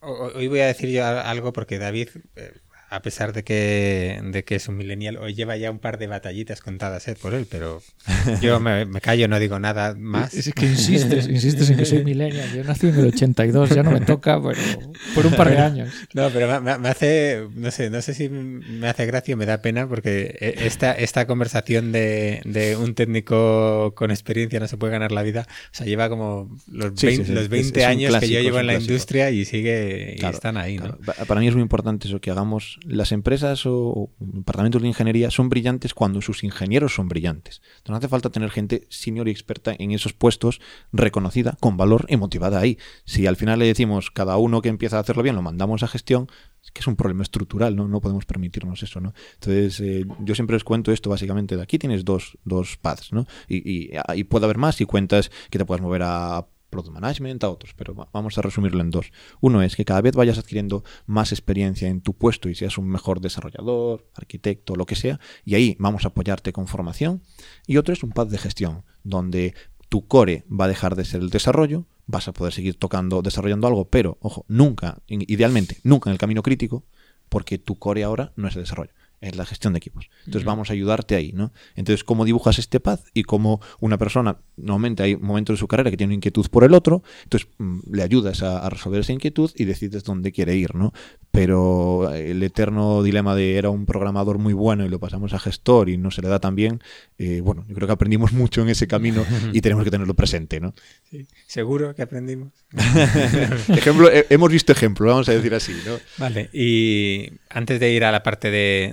Hoy 0.00 0.48
voy 0.48 0.60
a 0.60 0.66
decir 0.66 0.90
yo 0.90 1.06
algo 1.06 1.52
porque 1.52 1.78
David 1.78 2.08
eh, 2.36 2.52
a 2.92 3.02
pesar 3.02 3.32
de 3.32 3.44
que, 3.44 4.20
de 4.20 4.42
que 4.42 4.56
es 4.56 4.66
un 4.66 4.76
millennial, 4.76 5.16
hoy 5.18 5.32
lleva 5.32 5.56
ya 5.56 5.70
un 5.70 5.78
par 5.78 5.96
de 5.96 6.08
batallitas 6.08 6.60
contadas 6.60 7.06
¿eh? 7.06 7.14
por 7.14 7.34
él, 7.34 7.46
pero 7.48 7.80
yo 8.42 8.58
me, 8.58 8.84
callo, 9.00 9.28
no 9.28 9.38
digo 9.38 9.60
nada 9.60 9.94
más. 9.94 10.34
Es 10.34 10.52
que 10.52 10.66
insistes, 10.66 11.28
insistes 11.28 11.70
en 11.70 11.76
que 11.76 11.84
soy 11.84 12.04
millennial. 12.04 12.52
Yo 12.52 12.64
nací 12.64 12.88
en 12.88 12.98
el 12.98 13.06
82, 13.06 13.70
ya 13.70 13.84
no 13.84 13.92
me 13.92 14.00
toca, 14.00 14.42
pero 14.42 14.58
por 15.14 15.24
un 15.24 15.34
par 15.34 15.50
de 15.50 15.58
años. 15.58 15.94
No, 16.14 16.30
pero 16.30 16.60
me, 16.60 16.88
hace, 16.88 17.46
no 17.54 17.70
sé, 17.70 17.90
no 17.90 18.02
sé 18.02 18.12
si 18.12 18.28
me 18.28 18.88
hace 18.88 19.06
gracia 19.06 19.36
o 19.36 19.38
me 19.38 19.46
da 19.46 19.62
pena, 19.62 19.88
porque 19.88 20.36
e, 20.40 20.66
esta, 20.66 20.90
esta 20.92 21.28
conversación 21.28 21.92
de, 21.92 22.42
de 22.44 22.76
un 22.76 22.96
técnico 22.96 23.94
con 23.94 24.10
experiencia 24.10 24.58
no 24.58 24.66
se 24.66 24.76
puede 24.76 24.94
ganar 24.94 25.12
la 25.12 25.22
vida, 25.22 25.46
o 25.48 25.74
sea, 25.74 25.86
lleva 25.86 26.08
como 26.08 26.50
los 26.66 27.00
20, 27.00 27.32
los 27.34 27.48
20 27.48 27.84
años 27.84 28.16
que 28.16 28.28
yo 28.28 28.40
llevo 28.40 28.58
en 28.58 28.66
la 28.66 28.74
industria 28.74 29.30
y 29.30 29.44
sigue 29.44 30.16
y 30.20 30.24
están 30.24 30.56
ahí, 30.56 30.78
¿no? 30.78 30.98
Para 31.28 31.40
mí 31.40 31.46
es 31.46 31.54
muy 31.54 31.62
importante 31.62 32.08
eso, 32.08 32.20
que 32.20 32.32
hagamos 32.32 32.79
las 32.84 33.12
empresas 33.12 33.62
o 33.66 34.10
departamentos 34.18 34.82
de 34.82 34.88
ingeniería 34.88 35.30
son 35.30 35.48
brillantes 35.48 35.94
cuando 35.94 36.20
sus 36.20 36.44
ingenieros 36.44 36.94
son 36.94 37.08
brillantes. 37.08 37.62
no 37.88 37.96
hace 37.96 38.08
falta 38.08 38.30
tener 38.30 38.50
gente 38.50 38.86
senior 38.88 39.28
y 39.28 39.30
experta 39.30 39.74
en 39.78 39.90
esos 39.92 40.12
puestos, 40.12 40.60
reconocida, 40.92 41.56
con 41.60 41.76
valor 41.76 42.06
y 42.08 42.16
motivada 42.16 42.58
ahí. 42.60 42.78
Si 43.04 43.26
al 43.26 43.36
final 43.36 43.58
le 43.58 43.66
decimos 43.66 44.10
cada 44.10 44.36
uno 44.36 44.62
que 44.62 44.68
empieza 44.68 44.96
a 44.96 45.00
hacerlo 45.00 45.22
bien 45.22 45.36
lo 45.36 45.42
mandamos 45.42 45.82
a 45.82 45.88
gestión, 45.88 46.28
es 46.62 46.70
que 46.70 46.80
es 46.80 46.86
un 46.86 46.96
problema 46.96 47.22
estructural, 47.22 47.76
¿no? 47.76 47.88
No 47.88 48.00
podemos 48.00 48.26
permitirnos 48.26 48.82
eso, 48.82 49.00
¿no? 49.00 49.14
Entonces, 49.34 49.80
eh, 49.80 50.04
yo 50.20 50.34
siempre 50.34 50.54
les 50.54 50.64
cuento 50.64 50.92
esto 50.92 51.10
básicamente. 51.10 51.56
De 51.56 51.62
aquí 51.62 51.78
tienes 51.78 52.04
dos, 52.04 52.38
dos 52.44 52.76
paths, 52.76 53.12
¿no? 53.12 53.26
Y, 53.48 53.56
y, 53.70 53.90
y 54.14 54.24
puede 54.24 54.44
haber 54.44 54.58
más 54.58 54.76
si 54.76 54.84
cuentas 54.84 55.30
que 55.50 55.58
te 55.58 55.64
puedas 55.64 55.82
mover 55.82 56.02
a 56.04 56.46
product 56.70 56.94
management, 56.94 57.44
a 57.44 57.50
otros, 57.50 57.74
pero 57.74 57.94
vamos 58.12 58.38
a 58.38 58.42
resumirlo 58.42 58.80
en 58.80 58.90
dos. 58.90 59.12
Uno 59.40 59.62
es 59.62 59.76
que 59.76 59.84
cada 59.84 60.00
vez 60.00 60.14
vayas 60.14 60.38
adquiriendo 60.38 60.84
más 61.06 61.32
experiencia 61.32 61.88
en 61.88 62.00
tu 62.00 62.14
puesto 62.14 62.48
y 62.48 62.54
seas 62.54 62.78
un 62.78 62.88
mejor 62.88 63.20
desarrollador, 63.20 64.06
arquitecto, 64.14 64.76
lo 64.76 64.86
que 64.86 64.96
sea, 64.96 65.20
y 65.44 65.54
ahí 65.54 65.76
vamos 65.78 66.04
a 66.04 66.08
apoyarte 66.08 66.52
con 66.52 66.66
formación. 66.66 67.22
Y 67.66 67.76
otro 67.76 67.92
es 67.92 68.02
un 68.02 68.12
pad 68.12 68.28
de 68.28 68.38
gestión, 68.38 68.84
donde 69.02 69.54
tu 69.88 70.06
core 70.06 70.44
va 70.48 70.66
a 70.66 70.68
dejar 70.68 70.96
de 70.96 71.04
ser 71.04 71.20
el 71.20 71.30
desarrollo, 71.30 71.84
vas 72.06 72.28
a 72.28 72.32
poder 72.32 72.52
seguir 72.52 72.76
tocando, 72.76 73.22
desarrollando 73.22 73.66
algo, 73.66 73.88
pero, 73.88 74.18
ojo, 74.20 74.44
nunca, 74.48 75.02
idealmente, 75.08 75.78
nunca 75.82 76.10
en 76.10 76.12
el 76.12 76.18
camino 76.18 76.42
crítico, 76.42 76.84
porque 77.28 77.58
tu 77.58 77.78
core 77.78 78.04
ahora 78.04 78.32
no 78.36 78.48
es 78.48 78.56
el 78.56 78.62
desarrollo 78.62 78.92
es 79.20 79.36
la 79.36 79.44
gestión 79.44 79.74
de 79.74 79.78
equipos. 79.78 80.08
Entonces 80.20 80.44
vamos 80.44 80.70
a 80.70 80.72
ayudarte 80.72 81.14
ahí, 81.14 81.32
¿no? 81.32 81.52
Entonces, 81.76 82.04
¿cómo 82.04 82.24
dibujas 82.24 82.58
este 82.58 82.80
path 82.80 83.02
y 83.12 83.24
cómo 83.24 83.60
una 83.78 83.98
persona, 83.98 84.38
normalmente 84.56 85.02
hay 85.02 85.16
momentos 85.16 85.54
de 85.54 85.58
su 85.58 85.68
carrera 85.68 85.90
que 85.90 85.96
tiene 85.96 86.10
una 86.10 86.16
inquietud 86.16 86.46
por 86.48 86.64
el 86.64 86.72
otro, 86.72 87.02
entonces 87.24 87.48
mm, 87.58 87.80
le 87.92 88.02
ayudas 88.02 88.42
a, 88.42 88.68
resolver 88.70 89.00
esa 89.00 89.12
inquietud 89.12 89.50
y 89.56 89.64
decides 89.64 90.04
dónde 90.04 90.32
quiere 90.32 90.56
ir, 90.56 90.74
¿no? 90.74 90.92
Pero 91.32 92.12
el 92.14 92.42
eterno 92.42 93.02
dilema 93.02 93.34
de 93.34 93.56
era 93.56 93.70
un 93.70 93.84
programador 93.84 94.38
muy 94.38 94.52
bueno 94.52 94.86
y 94.86 94.88
lo 94.88 94.98
pasamos 94.98 95.32
a 95.34 95.38
gestor 95.38 95.88
y 95.88 95.98
no 95.98 96.10
se 96.10 96.22
le 96.22 96.28
da 96.28 96.38
tan 96.38 96.54
bien, 96.54 96.80
eh, 97.18 97.40
bueno, 97.40 97.64
yo 97.68 97.74
creo 97.74 97.86
que 97.88 97.92
aprendimos 97.92 98.32
mucho 98.32 98.62
en 98.62 98.68
ese 98.68 98.86
camino 98.86 99.24
y 99.52 99.60
tenemos 99.60 99.84
que 99.84 99.90
tenerlo 99.90 100.14
presente, 100.14 100.60
¿no? 100.60 100.74
Sí, 101.10 101.26
seguro 101.46 101.94
que 101.94 102.02
aprendimos. 102.02 102.52
Ejemplo, 103.68 104.08
hemos 104.12 104.50
visto 104.50 104.72
ejemplo, 104.72 105.06
vamos 105.06 105.28
a 105.28 105.32
decir 105.32 105.54
así, 105.54 105.74
¿no? 105.84 105.98
Vale, 106.16 106.48
y 106.52 107.32
antes 107.50 107.80
de 107.80 107.92
ir 107.92 108.04
a 108.04 108.12
la 108.12 108.22
parte 108.22 108.50
de 108.50 108.92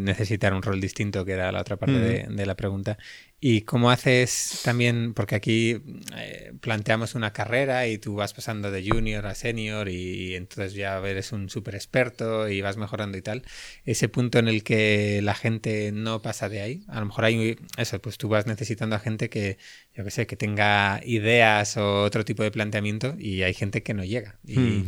necesitar 0.00 0.54
un 0.54 0.62
rol 0.62 0.80
distinto, 0.80 1.24
que 1.24 1.32
era 1.32 1.52
la 1.52 1.60
otra 1.60 1.76
parte 1.76 1.98
de, 1.98 2.46
la 2.46 2.54
pregunta. 2.54 2.98
¿Y 3.38 3.62
cómo 3.62 3.90
haces 3.90 4.62
también, 4.64 5.12
porque 5.12 5.34
aquí 5.34 5.82
eh, 6.16 6.52
planteamos 6.60 7.14
una 7.14 7.34
carrera 7.34 7.86
y 7.86 7.98
tú 7.98 8.14
vas 8.14 8.32
pasando 8.32 8.70
de 8.70 8.88
junior 8.88 9.26
a 9.26 9.34
senior 9.34 9.88
y, 9.88 10.34
entonces 10.34 10.72
ya 10.72 10.98
eres 10.98 11.32
un 11.32 11.50
súper 11.50 11.74
experto 11.74 12.48
y 12.48 12.62
vas 12.62 12.78
mejorando 12.78 13.18
y 13.18 13.22
tal, 13.22 13.42
ese 13.84 14.08
punto 14.08 14.38
en 14.38 14.48
el 14.48 14.64
que 14.64 15.20
la 15.22 15.34
gente 15.34 15.92
no 15.92 16.22
pasa 16.22 16.48
de 16.48 16.62
ahí, 16.62 16.84
a 16.88 16.98
lo 17.00 17.06
mejor 17.06 17.26
hay 17.26 17.58
eso, 17.76 18.00
pues 18.00 18.16
tú 18.16 18.28
vas 18.28 18.46
necesitando 18.46 18.96
a 18.96 19.00
gente 19.00 19.28
que, 19.28 19.58
yo 19.94 20.02
que 20.02 20.10
sé, 20.10 20.26
que 20.26 20.36
tenga 20.36 21.00
ideas 21.04 21.76
o 21.76 22.02
otro 22.04 22.24
tipo 22.24 22.42
de 22.42 22.50
planteamiento 22.50 23.16
y 23.18 23.42
hay 23.42 23.52
gente 23.52 23.82
que 23.82 23.94
no 23.94 24.04
llega. 24.04 24.38
Y, 24.46 24.84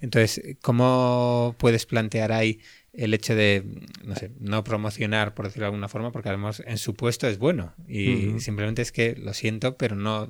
Entonces, 0.00 0.56
¿cómo 0.60 1.54
puedes 1.58 1.86
plantear 1.86 2.32
ahí 2.32 2.60
el 2.92 3.14
hecho 3.14 3.34
de, 3.34 3.64
no 4.04 4.14
sé, 4.16 4.32
no 4.38 4.64
promocionar, 4.64 5.34
por 5.34 5.46
decirlo 5.46 5.64
de 5.64 5.68
alguna 5.68 5.88
forma, 5.88 6.12
porque 6.12 6.28
además 6.28 6.62
en 6.66 6.76
su 6.76 6.94
puesto 6.94 7.26
es 7.26 7.38
bueno 7.38 7.74
y 7.88 8.38
simplemente 8.38 8.82
es 8.82 8.92
que 8.92 9.16
lo 9.16 9.32
siento, 9.32 9.76
pero 9.76 9.96
no 9.96 10.28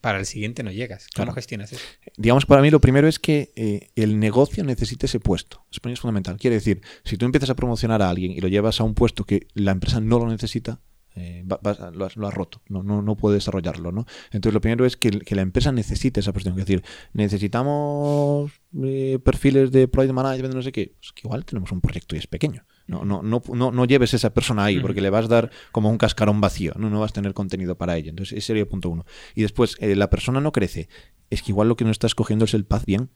para 0.00 0.18
el 0.18 0.26
siguiente 0.26 0.62
no 0.62 0.70
llegas. 0.70 1.06
¿Cómo 1.14 1.32
gestionas 1.32 1.72
eso? 1.72 1.82
Digamos, 2.16 2.46
para 2.46 2.62
mí 2.62 2.70
lo 2.70 2.80
primero 2.80 3.08
es 3.08 3.18
que 3.18 3.52
eh, 3.56 3.90
el 3.94 4.18
negocio 4.18 4.64
necesita 4.64 5.06
ese 5.06 5.20
puesto. 5.20 5.66
Eso 5.70 5.80
es 5.88 6.00
fundamental. 6.00 6.38
Quiere 6.38 6.56
decir, 6.56 6.80
si 7.04 7.16
tú 7.18 7.26
empiezas 7.26 7.50
a 7.50 7.56
promocionar 7.56 8.00
a 8.00 8.08
alguien 8.08 8.32
y 8.32 8.40
lo 8.40 8.48
llevas 8.48 8.80
a 8.80 8.84
un 8.84 8.94
puesto 8.94 9.24
que 9.24 9.46
la 9.54 9.72
empresa 9.72 10.00
no 10.00 10.18
lo 10.18 10.28
necesita, 10.28 10.80
eh, 11.18 11.44
lo, 11.46 12.04
has, 12.04 12.34
roto, 12.34 12.62
no, 12.68 12.82
no, 12.82 13.02
no 13.02 13.16
puede 13.16 13.36
desarrollarlo. 13.36 13.92
¿no? 13.92 14.06
Entonces 14.30 14.54
lo 14.54 14.60
primero 14.60 14.86
es 14.86 14.96
que, 14.96 15.10
la 15.10 15.42
empresa 15.42 15.72
necesite 15.72 16.20
esa 16.20 16.32
persona. 16.32 16.54
Es 16.56 16.66
decir, 16.66 16.82
necesitamos 17.12 18.52
eh, 18.82 19.18
perfiles 19.24 19.70
de 19.72 19.88
project 19.88 20.14
management, 20.14 20.54
no 20.54 20.62
sé 20.62 20.72
qué, 20.72 20.94
pues 20.98 21.12
que 21.12 21.22
igual 21.26 21.44
tenemos 21.44 21.72
un 21.72 21.80
proyecto 21.80 22.16
y 22.16 22.18
es 22.18 22.26
pequeño. 22.26 22.64
No, 22.86 23.04
no, 23.04 23.22
no, 23.22 23.42
no, 23.52 23.70
no 23.70 23.84
lleves 23.84 24.14
esa 24.14 24.32
persona 24.32 24.64
ahí 24.64 24.80
porque 24.80 25.02
le 25.02 25.10
vas 25.10 25.26
a 25.26 25.28
dar 25.28 25.50
como 25.72 25.90
un 25.90 25.98
cascarón 25.98 26.40
vacío, 26.40 26.72
no, 26.78 26.88
no 26.88 27.00
vas 27.00 27.10
a 27.10 27.14
tener 27.14 27.34
contenido 27.34 27.76
para 27.76 27.96
ella. 27.96 28.08
Entonces 28.08 28.38
ese 28.38 28.46
sería 28.46 28.62
el 28.62 28.68
punto 28.68 28.88
uno. 28.88 29.04
Y 29.34 29.42
después, 29.42 29.76
eh, 29.80 29.94
la 29.94 30.08
persona 30.08 30.40
no 30.40 30.52
crece. 30.52 30.88
Es 31.28 31.42
que 31.42 31.52
igual 31.52 31.68
lo 31.68 31.76
que 31.76 31.84
no 31.84 31.90
está 31.90 32.06
escogiendo 32.06 32.46
es 32.46 32.54
el 32.54 32.64
paz 32.64 32.86
bien. 32.86 33.10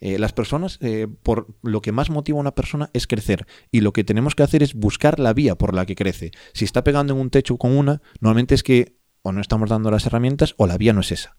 Eh, 0.00 0.18
las 0.18 0.32
personas, 0.32 0.78
eh, 0.80 1.08
por 1.22 1.48
lo 1.62 1.80
que 1.80 1.92
más 1.92 2.10
motiva 2.10 2.38
a 2.38 2.40
una 2.40 2.54
persona 2.54 2.90
es 2.92 3.06
crecer. 3.06 3.46
Y 3.70 3.80
lo 3.80 3.92
que 3.92 4.04
tenemos 4.04 4.34
que 4.34 4.42
hacer 4.42 4.62
es 4.62 4.74
buscar 4.74 5.18
la 5.18 5.32
vía 5.32 5.56
por 5.56 5.74
la 5.74 5.86
que 5.86 5.94
crece. 5.94 6.32
Si 6.52 6.64
está 6.64 6.84
pegando 6.84 7.14
en 7.14 7.20
un 7.20 7.30
techo 7.30 7.56
con 7.56 7.76
una, 7.76 8.02
normalmente 8.20 8.54
es 8.54 8.62
que 8.62 8.98
o 9.22 9.32
no 9.32 9.40
estamos 9.40 9.68
dando 9.68 9.90
las 9.90 10.06
herramientas 10.06 10.54
o 10.56 10.66
la 10.66 10.78
vía 10.78 10.92
no 10.92 11.00
es 11.00 11.12
esa. 11.12 11.36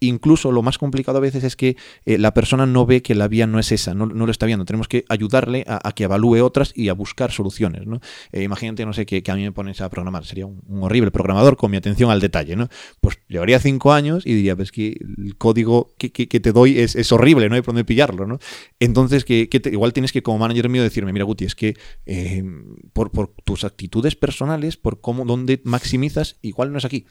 Incluso 0.00 0.52
lo 0.52 0.62
más 0.62 0.78
complicado 0.78 1.18
a 1.18 1.20
veces 1.20 1.44
es 1.44 1.56
que 1.56 1.76
eh, 2.04 2.18
la 2.18 2.34
persona 2.34 2.66
no 2.66 2.86
ve 2.86 3.02
que 3.02 3.14
la 3.14 3.28
vía 3.28 3.46
no 3.46 3.58
es 3.58 3.72
esa, 3.72 3.94
no, 3.94 4.06
lo 4.06 4.30
está 4.30 4.46
viendo. 4.46 4.64
Tenemos 4.64 4.88
que 4.88 5.04
ayudarle 5.08 5.64
a, 5.66 5.92
que 5.92 6.04
evalúe 6.04 6.42
otras 6.44 6.72
y 6.74 6.88
a 6.88 6.94
buscar 6.94 7.32
soluciones. 7.32 7.86
¿no? 7.86 8.00
Eh, 8.32 8.42
imagínate, 8.42 8.84
no 8.84 8.92
sé, 8.92 9.06
que, 9.06 9.22
a 9.26 9.34
mí 9.34 9.42
me 9.42 9.52
pones 9.52 9.80
a 9.80 9.88
programar. 9.88 10.24
Sería 10.24 10.46
un, 10.46 10.62
horrible 10.80 11.10
programador 11.10 11.56
con 11.56 11.70
mi 11.70 11.76
atención 11.76 12.10
al 12.10 12.20
detalle. 12.20 12.56
¿no? 12.56 12.68
Pues 13.00 13.18
llevaría 13.28 13.58
cinco 13.58 13.92
años 13.92 14.26
y 14.26 14.34
diría, 14.34 14.56
pues 14.56 14.72
que 14.72 14.98
el 15.18 15.36
código 15.36 15.94
que, 15.98 16.10
te 16.10 16.52
doy 16.52 16.78
es, 16.78 17.12
horrible, 17.12 17.48
no 17.48 17.54
hay 17.54 17.62
por 17.62 17.74
dónde 17.74 17.84
pillarlo. 17.84 18.26
¿no? 18.26 18.38
Entonces, 18.80 19.24
que, 19.24 19.48
igual 19.70 19.92
tienes 19.92 20.12
que 20.12 20.22
como 20.22 20.38
manager 20.38 20.68
mío 20.68 20.82
decirme, 20.82 21.12
mira 21.12 21.24
Guti, 21.24 21.44
es 21.44 21.54
que 21.54 21.76
eh, 22.04 22.44
por, 22.92 23.10
por 23.10 23.34
tus 23.44 23.64
actitudes 23.64 24.16
personales, 24.16 24.76
por 24.76 25.00
cómo, 25.00 25.24
dónde 25.24 25.60
maximizas, 25.64 26.38
igual 26.42 26.72
no 26.72 26.78
es 26.78 26.84
aquí 26.84 27.06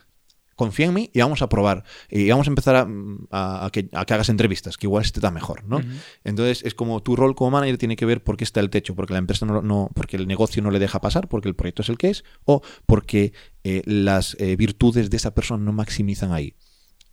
confía 0.55 0.87
en 0.87 0.93
mí 0.93 1.11
y 1.13 1.19
vamos 1.19 1.41
a 1.41 1.49
probar. 1.49 1.83
Y 2.09 2.29
vamos 2.29 2.47
a 2.47 2.49
empezar 2.49 2.87
a, 3.31 3.69
que, 3.71 3.89
hagas 3.91 4.29
entrevistas, 4.29 4.77
que 4.77 4.87
igual 4.87 5.03
este 5.03 5.19
está 5.19 5.31
mejor, 5.31 5.65
¿no? 5.65 5.81
Entonces 6.23 6.63
es 6.63 6.73
como 6.73 7.01
tu 7.03 7.15
rol 7.15 7.35
como 7.35 7.51
manager 7.51 7.77
tiene 7.77 7.95
que 7.95 8.05
ver 8.05 8.23
por 8.23 8.37
qué 8.37 8.43
está 8.43 8.59
el 8.59 8.69
techo, 8.69 8.95
porque 8.95 9.13
la 9.13 9.19
empresa 9.19 9.45
no, 9.45 9.61
no 9.61 9.89
porque 9.93 10.17
el 10.17 10.27
negocio 10.27 10.61
no 10.61 10.71
le 10.71 10.79
deja 10.79 11.01
pasar, 11.01 11.27
porque 11.27 11.49
el 11.49 11.55
proyecto 11.55 11.81
es 11.81 11.89
el 11.89 11.97
que 11.97 12.09
es, 12.09 12.23
o 12.45 12.61
porque 12.85 13.33
eh, 13.63 13.81
las 13.85 14.35
eh, 14.39 14.55
virtudes 14.55 15.09
de 15.09 15.17
esa 15.17 15.33
persona 15.33 15.63
no 15.63 15.73
maximizan 15.73 16.31
ahí. 16.31 16.55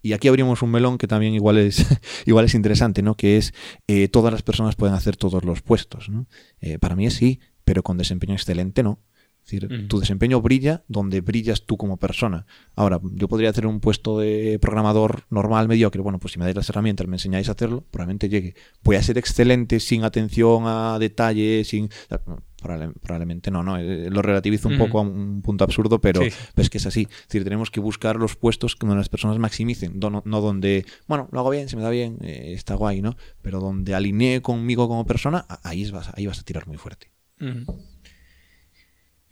Y 0.05 0.15
aquí 0.15 0.27
abrimos 0.27 0.63
un 0.63 0.71
melón 0.71 0.99
que 0.99 1.07
también 1.07 1.35
igual 1.35 1.59
es, 1.59 1.87
igual 2.27 2.45
es 2.45 2.55
interesante, 2.55 3.03
¿no? 3.03 3.17
Que 3.17 3.37
es 3.37 3.55
eh, 3.87 4.09
todas 4.09 4.33
las 4.33 4.43
personas 4.43 4.77
pueden 4.77 4.95
hacer 4.95 5.17
todos 5.17 5.45
los 5.45 5.63
puestos, 5.63 6.09
¿no? 6.09 6.27
para 6.81 6.95
mí 6.95 7.07
es 7.07 7.15
sí, 7.15 7.41
pero 7.65 7.83
con 7.83 7.99
desempeño 7.99 8.35
excelente 8.35 8.83
no. 8.83 9.01
Es 9.45 9.51
decir, 9.51 9.89
tu 9.89 9.99
desempeño 9.99 10.41
brilla 10.41 10.85
donde 10.87 11.21
brillas 11.21 11.67
tú 11.67 11.77
como 11.77 11.97
persona. 11.97 12.47
Ahora, 12.77 13.01
yo 13.15 13.27
podría 13.27 13.51
hacer 13.51 13.67
un 13.67 13.81
puesto 13.81 14.21
de 14.21 14.59
programador 14.61 15.25
normal, 15.31 15.67
mediocre. 15.67 16.01
Bueno, 16.01 16.21
pues 16.21 16.33
si 16.33 16.39
me 16.39 16.45
dais 16.45 16.55
las 16.55 16.69
herramientas, 16.69 17.09
me 17.09 17.17
enseñáis 17.17 17.49
a 17.49 17.53
hacerlo, 17.53 17.85
probablemente 17.91 18.29
llegue. 18.29 18.55
Voy 18.85 18.97
a 18.97 19.03
ser 19.03 19.19
excelente 19.19 19.81
sin 19.81 20.05
atención 20.05 20.65
a 20.67 20.97
detalles, 21.01 21.69
sin... 21.69 21.91
probablemente 23.03 23.51
no, 23.51 23.65
no. 23.65 23.79
Eh, 23.79 24.11
lo 24.11 24.23
relativizo 24.23 24.69
un 24.69 24.79
poco 24.79 25.01
a 25.01 25.03
un 25.03 25.43
punto 25.43 25.65
absurdo, 25.65 26.01
pero 26.01 26.23
es 26.23 26.71
que 26.71 26.79
es 26.79 26.87
así. 26.87 27.09
Es 27.11 27.27
decir, 27.27 27.43
tenemos 27.43 27.73
que 27.73 27.81
buscar 27.81 28.17
los 28.17 28.37
puestos 28.37 28.77
donde 28.79 28.95
las 28.95 29.09
personas 29.09 29.39
maximicen, 29.41 29.99
no, 29.99 30.23
donde, 30.23 30.87
bueno, 31.09 31.29
lo 31.33 31.41
hago 31.41 31.51
bien, 31.51 31.69
se 31.69 31.77
me 31.77 31.83
da 31.83 31.91
bien, 31.91 32.19
eh, 32.23 32.53
está 32.55 32.77
guay, 32.77 33.03
¿no? 33.03 33.17
Pero 33.43 33.59
donde 33.59 33.97
alinee 33.97 34.41
conmigo 34.41 34.87
como 34.87 35.05
persona, 35.05 35.47
ahí 35.65 35.91
vas, 35.91 36.11
ahí 36.15 36.27
vas 36.27 36.39
a 36.39 36.45
tirar 36.45 36.69
muy 36.69 36.77
fuerte. 36.77 37.11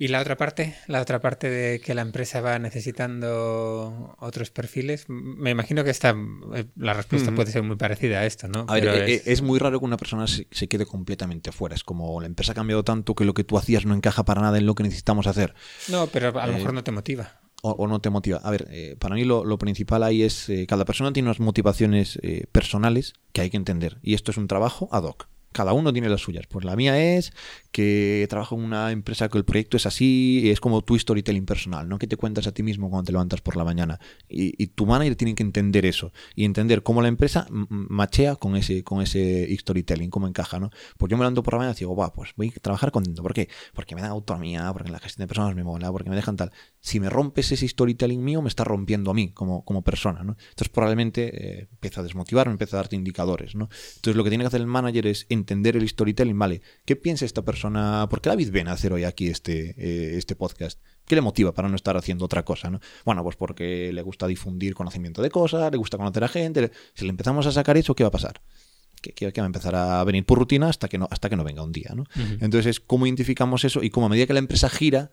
¿Y 0.00 0.08
la 0.08 0.22
otra 0.22 0.38
parte? 0.38 0.74
La 0.86 1.02
otra 1.02 1.20
parte 1.20 1.50
de 1.50 1.78
que 1.78 1.94
la 1.94 2.00
empresa 2.00 2.40
va 2.40 2.58
necesitando 2.58 4.16
otros 4.18 4.50
perfiles. 4.50 5.04
Me 5.08 5.50
imagino 5.50 5.84
que 5.84 5.90
esta, 5.90 6.16
eh, 6.54 6.64
la 6.76 6.94
respuesta 6.94 7.34
puede 7.34 7.52
ser 7.52 7.62
muy 7.64 7.76
parecida 7.76 8.20
a 8.20 8.24
esto, 8.24 8.48
¿no? 8.48 8.64
A 8.66 8.76
ver, 8.76 8.88
eh, 8.88 9.16
eh, 9.16 9.22
es... 9.26 9.42
muy 9.42 9.58
raro 9.58 9.78
que 9.78 9.84
una 9.84 9.98
persona 9.98 10.26
se, 10.26 10.46
quede 10.46 10.86
completamente 10.86 11.52
fuera. 11.52 11.74
Es 11.74 11.84
como 11.84 12.18
la 12.18 12.28
empresa 12.28 12.52
ha 12.52 12.54
cambiado 12.54 12.82
tanto 12.82 13.14
que 13.14 13.26
lo 13.26 13.34
que 13.34 13.44
tú 13.44 13.58
hacías 13.58 13.84
no 13.84 13.94
encaja 13.94 14.24
para 14.24 14.40
nada 14.40 14.56
en 14.56 14.64
lo 14.64 14.74
que 14.74 14.84
necesitamos 14.84 15.26
hacer. 15.26 15.52
No, 15.88 16.06
pero 16.06 16.28
a 16.40 16.46
lo 16.46 16.54
mejor 16.54 16.72
no 16.72 16.82
te 16.82 16.92
motiva. 16.92 17.38
O, 17.60 17.86
no 17.86 18.00
te 18.00 18.08
motiva. 18.08 18.38
A 18.38 18.50
ver, 18.50 18.96
para 18.98 19.16
mí 19.16 19.24
lo, 19.24 19.58
principal 19.58 20.02
ahí 20.02 20.22
es, 20.22 20.50
cada 20.66 20.86
persona 20.86 21.12
tiene 21.12 21.28
unas 21.28 21.40
motivaciones 21.40 22.18
personales 22.52 23.12
que 23.34 23.42
hay 23.42 23.50
que 23.50 23.58
entender. 23.58 23.98
Y 24.02 24.14
esto 24.14 24.30
es 24.30 24.38
un 24.38 24.48
trabajo 24.48 24.88
ad 24.92 25.02
hoc 25.02 25.28
cada 25.52 25.72
uno 25.72 25.92
tiene 25.92 26.08
las 26.08 26.20
suyas. 26.20 26.46
Pues 26.46 26.64
la 26.64 26.76
mía 26.76 27.16
es 27.16 27.32
que 27.72 28.26
trabajo 28.28 28.56
en 28.56 28.62
una 28.62 28.90
empresa 28.90 29.28
que 29.28 29.38
el 29.38 29.44
proyecto 29.44 29.76
es 29.76 29.86
así, 29.86 30.50
es 30.50 30.60
como 30.60 30.82
tu 30.82 30.98
storytelling 30.98 31.46
personal, 31.46 31.88
¿no? 31.88 31.98
Que 31.98 32.06
te 32.06 32.16
cuentas 32.16 32.46
a 32.46 32.52
ti 32.52 32.62
mismo 32.62 32.90
cuando 32.90 33.06
te 33.06 33.12
levantas 33.12 33.40
por 33.40 33.56
la 33.56 33.64
mañana. 33.64 34.00
Y, 34.28 34.68
tu 34.68 34.86
manager 34.86 35.16
tiene 35.16 35.34
que 35.34 35.42
entender 35.42 35.84
eso 35.84 36.12
y 36.34 36.44
entender 36.44 36.82
cómo 36.82 37.02
la 37.02 37.08
empresa 37.08 37.46
machea 37.50 38.36
con 38.36 38.56
ese, 38.56 38.84
con 38.84 39.02
ese 39.02 39.54
storytelling, 39.58 40.10
cómo 40.10 40.28
encaja, 40.28 40.58
¿no? 40.58 40.70
Pues 40.96 41.10
yo 41.10 41.16
me 41.16 41.22
levanto 41.22 41.42
por 41.42 41.54
la 41.54 41.58
mañana 41.58 41.74
y 41.76 41.80
digo, 41.80 41.96
va, 41.96 42.12
pues 42.12 42.30
voy 42.36 42.52
a 42.56 42.60
trabajar 42.60 42.92
contento. 42.92 43.22
¿Por 43.22 43.34
qué? 43.34 43.48
Porque 43.74 43.94
me 43.94 44.00
dan 44.00 44.10
autonomía, 44.10 44.72
porque 44.72 44.90
la 44.90 44.98
gestión 44.98 45.24
de 45.24 45.28
personas 45.28 45.54
me 45.54 45.64
mola, 45.64 45.90
porque 45.90 46.10
me 46.10 46.16
dejan 46.16 46.36
tal. 46.36 46.52
Si 46.80 47.00
me 47.00 47.10
rompes 47.10 47.52
ese 47.52 47.66
storytelling 47.66 48.22
mío, 48.22 48.42
me 48.42 48.48
está 48.48 48.64
rompiendo 48.64 49.10
a 49.10 49.14
mí 49.14 49.32
como, 49.32 49.64
como 49.64 49.82
persona, 49.82 50.22
¿no? 50.22 50.36
Entonces 50.50 50.68
probablemente 50.68 51.60
eh, 51.60 51.68
empieza 51.70 52.00
a 52.00 52.04
desmotivarme, 52.04 52.52
empieza 52.52 52.76
a 52.76 52.80
darte 52.80 52.96
indicadores, 52.96 53.54
¿no? 53.54 53.68
Entonces 53.96 54.16
lo 54.16 54.24
que 54.24 54.30
tiene 54.30 54.44
que 54.44 54.48
hacer 54.48 54.60
el 54.60 54.66
manager 54.66 55.06
es 55.06 55.26
entender 55.40 55.76
el 55.76 55.88
storytelling, 55.88 56.38
¿vale? 56.38 56.62
¿Qué 56.84 56.96
piensa 56.96 57.24
esta 57.24 57.42
persona? 57.42 58.06
¿Por 58.08 58.20
qué 58.20 58.30
David 58.30 58.50
viene 58.50 58.70
a 58.70 58.74
hacer 58.74 58.92
hoy 58.92 59.04
aquí 59.04 59.26
este, 59.26 59.74
eh, 59.76 60.16
este 60.16 60.36
podcast? 60.36 60.80
¿Qué 61.06 61.14
le 61.14 61.20
motiva 61.20 61.52
para 61.52 61.68
no 61.68 61.76
estar 61.76 61.96
haciendo 61.96 62.24
otra 62.24 62.44
cosa? 62.44 62.70
¿no? 62.70 62.80
Bueno, 63.04 63.22
pues 63.22 63.36
porque 63.36 63.92
le 63.92 64.02
gusta 64.02 64.26
difundir 64.26 64.74
conocimiento 64.74 65.22
de 65.22 65.30
cosas, 65.30 65.70
le 65.72 65.78
gusta 65.78 65.96
conocer 65.96 66.22
a 66.24 66.28
gente. 66.28 66.70
Si 66.94 67.04
le 67.04 67.10
empezamos 67.10 67.46
a 67.46 67.52
sacar 67.52 67.76
eso, 67.76 67.94
¿qué 67.94 68.04
va 68.04 68.08
a 68.08 68.12
pasar? 68.12 68.40
que, 69.00 69.26
va 69.26 69.44
a 69.44 69.46
empezar 69.46 69.74
a 69.74 70.04
venir 70.04 70.24
por 70.24 70.38
rutina 70.38 70.68
hasta 70.68 70.88
que 70.88 70.98
no, 70.98 71.08
hasta 71.10 71.28
que 71.28 71.36
no 71.36 71.44
venga 71.44 71.62
un 71.62 71.72
día. 71.72 71.92
¿no? 71.94 72.04
Entonces, 72.40 72.80
¿cómo 72.80 73.06
identificamos 73.06 73.64
eso? 73.64 73.82
Y 73.82 73.90
cómo 73.90 74.06
a 74.06 74.08
medida 74.08 74.26
que 74.26 74.34
la 74.34 74.40
empresa 74.40 74.68
gira, 74.68 75.10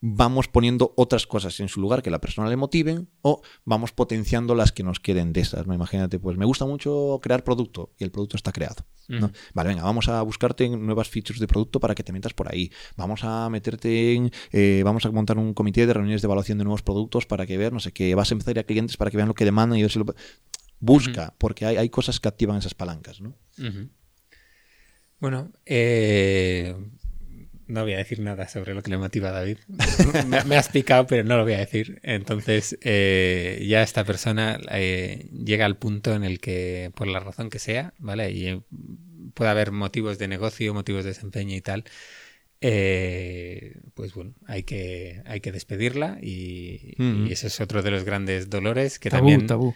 vamos 0.00 0.48
poniendo 0.48 0.94
otras 0.96 1.26
cosas 1.26 1.60
en 1.60 1.68
su 1.68 1.80
lugar 1.80 2.02
que 2.02 2.10
la 2.10 2.20
persona 2.20 2.48
le 2.48 2.56
motiven 2.56 3.08
o 3.22 3.42
vamos 3.64 3.92
potenciando 3.92 4.54
las 4.54 4.72
que 4.72 4.82
nos 4.82 5.00
queden 5.00 5.32
de 5.32 5.42
esas. 5.42 5.66
¿no? 5.66 5.74
Imagínate, 5.74 6.18
pues 6.18 6.36
me 6.36 6.44
gusta 6.44 6.64
mucho 6.64 7.18
crear 7.22 7.44
producto 7.44 7.92
y 7.98 8.04
el 8.04 8.10
producto 8.10 8.36
está 8.36 8.52
creado. 8.52 8.86
¿no? 9.08 9.32
Vale, 9.54 9.70
venga, 9.70 9.82
vamos 9.82 10.08
a 10.08 10.22
buscarte 10.22 10.68
nuevas 10.68 11.08
features 11.08 11.40
de 11.40 11.48
producto 11.48 11.80
para 11.80 11.94
que 11.94 12.04
te 12.04 12.12
metas 12.12 12.32
por 12.32 12.50
ahí. 12.50 12.70
Vamos 12.96 13.24
a 13.24 13.50
meterte 13.50 14.14
en, 14.14 14.30
eh, 14.52 14.82
vamos 14.84 15.04
a 15.04 15.10
montar 15.10 15.36
un 15.36 15.52
comité 15.52 15.84
de 15.86 15.92
reuniones 15.92 16.22
de 16.22 16.26
evaluación 16.26 16.58
de 16.58 16.64
nuevos 16.64 16.82
productos 16.82 17.26
para 17.26 17.44
que 17.44 17.58
vean, 17.58 17.74
no 17.74 17.80
sé 17.80 17.92
qué, 17.92 18.14
vas 18.14 18.30
a 18.30 18.34
empezar 18.34 18.52
a 18.52 18.52
ir 18.52 18.58
a 18.60 18.64
clientes 18.64 18.96
para 18.96 19.10
que 19.10 19.16
vean 19.16 19.28
lo 19.28 19.34
que 19.34 19.44
demandan 19.44 19.78
y 19.78 19.82
ver 19.82 19.90
si 19.90 19.98
lo... 19.98 20.06
Busca, 20.82 21.34
porque 21.36 21.66
hay, 21.66 21.76
hay, 21.76 21.90
cosas 21.90 22.20
que 22.20 22.28
activan 22.28 22.56
esas 22.56 22.72
palancas, 22.72 23.20
¿no? 23.20 23.34
Bueno, 25.18 25.52
eh, 25.66 26.74
no 27.70 27.82
voy 27.82 27.94
a 27.94 27.98
decir 27.98 28.20
nada 28.20 28.48
sobre 28.48 28.74
lo 28.74 28.82
que 28.82 28.90
le 28.90 28.98
motiva 28.98 29.28
a 29.28 29.32
David. 29.32 29.58
me, 30.46 30.56
has 30.56 30.68
picado, 30.68 31.06
pero 31.06 31.24
no 31.24 31.36
lo 31.36 31.44
voy 31.44 31.54
a 31.54 31.58
decir. 31.58 32.00
Entonces, 32.02 32.78
eh, 32.82 33.64
ya 33.66 33.82
esta 33.82 34.04
persona 34.04 34.60
eh, 34.70 35.28
llega 35.32 35.66
al 35.66 35.76
punto 35.76 36.14
en 36.14 36.24
el 36.24 36.40
que, 36.40 36.90
por 36.94 37.06
la 37.06 37.20
razón 37.20 37.50
que 37.50 37.58
sea, 37.58 37.94
¿vale? 37.98 38.30
Y 38.32 38.46
eh, 38.48 38.60
puede 39.34 39.50
haber 39.50 39.72
motivos 39.72 40.18
de 40.18 40.28
negocio, 40.28 40.74
motivos 40.74 41.04
de 41.04 41.10
desempeño 41.10 41.56
y 41.56 41.60
tal. 41.60 41.84
pues 42.60 44.14
bueno, 44.14 44.34
hay 44.46 44.64
que, 44.64 45.22
hay 45.26 45.40
que 45.40 45.52
despedirla 45.52 46.18
y, 46.20 46.94
y, 46.98 47.32
ese 47.32 47.46
es 47.46 47.60
otro 47.60 47.82
de 47.82 47.90
los 47.90 48.04
grandes 48.04 48.50
dolores 48.50 48.98
que 48.98 49.10
también... 49.10 49.46
Tabú. 49.46 49.74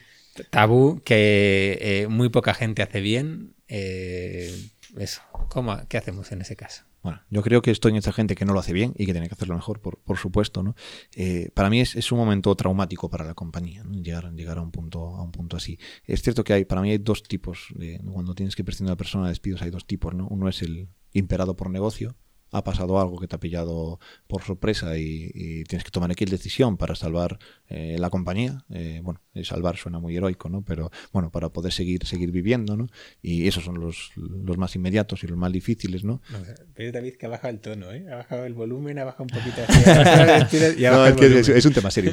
Tabú 0.50 1.00
que 1.04 2.06
muy 2.10 2.28
poca 2.28 2.54
gente 2.54 2.82
hace 2.82 3.00
bien. 3.00 3.54
eso, 3.68 5.22
¿Cómo, 5.48 5.80
¿qué 5.88 5.96
hacemos 5.96 6.32
en 6.32 6.40
ese 6.40 6.56
caso? 6.56 6.84
Bueno, 7.04 7.20
yo 7.28 7.42
creo 7.42 7.60
que 7.60 7.70
estoy 7.70 7.90
en 7.90 7.98
esa 7.98 8.12
gente 8.12 8.34
que 8.34 8.46
no 8.46 8.54
lo 8.54 8.60
hace 8.60 8.72
bien 8.72 8.94
y 8.96 9.04
que 9.04 9.12
tiene 9.12 9.28
que 9.28 9.34
hacerlo 9.34 9.54
mejor, 9.54 9.78
por, 9.80 9.98
por 9.98 10.16
supuesto, 10.16 10.62
¿no? 10.62 10.74
Eh, 11.14 11.50
para 11.52 11.68
mí 11.68 11.82
es, 11.82 11.96
es, 11.96 12.10
un 12.10 12.18
momento 12.18 12.54
traumático 12.56 13.10
para 13.10 13.26
la 13.26 13.34
compañía, 13.34 13.84
llegar, 13.92 14.32
llegar 14.32 14.56
a 14.56 14.62
un 14.62 14.70
punto 14.70 15.14
a 15.14 15.22
un 15.22 15.30
punto 15.30 15.58
así. 15.58 15.78
Es 16.04 16.22
cierto 16.22 16.44
que 16.44 16.54
hay, 16.54 16.64
para 16.64 16.80
mí 16.80 16.90
hay 16.90 16.98
dos 16.98 17.22
tipos, 17.22 17.68
de, 17.74 18.00
cuando 18.10 18.34
tienes 18.34 18.56
que 18.56 18.64
prescindir 18.64 18.88
a 18.88 18.92
una 18.94 18.96
persona 18.96 19.24
de 19.24 19.32
despidos 19.32 19.60
hay 19.60 19.70
dos 19.70 19.86
tipos, 19.86 20.14
¿no? 20.14 20.26
Uno 20.28 20.48
es 20.48 20.62
el 20.62 20.88
imperado 21.12 21.54
por 21.56 21.68
negocio, 21.68 22.16
ha 22.54 22.62
pasado 22.62 23.00
algo 23.00 23.18
que 23.18 23.26
te 23.26 23.34
ha 23.34 23.40
pillado 23.40 23.98
por 24.28 24.42
sorpresa 24.42 24.96
y, 24.96 25.64
tienes 25.64 25.84
que 25.84 25.90
tomar 25.90 26.10
aquella 26.10 26.30
decisión 26.30 26.76
para 26.76 26.94
salvar 26.94 27.38
eh, 27.76 27.96
la 27.98 28.08
compañía. 28.08 28.64
Eh, 28.70 29.00
bueno, 29.02 29.20
salvar 29.42 29.76
suena 29.76 29.98
muy 29.98 30.16
heroico, 30.16 30.48
¿no? 30.48 30.62
Pero 30.62 30.92
bueno, 31.12 31.32
para 31.32 31.48
poder 31.48 31.72
seguir, 31.72 32.06
seguir 32.06 32.30
viviendo, 32.30 32.76
¿no? 32.76 32.86
Y 33.20 33.48
esos 33.48 33.64
son 33.64 33.80
los, 33.80 34.12
los 34.14 34.56
más 34.56 34.76
inmediatos 34.76 35.24
y 35.24 35.26
los 35.26 35.36
más 35.36 35.50
difíciles, 35.50 36.04
¿no? 36.04 36.22
no 36.30 36.92
David 36.92 37.14
que 37.14 37.26
ha 37.26 37.30
bajado 37.30 37.52
el 37.52 37.58
tono, 37.58 37.90
¿eh? 37.90 38.06
Ha 38.12 38.14
bajado 38.14 38.44
el 38.44 38.54
volumen, 38.54 39.00
ha 39.00 39.04
bajado 39.04 39.24
un 39.24 39.30
poquito. 39.30 39.60
es, 41.56 41.66
un 41.66 41.72
tema 41.72 41.90
serio. 41.90 42.12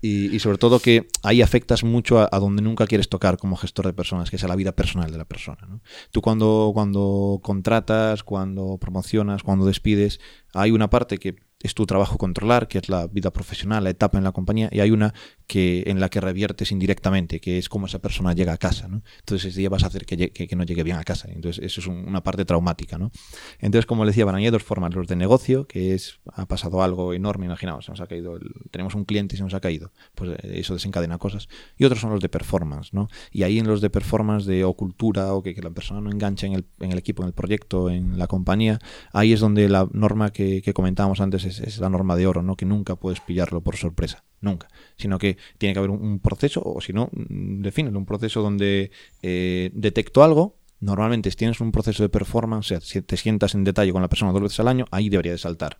Y, 0.00 0.38
sobre 0.38 0.56
todo 0.56 0.80
que 0.80 1.06
ahí 1.22 1.42
afectas 1.42 1.84
mucho 1.84 2.20
a, 2.20 2.38
donde 2.38 2.62
nunca 2.62 2.86
quieres 2.86 3.10
tocar 3.10 3.36
como 3.36 3.56
gestor 3.56 3.84
de 3.84 3.92
personas, 3.92 4.30
que 4.30 4.36
es 4.36 4.44
a 4.44 4.48
la 4.48 4.56
vida 4.56 4.72
personal 4.72 5.10
de 5.10 5.18
la 5.18 5.26
persona. 5.26 5.66
¿no? 5.68 5.82
Tú 6.12 6.22
cuando, 6.22 6.70
cuando 6.72 7.40
contratas, 7.42 8.22
cuando 8.22 8.78
promocionas, 8.78 9.42
cuando 9.42 9.66
despides, 9.66 10.18
hay 10.54 10.70
una 10.70 10.88
parte 10.88 11.18
que 11.18 11.36
es 11.62 11.74
tu 11.74 11.86
trabajo 11.86 12.18
controlar, 12.18 12.68
que 12.68 12.78
es 12.78 12.88
la 12.88 13.06
vida 13.06 13.32
profesional, 13.32 13.84
la 13.84 13.90
etapa 13.90 14.18
en 14.18 14.24
la 14.24 14.32
compañía, 14.32 14.68
y 14.72 14.80
hay 14.80 14.90
una 14.90 15.14
que 15.46 15.84
en 15.86 16.00
la 16.00 16.08
que 16.08 16.20
reviertes 16.20 16.72
indirectamente, 16.72 17.40
que 17.40 17.58
es 17.58 17.68
cómo 17.68 17.86
esa 17.86 18.00
persona 18.00 18.32
llega 18.32 18.52
a 18.52 18.56
casa. 18.56 18.88
¿no? 18.88 19.02
Entonces 19.20 19.50
ese 19.50 19.60
día 19.60 19.68
vas 19.68 19.84
a 19.84 19.86
hacer 19.86 20.06
que, 20.06 20.30
que, 20.30 20.56
no 20.56 20.64
llegue 20.64 20.82
bien 20.82 20.96
a 20.96 21.04
casa. 21.04 21.28
Entonces 21.30 21.64
eso 21.64 21.80
es 21.80 21.86
una 21.86 22.22
parte 22.22 22.44
traumática. 22.44 22.98
¿no? 22.98 23.10
Entonces, 23.58 23.86
como 23.86 24.04
le 24.04 24.10
decía, 24.10 24.24
van 24.24 24.42
a 24.42 24.50
dos 24.50 24.62
formas. 24.62 24.94
Los 24.94 25.06
de 25.06 25.16
negocio, 25.16 25.66
que 25.66 25.94
es, 25.94 26.20
ha 26.32 26.46
pasado 26.46 26.82
algo 26.82 27.12
enorme, 27.14 27.46
imaginaos, 27.46 27.84
se 27.84 27.92
nos 27.92 28.00
ha 28.00 28.06
caído, 28.06 28.38
tenemos 28.70 28.94
un 28.94 29.04
cliente 29.04 29.34
y 29.34 29.38
se 29.38 29.44
nos 29.44 29.54
ha 29.54 29.60
caído. 29.60 29.92
Pues 30.14 30.30
eh, 30.30 30.60
eso 30.60 30.74
desencadena 30.74 31.18
cosas. 31.18 31.48
Y 31.76 31.84
otros 31.84 32.00
son 32.00 32.10
los 32.10 32.20
de 32.20 32.28
performance. 32.28 32.92
¿no? 32.92 33.08
Y 33.30 33.42
ahí 33.42 33.58
en 33.58 33.66
los 33.66 33.80
de 33.80 33.90
performance 33.90 34.46
de 34.46 34.64
o 34.64 34.74
cultura 34.74 35.34
o 35.34 35.42
que, 35.42 35.52
la 35.62 35.70
persona 35.70 36.00
no 36.00 36.10
engancha 36.10 36.46
en 36.46 36.54
el, 36.54 36.64
en 36.80 36.92
el, 36.92 36.98
equipo, 36.98 37.22
en 37.22 37.28
el 37.28 37.34
proyecto, 37.34 37.90
en 37.90 38.18
la 38.18 38.26
compañía, 38.26 38.78
ahí 39.12 39.32
es 39.32 39.40
donde 39.40 39.68
la 39.68 39.86
norma 39.92 40.32
que, 40.32 40.62
que 40.62 40.72
comentábamos 40.72 41.20
antes 41.20 41.44
es, 41.44 41.51
la 41.78 41.88
norma 41.88 42.16
de 42.16 42.26
oro, 42.26 42.42
¿no? 42.42 42.56
Que 42.56 42.64
nunca 42.64 42.96
puedes 42.96 43.20
pillarlo 43.20 43.60
por 43.60 43.76
sorpresa, 43.76 44.24
nunca. 44.40 44.68
Sino 44.96 45.18
que 45.18 45.36
tiene 45.58 45.72
que 45.72 45.78
haber 45.78 45.90
un, 45.90 46.18
proceso, 46.20 46.62
o 46.64 46.80
si 46.80 46.92
no, 46.92 47.10
mm, 47.12 47.62
defínelo, 47.62 47.98
un 47.98 48.06
proceso 48.06 48.42
donde 48.42 48.90
eh, 49.22 49.70
detecto 49.74 50.22
algo, 50.22 50.58
normalmente 50.80 51.30
si 51.30 51.36
tienes 51.36 51.60
un 51.60 51.72
proceso 51.72 52.02
de 52.02 52.08
performance, 52.08 52.66
o 52.66 52.68
sea, 52.68 52.80
si 52.80 53.02
te 53.02 53.16
sientas 53.16 53.54
en 53.54 53.64
detalle 53.64 53.92
con 53.92 54.02
la 54.02 54.08
persona 54.08 54.32
dos 54.32 54.42
veces 54.42 54.60
al 54.60 54.68
año, 54.68 54.86
ahí 54.90 55.08
debería 55.08 55.32
de 55.32 55.38
saltar. 55.38 55.78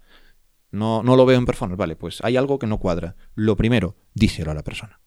No, 0.70 1.02
no 1.02 1.16
lo 1.16 1.26
veo 1.26 1.38
en 1.38 1.46
performance, 1.46 1.78
vale, 1.78 1.96
pues 1.96 2.20
hay 2.22 2.36
algo 2.36 2.58
que 2.58 2.66
no 2.66 2.78
cuadra. 2.78 3.16
Lo 3.34 3.56
primero, 3.56 3.96
díselo 4.14 4.50
a 4.50 4.54
la 4.54 4.64
persona. 4.64 5.00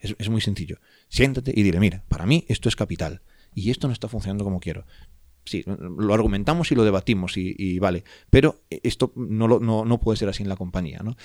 Es, 0.00 0.14
es 0.18 0.28
muy 0.28 0.40
sencillo. 0.40 0.78
Siéntate 1.08 1.52
y 1.54 1.62
dile, 1.62 1.80
mira, 1.80 2.04
para 2.08 2.26
mí 2.26 2.44
esto 2.48 2.68
es 2.68 2.76
capital 2.76 3.22
y 3.54 3.70
esto 3.70 3.86
no 3.86 3.92
está 3.92 4.08
funcionando 4.08 4.44
como 4.44 4.60
quiero 4.60 4.84
sí, 5.44 5.64
lo 5.66 6.14
argumentamos 6.14 6.70
y 6.72 6.74
lo 6.74 6.84
debatimos 6.84 7.36
y, 7.36 7.78
vale, 7.78 8.04
pero 8.30 8.62
esto 8.70 9.12
no, 9.16 9.48
no, 9.48 9.84
no, 9.84 10.00
puede 10.00 10.16
ser 10.16 10.28
así 10.28 10.42
en 10.42 10.48
la 10.48 10.56
compañía, 10.56 11.00
¿no? 11.02 11.16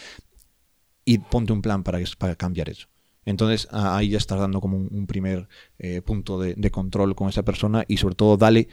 Y 1.03 1.19
ponte 1.19 1.53
un 1.53 1.61
plan 1.61 1.83
para, 1.83 1.99
para 2.17 2.35
cambiar 2.35 2.69
eso. 2.69 2.87
Entonces 3.25 3.67
ahí 3.71 4.09
ya 4.09 4.17
estás 4.17 4.39
dando 4.39 4.61
como 4.61 4.77
un, 4.77 5.07
primer 5.07 5.47
eh, 5.79 6.01
punto 6.01 6.39
de, 6.39 6.71
control 6.71 7.15
con 7.15 7.29
esa 7.29 7.43
persona 7.43 7.83
y 7.87 7.97
sobre 7.97 8.15
todo 8.15 8.37
dale 8.37 8.67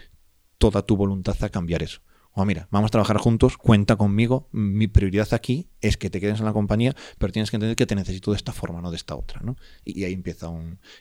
toda 0.58 0.82
tu 0.82 0.96
voluntad 0.96 1.36
a 1.42 1.48
cambiar 1.48 1.82
eso 1.82 2.02
o 2.34 2.44
mira, 2.46 2.66
vamos 2.70 2.88
a 2.88 2.92
trabajar 2.92 3.18
juntos, 3.18 3.58
cuenta 3.58 3.96
conmigo, 3.96 4.48
mi 4.52 4.86
prioridad 4.88 5.32
aquí 5.34 5.68
es 5.80 5.96
que 5.96 6.08
te 6.08 6.20
quedes 6.20 6.38
en 6.38 6.46
la 6.46 6.52
compañía, 6.52 6.96
pero 7.18 7.32
tienes 7.32 7.50
que 7.50 7.56
entender 7.56 7.76
que 7.76 7.86
te 7.86 7.94
necesito 7.94 8.30
de 8.30 8.38
esta 8.38 8.52
forma, 8.52 8.80
no 8.80 8.90
de 8.90 8.96
esta 8.96 9.16
otra, 9.16 9.40
¿no? 9.42 9.56
Y, 9.84 10.04
ahí 10.04 10.14
empieza 10.14 10.50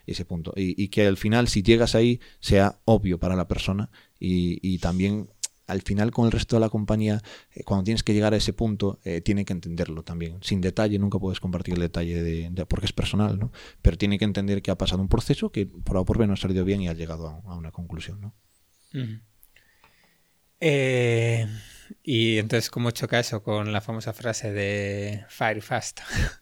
ese 0.06 0.26
punto. 0.26 0.54
Y, 0.56 0.90
que 0.90 1.08
al 1.08 1.18
final, 1.18 1.48
si 1.48 1.64
llegas 1.64 1.96
ahí, 1.96 2.20
sea 2.42 2.80
obvio 2.84 3.18
para 3.18 3.36
la 3.36 3.48
persona 3.48 3.90
y, 4.20 4.78
también 4.80 5.30
al 5.68 5.82
final 5.84 6.12
con 6.12 6.26
el 6.26 6.34
resto 6.34 6.58
de 6.58 6.60
la 6.60 6.70
compañía, 6.70 7.22
eh, 7.54 7.64
cuando 7.64 7.86
tienes 7.86 8.04
que 8.04 8.14
llegar 8.14 8.34
a 8.34 8.38
ese 8.38 8.52
punto, 8.52 9.00
eh, 9.06 9.22
tiene 9.22 9.46
que 9.46 9.54
entenderlo 9.54 10.04
también. 10.04 10.38
Sin 10.42 10.60
detalle, 10.60 11.00
nunca 11.00 11.18
puedes 11.18 11.40
compartir 11.40 11.76
el 11.76 11.80
detalle 11.80 12.22
de, 12.22 12.66
porque 12.66 12.88
es 12.88 12.94
personal, 12.94 13.40
¿no? 13.40 13.54
Pero 13.82 13.98
tiene 13.98 14.20
que 14.20 14.26
entender 14.26 14.62
que 14.62 14.72
ha 14.72 14.78
pasado 14.78 15.02
un 15.02 15.08
proceso 15.08 15.50
que 15.50 15.68
por 15.68 15.96
A 15.96 16.04
por 16.04 16.18
B 16.18 16.28
no 16.28 16.34
ha 16.34 16.38
salido 16.38 16.66
bien 16.66 16.82
y 16.82 16.90
ha 16.90 16.94
llegado 16.94 17.42
a, 17.46 17.56
una 17.56 17.72
conclusión, 17.72 18.20
¿no? 18.20 18.34
Eh, 20.62 21.48
y 22.04 22.38
entonces, 22.38 22.70
¿cómo 22.70 22.92
choca 22.92 23.20
eso 23.20 23.44
con 23.44 23.74
la 23.74 23.82
famosa 23.82 24.14
frase 24.14 24.54
de 24.54 25.26
Fire 25.28 25.62
Fast? 25.62 26.00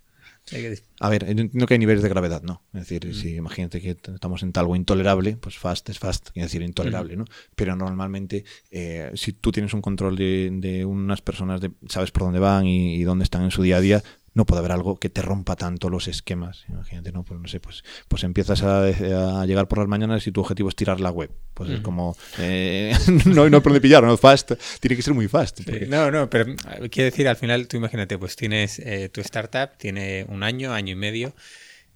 A 0.99 1.09
ver, 1.09 1.23
entiendo 1.29 1.65
que 1.67 1.75
hay 1.75 1.79
niveles 1.79 2.01
de 2.01 2.09
gravedad, 2.09 2.41
¿no? 2.41 2.63
Es 2.73 2.81
decir, 2.81 3.13
si 3.15 3.35
imagínate 3.35 3.79
que 3.81 3.91
estamos 3.91 4.43
en 4.43 4.51
algo 4.55 4.75
intolerable, 4.75 5.37
pues 5.37 5.57
fast 5.57 5.87
es 5.89 5.99
fast, 5.99 6.31
quiere 6.31 6.47
decir 6.47 6.61
intolerable, 6.61 7.15
¿no? 7.15 7.25
Pero 7.55 7.75
normalmente, 7.75 8.43
eh, 8.71 9.11
si 9.13 9.33
tú 9.33 9.51
tienes 9.51 9.73
un 9.73 9.81
control 9.81 10.15
de, 10.15 10.85
unas 10.85 11.21
personas, 11.21 11.61
de, 11.61 11.71
sabes 11.87 12.11
por 12.11 12.23
dónde 12.23 12.39
van 12.39 12.65
y, 12.65 13.03
dónde 13.03 13.23
están 13.23 13.43
en 13.43 13.51
su 13.51 13.61
día 13.61 13.77
a 13.77 13.81
día, 13.81 14.03
no 14.39 14.45
puede 14.45 14.59
haber 14.59 14.71
algo 14.71 14.97
que 14.97 15.09
te 15.09 15.21
rompa 15.21 15.57
tanto 15.57 15.89
los 15.89 16.07
esquemas. 16.07 16.63
Imagínate, 16.69 17.11
¿no? 17.11 17.23
Pues 17.23 17.41
no 17.41 17.47
sé, 17.49 17.59
pues, 17.59 17.83
pues 18.07 18.23
empiezas 18.23 18.63
a, 18.63 19.45
llegar 19.45 19.67
por 19.67 19.79
las 19.79 19.87
mañanas 19.89 20.25
y 20.27 20.31
tu 20.31 20.39
objetivo 20.39 20.69
es 20.69 20.77
tirar 20.77 21.01
la 21.01 21.11
web. 21.11 21.29
Pues 21.53 21.69
es 21.71 21.81
como. 21.81 22.15
Eh, 22.37 22.95
no, 23.25 23.33
no 23.33 23.43
hay 23.43 23.49
por 23.49 23.63
dónde 23.63 23.81
pillar, 23.81 24.01
¿no? 24.01 24.15
Fast. 24.15 24.53
Tiene 24.79 24.95
que 24.95 25.01
ser 25.01 25.13
muy 25.13 25.27
fast. 25.27 25.59
No, 25.89 26.09
no, 26.09 26.29
pero 26.29 26.51
eh, 26.51 26.89
quiero 26.89 27.11
decir, 27.11 27.27
al 27.27 27.35
final, 27.35 27.67
tú 27.67 27.75
imagínate, 27.75 28.17
pues 28.17 28.37
tienes 28.37 28.79
eh, 28.79 29.09
tu 29.09 29.19
startup, 29.19 29.77
tiene 29.77 30.25
un 30.29 30.43
año, 30.43 30.71
año 30.71 30.93
y 30.93 30.95
medio. 30.95 31.35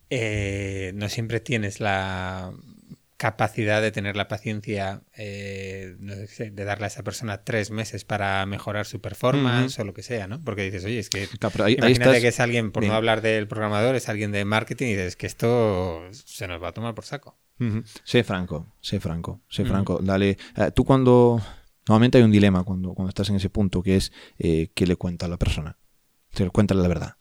no 0.10 1.08
siempre 1.08 1.39
tienes 1.39 1.80
la 1.80 2.52
capacidad 3.24 3.82
de 3.82 3.94
tener 3.94 4.18
la 4.18 4.28
paciencia 4.28 5.02
eh, 5.16 5.96
de 5.98 6.66
darle 6.66 6.84
a 6.84 6.88
esa 6.88 7.04
persona 7.04 7.46
tres 7.46 7.72
meses 7.72 8.04
para 8.04 8.46
mejorar 8.46 8.86
su 8.86 9.00
performance 9.00 9.80
o 9.80 9.86
lo 9.86 9.94
que 9.94 10.04
sea, 10.04 10.28
¿no? 10.28 10.44
Porque 10.44 10.64
dices, 10.64 10.84
oye, 10.84 11.00
es 11.00 11.10
que 11.10 11.30
imagínate 11.70 12.20
que 12.20 12.28
es 12.28 12.42
alguien, 12.42 12.74
por 12.74 12.84
no 12.84 12.94
hablar 12.94 13.22
del 13.22 13.48
programador, 13.48 13.96
es 13.96 14.10
alguien 14.10 14.34
de 14.34 14.44
marketing 14.44 14.88
y 14.88 14.96
dices 14.96 15.16
que 15.16 15.28
esto 15.28 16.02
se 16.12 16.50
nos 16.50 16.62
va 16.62 16.68
a 16.68 16.72
tomar 16.74 16.96
por 16.96 17.06
saco. 17.06 17.38
Sé 18.04 18.26
franco, 18.26 18.76
sé 18.82 19.00
franco, 19.00 19.42
sé 19.48 19.64
franco. 19.64 20.00
Dale, 20.04 20.38
eh, 20.58 20.72
tú 20.76 20.84
cuando... 20.84 21.42
Normalmente 21.88 22.18
hay 22.18 22.26
un 22.26 22.32
dilema 22.32 22.66
cuando, 22.66 22.94
cuando 22.94 23.08
estás 23.08 23.30
en 23.30 23.38
ese 23.38 23.50
punto 23.50 23.82
que 23.82 23.96
es 23.96 24.12
eh, 24.38 24.70
que 24.74 24.86
le 24.86 24.98
cuenta 24.98 25.28
a 25.28 25.30
la 25.30 25.38
persona. 25.38 25.78
Cuéntale 26.52 26.82
la 26.82 26.88
verdad 26.90 27.18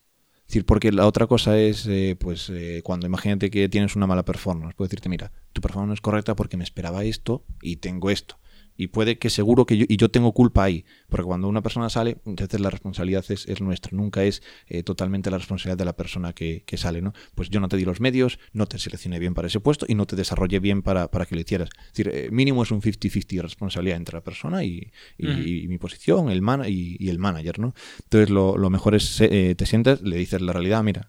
decir, 0.52 0.66
porque 0.66 0.92
la 0.92 1.06
otra 1.06 1.26
cosa 1.26 1.58
es, 1.58 1.86
eh, 1.86 2.14
pues, 2.18 2.50
eh, 2.50 2.82
cuando 2.84 3.06
imagínate 3.06 3.50
que 3.50 3.70
tienes 3.70 3.96
una 3.96 4.06
mala 4.06 4.24
performance, 4.24 4.74
puedo 4.74 4.86
decirte, 4.86 5.08
mira, 5.08 5.32
tu 5.54 5.62
performance 5.62 5.94
es 5.94 6.00
correcta 6.02 6.36
porque 6.36 6.58
me 6.58 6.64
esperaba 6.64 7.04
esto 7.04 7.44
y 7.62 7.76
tengo 7.76 8.10
esto 8.10 8.38
y 8.76 8.88
puede 8.88 9.18
que 9.18 9.30
seguro 9.30 9.66
que 9.66 9.76
yo, 9.76 9.86
y 9.88 9.96
yo 9.96 10.10
tengo 10.10 10.32
culpa 10.32 10.64
ahí, 10.64 10.84
porque 11.08 11.24
cuando 11.24 11.48
una 11.48 11.62
persona 11.62 11.90
sale, 11.90 12.18
entonces 12.26 12.60
la 12.60 12.70
responsabilidad 12.70 13.24
es, 13.28 13.46
es 13.46 13.60
nuestra, 13.60 13.90
nunca 13.96 14.24
es 14.24 14.42
eh, 14.66 14.82
totalmente 14.82 15.30
la 15.30 15.38
responsabilidad 15.38 15.78
de 15.78 15.84
la 15.84 15.96
persona 15.96 16.32
que, 16.32 16.62
que, 16.66 16.76
sale, 16.76 17.02
¿no? 17.02 17.12
Pues 17.34 17.50
yo 17.50 17.60
no 17.60 17.68
te 17.68 17.76
di 17.76 17.84
los 17.84 18.00
medios, 18.00 18.38
no 18.52 18.66
te 18.66 18.78
seleccioné 18.78 19.18
bien 19.18 19.34
para 19.34 19.48
ese 19.48 19.60
puesto 19.60 19.86
y 19.88 19.94
no 19.94 20.06
te 20.06 20.16
desarrollé 20.16 20.58
bien 20.58 20.82
para, 20.82 21.10
para 21.10 21.26
que 21.26 21.34
lo 21.34 21.40
hicieras. 21.40 21.70
Es 21.86 21.92
decir, 21.92 22.10
eh, 22.12 22.28
mínimo 22.30 22.62
es 22.62 22.70
un 22.70 22.80
50-50 22.80 23.36
de 23.36 23.42
responsabilidad 23.42 23.96
entre 23.96 24.16
la 24.16 24.24
persona 24.24 24.64
y, 24.64 24.92
y, 25.18 25.68
mi 25.68 25.78
posición, 25.78 26.30
el 26.30 26.42
man 26.42 26.62
y, 26.66 27.08
el 27.08 27.18
manager, 27.18 27.58
¿no? 27.58 27.74
Entonces 28.04 28.30
lo, 28.30 28.56
lo 28.56 28.70
mejor 28.70 28.94
es, 28.94 29.20
eh, 29.20 29.54
te 29.56 29.66
sientas, 29.66 30.02
le 30.02 30.16
dices 30.16 30.40
la 30.40 30.52
realidad, 30.52 30.82
mira, 30.82 31.08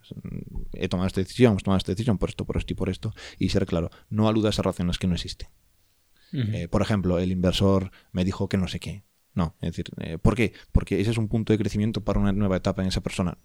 he 0.74 0.88
tomado 0.90 1.08
esta 1.08 1.22
decisión, 1.22 1.52
hemos 1.52 1.64
tomado 1.64 1.78
esta 1.78 1.92
decisión 1.92 2.18
por 2.18 2.30
esto, 2.30 2.46
por 2.46 2.58
esto 2.58 2.74
y 2.74 2.76
por 2.76 2.90
esto, 2.90 3.14
y 3.40 3.50
ser 3.50 3.66
claro, 3.66 3.90
no 4.10 4.28
aludas 4.28 4.60
a 4.60 4.64
razones 4.64 4.98
que 4.98 5.08
no 5.08 5.16
existen. 5.16 5.48
Eh, 6.34 6.68
por 6.68 6.82
ejemplo, 6.82 7.20
el 7.20 7.32
inversor 7.32 7.92
me 8.12 8.26
dijo 8.26 8.50
que 8.50 8.58
no 8.58 8.68
sé 8.68 8.80
qué. 8.80 9.04
No, 9.36 9.56
es 9.62 9.72
decir, 9.72 9.86
eh, 10.00 10.18
¿por 10.20 10.36
qué? 10.36 10.54
Porque 10.72 11.02
ese 11.02 11.12
es 11.12 11.18
un 11.18 11.28
punto 11.28 11.54
de 11.54 11.60
crecimiento 11.60 12.04
para 12.04 12.20
una 12.20 12.32
nueva 12.32 12.58
etapa 12.58 12.82
en 12.82 12.88
esa 12.88 13.02
persona. 13.02 13.38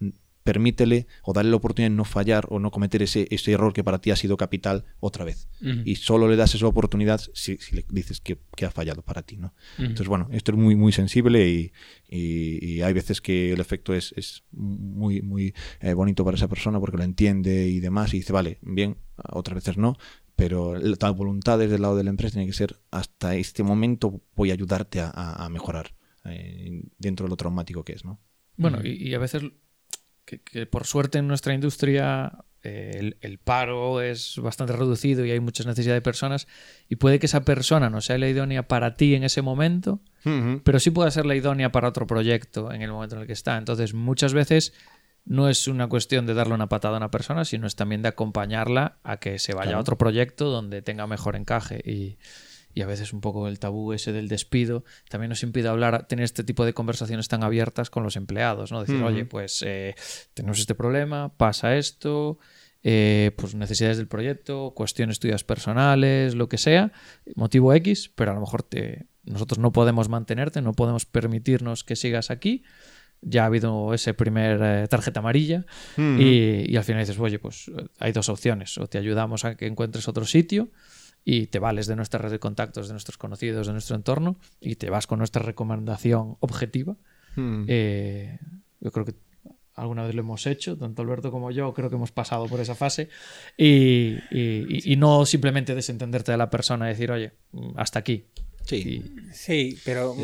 Permítele 0.44 1.06
o 1.22 1.32
darle 1.32 1.50
la 1.50 1.56
oportunidad 1.56 1.90
de 1.90 1.96
no 1.96 2.04
fallar 2.04 2.46
o 2.50 2.58
no 2.58 2.70
cometer 2.70 3.02
ese, 3.02 3.26
ese 3.30 3.52
error 3.52 3.72
que 3.72 3.84
para 3.84 3.98
ti 3.98 4.10
ha 4.10 4.16
sido 4.16 4.36
capital 4.36 4.84
otra 5.00 5.24
vez. 5.24 5.48
Y 5.84 5.96
solo 5.96 6.28
le 6.28 6.36
das 6.36 6.54
esa 6.54 6.66
oportunidad 6.66 7.20
si, 7.34 7.58
le 7.72 7.84
dices 7.90 8.20
que, 8.20 8.38
ha 8.64 8.70
fallado 8.70 9.02
para 9.02 9.22
ti. 9.22 9.36
¿no? 9.36 9.54
Entonces, 9.78 10.08
bueno, 10.08 10.28
esto 10.30 10.52
es 10.52 10.58
muy, 10.58 10.76
muy 10.76 10.92
sensible 10.92 11.48
y, 11.48 11.72
y, 12.08 12.80
hay 12.80 12.92
veces 12.92 13.20
que 13.20 13.52
el 13.52 13.60
efecto 13.60 13.94
es, 13.94 14.14
es 14.16 14.44
muy, 14.52 15.20
muy 15.20 15.54
eh, 15.80 15.92
bonito 15.92 16.24
para 16.24 16.36
esa 16.36 16.48
persona 16.48 16.80
porque 16.80 16.96
lo 16.98 17.04
entiende 17.04 17.66
y 17.68 17.80
demás 17.80 18.14
y 18.14 18.18
dice, 18.18 18.32
vale, 18.32 18.58
bien, 18.62 18.96
otras 19.16 19.56
veces 19.56 19.76
no, 19.76 19.96
pero 20.38 20.76
la 20.76 21.10
voluntad 21.10 21.58
desde 21.58 21.74
el 21.74 21.82
lado 21.82 21.96
de 21.96 22.04
la 22.04 22.10
empresa 22.10 22.34
tiene 22.34 22.46
que 22.46 22.52
ser 22.52 22.78
hasta 22.92 23.34
este 23.34 23.64
momento 23.64 24.22
voy 24.36 24.50
a 24.50 24.52
ayudarte 24.52 25.00
a, 25.02 25.48
mejorar 25.50 25.96
eh, 26.26 26.80
dentro 26.96 27.26
de 27.26 27.30
lo 27.30 27.36
traumático 27.36 27.82
que 27.82 27.94
es, 27.94 28.04
¿no? 28.04 28.20
Bueno, 28.56 28.78
y, 28.84 29.12
a 29.14 29.18
veces 29.18 29.42
que, 30.24 30.66
por 30.66 30.86
suerte 30.86 31.18
en 31.18 31.26
nuestra 31.26 31.54
industria 31.54 32.44
eh, 32.62 33.14
el, 33.20 33.38
paro 33.38 34.00
es 34.00 34.38
bastante 34.38 34.74
reducido 34.74 35.24
y 35.24 35.32
hay 35.32 35.40
muchas 35.40 35.66
necesidades 35.66 35.98
de 35.98 36.02
personas 36.02 36.46
y 36.88 36.94
puede 36.94 37.18
que 37.18 37.26
esa 37.26 37.44
persona 37.44 37.90
no 37.90 38.00
sea 38.00 38.16
la 38.16 38.28
idónea 38.28 38.68
para 38.68 38.94
ti 38.94 39.16
en 39.16 39.24
ese 39.24 39.42
momento, 39.42 40.02
pero 40.62 40.78
sí 40.78 40.92
puede 40.92 41.10
ser 41.10 41.26
la 41.26 41.34
idónea 41.34 41.72
para 41.72 41.88
otro 41.88 42.06
proyecto 42.06 42.70
en 42.70 42.82
el 42.82 42.92
momento 42.92 43.16
en 43.16 43.22
el 43.22 43.26
que 43.26 43.32
está. 43.32 43.58
Entonces 43.58 43.92
muchas 43.92 44.34
veces 44.34 44.72
no 45.28 45.50
es 45.50 45.68
una 45.68 45.88
cuestión 45.88 46.26
de 46.26 46.32
darle 46.32 46.54
una 46.54 46.70
patada 46.70 46.94
a 46.94 46.96
una 46.96 47.10
persona, 47.10 47.44
sino 47.44 47.66
es 47.66 47.76
también 47.76 48.00
de 48.00 48.08
acompañarla 48.08 48.98
a 49.02 49.18
que 49.18 49.38
se 49.38 49.54
vaya 49.54 49.76
a 49.76 49.78
otro 49.78 49.98
proyecto 49.98 50.46
donde 50.46 50.80
tenga 50.80 51.06
mejor 51.06 51.36
encaje. 51.36 51.80
Y, 51.84 52.18
a 52.80 52.86
veces 52.86 53.12
un 53.12 53.20
poco 53.20 53.48
el 53.48 53.58
tabú 53.58 53.92
ese 53.92 54.12
del 54.12 54.28
despido 54.28 54.84
también 55.08 55.30
nos 55.30 55.42
impide 55.42 55.66
hablar, 55.66 56.06
tener 56.06 56.24
este 56.24 56.44
tipo 56.44 56.64
de 56.64 56.74
conversaciones 56.74 57.26
tan 57.26 57.42
abiertas 57.42 57.90
con 57.90 58.04
los 58.04 58.14
empleados, 58.14 58.70
¿no? 58.70 58.80
Decir, 58.80 59.02
oye, 59.02 59.24
pues 59.24 59.64
eh, 59.66 59.96
tenemos 60.32 60.60
este 60.60 60.76
problema, 60.76 61.36
pasa 61.36 61.74
esto, 61.76 62.38
eh, 62.84 63.32
pues 63.36 63.56
necesidades 63.56 63.96
del 63.96 64.06
proyecto, 64.06 64.74
cuestiones 64.76 65.18
tuyas 65.18 65.42
personales, 65.42 66.36
lo 66.36 66.48
que 66.48 66.56
sea, 66.56 66.92
motivo 67.34 67.74
X, 67.74 68.12
pero 68.14 68.30
a 68.30 68.34
lo 68.34 68.40
mejor 68.40 68.62
te, 68.62 69.06
nosotros 69.24 69.58
no 69.58 69.72
podemos 69.72 70.08
mantenerte, 70.08 70.62
no 70.62 70.72
podemos 70.72 71.04
permitirnos 71.04 71.82
que 71.82 71.96
sigas 71.96 72.30
aquí 72.30 72.62
ya 73.22 73.42
ha 73.42 73.46
habido 73.46 73.94
ese 73.94 74.14
primer 74.14 74.60
eh, 74.62 74.88
tarjeta 74.88 75.20
amarilla 75.20 75.64
y, 75.96 76.76
al 76.76 76.84
final 76.84 77.02
dices, 77.02 77.18
oye, 77.18 77.38
pues 77.38 77.68
eh, 77.68 77.86
hay 77.98 78.12
dos 78.12 78.28
opciones, 78.28 78.78
o 78.78 78.86
te 78.86 78.98
ayudamos 78.98 79.44
a 79.44 79.56
que 79.56 79.66
encuentres 79.66 80.08
otro 80.08 80.24
sitio 80.24 80.68
y 81.24 81.46
te 81.48 81.58
vales 81.58 81.86
de 81.86 81.96
nuestra 81.96 82.18
red 82.20 82.30
de 82.30 82.38
contactos, 82.38 82.88
de 82.88 82.94
nuestros 82.94 83.18
conocidos, 83.18 83.66
de 83.66 83.72
nuestro 83.72 83.96
entorno 83.96 84.36
y 84.60 84.76
te 84.76 84.90
vas 84.90 85.06
con 85.06 85.18
nuestra 85.18 85.42
recomendación 85.42 86.36
objetiva. 86.40 86.96
Eh, 87.68 88.38
yo 88.80 88.90
creo 88.90 89.04
que 89.04 89.14
alguna 89.74 90.04
vez 90.04 90.14
lo 90.14 90.22
hemos 90.22 90.44
hecho, 90.46 90.76
tanto 90.76 91.02
Alberto 91.02 91.30
como 91.30 91.52
yo, 91.52 91.72
creo 91.72 91.88
que 91.88 91.94
hemos 91.94 92.10
pasado 92.10 92.46
por 92.46 92.58
esa 92.58 92.74
fase 92.74 93.10
y, 93.56 94.16
y 94.30 94.96
no 94.96 95.24
simplemente 95.24 95.74
desentenderte 95.74 96.32
de 96.32 96.38
la 96.38 96.50
persona 96.50 96.86
y 96.86 96.88
decir, 96.90 97.12
oye, 97.12 97.32
hasta 97.76 98.00
aquí, 98.00 98.26
Sí. 98.68 99.02
Sí, 99.32 99.78
pero 99.84 100.16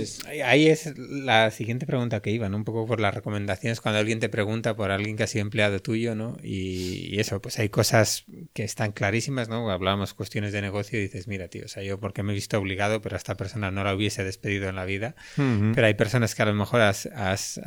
ahí 0.45 0.66
es 0.66 0.92
la 0.99 1.51
siguiente 1.51 1.86
pregunta 1.86 2.20
que 2.20 2.30
iba, 2.30 2.49
¿no? 2.49 2.57
Un 2.57 2.64
poco 2.64 2.86
por 2.86 3.01
las 3.01 3.14
recomendaciones 3.14 3.80
cuando 3.80 4.01
alguien 4.01 4.18
te 4.18 4.28
pregunta 4.28 4.76
por 4.76 4.90
alguien 4.90 5.16
que 5.16 5.22
ha 5.22 5.26
sido 5.26 5.42
empleado 5.42 5.80
tuyo, 5.80 6.14
¿no? 6.14 6.36
Y, 6.42 7.18
eso, 7.18 7.40
pues 7.40 7.59
hay 7.59 7.68
cosas 7.68 8.24
que 8.53 8.64
están 8.64 8.92
clarísimas, 8.92 9.49
¿no? 9.49 9.70
Hablábamos 9.70 10.14
cuestiones 10.14 10.53
de 10.53 10.61
negocio 10.62 10.99
y 10.99 11.03
dices, 11.03 11.28
mira, 11.28 11.49
tío, 11.49 11.64
o 11.64 11.68
sea, 11.68 11.82
yo 11.82 12.01
porque 12.01 12.22
me 12.22 12.32
he 12.32 12.34
visto 12.34 12.59
obligado, 12.59 13.01
pero 13.01 13.16
a 13.16 13.18
esta 13.18 13.36
persona 13.36 13.70
no 13.70 13.84
la 13.84 13.95
hubiese 13.95 14.24
despedido 14.24 14.68
en 14.68 14.76
la 14.76 14.84
vida. 14.84 15.14
Pero 15.36 15.86
hay 15.86 15.95
personas 15.95 16.34
que 16.34 16.42
a 16.42 16.47
lo 16.47 16.55
mejor 16.55 16.80
has, 16.80 17.07
has, 17.07 17.61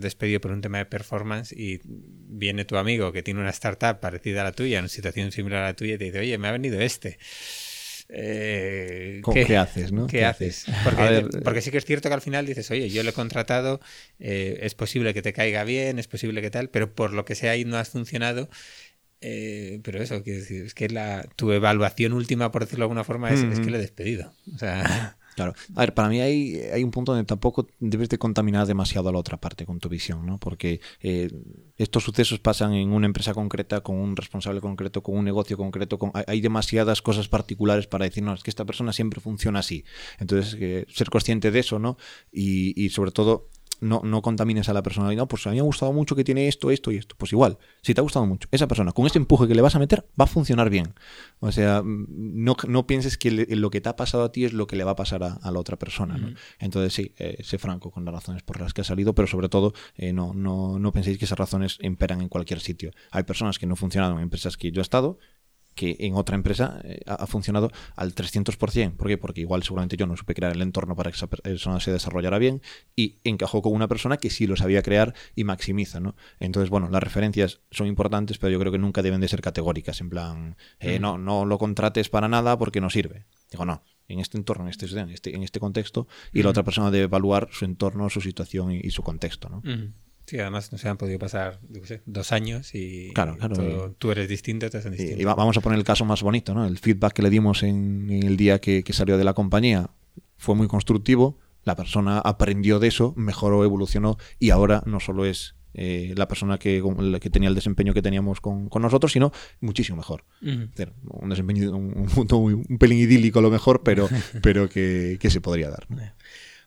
despedido 0.00 0.40
por 0.40 0.52
un 0.52 0.60
tema 0.60 0.78
de 0.78 0.86
performance 0.86 1.52
y 1.52 1.80
viene 1.84 2.64
tu 2.64 2.76
amigo 2.76 3.12
que 3.12 3.22
tiene 3.22 3.40
una 3.40 3.50
startup 3.50 4.00
parecida 4.00 4.42
a 4.42 4.44
la 4.44 4.52
tuya, 4.52 4.78
en 4.78 4.84
una 4.84 4.88
situación 4.88 5.32
similar 5.32 5.62
a 5.62 5.66
la 5.66 5.74
tuya 5.74 5.94
y 5.94 5.98
te 5.98 6.04
dice, 6.04 6.18
oye, 6.20 6.38
me 6.38 6.48
ha 6.48 6.52
venido 6.52 6.80
este. 6.80 7.18
Eh, 8.12 9.22
¿qué, 9.32 9.56
haces? 9.56 9.92
¿no? 9.92 10.06
¿Qué, 10.06 10.24
haces? 10.24 10.66
Porque, 11.44 11.60
sí 11.60 11.70
que 11.70 11.78
es 11.78 11.84
cierto 11.84 12.08
que 12.08 12.14
al 12.14 12.20
final 12.20 12.46
dices, 12.46 12.70
oye, 12.70 12.90
yo 12.90 13.02
lo 13.02 13.10
he 13.10 13.12
contratado, 13.12 13.80
eh, 14.18 14.58
es 14.62 14.74
posible 14.74 15.14
que 15.14 15.22
te 15.22 15.32
caiga 15.32 15.64
bien, 15.64 15.98
es 15.98 16.08
posible 16.08 16.42
que 16.42 16.50
tal, 16.50 16.70
pero 16.70 16.92
por 16.92 17.12
lo 17.12 17.24
que 17.24 17.34
sea 17.34 17.52
ahí 17.52 17.64
no 17.64 17.76
has 17.76 17.90
funcionado. 17.90 18.48
Eh, 19.22 19.80
pero 19.84 20.02
eso, 20.02 20.20
decir, 20.20 20.64
es 20.64 20.74
que 20.74 20.88
la, 20.88 21.28
tu 21.36 21.52
evaluación 21.52 22.14
última, 22.14 22.50
por 22.50 22.64
decirlo 22.64 22.84
de 22.84 22.86
alguna 22.86 23.04
forma, 23.04 23.30
es, 23.30 23.42
es 23.42 23.60
que 23.60 23.70
le 23.70 23.76
he 23.76 23.80
despedido. 23.80 24.32
O 24.54 24.58
sea, 24.58 25.18
Claro. 25.40 25.54
A 25.74 25.80
ver, 25.80 25.94
para 25.94 26.10
mí 26.10 26.20
hay, 26.20 26.56
hay 26.70 26.84
un 26.84 26.90
punto 26.90 27.12
donde 27.12 27.24
tampoco 27.24 27.66
debes 27.78 28.10
de 28.10 28.18
contaminar 28.18 28.66
demasiado 28.66 29.08
a 29.08 29.12
la 29.12 29.18
otra 29.18 29.38
parte 29.38 29.64
con 29.64 29.78
tu 29.80 29.88
visión, 29.88 30.26
¿no? 30.26 30.36
Porque 30.36 30.82
eh, 31.00 31.30
estos 31.78 32.04
sucesos 32.04 32.40
pasan 32.40 32.74
en 32.74 32.92
una 32.92 33.06
empresa 33.06 33.32
concreta, 33.32 33.80
con 33.80 33.96
un 33.96 34.16
responsable 34.16 34.60
concreto, 34.60 35.02
con 35.02 35.16
un 35.16 35.24
negocio 35.24 35.56
concreto, 35.56 35.98
con, 35.98 36.12
hay 36.26 36.42
demasiadas 36.42 37.00
cosas 37.00 37.28
particulares 37.28 37.86
para 37.86 38.04
decir, 38.04 38.22
no, 38.22 38.34
es 38.34 38.42
que 38.42 38.50
esta 38.50 38.66
persona 38.66 38.92
siempre 38.92 39.18
funciona 39.22 39.60
así. 39.60 39.82
Entonces, 40.18 40.58
eh, 40.60 40.84
ser 40.92 41.08
consciente 41.08 41.50
de 41.50 41.58
eso, 41.60 41.78
¿no? 41.78 41.96
Y, 42.30 42.78
y 42.78 42.90
sobre 42.90 43.10
todo 43.10 43.48
no, 43.80 44.02
no 44.04 44.22
contamines 44.22 44.68
a 44.68 44.72
la 44.72 44.82
persona. 44.82 45.12
No, 45.14 45.26
pues 45.26 45.46
a 45.46 45.50
mí 45.50 45.56
me 45.56 45.60
ha 45.60 45.64
gustado 45.64 45.92
mucho 45.92 46.14
que 46.14 46.24
tiene 46.24 46.48
esto, 46.48 46.70
esto 46.70 46.92
y 46.92 46.96
esto. 46.96 47.14
Pues 47.18 47.32
igual, 47.32 47.58
si 47.82 47.94
te 47.94 48.00
ha 48.00 48.02
gustado 48.02 48.26
mucho, 48.26 48.48
esa 48.50 48.68
persona, 48.68 48.92
con 48.92 49.06
ese 49.06 49.18
empuje 49.18 49.48
que 49.48 49.54
le 49.54 49.62
vas 49.62 49.74
a 49.74 49.78
meter, 49.78 50.06
va 50.18 50.24
a 50.24 50.28
funcionar 50.28 50.70
bien. 50.70 50.94
O 51.40 51.50
sea, 51.52 51.82
no, 51.84 52.56
no 52.68 52.86
pienses 52.86 53.18
que 53.18 53.30
lo 53.30 53.70
que 53.70 53.80
te 53.80 53.88
ha 53.88 53.96
pasado 53.96 54.24
a 54.24 54.32
ti 54.32 54.44
es 54.44 54.52
lo 54.52 54.66
que 54.66 54.76
le 54.76 54.84
va 54.84 54.92
a 54.92 54.96
pasar 54.96 55.22
a, 55.22 55.50
la 55.50 55.58
otra 55.58 55.78
persona. 55.78 56.34
Entonces, 56.58 56.92
sí, 56.92 57.14
eh, 57.18 57.42
sé 57.42 57.58
franco 57.58 57.90
con 57.90 58.04
las 58.04 58.14
razones 58.14 58.42
por 58.42 58.60
las 58.60 58.72
que 58.72 58.82
ha 58.82 58.84
salido, 58.84 59.14
pero 59.14 59.26
sobre 59.26 59.48
todo, 59.48 59.72
eh, 59.96 60.12
no, 60.12 60.32
no, 60.34 60.78
no 60.78 60.92
penséis 60.92 61.18
que 61.18 61.24
esas 61.24 61.38
razones 61.38 61.78
imperan 61.80 62.20
en 62.20 62.28
cualquier 62.28 62.60
sitio. 62.60 62.90
Hay 63.10 63.24
personas 63.24 63.58
que 63.58 63.66
no 63.66 63.76
funcionan 63.76 64.12
en 64.12 64.20
empresas 64.20 64.56
que 64.56 64.70
yo 64.70 64.80
he 64.80 64.82
estado 64.82 65.18
que 65.74 65.96
en 66.00 66.14
otra 66.14 66.34
empresa 66.34 66.80
eh, 66.84 67.00
ha, 67.06 67.26
funcionado 67.26 67.70
al 67.96 68.14
300%. 68.14 68.96
¿Por 68.96 69.08
qué? 69.08 69.18
Porque 69.18 69.40
igual 69.40 69.62
seguramente 69.62 69.96
yo 69.96 70.06
no 70.06 70.16
supe 70.16 70.34
crear 70.34 70.52
el 70.52 70.62
entorno 70.62 70.96
para 70.96 71.10
que 71.10 71.16
esa 71.16 71.26
persona 71.26 71.80
se 71.80 71.92
desarrollara 71.92 72.38
bien 72.38 72.60
y 72.96 73.18
encajó 73.24 73.62
con 73.62 73.72
una 73.72 73.88
persona 73.88 74.16
que 74.16 74.30
sí 74.30 74.46
lo 74.46 74.56
sabía 74.56 74.82
crear 74.82 75.14
y 75.34 75.44
maximiza, 75.44 76.00
¿no? 76.00 76.16
Entonces, 76.38 76.70
bueno, 76.70 76.88
las 76.90 77.02
referencias 77.02 77.60
son 77.70 77.86
importantes, 77.86 78.38
pero 78.38 78.50
yo 78.52 78.58
creo 78.58 78.72
que 78.72 78.78
nunca 78.78 79.02
deben 79.02 79.20
de 79.20 79.28
ser 79.28 79.40
categóricas, 79.40 80.00
en 80.00 80.10
plan, 80.10 80.56
eh, 80.80 80.98
mm. 80.98 81.02
no, 81.02 81.18
no 81.18 81.44
lo 81.44 81.58
contrates 81.58 82.08
para 82.08 82.28
nada 82.28 82.58
porque 82.58 82.80
no 82.80 82.90
sirve. 82.90 83.26
Digo, 83.50 83.64
no, 83.64 83.82
en 84.08 84.20
este 84.20 84.38
entorno, 84.38 84.64
en 84.64 84.70
este, 84.70 84.86
en 84.86 85.10
este, 85.10 85.34
en 85.34 85.42
este 85.42 85.60
contexto, 85.60 86.06
y 86.32 86.42
la 86.42 86.48
mm. 86.48 86.50
otra 86.50 86.62
persona 86.64 86.90
debe 86.90 87.04
evaluar 87.04 87.48
su 87.52 87.64
entorno, 87.64 88.10
su 88.10 88.20
situación 88.20 88.72
y, 88.72 88.90
su 88.90 89.02
contexto, 89.02 89.48
¿no? 89.48 89.62
Mm. 89.64 89.94
Sí, 90.30 90.38
además 90.38 90.70
no 90.70 90.78
se 90.78 90.88
han 90.88 90.96
podido 90.96 91.18
pasar 91.18 91.58
dos 92.06 92.30
años 92.30 92.72
y 92.76 93.10
claro, 93.14 93.36
claro, 93.36 93.96
tú 93.98 94.12
eres 94.12 94.28
distinto, 94.28 94.70
te 94.70 94.78
hacen 94.78 94.92
distinto. 94.92 95.20
Y, 95.20 95.24
vamos 95.24 95.56
a 95.56 95.60
poner 95.60 95.76
el 95.76 95.84
caso 95.84 96.04
más 96.04 96.22
bonito, 96.22 96.54
¿no? 96.54 96.64
El 96.66 96.78
feedback 96.78 97.14
que 97.14 97.22
le 97.22 97.30
dimos 97.30 97.64
en, 97.64 98.08
el 98.08 98.36
día 98.36 98.60
que, 98.60 98.84
salió 98.92 99.18
de 99.18 99.24
la 99.24 99.34
compañía 99.34 99.90
fue 100.36 100.54
muy 100.54 100.68
constructivo, 100.68 101.36
la 101.64 101.74
persona 101.74 102.20
aprendió 102.20 102.78
de 102.78 102.86
eso, 102.86 103.12
mejoró, 103.16 103.64
evolucionó 103.64 104.18
y 104.38 104.50
ahora 104.50 104.84
no 104.86 105.00
solo 105.00 105.24
es 105.24 105.56
eh, 105.74 106.14
la 106.16 106.28
persona 106.28 106.58
que, 106.58 106.80
que, 107.20 107.30
tenía 107.30 107.48
el 107.48 107.56
desempeño 107.56 107.92
que 107.92 108.00
teníamos 108.00 108.40
con, 108.40 108.68
nosotros, 108.72 109.10
sino 109.10 109.32
muchísimo 109.60 109.96
mejor. 109.96 110.22
un 110.42 111.28
desempeño, 111.28 111.72
un, 111.76 112.08
un, 112.16 112.78
pelín 112.78 112.98
idílico 113.00 113.40
a 113.40 113.42
lo 113.42 113.50
mejor, 113.50 113.82
pero, 113.82 114.08
pero 114.42 114.68
que, 114.68 115.18
que 115.20 115.28
se 115.28 115.40
podría 115.40 115.70
dar. 115.70 115.88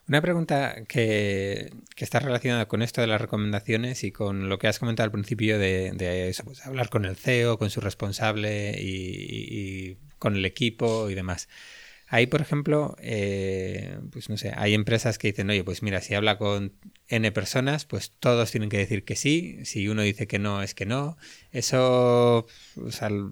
Una 0.08 0.22
pregunta 0.22 0.84
que, 0.88 1.72
está 1.96 2.20
relacionada 2.20 2.68
con 2.68 2.82
esto 2.82 3.00
de 3.00 3.08
las 3.08 3.22
recomendaciones 3.22 4.04
y 4.04 4.12
con 4.12 4.50
lo 4.50 4.60
que 4.60 4.68
has 4.68 4.78
comentado 4.80 5.06
al 5.06 5.12
principio 5.12 5.58
de, 5.58 6.28
eso, 6.30 6.44
pues, 6.44 6.66
hablar 6.66 6.90
con 6.90 7.06
el 7.06 7.16
CEO, 7.16 7.58
con 7.58 7.70
su 7.70 7.80
responsable 7.80 8.76
y, 8.82 9.98
con 10.20 10.36
el 10.36 10.46
equipo 10.46 11.10
y 11.10 11.16
demás. 11.16 11.48
Ahí, 12.08 12.28
por 12.28 12.42
ejemplo, 12.42 12.96
eh, 13.00 13.98
pues 14.12 14.30
no 14.30 14.38
sé, 14.38 14.52
hay 14.56 14.74
empresas 14.74 15.18
que 15.18 15.30
dicen, 15.30 15.50
oye, 15.50 15.64
pues 15.64 15.82
mira, 15.82 16.02
si 16.02 16.14
habla 16.14 16.38
con 16.38 16.74
N 17.08 17.32
personas, 17.32 17.86
pues 17.86 18.12
todos 18.20 18.52
tienen 18.52 18.70
que 18.70 18.78
decir 18.78 19.04
que 19.04 19.16
sí. 19.16 19.60
Si 19.66 19.88
uno 19.88 20.02
dice 20.04 20.28
que 20.28 20.38
no, 20.38 20.62
es 20.62 20.76
que 20.76 20.86
no. 20.86 21.18
Eso, 21.52 22.46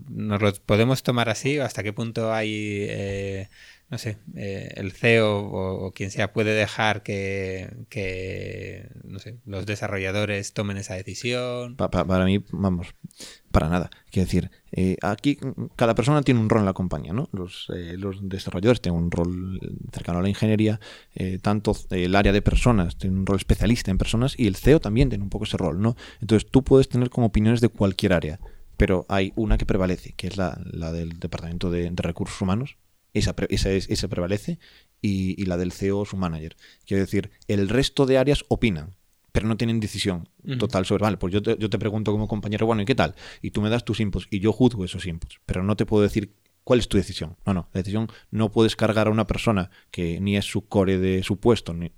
nos 0.09 0.41
lo 0.41 0.53
podemos 0.65 1.03
tomar 1.03 1.29
así 1.29 1.59
o 1.59 1.65
hasta 1.65 1.83
qué 1.83 1.93
punto 1.93 2.33
hay 2.33 2.85
eh, 2.89 3.49
no 3.91 3.97
sé, 3.97 4.19
eh, 4.37 4.71
el 4.77 4.93
CEO 4.93 5.37
o, 5.37 5.91
quien 5.91 6.11
sea 6.11 6.31
puede 6.31 6.53
dejar 6.53 7.03
que, 7.03 7.67
no 9.03 9.19
sé, 9.19 9.35
los 9.45 9.65
desarrolladores 9.65 10.53
tomen 10.53 10.77
esa 10.77 10.93
decisión. 10.95 11.75
para 11.75 12.23
mí, 12.23 12.41
vamos, 12.51 12.95
para 13.51 13.67
nada. 13.67 13.91
Quiero 14.09 14.27
decir, 14.27 14.49
eh, 14.71 14.95
aquí 15.01 15.37
cada 15.75 15.93
persona 15.93 16.21
tiene 16.21 16.39
un 16.39 16.49
rol 16.49 16.61
en 16.61 16.67
la 16.67 16.73
compañía, 16.73 17.11
¿no? 17.11 17.27
Los, 17.33 17.67
eh, 17.75 17.97
los 17.97 18.29
desarrolladores 18.29 18.79
tienen 18.79 19.01
un 19.01 19.11
rol 19.11 19.59
cercano 19.91 20.19
a 20.19 20.21
la 20.21 20.29
ingeniería, 20.29 20.79
tanto 21.41 21.75
el 21.89 22.15
área 22.15 22.31
de 22.31 22.41
personas 22.41 22.97
tiene 22.97 23.17
un 23.17 23.25
rol 23.25 23.37
especialista 23.37 23.91
en 23.91 23.97
personas 23.97 24.39
y 24.39 24.47
el 24.47 24.55
CEO 24.55 24.79
también 24.79 25.09
tiene 25.09 25.25
un 25.25 25.29
poco 25.29 25.43
ese 25.43 25.57
rol, 25.57 25.81
¿no? 25.81 25.97
Entonces 26.21 26.49
tú 26.49 26.63
puedes 26.63 26.87
tener 26.87 27.09
como 27.09 27.27
opiniones 27.27 27.59
de 27.59 27.67
cualquier 27.67 28.13
área, 28.13 28.39
pero 28.77 29.05
hay 29.09 29.33
una 29.35 29.57
que 29.57 29.65
prevalece, 29.65 30.13
que 30.13 30.27
es 30.27 30.37
la, 30.37 30.55
del 30.93 31.19
Departamento 31.19 31.69
de 31.69 31.91
Recursos 31.97 32.39
Humanos, 32.39 32.77
esa, 33.13 33.35
esa, 33.49 34.07
prevalece 34.07 34.59
y, 35.01 35.45
la 35.45 35.57
del 35.57 35.71
CEO 35.71 36.05
su 36.05 36.17
manager. 36.17 36.55
Quiero 36.85 37.03
decir, 37.03 37.31
el 37.47 37.69
resto 37.69 38.05
de 38.05 38.17
áreas 38.17 38.43
opinan, 38.47 38.95
pero 39.31 39.47
no 39.47 39.57
tienen 39.57 39.79
decisión 39.79 40.29
total 40.59 40.85
sobre, 40.85 41.03
vale, 41.03 41.17
pues 41.17 41.33
yo 41.33 41.41
te, 41.41 41.57
yo 41.57 41.69
te 41.69 41.79
pregunto 41.79 42.11
como 42.11 42.27
compañero, 42.27 42.65
bueno, 42.65 42.81
¿y 42.81 42.85
qué 42.85 42.95
tal? 42.95 43.15
Y 43.41 43.51
tú 43.51 43.61
me 43.61 43.69
das 43.69 43.85
tus 43.85 43.99
inputs 43.99 44.27
y 44.29 44.39
yo 44.39 44.51
juzgo 44.51 44.85
esos 44.85 45.05
inputs, 45.05 45.39
pero 45.45 45.63
no 45.63 45.75
te 45.75 45.85
puedo 45.85 46.03
decir 46.03 46.33
¿Cuál 46.63 46.79
es 46.79 46.87
tu 46.87 46.97
decisión? 46.97 47.37
No, 47.45 47.55
no, 47.55 47.69
la 47.73 47.79
decisión 47.79 48.07
no 48.29 48.51
puedes 48.51 48.75
cargar 48.75 49.07
a 49.07 49.09
una 49.09 49.25
persona 49.25 49.71
que 49.89 50.19
ni 50.19 50.37
es 50.37 50.45
su 50.45 50.67
core 50.67 50.99
de 50.99 51.23
su 51.23 51.39
puesto, 51.39 51.73
ni, 51.73 51.91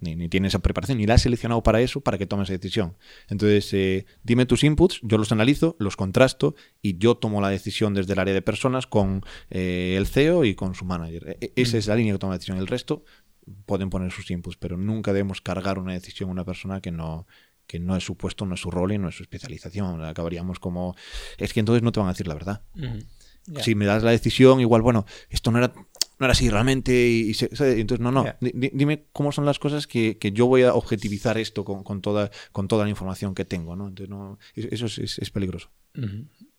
ni, 0.00 0.28
tiene 0.28 0.48
esa 0.48 0.58
preparación, 0.58 0.98
ni 0.98 1.06
la 1.06 1.14
has 1.14 1.22
seleccionado 1.22 1.62
para 1.62 1.80
eso, 1.80 2.02
para 2.02 2.18
que 2.18 2.26
tome 2.26 2.42
esa 2.42 2.52
decisión. 2.52 2.94
Entonces, 3.28 3.72
eh, 3.72 4.04
dime 4.22 4.44
tus 4.44 4.64
inputs, 4.64 5.00
yo 5.02 5.16
los 5.16 5.32
analizo, 5.32 5.76
los 5.78 5.96
contrasto 5.96 6.54
y 6.82 6.98
yo 6.98 7.16
tomo 7.16 7.40
la 7.40 7.48
decisión 7.48 7.94
desde 7.94 8.12
el 8.12 8.18
área 8.18 8.34
de 8.34 8.42
personas 8.42 8.86
con 8.86 9.22
eh, 9.50 9.94
el 9.96 10.06
CEO 10.06 10.44
y 10.44 10.54
con 10.54 10.74
su 10.74 10.84
manager. 10.84 11.38
E, 11.40 11.52
esa 11.56 11.78
es 11.78 11.86
la 11.86 11.96
línea 11.96 12.12
que 12.12 12.18
toma 12.18 12.34
la 12.34 12.38
decisión. 12.38 12.58
El 12.58 12.66
resto 12.66 13.04
pueden 13.64 13.88
poner 13.88 14.12
sus 14.12 14.30
inputs, 14.30 14.56
pero 14.58 14.76
nunca 14.76 15.14
debemos 15.14 15.40
cargar 15.40 15.78
una 15.78 15.94
decisión 15.94 16.28
a 16.28 16.32
una 16.32 16.44
persona 16.44 16.82
que 16.82 16.90
no, 16.90 17.26
que 17.66 17.80
no 17.80 17.96
es 17.96 18.04
su 18.04 18.16
puesto, 18.16 18.44
no 18.44 18.54
es 18.54 18.60
su 18.60 18.70
rol 18.70 18.92
y 18.92 18.98
no 18.98 19.08
es 19.08 19.16
su 19.16 19.22
especialización. 19.22 20.04
Acabaríamos 20.04 20.58
como... 20.58 20.94
Es 21.38 21.52
que 21.54 21.60
entonces 21.60 21.82
no 21.82 21.92
te 21.92 22.00
van 22.00 22.08
a 22.10 22.12
decir 22.12 22.28
la 22.28 22.34
verdad. 22.34 22.62
Si 23.60 23.74
me 23.74 23.86
das 23.86 24.02
la 24.02 24.12
decisión, 24.12 24.60
igual, 24.60 24.82
bueno, 24.82 25.04
esto 25.28 25.50
no 25.50 25.58
era, 25.58 25.72
no 25.74 26.26
era 26.26 26.32
así 26.32 26.48
realmente. 26.48 26.92
Y, 27.08 27.32
entonces, 27.50 28.00
no, 28.00 28.12
no. 28.12 28.24
Dime 28.40 29.06
cómo 29.12 29.32
son 29.32 29.44
las 29.44 29.58
cosas 29.58 29.86
que, 29.86 30.18
que, 30.18 30.32
yo 30.32 30.46
voy 30.46 30.62
a 30.62 30.74
objetivizar 30.74 31.38
esto 31.38 31.64
con, 31.64 31.82
con, 31.82 32.00
toda, 32.00 32.30
con 32.52 32.68
toda 32.68 32.84
la 32.84 32.90
información 32.90 33.34
que 33.34 33.44
tengo. 33.44 33.76
¿no? 33.76 33.88
Entonces, 33.88 34.10
no, 34.10 34.38
eso 34.54 34.86
es, 34.86 35.18
es, 35.18 35.30
peligroso. 35.30 35.70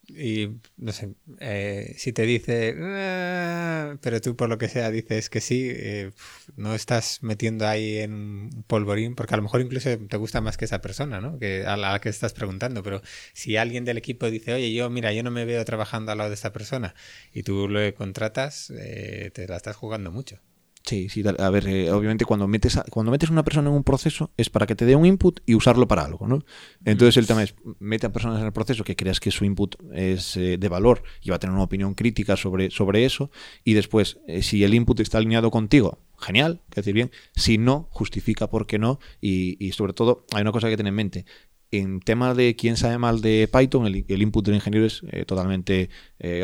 Y 0.08 0.49
no 0.78 0.91
sé, 0.91 1.16
eh, 1.39 1.95
si 1.97 2.12
te 2.12 2.24
dice, 2.24 2.76
ah", 2.78 3.95
pero 4.01 4.20
tú 4.22 4.36
por 4.36 4.49
lo 4.49 4.58
que 4.58 4.68
sea 4.68 4.91
dices 4.91 5.30
que 5.30 5.39
sí, 5.41 5.70
eh, 5.74 6.12
no 6.58 6.76
estás 6.76 7.20
metiendo 7.24 7.68
ahí 7.68 7.99
en 7.99 8.14
un 8.14 8.64
polvorín, 8.68 9.16
porque 9.16 9.34
a 9.34 9.38
lo 9.38 9.43
mejor 9.43 9.62
incluso 9.62 9.97
te 9.97 10.18
gusta 10.18 10.41
más 10.41 10.58
que 10.58 10.66
esa 10.66 10.82
persona, 10.82 11.22
¿no? 11.22 11.39
Que 11.39 11.66
a 11.66 11.78
la 11.78 11.99
que 12.01 12.10
estás 12.10 12.34
preguntando. 12.34 12.84
Pero 12.84 13.01
si 13.34 13.56
alguien 13.58 13.86
del 13.86 13.97
equipo 13.97 14.30
dice, 14.30 14.54
oye, 14.54 14.74
yo, 14.74 14.89
mira, 14.89 15.14
yo 15.14 15.24
no 15.24 15.32
me 15.32 15.45
veo 15.45 15.64
trabajando 15.66 16.12
al 16.12 16.18
lado 16.18 16.30
de 16.30 16.36
esta 16.36 16.51
persona, 16.54 16.95
y 17.34 17.43
tú 17.43 17.68
lo 17.70 17.93
contratas, 17.95 18.72
eh, 18.72 19.32
te 19.34 19.47
la 19.47 19.56
estás 19.58 19.76
jugando 19.78 20.12
mucho. 20.12 20.39
Sí, 20.86 21.07
sí, 21.07 21.23
a 21.25 21.49
ver, 21.49 21.65
eh, 21.69 21.91
obviamente 21.91 22.25
cuando 22.25 22.45
metes 22.45 22.75
a, 22.75 22.84
cuando 22.84 23.09
metes 23.09 23.29
una 23.29 23.43
persona 23.43 23.69
en 23.69 23.75
un 23.75 23.86
proceso 23.86 24.31
es 24.36 24.49
para 24.49 24.65
que 24.65 24.75
te 24.75 24.86
dé 24.86 24.97
un 24.97 25.05
input 25.05 25.39
y 25.45 25.55
usarlo 25.55 25.88
para 25.88 26.03
algo, 26.03 26.27
¿no? 26.27 26.43
Entonces 26.84 27.15
el 27.15 27.25
tema 27.25 27.41
es, 27.41 27.55
mete 27.79 28.07
a 28.07 28.11
personas 28.11 28.41
en 28.41 28.47
el 28.47 28.51
proceso 28.51 28.84
que 28.84 28.97
creas 28.97 29.21
que 29.21 29.31
su 29.31 29.45
input 29.45 29.77
es 29.93 30.36
eh, 30.36 30.57
de 30.57 30.67
valor 30.67 31.03
y 31.21 31.29
va 31.29 31.38
a 31.38 31.39
tener 31.39 31.53
una 31.53 31.63
opinión 31.63 31.93
crítica 31.93 32.36
sobre, 32.36 32.69
sobre 32.69 33.05
eso 33.05 33.31
y 33.63 33.75
después, 33.75 34.19
eh, 34.27 34.41
si 34.41 34.65
el 34.65 34.73
input 34.73 34.99
está 34.99 35.19
alineado 35.19 35.51
contigo, 35.51 35.99
genial, 36.19 36.59
que 36.69 36.81
decir 36.81 36.93
bien, 36.93 37.11
si 37.34 37.57
no, 37.57 37.88
justifica 37.89 38.49
por 38.49 38.67
qué 38.67 38.77
no 38.77 38.99
y, 39.21 39.71
sobre 39.71 39.93
todo 39.93 40.25
hay 40.34 40.41
una 40.41 40.51
cosa 40.51 40.67
que 40.67 40.75
tener 40.75 40.89
en 40.91 40.95
mente, 40.95 41.25
en 41.71 42.01
tema 42.01 42.34
de 42.34 42.57
quién 42.57 42.75
sabe 42.75 42.97
mal 42.97 43.21
de 43.21 43.49
Python, 43.51 43.88
el, 43.88 44.21
input 44.21 44.45
del 44.45 44.55
ingeniero 44.55 44.86
es 44.86 45.01
totalmente 45.25 45.89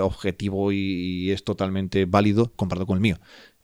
objetivo 0.01 0.71
y, 0.71 0.77
y, 0.77 1.31
es 1.31 1.43
totalmente 1.43 2.05
válido 2.05 2.53
comparado 2.55 2.87
con 2.87 2.95
el 2.95 3.01
mío. 3.01 3.19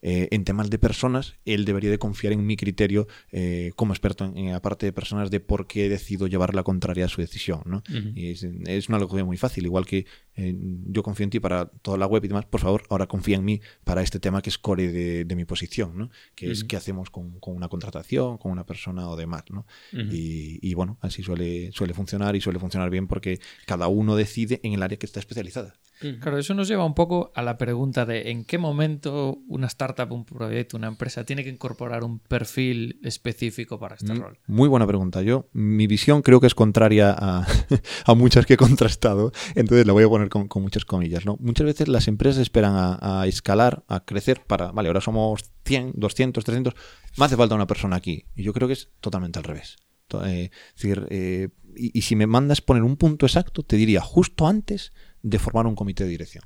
Eh, 0.08 0.28
en 0.30 0.44
temas 0.44 0.70
de 0.70 0.78
personas, 0.78 1.34
él 1.46 1.66
debería 1.66 1.90
de 1.90 1.98
confiar 1.98 2.32
en 2.32 2.46
mi 2.46 2.58
criterio 2.58 3.08
eh, 3.32 3.72
como 3.76 3.92
experto 3.92 4.24
en, 4.24 4.52
la 4.52 4.62
parte 4.62 4.86
de 4.86 4.94
personas 4.94 5.32
de 5.32 5.40
por 5.40 5.66
qué 5.66 5.90
decido 5.90 6.28
llevar 6.28 6.54
la 6.54 6.62
contraria 6.62 7.06
a 7.06 7.08
su 7.08 7.22
decisión. 7.22 7.64
¿no? 7.66 7.82
y 8.14 8.30
es, 8.30 8.44
es, 8.44 8.88
una 8.88 9.00
locura 9.00 9.26
muy 9.26 9.38
fácil, 9.38 9.66
igual 9.66 9.88
que 9.88 10.06
yo 10.36 11.02
confío 11.02 11.24
en 11.24 11.32
ti 11.32 11.40
para 11.40 11.66
toda 11.66 11.98
la 11.98 12.06
web 12.06 12.24
y 12.24 12.28
demás, 12.28 12.46
por 12.46 12.62
favor, 12.62 12.84
ahora 12.92 13.08
confía 13.08 13.38
en 13.38 13.46
mí 13.46 13.62
para 13.84 14.04
este 14.04 14.20
tema 14.20 14.44
que 14.44 14.52
es 14.52 14.60
core 14.60 14.92
de, 15.26 15.36
mi 15.36 15.46
posición, 15.46 15.98
¿no? 15.98 16.12
que 16.36 16.52
es 16.52 16.64
qué 16.64 16.78
hacemos 16.78 17.10
con, 17.10 17.40
una 17.42 17.68
contratación, 17.68 18.38
con 18.38 18.52
una 18.52 18.68
persona 18.68 19.10
o 19.10 19.16
demás. 19.16 19.46
¿no? 19.50 19.66
y, 19.92 20.72
bueno, 20.76 21.00
así 21.02 21.24
suele, 21.24 21.72
suele 21.72 21.96
funcionar 21.96 22.36
y 22.36 22.42
suele 22.42 22.60
funcionar 22.60 22.92
bien 22.92 23.08
porque 23.08 23.40
cada 23.66 23.88
uno 23.88 24.16
decide 24.16 24.60
en 24.62 24.74
el 24.74 24.84
área 24.84 25.00
que 25.00 25.08
está 25.08 25.20
especializada. 25.20 25.74
Claro, 26.00 26.38
eso 26.38 26.54
nos 26.54 26.68
lleva 26.68 26.86
un 26.86 26.94
poco 26.94 27.32
a 27.36 27.42
la 27.42 27.58
pregunta 27.58 28.06
de 28.06 28.32
en 28.32 28.44
qué 28.44 28.58
momento 28.58 29.40
una 29.48 29.68
startup, 29.68 30.12
un 30.12 30.26
proyecto, 30.26 30.76
una 30.76 30.88
empresa 30.88 31.24
tiene 31.24 31.44
que 31.44 31.50
incorporar 31.50 32.04
un 32.04 32.20
perfil 32.20 33.00
específico 33.02 33.80
para 33.80 33.96
este 33.96 34.14
mm, 34.14 34.18
rol. 34.18 34.40
Muy 34.48 34.68
buena 34.68 34.86
pregunta. 34.86 35.22
Yo, 35.22 35.48
mi 35.54 35.88
visión 35.88 36.22
creo 36.22 36.42
que 36.42 36.48
es 36.48 36.56
contraria 36.56 37.16
a, 37.18 37.46
muchas 38.16 38.46
que 38.46 38.56
he 38.56 38.58
contrastado, 38.58 39.32
entonces 39.56 39.88
la 39.88 39.94
voy 39.94 40.04
a 40.04 40.10
poner 40.10 40.30
con, 40.30 40.50
muchas 40.56 40.84
comillas. 40.84 41.26
¿no? 41.26 41.38
Muchas 41.40 41.66
veces 41.66 41.88
las 41.88 42.08
empresas 42.08 42.42
esperan 42.42 42.74
a, 42.76 43.26
escalar, 43.28 43.84
a 43.88 44.04
crecer 44.04 44.42
para, 44.46 44.72
vale, 44.72 44.90
ahora 44.90 45.02
somos 45.02 45.52
100, 45.64 45.94
200, 45.96 46.44
300, 46.44 46.74
me 47.18 47.26
hace 47.26 47.38
falta 47.38 47.56
una 47.56 47.68
persona 47.68 47.96
aquí. 47.96 48.26
Y 48.36 48.44
yo 48.44 48.52
creo 48.52 48.68
que 48.68 48.74
es 48.74 48.90
totalmente 49.00 49.40
al 49.40 49.46
revés. 49.46 49.78
Eh, 50.26 50.52
decir, 50.76 51.08
eh, 51.10 51.50
y, 51.76 51.98
y 51.98 52.02
si 52.04 52.16
me 52.16 52.28
mandas 52.28 52.62
poner 52.62 52.84
un 52.84 52.96
punto 52.96 53.26
exacto, 53.26 53.64
te 53.64 53.76
diría 53.76 54.02
justo 54.02 54.48
antes 54.48 54.94
de 55.26 55.40
formar 55.40 55.66
un 55.66 55.76
comité 55.76 56.04
de 56.04 56.12
dirección. 56.12 56.44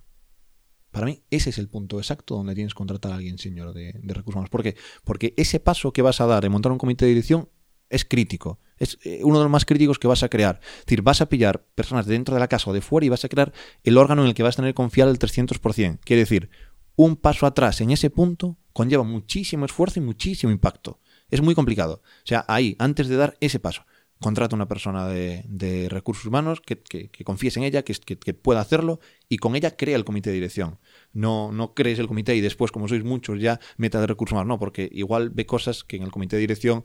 Para 0.92 1.06
mí, 1.06 1.22
ese 1.30 1.50
es 1.50 1.58
el 1.58 1.68
punto 1.68 2.00
exacto 2.00 2.36
donde 2.36 2.56
tienes 2.56 2.74
que 2.74 2.78
contratar 2.78 3.12
a 3.12 3.16
alguien 3.16 3.38
señor 3.38 3.74
de, 3.74 3.92
recursos 4.04 4.36
humanos. 4.36 4.50
¿Por 4.50 4.64
qué? 4.64 4.76
Porque 5.04 5.34
ese 5.38 5.60
paso 5.60 5.92
que 5.92 6.02
vas 6.02 6.22
a 6.22 6.26
dar 6.26 6.42
de 6.42 6.50
montar 6.50 6.72
un 6.72 6.78
comité 6.78 7.06
de 7.06 7.10
dirección 7.10 7.50
es 7.90 8.06
crítico. 8.06 8.60
Es 8.78 8.98
eh, 9.04 9.20
uno 9.24 9.40
de 9.40 9.44
los 9.44 9.52
más 9.52 9.66
críticos 9.66 10.00
que 10.00 10.08
vas 10.08 10.24
a 10.24 10.30
crear. 10.30 10.62
Es 10.80 10.86
decir, 10.86 11.02
vas 11.02 11.20
a 11.22 11.28
pillar 11.28 11.66
personas 11.76 12.06
de 12.06 12.14
dentro 12.14 12.36
de 12.36 12.40
la 12.40 12.48
casa 12.48 12.70
o 12.70 12.74
de 12.74 12.82
fuera 12.82 13.06
y 13.06 13.10
vas 13.10 13.26
a 13.26 13.30
crear 13.30 13.52
el 13.84 13.98
órgano 13.98 14.22
en 14.22 14.30
el 14.30 14.34
que 14.34 14.44
vas 14.44 14.56
a 14.56 14.62
tener 14.62 14.74
confiar 14.74 15.10
el 15.10 15.20
300%. 15.20 16.00
Quiere 16.04 16.22
decir, 16.22 16.50
un 16.96 17.18
paso 17.18 17.46
atrás 17.46 17.82
en 17.82 17.92
ese 17.92 18.10
punto 18.10 18.58
conlleva 18.72 19.04
muchísimo 19.04 19.66
esfuerzo 19.66 20.00
y 20.00 20.04
muchísimo 20.04 20.52
impacto. 20.52 21.02
Es 21.30 21.42
muy 21.42 21.54
complicado. 21.54 22.02
O 22.04 22.28
sea, 22.28 22.46
ahí, 22.48 22.76
antes 22.80 23.10
de 23.10 23.18
dar 23.18 23.38
ese 23.42 23.60
paso, 23.60 23.84
contrata 24.22 24.56
una 24.56 24.68
persona 24.68 25.08
de, 25.08 25.88
recursos 25.90 26.26
humanos 26.26 26.62
que, 26.62 26.78
que, 26.78 27.24
confíes 27.24 27.56
en 27.58 27.64
ella, 27.64 27.84
que, 27.84 27.94
que, 27.94 28.34
pueda 28.34 28.60
hacerlo 28.60 29.00
y 29.30 29.38
con 29.38 29.56
ella 29.56 29.76
crea 29.76 29.96
el 29.96 30.04
comité 30.04 30.30
de 30.30 30.36
dirección. 30.36 30.80
No, 31.14 31.52
no 31.52 31.74
crees 31.74 32.00
el 32.00 32.08
comité 32.08 32.36
y 32.36 32.42
después, 32.42 32.72
como 32.72 32.88
sois 32.88 33.04
muchos, 33.04 33.40
ya 33.40 33.60
meta 33.78 34.02
de 34.02 34.08
recursos 34.08 34.34
humanos. 34.34 34.50
No, 34.50 34.60
porque 34.60 34.90
igual 34.92 35.30
ve 35.30 35.46
cosas 35.46 35.84
que 35.84 35.96
en 35.96 36.04
el 36.04 36.12
comité 36.12 36.36
de 36.36 36.42
dirección 36.42 36.84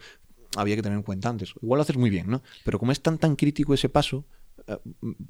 había 0.57 0.77
que 0.77 0.83
tener 0.83 0.97
en 0.97 1.03
cuenta 1.03 1.29
antes. 1.29 1.55
Igual 1.61 1.79
lo 1.79 1.83
haces 1.83 1.97
muy 1.97 2.11
bien, 2.11 2.29
¿no? 2.29 2.43
Pero 2.65 2.79
como 2.79 2.93
es 2.93 3.01
tan 3.01 3.19
tan 3.19 3.35
crítico 3.35 3.75
ese 3.75 3.89
paso, 3.89 4.27
eh, 4.69 4.77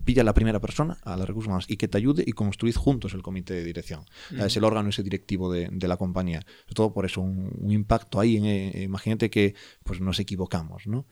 pilla 0.05 0.21
a 0.21 0.25
la 0.25 0.35
primera 0.35 0.61
persona, 0.61 0.99
a 1.05 1.17
los 1.17 1.27
recursos 1.27 1.49
humanos, 1.49 1.67
y 1.69 1.79
que 1.79 1.89
te 1.89 1.97
ayude 1.97 2.23
y 2.27 2.33
construid 2.33 2.75
juntos 2.75 3.15
el 3.15 3.23
comité 3.23 3.55
de 3.55 3.65
dirección. 3.65 4.05
Es 4.39 4.57
el 4.59 4.65
órgano 4.65 4.91
ese 4.91 5.03
directivo 5.03 5.51
de, 5.51 5.71
la 5.89 5.97
compañía. 5.97 6.45
Sobre 6.65 6.75
todo 6.75 6.93
por 6.93 7.07
eso, 7.07 7.23
un, 7.23 7.73
impacto 7.73 8.21
ahí. 8.21 8.37
En, 8.37 8.45
eh, 8.45 8.83
imagínate 8.83 9.31
que 9.31 9.55
pues 9.83 10.03
nos 10.03 10.21
equivocamos, 10.21 10.87
¿no? 10.87 11.07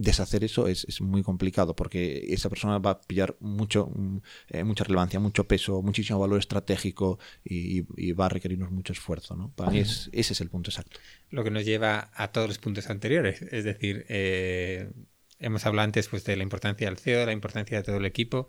Deshacer 0.00 0.42
eso 0.44 0.66
es, 0.66 1.00
muy 1.02 1.22
complicado 1.22 1.76
porque 1.76 2.24
esa 2.28 2.48
persona 2.48 2.78
va 2.78 2.90
a 2.90 3.00
pillar 3.02 3.36
mucho, 3.40 3.90
mm, 3.94 4.16
eh, 4.48 4.64
mucha 4.64 4.84
relevancia, 4.84 5.20
mucho 5.20 5.46
peso, 5.46 5.82
muchísimo 5.82 6.18
valor 6.18 6.38
estratégico 6.38 7.18
y, 7.44 7.82
va 8.12 8.26
a 8.26 8.28
requerirnos 8.30 8.70
mucho 8.70 8.92
esfuerzo. 8.92 9.36
¿no? 9.36 9.52
Para 9.54 9.70
mí 9.70 9.78
es, 9.78 10.08
ese 10.12 10.32
es 10.32 10.40
el 10.40 10.48
punto 10.48 10.70
exacto. 10.70 10.98
Lo 11.30 11.44
que 11.44 11.50
nos 11.50 11.64
lleva 11.64 12.10
a 12.14 12.32
todos 12.32 12.48
los 12.48 12.58
puntos 12.58 12.88
anteriores. 12.88 13.42
Es 13.42 13.64
decir, 13.64 14.06
eh, 14.08 14.90
hemos 15.38 15.66
hablado 15.66 15.84
antes 15.84 16.08
pues, 16.08 16.24
de 16.24 16.36
la 16.36 16.42
importancia 16.42 16.88
del 16.88 16.98
CEO, 16.98 17.26
la 17.26 17.32
importancia 17.32 17.76
de 17.76 17.84
todo 17.84 17.96
el 17.98 18.06
equipo. 18.06 18.48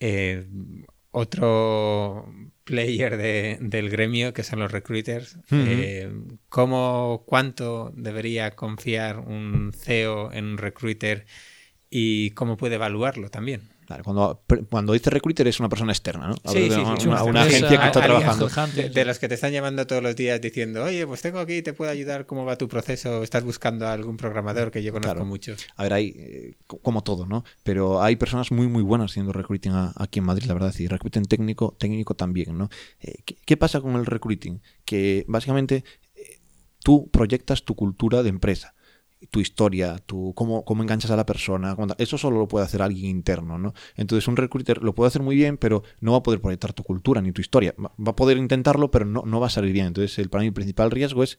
Eh, 0.00 0.46
otro 1.12 2.26
player 2.64 3.16
del 3.16 3.90
gremio, 3.90 4.32
que 4.32 4.42
son 4.42 4.58
los 4.58 4.72
recruiters. 4.72 5.38
Eh, 5.50 6.10
¿Cómo, 6.48 7.22
cuánto 7.26 7.92
debería 7.94 8.56
confiar 8.56 9.18
un 9.20 9.72
CEO 9.72 10.32
en 10.32 10.46
un 10.46 10.58
recruiter 10.58 11.26
y 11.90 12.30
cómo 12.30 12.56
puede 12.56 12.76
evaluarlo 12.76 13.28
también? 13.28 13.71
Cuando, 14.02 14.42
cuando 14.70 14.92
dice 14.92 15.10
recruiter 15.10 15.46
es 15.46 15.60
una 15.60 15.68
persona 15.68 15.92
externa, 15.92 16.28
¿no? 16.28 16.34
Sí, 16.50 16.70
sí, 16.70 16.82
sí, 16.98 17.08
una, 17.08 17.42
agencia 17.42 17.68
que 17.68 17.86
está 17.86 18.02
trabajando. 18.02 18.48
De, 18.74 19.04
los 19.04 19.18
que 19.18 19.28
te 19.28 19.34
están 19.34 19.52
llamando 19.52 19.86
todos 19.86 20.02
los 20.02 20.16
días 20.16 20.40
diciendo, 20.40 20.84
oye, 20.84 21.06
pues 21.06 21.22
tengo 21.22 21.38
aquí, 21.38 21.62
te 21.62 21.72
puedo 21.72 21.90
ayudar, 21.90 22.26
¿cómo 22.26 22.44
va 22.44 22.56
tu 22.56 22.68
proceso? 22.68 23.22
¿Estás 23.22 23.44
buscando 23.44 23.86
a 23.86 23.92
algún 23.92 24.16
programador 24.16 24.70
que 24.70 24.82
yo 24.82 24.92
conozco 24.92 25.24
mucho? 25.24 25.54
A 25.76 25.82
ver, 25.82 25.92
hay, 25.92 26.14
eh, 26.16 26.54
como 26.66 27.02
todo, 27.02 27.26
¿no? 27.26 27.44
Pero 27.62 28.02
hay 28.02 28.16
personas 28.16 28.50
muy, 28.50 28.68
muy 28.68 28.82
buenas 28.82 29.10
haciendo 29.10 29.32
recruiting 29.32 29.72
aquí 29.96 30.20
en 30.20 30.24
Madrid, 30.24 30.46
la 30.46 30.54
verdad, 30.54 30.74
y 30.78 30.86
recruiting 30.86 31.24
técnico, 31.24 31.76
técnico 31.78 32.14
también, 32.14 32.56
¿no? 32.56 32.70
Eh, 33.00 33.22
¿qué, 33.24 33.56
pasa 33.56 33.80
con 33.80 33.96
el 33.96 34.06
recruiting? 34.06 34.60
Que 34.84 35.24
básicamente 35.28 35.84
eh, 36.14 36.40
tú 36.82 37.10
proyectas 37.10 37.64
tu 37.64 37.74
cultura 37.74 38.22
de 38.22 38.28
empresa 38.30 38.74
tu 39.30 39.40
historia, 39.40 39.98
tu, 39.98 40.32
cómo, 40.34 40.64
cómo 40.64 40.82
enganchas 40.82 41.10
a 41.10 41.16
la 41.16 41.26
persona. 41.26 41.76
Eso 41.98 42.18
solo 42.18 42.38
lo 42.38 42.48
puede 42.48 42.64
hacer 42.64 42.82
alguien 42.82 43.06
interno, 43.06 43.58
¿no? 43.58 43.74
Entonces 43.96 44.26
un 44.28 44.36
recruiter 44.36 44.82
lo 44.82 44.94
puede 44.94 45.08
hacer 45.08 45.22
muy 45.22 45.36
bien, 45.36 45.58
pero 45.58 45.82
no 46.00 46.12
va 46.12 46.18
a 46.18 46.22
poder 46.22 46.40
proyectar 46.40 46.72
tu 46.72 46.82
cultura 46.82 47.20
ni 47.20 47.32
tu 47.32 47.40
historia. 47.40 47.74
Va 47.78 48.10
a 48.10 48.16
poder 48.16 48.36
intentarlo, 48.36 48.90
pero 48.90 49.04
no, 49.04 49.22
no 49.26 49.40
va 49.40 49.46
a 49.46 49.50
salir 49.50 49.72
bien. 49.72 49.86
Entonces 49.86 50.18
el, 50.18 50.28
para 50.30 50.42
mí 50.42 50.48
el 50.48 50.54
principal 50.54 50.90
riesgo 50.90 51.22
es 51.22 51.38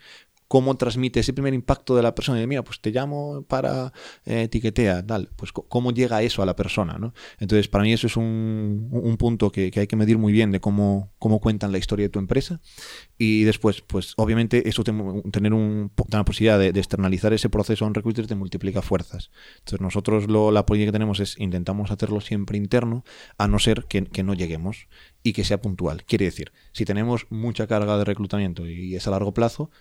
cómo 0.54 0.78
transmite 0.78 1.20
ese 1.20 1.34
primer 1.34 1.56
impacto 1.56 1.96
de 1.96 2.04
la 2.04 2.14
persona. 2.14 2.40
Y 2.40 2.46
mira, 2.46 2.64
pues 2.64 2.80
te 2.80 2.92
llamo 2.92 3.42
para 3.42 3.92
eh, 4.24 4.44
etiquetea, 4.44 5.04
tal. 5.04 5.32
Pues 5.36 5.52
cómo 5.52 5.92
llega 5.92 6.22
eso 6.22 6.44
a 6.44 6.46
la 6.46 6.56
persona, 6.56 7.00
¿no? 7.00 7.16
Entonces, 7.40 7.68
para 7.68 7.84
mí 7.84 7.92
eso 7.92 8.06
es 8.06 8.18
un, 8.18 8.88
un 8.92 9.18
punto 9.18 9.52
que, 9.52 9.72
hay 9.76 9.88
que 9.88 9.96
medir 9.96 10.20
muy 10.20 10.32
bien 10.32 10.52
de 10.52 10.60
cómo, 10.60 11.12
cómo 11.18 11.40
cuentan 11.40 11.72
la 11.72 11.80
historia 11.80 12.06
de 12.06 12.10
tu 12.10 12.20
empresa. 12.20 12.62
Y 13.18 13.46
después, 13.46 13.82
pues 13.82 14.14
obviamente 14.16 14.70
eso 14.70 14.84
tener 14.84 15.56
un, 15.56 15.92
una 16.12 16.24
posibilidad 16.24 16.60
de, 16.60 16.68
externalizar 16.68 17.34
ese 17.34 17.50
proceso 17.50 17.86
a 17.86 17.88
un 17.88 17.96
recruiter 17.96 18.28
te 18.28 18.36
multiplica 18.36 18.84
fuerzas. 18.84 19.32
Entonces 19.58 19.82
nosotros 19.82 20.28
lo, 20.28 20.52
la 20.52 20.68
política 20.68 20.90
que 20.90 21.00
tenemos 21.00 21.20
es 21.20 21.36
intentamos 21.40 21.90
hacerlo 21.90 22.22
siempre 22.22 22.60
interno, 22.60 23.06
a 23.40 23.48
no 23.48 23.58
ser 23.58 23.86
que 23.86 24.24
no 24.24 24.36
lleguemos 24.36 24.88
y 25.24 25.34
que 25.34 25.46
sea 25.46 25.60
puntual. 25.60 26.04
Quiere 26.04 26.26
decir, 26.26 26.52
si 26.74 26.86
tenemos 26.86 27.26
mucha 27.32 27.66
carga 27.66 27.98
de 27.98 28.06
reclutamiento 28.06 28.68
y 28.68 28.96
es 28.96 29.08
a 29.08 29.12
largo 29.12 29.34
plazo, 29.34 29.72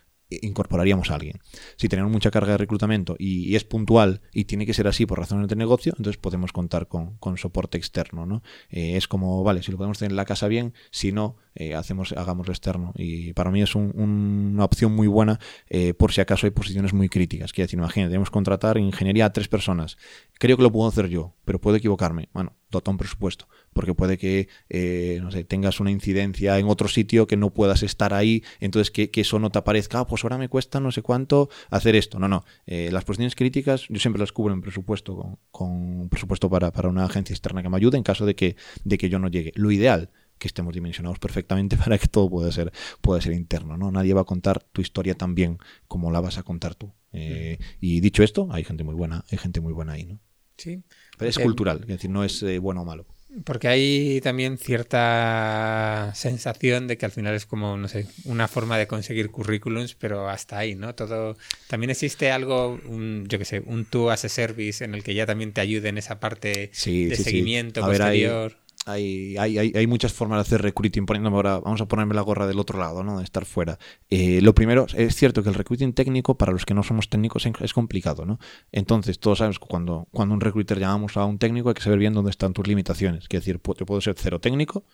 incorporaríamos 0.42 1.10
a 1.10 1.14
alguien. 1.14 1.40
Si 1.76 1.88
tenemos 1.88 2.10
mucha 2.10 2.30
carga 2.30 2.52
de 2.52 2.58
reclutamiento 2.58 3.16
y, 3.18 3.54
es 3.56 3.64
puntual 3.64 4.22
y 4.32 4.44
tiene 4.44 4.66
que 4.66 4.74
ser 4.74 4.88
así 4.88 5.06
por 5.06 5.18
razones 5.18 5.48
de 5.48 5.56
negocio, 5.56 5.92
entonces 5.96 6.18
podemos 6.18 6.52
contar 6.52 6.88
con, 6.88 7.18
soporte 7.36 7.78
externo. 7.78 8.26
¿no? 8.26 8.42
Eh, 8.70 8.96
es 8.96 9.08
como, 9.08 9.42
vale, 9.42 9.62
si 9.62 9.70
lo 9.72 9.78
podemos 9.78 9.98
tener 9.98 10.12
en 10.12 10.16
la 10.16 10.24
casa 10.24 10.48
bien, 10.48 10.74
si 10.90 11.12
no, 11.12 11.36
eh, 11.54 11.74
hacemos, 11.74 12.12
hagámoslo 12.12 12.52
externo. 12.52 12.92
Y 12.96 13.32
para 13.32 13.50
mí 13.50 13.62
es 13.62 13.74
una 13.74 14.64
opción 14.64 14.94
muy 14.94 15.06
buena 15.06 15.38
eh, 15.68 15.94
por 15.94 16.12
si 16.12 16.20
acaso 16.20 16.46
hay 16.46 16.50
posiciones 16.50 16.92
muy 16.92 17.08
críticas. 17.08 17.52
Quiero 17.52 17.66
decir, 17.66 17.78
imagínate, 17.78 18.10
tenemos 18.10 18.30
que 18.30 18.34
contratar 18.34 18.78
ingeniería 18.78 19.26
a 19.26 19.32
tres 19.32 19.48
personas. 19.48 19.98
Creo 20.38 20.56
que 20.56 20.62
lo 20.62 20.72
puedo 20.72 20.88
hacer 20.88 21.08
yo, 21.08 21.34
pero 21.44 21.60
puedo 21.60 21.76
equivocarme. 21.76 22.28
Bueno, 22.32 22.54
dota 22.70 22.90
un 22.90 22.96
presupuesto, 22.96 23.48
porque 23.72 23.94
puede 23.94 24.18
que 24.18 24.48
eh, 24.68 25.18
no 25.22 25.30
sé, 25.30 25.44
tengas 25.44 25.80
una 25.80 25.90
incidencia 25.90 26.58
en 26.58 26.66
otro 26.66 26.88
sitio 26.88 27.26
que 27.26 27.36
no 27.36 27.50
puedas 27.50 27.82
estar 27.82 28.14
ahí, 28.14 28.42
entonces 28.60 28.90
que, 28.90 29.10
eso 29.14 29.38
no 29.38 29.50
te 29.50 29.58
aparezca, 29.58 30.00
ah, 30.00 30.06
pues 30.06 30.24
ahora 30.24 30.36
me 30.36 30.48
cuesta 30.48 30.80
no 30.80 30.90
sé 30.90 31.02
cuánto 31.02 31.48
hacer 31.70 31.94
esto. 31.94 32.18
No, 32.18 32.28
no. 32.28 32.44
las 32.66 33.04
posiciones 33.04 33.36
críticas 33.36 33.86
yo 33.88 34.00
siempre 34.00 34.20
las 34.20 34.32
cubro 34.32 34.52
en 34.52 34.60
presupuesto, 34.60 35.16
con, 35.16 35.38
con 35.50 36.08
presupuesto 36.08 36.50
para, 36.50 36.72
para, 36.72 36.88
una 36.88 37.04
agencia 37.04 37.34
externa 37.34 37.62
que 37.62 37.68
me 37.68 37.76
ayude 37.76 37.96
en 37.96 38.02
caso 38.02 38.26
de 38.26 38.34
que, 38.34 38.56
de 38.84 38.98
que 38.98 39.08
yo 39.08 39.18
no 39.18 39.28
llegue. 39.28 39.52
Lo 39.54 39.70
ideal 39.70 40.10
que 40.42 40.48
estemos 40.48 40.74
dimensionados 40.74 41.20
perfectamente 41.20 41.76
para 41.84 41.98
que 41.98 42.08
todo 42.08 42.28
pueda 42.28 42.50
ser, 42.50 42.72
pueda 43.00 43.20
ser 43.20 43.32
interno. 43.32 43.76
¿no? 43.76 43.92
Nadie 43.92 44.12
va 44.12 44.22
a 44.22 44.24
contar 44.24 44.60
tu 44.60 44.80
historia 44.82 45.14
tan 45.14 45.36
bien 45.36 45.58
como 45.86 46.10
la 46.10 46.20
vas 46.20 46.36
a 46.36 46.42
contar 46.42 46.74
tú. 46.74 46.92
Eh, 47.12 47.58
y 47.80 48.00
dicho 48.00 48.24
esto, 48.24 48.48
hay 48.50 48.64
gente 48.64 48.82
muy 48.82 48.94
buena, 48.94 49.24
hay 49.30 49.38
gente 49.38 49.60
muy 49.60 49.72
buena 49.72 49.92
ahí, 49.92 50.04
¿no? 50.04 50.18
Sí. 50.56 50.82
Pero 51.16 51.28
es 51.28 51.38
cultural, 51.38 51.80
es 51.82 51.86
decir, 51.86 52.10
no 52.10 52.24
es 52.24 52.42
eh, 52.42 52.58
bueno 52.58 52.82
o 52.82 52.84
malo. 52.84 53.06
Porque 53.44 53.68
hay 53.68 54.20
también 54.20 54.58
cierta 54.58 56.12
sensación 56.14 56.86
de 56.86 56.98
que 56.98 57.06
al 57.06 57.12
final 57.12 57.34
es 57.34 57.46
como, 57.46 57.76
no 57.76 57.88
sé, 57.88 58.06
una 58.24 58.46
forma 58.46 58.76
de 58.76 58.86
conseguir 58.86 59.30
currículums, 59.30 59.94
pero 59.94 60.28
hasta 60.28 60.58
ahí, 60.58 60.74
¿no? 60.74 60.94
Todo. 60.94 61.36
También 61.66 61.90
existe 61.90 62.30
algo, 62.30 62.80
un, 62.86 63.26
yo 63.28 63.38
qué 63.38 63.44
sé, 63.44 63.62
un 63.64 63.84
tú 63.86 64.10
as 64.10 64.24
a 64.24 64.28
service 64.28 64.84
en 64.84 64.94
el 64.94 65.02
que 65.02 65.14
ya 65.14 65.24
también 65.24 65.52
te 65.52 65.60
ayude 65.60 65.88
en 65.88 65.98
esa 65.98 66.20
parte 66.20 66.70
de 66.72 67.16
seguimiento 67.16 67.80
posterior 67.80 68.52
hay, 68.52 68.61
hay, 68.84 69.36
hay, 69.38 69.86
muchas 69.86 70.12
formas 70.12 70.38
de 70.38 70.40
hacer 70.40 70.62
recruiting, 70.62 71.06
poniéndome 71.06 71.36
ahora, 71.36 71.60
vamos 71.60 71.80
a 71.80 71.86
ponerme 71.86 72.14
la 72.14 72.22
gorra 72.22 72.46
del 72.46 72.58
otro 72.58 72.78
lado, 72.78 73.04
¿no? 73.04 73.18
De 73.18 73.24
estar 73.24 73.44
fuera. 73.44 73.78
Eh, 74.10 74.40
lo 74.42 74.54
primero, 74.54 74.86
es 74.94 75.14
cierto 75.14 75.42
que 75.42 75.48
el 75.48 75.54
recruiting 75.54 75.92
técnico, 75.92 76.36
para 76.36 76.52
los 76.52 76.66
que 76.66 76.74
no 76.74 76.82
somos 76.82 77.08
técnicos, 77.08 77.46
es 77.46 77.72
complicado, 77.72 78.24
¿no? 78.24 78.38
Entonces, 78.72 79.20
todos 79.20 79.38
sabemos 79.38 79.60
que 79.60 79.66
cuando, 79.66 80.08
un 80.12 80.40
recruiter 80.40 80.78
llamamos 80.78 81.16
a 81.16 81.24
un 81.24 81.38
técnico 81.38 81.68
hay 81.68 81.74
que 81.74 81.82
saber 81.82 81.98
bien 81.98 82.12
dónde 82.12 82.30
están 82.30 82.52
tus 82.52 82.66
limitaciones. 82.66 83.24
Es 83.24 83.28
decir, 83.28 83.60
yo 83.64 83.86
puedo 83.86 84.00
ser 84.00 84.16
cero 84.18 84.40
técnico, 84.40 84.84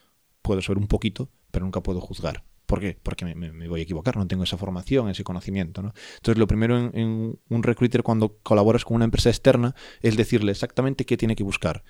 puedo 0.43 0.61
ser 0.61 0.77
un 0.77 0.87
poquito, 0.87 1.31
pero 1.51 1.65
nunca 1.65 1.83
puedo 1.83 2.01
juzgar. 2.01 2.45
¿Por 2.67 2.81
qué? 2.81 2.99
Porque 3.03 3.25
me, 3.25 3.69
voy 3.69 3.81
a 3.81 3.83
equivocar, 3.83 4.19
no 4.19 4.27
tengo 4.27 4.45
esa 4.45 4.59
formación, 4.59 5.09
ese 5.09 5.25
conocimiento. 5.25 5.81
¿no? 5.81 5.95
Entonces, 6.17 6.39
lo 6.39 6.47
primero 6.47 6.77
en, 6.77 7.39
un 7.49 7.63
recruiter 7.63 8.03
cuando 8.03 8.37
colaboras 8.43 8.85
con 8.85 8.97
una 8.97 9.07
empresa 9.07 9.31
externa 9.31 9.75
es 10.03 10.19
decirle 10.19 10.53
exactamente 10.53 11.07
qué 11.07 11.17
tiene 11.17 11.35
que 11.35 11.43
buscar 11.43 11.83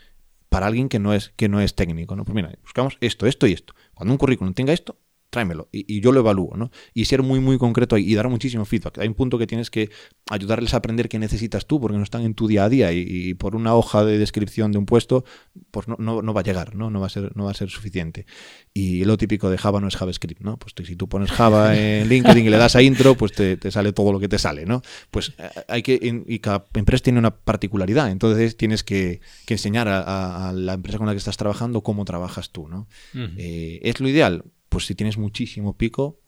para 0.48 0.66
alguien 0.66 0.88
que 0.88 0.98
no 0.98 1.14
es, 1.14 1.32
que 1.36 1.48
no 1.48 1.60
es 1.60 1.74
técnico. 1.74 2.16
¿no? 2.16 2.24
Pues 2.24 2.34
mira, 2.34 2.52
buscamos 2.62 2.96
esto, 3.00 3.26
esto 3.26 3.46
y 3.46 3.52
esto. 3.52 3.74
Cuando 3.94 4.12
un 4.12 4.18
currículum 4.18 4.54
tenga 4.54 4.72
esto, 4.72 4.98
tráemelo 5.30 5.68
y, 5.72 6.00
yo 6.00 6.12
lo 6.12 6.20
evalúo, 6.20 6.56
¿no? 6.56 6.70
Y 6.94 7.04
ser 7.04 7.22
muy, 7.22 7.40
muy 7.40 7.58
concreto 7.58 7.96
ahí 7.96 8.10
y 8.10 8.14
dar 8.14 8.28
muchísimo 8.28 8.64
feedback. 8.64 8.98
Hay 8.98 9.08
un 9.08 9.14
punto 9.14 9.38
que 9.38 9.46
tienes 9.46 9.70
que 9.70 9.90
ayudarles 10.30 10.74
a 10.74 10.78
aprender 10.78 11.08
qué 11.08 11.18
necesitas 11.18 11.66
tú 11.66 11.80
porque 11.80 11.96
no 11.96 12.02
están 12.02 12.22
en 12.22 12.34
tu 12.34 12.48
día 12.48 12.64
a 12.64 12.68
día 12.68 12.92
y, 12.92 13.34
por 13.34 13.54
una 13.54 13.74
hoja 13.74 14.04
de 14.04 14.18
descripción 14.18 14.72
de 14.72 14.78
un 14.78 14.86
puesto, 14.86 15.24
pues 15.70 15.86
no, 15.88 15.96
no, 15.98 16.34
va 16.34 16.40
a 16.40 16.44
llegar, 16.44 16.74
¿no? 16.74 16.90
No 16.90 17.00
va 17.00 17.06
a, 17.06 17.10
ser, 17.10 17.36
no 17.36 17.44
va 17.44 17.50
a 17.50 17.54
ser 17.54 17.68
suficiente. 17.68 18.26
Y 18.72 19.04
lo 19.04 19.16
típico 19.16 19.50
de 19.50 19.58
Java 19.58 19.80
no 19.80 19.88
es 19.88 19.96
JavaScript, 19.96 20.40
¿no? 20.40 20.58
Pues 20.58 20.74
si 20.86 20.96
tú 20.96 21.08
pones 21.08 21.30
Java 21.30 21.76
en 21.78 22.08
LinkedIn 22.08 22.46
y 22.46 22.50
le 22.50 22.56
das 22.56 22.76
a 22.76 22.82
intro, 22.82 23.14
pues 23.14 23.32
te, 23.32 23.70
sale 23.70 23.92
todo 23.92 24.12
lo 24.12 24.20
que 24.20 24.28
te 24.28 24.38
sale, 24.38 24.64
¿no? 24.64 24.82
Pues 25.10 25.34
eh, 25.38 25.50
hay 25.68 25.82
que, 25.82 26.22
y 26.26 26.38
cada 26.38 26.64
empresa 26.74 27.04
tiene 27.04 27.18
una 27.18 27.36
particularidad, 27.36 28.10
entonces 28.10 28.56
tienes 28.56 28.82
que, 28.82 29.20
enseñar 29.46 29.88
a, 29.88 30.52
la 30.54 30.74
empresa 30.74 30.98
con 30.98 31.06
la 31.06 31.12
que 31.12 31.18
estás 31.18 31.36
trabajando 31.36 31.82
cómo 31.82 32.04
trabajas 32.04 32.50
tú, 32.50 32.68
¿no? 32.68 32.86
Eh, 33.14 33.80
es 33.82 34.00
lo 34.00 34.08
ideal 34.08 34.44
pues 34.68 34.86
si 34.86 34.94
tienes 34.94 35.18
muchísimo 35.18 35.76
pico, 35.76 36.20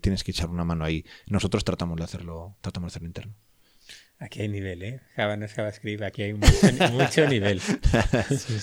tienes 0.00 0.24
que 0.24 0.30
echar 0.30 0.50
una 0.50 0.64
mano 0.64 0.84
ahí. 0.84 1.04
Nosotros 1.26 1.64
tratamos 1.64 1.96
de 1.96 2.04
hacerlo, 2.04 2.56
tratamos 2.60 2.88
de 2.88 2.92
hacerlo 2.92 3.08
interno. 3.08 3.34
Aquí 4.22 4.42
hay 4.42 4.48
nivel, 4.48 4.82
¿eh? 4.82 5.00
Java 5.16 5.34
no 5.38 5.46
es 5.46 5.54
JavaScript, 5.54 6.02
aquí 6.02 6.20
hay 6.20 6.34
mucho, 6.34 7.26
nivel. 7.30 7.58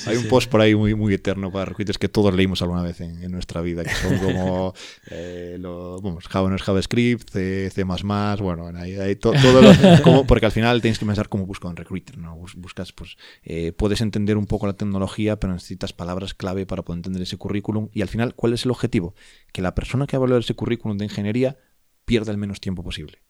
hay 0.05 0.15
un 0.15 0.27
post 0.27 0.51
por 0.51 0.61
ahí 0.61 0.75
muy, 0.75 0.93
muy 0.93 1.15
eterno 1.15 1.51
para 1.51 1.65
recruiters 1.65 1.97
que 1.97 2.07
todos 2.07 2.31
leímos 2.31 2.61
alguna 2.61 2.84
vez 2.84 3.01
en, 3.01 3.31
nuestra 3.31 3.61
vida, 3.61 3.84
que 3.84 3.89
son 3.89 4.19
como 4.19 4.75
eh, 5.09 5.57
lo, 5.59 5.99
Java 6.29 6.51
no 6.51 6.55
es 6.55 6.61
JavaScript, 6.61 7.31
C, 7.31 7.71
C++, 7.71 7.84
bueno, 7.84 8.67
hay, 8.75 8.97
hay 8.97 9.15
todo 9.15 9.34
lo, 9.34 10.27
porque 10.27 10.45
al 10.45 10.51
final 10.51 10.79
tienes 10.79 10.99
que 10.99 11.07
pensar 11.07 11.27
cómo 11.27 11.47
buscar 11.47 11.71
un 11.71 11.75
recruiter, 11.75 12.19
¿no? 12.19 12.38
Buscas, 12.38 12.93
pues, 12.93 13.17
eh, 13.41 13.71
puedes 13.71 14.01
entender 14.01 14.38
un 14.38 14.45
poco 14.45 14.67
la 14.67 14.73
tecnología, 14.73 15.39
pero 15.39 15.53
necesitas 15.53 15.91
palabras 15.91 16.35
clave 16.35 16.67
para 16.67 16.84
poder 16.84 16.99
entender 16.99 17.23
ese 17.23 17.38
currículum 17.38 17.89
y 17.93 18.03
al 18.03 18.09
final, 18.09 18.35
¿cuál 18.35 18.53
es 18.53 18.63
el 18.65 18.69
objetivo? 18.69 19.15
Que 19.51 19.63
la 19.63 19.73
persona 19.73 20.05
que 20.05 20.19
va 20.19 20.27
a 20.27 20.39
ese 20.39 20.53
currículum 20.53 20.99
de 20.99 21.05
ingeniería 21.05 21.57
pierda 22.05 22.31
el 22.31 22.38
menos 22.38 22.61
tiempo 22.61 22.84
posible. 22.84 23.23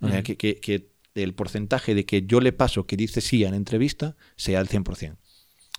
O 0.00 0.08
sea, 0.08 0.22
que, 0.22 0.36
que, 0.36 0.60
que 0.60 0.93
el 1.14 1.34
porcentaje 1.34 1.94
de 1.94 2.04
que 2.04 2.22
yo 2.22 2.40
le 2.40 2.52
paso 2.52 2.86
que 2.86 2.96
dice 2.96 3.20
sí 3.20 3.44
a 3.44 3.50
la 3.50 3.56
entrevista 3.56 4.16
sea 4.36 4.60
el 4.60 4.68
100%. 4.68 5.16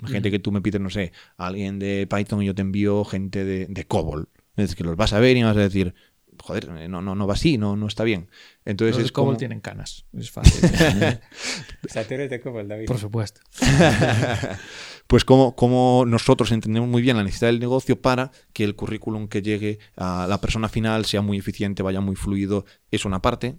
Gente 0.08 0.30
que 0.30 0.40
tú 0.40 0.52
me 0.52 0.62
pides, 0.62 0.82
no 0.82 0.90
sé, 0.90 1.14
alguien 1.38 1.80
de 1.80 2.06
Python 2.10 2.44
y 2.44 2.48
yo 2.48 2.56
te 2.56 2.62
envío 2.62 3.06
gente 3.06 3.46
de, 3.46 3.66
de 3.68 3.86
COBOL. 3.86 4.28
Es 4.58 4.76
que 4.76 4.84
los 4.84 4.98
vas 4.98 5.14
a 5.14 5.20
ver 5.20 5.38
y 5.38 5.44
vas 5.44 5.56
a 5.56 5.62
decir, 5.62 5.96
joder, 6.42 6.70
eh, 6.78 6.88
no, 6.90 7.02
no, 7.02 7.16
no 7.16 7.28
va 7.28 7.34
así, 7.34 7.58
no, 7.58 7.76
no 7.76 7.88
está 7.88 8.04
bien. 8.04 8.30
Entonces 8.66 8.98
los 8.98 9.06
es 9.06 9.12
COBOL 9.12 9.38
tienen 9.38 9.62
canas, 9.62 10.06
es 10.14 10.32
fácil. 10.32 10.70
o 10.70 11.90
sea, 11.90 12.04
de 12.04 12.40
COBOL, 12.42 12.68
David. 12.68 12.88
Por 12.88 12.98
supuesto. 12.98 13.42
pues 15.08 15.24
como, 15.24 15.56
como 15.56 16.04
nosotros 16.06 16.52
entendemos 16.52 16.90
muy 16.90 17.02
bien 17.02 17.18
la 17.18 17.24
necesidad 17.24 17.48
del 17.48 17.60
negocio 17.60 18.02
para 18.02 18.32
que 18.54 18.64
el 18.64 18.76
currículum 18.76 19.28
que 19.28 19.42
llegue 19.42 19.80
a 19.96 20.28
la 20.28 20.42
persona 20.42 20.68
final 20.68 21.06
sea 21.06 21.22
muy 21.22 21.38
eficiente, 21.38 21.84
vaya 21.84 22.02
muy 22.02 22.16
fluido, 22.16 22.66
es 22.92 23.06
una 23.06 23.22
parte 23.22 23.56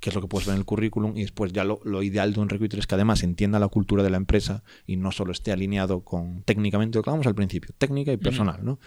que 0.00 0.08
es 0.08 0.14
lo 0.14 0.22
que 0.22 0.28
puedes 0.28 0.46
ver 0.46 0.54
en 0.54 0.60
el 0.60 0.64
currículum, 0.64 1.16
y 1.16 1.20
después 1.20 1.52
ya 1.52 1.64
lo, 1.64 2.02
ideal 2.02 2.32
de 2.32 2.40
un 2.40 2.48
recruiter 2.48 2.78
es 2.78 2.86
que 2.86 2.94
además 2.94 3.22
entienda 3.22 3.58
la 3.58 3.68
cultura 3.68 4.02
de 4.02 4.10
la 4.10 4.16
empresa 4.16 4.64
y 4.86 4.96
no 4.96 5.12
solo 5.12 5.32
esté 5.32 5.52
alineado 5.52 6.00
con 6.02 6.42
técnicamente 6.42 6.98
lo 6.98 7.02
que 7.02 7.10
hablamos 7.10 7.26
al 7.26 7.34
principio, 7.34 7.74
técnica 7.76 8.12
y 8.12 8.16
personal, 8.16 8.64
¿no? 8.64 8.80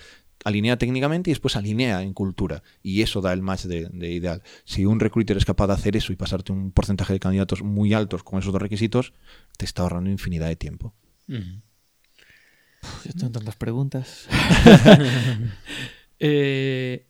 Alinea 0.44 0.78
técnicamente 0.78 1.30
y 1.30 1.34
después 1.34 1.56
alinea 1.56 2.02
en 2.02 2.14
cultura. 2.14 2.64
Y 2.82 3.02
eso 3.02 3.22
da 3.22 3.32
el 3.32 3.42
match 3.42 3.64
de, 3.64 3.88
ideal. 4.12 4.42
Si 4.66 4.86
un 4.86 5.00
recruiter 5.00 5.38
es 5.38 5.46
capaz 5.46 5.68
de 5.68 5.74
hacer 5.74 5.96
eso 5.96 6.12
y 6.12 6.18
pasarte 6.18 6.52
un 6.52 6.72
porcentaje 6.72 7.14
de 7.14 7.20
candidatos 7.20 7.64
muy 7.64 7.94
altos 7.94 8.24
con 8.24 8.40
esos 8.40 8.52
dos 8.52 8.62
requisitos, 8.62 9.14
te 9.58 9.64
está 9.64 9.84
ahorrando 9.84 10.10
infinidad 10.10 10.48
de 10.48 10.58
tiempo. 10.58 10.94
yo 11.28 11.38
tengo 13.18 13.32
tantas 13.32 13.56
preguntas. 13.56 14.28
Eh, 16.26 17.06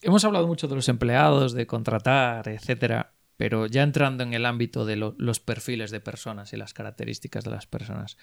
hemos 0.00 0.24
hablado 0.24 0.46
mucho 0.46 0.66
de 0.66 0.76
los 0.76 0.88
empleados, 0.88 1.52
de 1.52 1.66
contratar, 1.66 2.48
etcétera. 2.48 3.15
Pero 3.36 3.66
ya 3.66 3.82
entrando 3.82 4.22
en 4.22 4.32
el 4.32 4.46
ámbito 4.46 4.86
de 4.86 4.96
los 4.96 5.40
perfiles 5.40 5.90
de 5.90 6.00
personas 6.00 6.52
y 6.52 6.56
las 6.56 6.72
características 6.72 7.44
de 7.44 7.50
las 7.50 7.66
personas, 7.66 8.16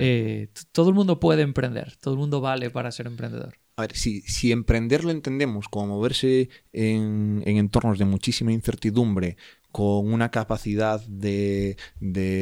eh, 0.00 0.48
todo 0.72 0.88
el 0.88 0.94
mundo 0.94 1.20
puede 1.20 1.42
emprender, 1.42 1.96
todo 1.96 2.14
el 2.14 2.20
mundo 2.20 2.40
vale 2.40 2.70
para 2.70 2.90
ser 2.90 3.06
emprendedor. 3.06 3.58
A 3.78 3.82
ver, 3.82 3.94
si, 3.94 4.22
si 4.22 4.52
emprender 4.52 5.04
lo 5.04 5.10
entendemos 5.10 5.68
como 5.68 5.88
moverse 5.88 6.48
en, 6.72 7.42
entornos 7.44 7.98
de 7.98 8.06
muchísima 8.06 8.50
incertidumbre, 8.52 9.36
con 9.70 10.10
una 10.10 10.30
capacidad 10.30 11.02
de, 11.06 11.76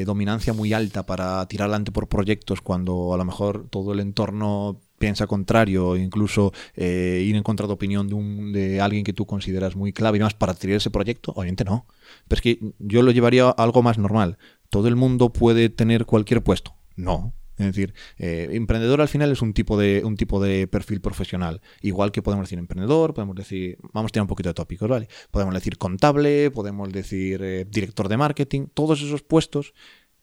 dominancia 0.06 0.52
muy 0.52 0.72
alta 0.72 1.04
para 1.04 1.44
tirar 1.48 1.66
adelante 1.66 1.90
por 1.90 2.08
proyectos 2.08 2.60
cuando 2.60 3.12
a 3.12 3.16
lo 3.16 3.24
mejor 3.24 3.66
todo 3.68 3.92
el 3.92 3.98
entorno 3.98 4.80
piensa 5.00 5.26
contrario, 5.26 5.96
incluso 5.96 6.52
eh, 6.76 7.24
ir 7.26 7.34
en 7.34 7.42
contra 7.42 7.66
de 7.66 7.72
opinión 7.72 8.06
de, 8.06 8.14
un, 8.14 8.52
de 8.52 8.80
alguien 8.80 9.02
que 9.02 9.12
tú 9.12 9.26
consideras 9.26 9.74
muy 9.74 9.92
clave 9.92 10.18
y 10.18 10.20
demás 10.20 10.34
para 10.34 10.54
tirar 10.54 10.76
ese 10.76 10.90
proyecto, 10.90 11.32
obviamente 11.32 11.64
no. 11.64 11.86
Pero 12.28 12.38
es 12.38 12.42
que 12.42 12.58
yo 12.78 13.02
lo 13.02 13.10
llevaría 13.10 13.46
a 13.46 13.50
algo 13.50 13.82
más 13.82 13.98
normal. 13.98 14.38
¿Todo 14.70 14.88
el 14.88 14.96
mundo 14.96 15.32
puede 15.32 15.68
tener 15.68 16.06
cualquier 16.06 16.42
puesto? 16.42 16.74
No. 16.96 17.34
Es 17.56 17.66
decir, 17.66 17.94
eh, 18.18 18.48
emprendedor 18.52 19.00
al 19.00 19.08
final 19.08 19.30
es 19.30 19.40
un 19.40 19.54
tipo, 19.54 19.78
de, 19.78 20.02
un 20.04 20.16
tipo 20.16 20.42
de 20.42 20.66
perfil 20.66 21.00
profesional. 21.00 21.60
Igual 21.82 22.10
que 22.10 22.20
podemos 22.20 22.46
decir 22.46 22.58
emprendedor, 22.58 23.14
podemos 23.14 23.36
decir, 23.36 23.78
vamos 23.92 24.10
a 24.10 24.12
tener 24.12 24.22
un 24.22 24.28
poquito 24.28 24.48
de 24.48 24.54
tópicos, 24.54 24.88
¿vale? 24.88 25.08
Podemos 25.30 25.54
decir 25.54 25.78
contable, 25.78 26.50
podemos 26.50 26.92
decir 26.92 27.40
eh, 27.42 27.64
director 27.70 28.08
de 28.08 28.16
marketing, 28.16 28.66
todos 28.74 29.00
esos 29.02 29.22
puestos 29.22 29.72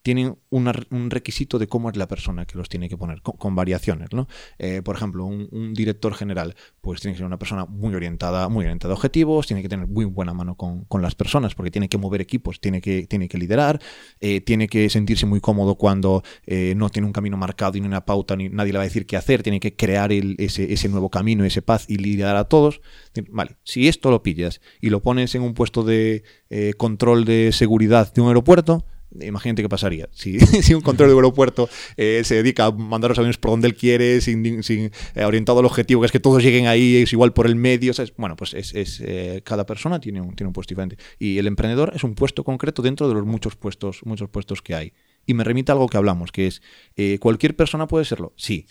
tienen 0.02 0.38
un 0.49 1.10
requisito 1.10 1.60
de 1.60 1.68
cómo 1.68 1.90
es 1.90 1.95
la 1.95 2.07
persona 2.07 2.45
que 2.45 2.57
los 2.57 2.69
tiene 2.69 2.90
que 2.90 2.98
poner, 2.98 3.22
con, 3.22 3.56
variaciones. 3.56 4.10
¿no? 4.11 4.28
Eh, 4.57 4.82
por 4.84 4.95
ejemplo, 4.95 5.26
un, 5.26 5.73
director 5.73 6.14
general, 6.14 6.56
pues 6.82 7.02
tiene 7.02 7.14
que 7.14 7.19
ser 7.19 7.28
una 7.28 7.38
persona 7.38 7.65
muy 7.65 7.94
orientada, 7.94 8.49
muy 8.49 8.65
orientada 8.65 8.94
a 8.94 8.95
objetivos, 8.95 9.48
tiene 9.48 9.61
que 9.61 9.69
tener 9.69 9.88
muy 9.88 10.06
buena 10.06 10.34
mano 10.34 10.56
con, 10.56 11.02
las 11.02 11.15
personas, 11.15 11.56
porque 11.56 11.72
tiene 11.72 11.90
que 11.90 11.98
mover 11.98 12.22
equipos, 12.22 12.60
tiene 12.60 12.82
que, 12.82 13.07
tiene 13.07 13.28
que 13.28 13.38
liderar, 13.38 13.82
eh, 14.19 14.41
tiene 14.41 14.68
que 14.68 14.90
sentirse 14.90 15.26
muy 15.26 15.40
cómodo 15.40 15.76
cuando 15.76 16.23
eh, 16.45 16.73
no 16.76 16.90
tiene 16.90 17.07
un 17.07 17.14
camino 17.14 17.38
marcado 17.38 17.78
y 17.78 17.82
ni 17.82 17.88
una 17.88 18.06
pauta, 18.06 18.36
ni 18.36 18.49
nadie 18.49 18.72
le 18.72 18.78
va 18.78 18.84
a 18.84 18.88
decir 18.88 19.06
qué 19.06 19.18
hacer, 19.18 19.41
tiene 19.41 19.60
que 19.60 19.76
crear 19.76 20.11
ese, 20.11 20.73
ese 20.73 20.90
nuevo 20.90 21.10
camino, 21.10 21.44
ese 21.44 21.61
paz 21.61 21.86
y 21.88 21.98
liderar 21.98 22.36
a 22.36 22.45
todos. 22.45 22.82
Vale, 23.30 23.57
si 23.64 23.88
esto 23.88 24.11
lo 24.11 24.22
pillas 24.22 24.61
y 24.80 24.90
lo 24.90 25.02
pones 25.02 25.34
en 25.34 25.41
un 25.41 25.53
puesto 25.53 25.84
de 25.84 26.23
control 26.78 27.26
de 27.26 27.52
seguridad 27.52 28.14
de 28.14 28.22
un 28.22 28.28
aeropuerto, 28.28 28.86
Imagínate 29.19 29.61
qué 29.61 29.69
pasaría. 29.69 30.09
Si, 30.13 30.73
un 30.73 30.81
control 30.81 31.09
de 31.09 31.15
aeropuerto 31.15 31.69
eh, 31.97 32.21
se 32.23 32.35
dedica 32.35 32.65
a 32.65 32.71
mandar 32.71 33.09
los 33.09 33.17
aviones 33.17 33.38
por 33.38 33.51
donde 33.51 33.67
él 33.67 33.75
quiere, 33.75 34.21
sin, 34.21 34.63
sin 34.63 34.91
eh, 35.15 35.25
orientado 35.25 35.59
al 35.59 35.65
objetivo, 35.65 36.01
que 36.01 36.05
es 36.05 36.11
que 36.11 36.19
todos 36.19 36.43
lleguen 36.43 36.67
ahí, 36.67 36.97
es 36.97 37.11
igual 37.11 37.33
por 37.33 37.47
el 37.47 37.55
medio. 37.55 37.91
Bueno, 38.17 38.35
pues 38.35 38.53
es, 38.53 39.01
eh, 39.01 39.41
cada 39.43 39.65
persona 39.65 39.99
tiene 39.99 40.21
un, 40.21 40.35
un 40.39 40.53
puesto 40.53 40.71
diferente. 40.71 40.97
Y 41.19 41.38
el 41.38 41.47
emprendedor 41.47 41.91
es 41.95 42.03
un 42.03 42.15
puesto 42.15 42.43
concreto 42.43 42.81
dentro 42.81 43.07
de 43.07 43.15
los 43.15 43.25
muchos 43.25 43.55
puestos, 43.55 44.01
muchos 44.05 44.29
puestos 44.29 44.61
que 44.61 44.75
hay. 44.75 44.93
Y 45.25 45.33
me 45.33 45.43
remite 45.43 45.71
a 45.71 45.73
algo 45.73 45.88
que 45.88 45.97
hablamos, 45.97 46.31
que 46.31 46.47
es, 46.47 46.61
¿cualquier 47.19 47.55
persona 47.55 47.88
puede 47.88 48.05
serlo? 48.05 48.33
Sí, 48.38 48.65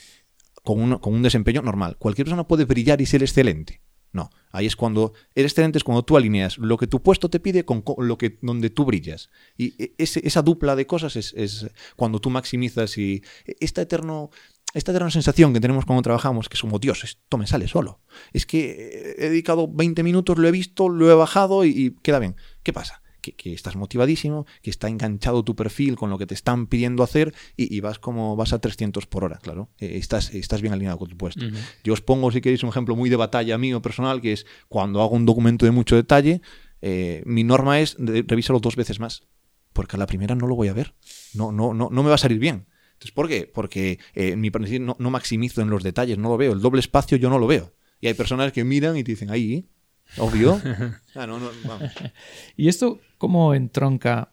con 0.63 0.99
con 0.99 1.15
un 1.15 1.23
desempeño 1.23 1.63
normal. 1.63 1.97
¿Cualquier 1.99 2.27
persona 2.27 2.47
puede 2.47 2.65
brillar 2.65 3.01
y 3.01 3.07
ser 3.07 3.23
excelente? 3.23 3.81
No, 4.13 4.31
ahí 4.51 4.67
es 4.67 4.75
cuando 4.75 5.13
eres 5.35 5.53
excelente, 5.53 5.79
es 5.79 5.85
cuando 5.85 6.03
tú 6.03 6.17
alineas 6.17 6.59
lo 6.59 6.77
que 6.77 6.87
tu 6.87 7.03
puesto 7.03 7.31
te 7.31 7.39
pide 7.39 7.65
con 7.65 7.85
lo 7.99 8.19
que 8.19 8.39
donde 8.43 8.71
tú 8.71 8.85
brillas. 8.85 9.31
Y 9.57 9.81
e, 9.83 9.95
esa 9.99 10.43
dupla 10.43 10.75
de 10.75 10.87
cosas 10.87 11.17
es, 11.17 11.67
cuando 11.97 12.21
tú 12.21 12.31
maximizas 12.31 12.99
y 12.99 13.23
e, 13.47 13.57
esta 13.61 13.83
eterno 13.83 14.31
esta 14.73 14.93
eterna 14.93 15.11
sensación 15.11 15.53
que 15.53 15.61
tenemos 15.61 15.85
cuando 15.85 16.03
trabajamos, 16.03 16.49
que 16.49 16.57
somos 16.57 16.81
Dios, 16.81 17.03
esto 17.03 17.37
me 17.39 17.49
sale 17.49 17.67
solo. 17.67 18.01
Es 18.33 18.47
que 18.47 19.17
he 19.19 19.29
dedicado 19.29 19.67
20 19.69 20.05
minutos, 20.05 20.39
lo 20.39 20.47
he 20.47 20.53
visto, 20.53 20.89
lo 20.89 21.11
he 21.11 21.15
bajado 21.15 21.65
y 21.65 21.97
queda 22.03 22.21
bien. 22.21 22.37
¿Qué 22.63 22.73
pasa? 22.73 23.00
Que, 23.21 23.53
estás 23.53 23.77
motivadísimo, 23.77 24.47
que 24.63 24.71
está 24.71 24.89
enganchado 24.89 25.45
tu 25.45 25.55
perfil 25.55 25.97
con 25.97 26.11
lo 26.11 26.19
que 26.19 26.27
te 26.27 26.35
están 26.35 26.67
pidiendo 26.67 27.03
hacer 27.03 27.35
y, 27.57 27.81
vas 27.81 27.99
como 27.99 28.37
vas 28.37 28.53
a 28.53 28.61
300 28.61 29.07
por 29.07 29.25
hora, 29.25 29.39
claro. 29.39 29.69
Eh, 29.79 29.97
estás, 29.97 30.35
estás 30.35 30.61
bien 30.61 30.73
alineado 30.73 30.99
con 30.99 31.09
tu 31.09 31.17
puesto. 31.17 31.45
Yo 31.85 31.93
os 31.93 32.01
pongo, 32.01 32.31
si 32.31 32.41
queréis, 32.41 32.63
un 32.63 32.71
ejemplo 32.71 32.97
muy 32.97 33.11
de 33.11 33.17
batalla 33.17 33.59
mío 33.59 33.83
personal, 33.83 34.21
que 34.21 34.33
es 34.33 34.47
cuando 34.69 35.03
hago 35.03 35.15
un 35.15 35.27
documento 35.27 35.65
de 35.65 35.73
mucho 35.73 35.97
detalle, 35.97 36.41
eh, 36.83 37.23
mi 37.27 37.45
norma 37.45 37.81
es 37.81 37.97
de, 37.99 38.25
revísalo 38.27 38.61
dos 38.61 38.77
veces 38.77 39.01
más, 39.01 39.25
porque 39.73 39.97
a 39.97 39.99
la 39.99 40.07
primera 40.07 40.35
no 40.35 40.47
lo 40.47 40.57
voy 40.57 40.69
a 40.69 40.73
ver, 40.73 40.95
no, 41.35 41.53
no, 41.53 41.75
no, 41.75 41.89
no 41.91 42.03
me 42.03 42.09
va 42.09 42.15
a 42.15 42.19
salir 42.19 42.39
bien. 42.39 42.67
Entonces, 43.01 43.13
¿por 43.13 43.29
qué? 43.29 43.51
Porque 43.53 43.99
eh, 44.15 44.37
mi 44.37 44.51
no, 44.51 44.95
no 44.99 45.11
maximizo 45.11 45.63
en 45.63 45.71
los 45.71 45.83
detalles, 45.83 46.19
no 46.19 46.29
lo 46.29 46.37
veo. 46.37 46.53
El 46.53 46.61
doble 46.61 46.81
espacio 46.81 47.17
yo 47.17 47.31
no 47.31 47.39
lo 47.39 47.47
veo. 47.47 47.73
Y 47.99 48.09
hay 48.09 48.15
personas 48.15 48.53
que 48.53 48.63
miran 48.63 48.97
y 48.99 49.05
te 49.05 49.13
dicen, 49.13 49.31
ahí, 49.31 49.71
obvio. 50.19 50.61
Ah, 51.17 51.27
y 52.57 52.69
esto, 52.69 53.01
¿cómo 53.19 53.53
entronca? 53.53 54.31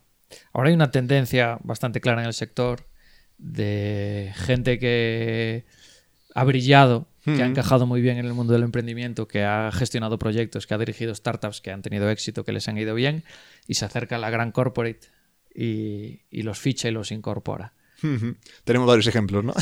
Ahora 0.53 0.69
hay 0.69 0.75
una 0.75 0.91
tendencia 0.91 1.57
bastante 1.63 2.01
clara 2.01 2.21
en 2.21 2.27
el 2.27 2.33
sector 2.33 2.87
de 3.39 4.31
gente 4.35 4.77
que 4.77 5.65
ha 6.35 6.43
brillado 6.43 7.07
que 7.35 7.43
ha 7.43 7.45
encajado 7.45 7.85
muy 7.85 8.01
bien 8.01 8.17
en 8.17 8.25
el 8.25 8.33
mundo 8.33 8.53
del 8.53 8.63
emprendimiento, 8.63 9.27
que 9.27 9.43
ha 9.43 9.69
gestionado 9.73 10.17
proyectos, 10.17 10.65
que 10.65 10.73
ha 10.73 10.77
dirigido 10.77 11.13
startups 11.13 11.59
que 11.59 11.71
han 11.71 11.81
tenido 11.81 12.09
éxito, 12.09 12.45
que 12.45 12.53
les 12.53 12.67
han 12.69 12.77
ido 12.77 12.95
bien, 12.95 13.23
y 13.67 13.73
se 13.73 13.85
acerca 13.85 14.15
a 14.15 14.19
la 14.19 14.29
gran 14.29 14.51
corporate 14.51 15.01
y, 15.53 16.21
los 16.31 16.59
ficha 16.59 16.87
y 16.87 16.91
los 16.91 17.11
incorpora. 17.11 17.73
Tenemos 18.63 18.87
varios 18.87 19.07
ejemplos, 19.07 19.43
¿no? 19.43 19.53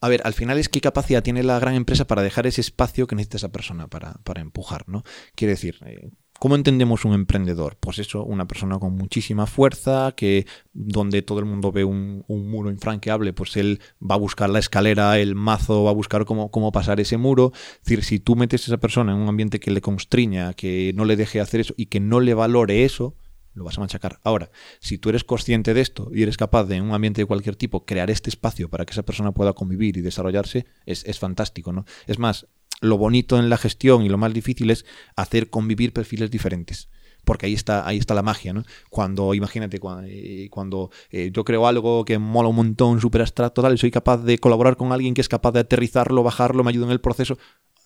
A 0.00 0.08
ver, 0.08 0.22
al 0.24 0.34
final 0.34 0.58
es 0.58 0.68
qué 0.68 0.80
capacidad 0.80 1.22
tiene 1.22 1.42
la 1.42 1.58
gran 1.58 1.74
empresa 1.74 2.06
para 2.06 2.22
dejar 2.22 2.46
ese 2.46 2.60
espacio 2.60 3.06
que 3.06 3.16
necesita 3.16 3.38
esa 3.38 3.52
persona 3.52 3.88
para, 3.88 4.14
para 4.24 4.40
empujar, 4.40 4.88
¿no? 4.88 5.02
Quiere 5.34 5.52
decir, 5.52 5.76
eh, 5.84 6.10
¿Cómo 6.38 6.54
entendemos 6.54 7.04
un 7.04 7.14
emprendedor? 7.14 7.76
Pues 7.80 7.98
eso, 7.98 8.22
una 8.22 8.46
persona 8.46 8.78
con 8.78 8.94
muchísima 8.94 9.46
fuerza, 9.46 10.12
que 10.16 10.46
donde 10.72 11.22
todo 11.22 11.40
el 11.40 11.46
mundo 11.46 11.72
ve 11.72 11.82
un, 11.82 12.24
muro 12.28 12.70
infranqueable, 12.70 13.32
pues 13.32 13.56
él 13.56 13.80
va 14.00 14.14
a 14.14 14.18
buscar 14.18 14.48
la 14.48 14.60
escalera, 14.60 15.18
el 15.18 15.34
mazo, 15.34 15.82
va 15.82 15.90
a 15.90 15.94
buscar 15.94 16.24
cómo, 16.26 16.52
cómo 16.52 16.70
pasar 16.70 17.00
ese 17.00 17.16
muro. 17.16 17.50
Es 17.52 17.82
decir, 17.82 18.04
si 18.04 18.20
tú 18.20 18.36
metes 18.36 18.62
a 18.62 18.64
esa 18.66 18.76
persona 18.78 19.12
en 19.12 19.18
un 19.18 19.28
ambiente 19.28 19.58
que 19.58 19.72
le 19.72 19.80
constriña, 19.80 20.54
que 20.54 20.92
no 20.94 21.04
le 21.04 21.16
deje 21.16 21.40
hacer 21.40 21.58
eso 21.60 21.74
y 21.76 21.86
que 21.86 21.98
no 21.98 22.20
le 22.20 22.34
valore 22.34 22.84
eso, 22.84 23.16
lo 23.58 23.64
vas 23.64 23.76
a 23.76 23.80
machacar. 23.80 24.20
Ahora, 24.24 24.50
si 24.80 24.96
tú 24.98 25.10
eres 25.10 25.24
consciente 25.24 25.74
de 25.74 25.80
esto 25.80 26.10
y 26.12 26.22
eres 26.22 26.36
capaz 26.36 26.64
de 26.64 26.76
en 26.76 26.84
un 26.84 26.94
ambiente 26.94 27.20
de 27.20 27.26
cualquier 27.26 27.56
tipo 27.56 27.84
crear 27.84 28.10
este 28.10 28.30
espacio 28.30 28.70
para 28.70 28.86
que 28.86 28.92
esa 28.92 29.02
persona 29.02 29.32
pueda 29.32 29.52
convivir 29.52 29.96
y 29.96 30.00
desarrollarse, 30.00 30.66
es, 30.86 31.04
es 31.04 31.18
fantástico, 31.18 31.72
¿no? 31.72 31.84
Es 32.06 32.18
más, 32.18 32.46
lo 32.80 32.96
bonito 32.98 33.38
en 33.38 33.50
la 33.50 33.58
gestión 33.58 34.04
y 34.04 34.08
lo 34.08 34.18
más 34.18 34.32
difícil 34.32 34.70
es 34.70 34.84
hacer 35.16 35.50
convivir 35.50 35.92
perfiles 35.92 36.30
diferentes. 36.30 36.88
Porque 37.24 37.46
ahí 37.46 37.54
está, 37.54 37.86
ahí 37.86 37.98
está 37.98 38.14
la 38.14 38.22
magia, 38.22 38.52
¿no? 38.52 38.62
Cuando, 38.88 39.34
imagínate, 39.34 39.78
eh, 40.06 40.48
cuando, 40.50 40.90
eh, 41.10 41.30
yo 41.32 41.44
creo 41.44 41.66
algo 41.66 42.04
que 42.04 42.18
mola 42.18 42.48
un 42.48 42.56
montón, 42.56 43.00
súper 43.00 43.20
abstracto, 43.20 43.60
tal, 43.60 43.74
y 43.74 43.78
soy 43.78 43.90
capaz 43.90 44.18
de 44.18 44.38
colaborar 44.38 44.76
con 44.76 44.92
alguien 44.92 45.14
que 45.14 45.20
es 45.20 45.28
capaz 45.28 45.52
de 45.52 45.60
aterrizarlo, 45.60 46.22
bajarlo, 46.22 46.64
me 46.64 46.70
ayuda 46.70 46.86
en 46.86 46.92
el 46.92 47.00
proceso, 47.00 47.36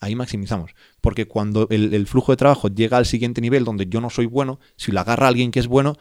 ahí 0.03 0.17
maximizamos. 0.17 0.75
Porque 1.01 1.27
cuando 1.27 1.69
el, 1.71 2.07
flujo 2.07 2.33
de 2.33 2.37
trabajo 2.37 2.69
llega 2.69 2.97
al 2.99 3.07
siguiente 3.07 3.41
nivel 3.41 3.65
donde 3.65 3.87
yo 3.87 4.01
no 4.01 4.11
soy 4.11 4.27
bueno, 4.27 4.59
si 4.77 4.93
lo 4.93 5.01
agarra 5.01 5.29
alguien 5.29 5.53
que 5.53 5.61
es 5.61 5.69
bueno, 5.69 5.97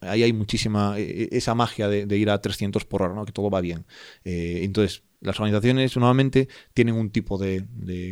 ahí 0.00 0.24
hay 0.24 0.32
muchísima, 0.32 0.98
eh, 0.98 1.28
esa 1.32 1.54
magia 1.54 1.88
de, 1.88 2.18
ir 2.18 2.30
a 2.30 2.40
300 2.40 2.84
por 2.84 3.02
hora, 3.02 3.14
¿no? 3.14 3.24
Que 3.24 3.32
todo 3.32 3.48
va 3.50 3.60
bien. 3.60 3.86
entonces, 4.24 5.04
las 5.24 5.40
organizaciones 5.40 5.96
normalmente 5.96 6.48
tienen 6.74 6.96
un 6.96 7.10
tipo 7.10 7.38
de, 7.38 7.64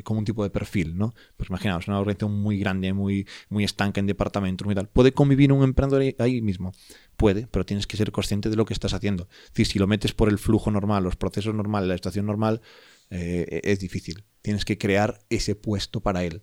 como 0.02 0.20
un 0.20 0.24
tipo 0.24 0.44
de 0.44 0.50
perfil, 0.50 0.96
¿no? 0.96 1.12
Pues 1.36 1.50
imaginaos, 1.50 1.86
una 1.86 1.98
organización 1.98 2.40
muy 2.40 2.58
grande, 2.58 2.92
muy, 2.94 3.26
muy 3.50 3.64
estanca 3.64 4.00
en 4.00 4.06
departamentos, 4.06 4.64
muy 4.64 4.74
tal. 4.74 4.88
¿Puede 4.88 5.12
convivir 5.12 5.52
un 5.52 5.62
emprendedor 5.62 6.14
ahí 6.18 6.40
mismo? 6.40 6.72
Puede, 7.16 7.46
pero 7.48 7.66
tienes 7.66 7.86
que 7.86 7.98
ser 7.98 8.12
consciente 8.12 8.48
de 8.48 8.56
lo 8.56 8.64
que 8.64 8.72
estás 8.72 8.94
haciendo. 8.94 9.28
Es 9.54 9.68
si 9.68 9.78
lo 9.78 9.86
metes 9.86 10.14
por 10.14 10.30
el 10.30 10.38
flujo 10.38 10.70
normal, 10.70 11.04
los 11.04 11.16
procesos 11.16 11.54
normales, 11.54 11.88
la 11.88 11.94
estación 11.94 12.24
normal, 12.24 12.62
eh, 13.12 13.60
es 13.64 13.78
difícil. 13.78 14.24
Tienes 14.40 14.64
que 14.64 14.78
crear 14.78 15.20
ese 15.28 15.54
puesto 15.54 16.00
para 16.00 16.24
él. 16.24 16.42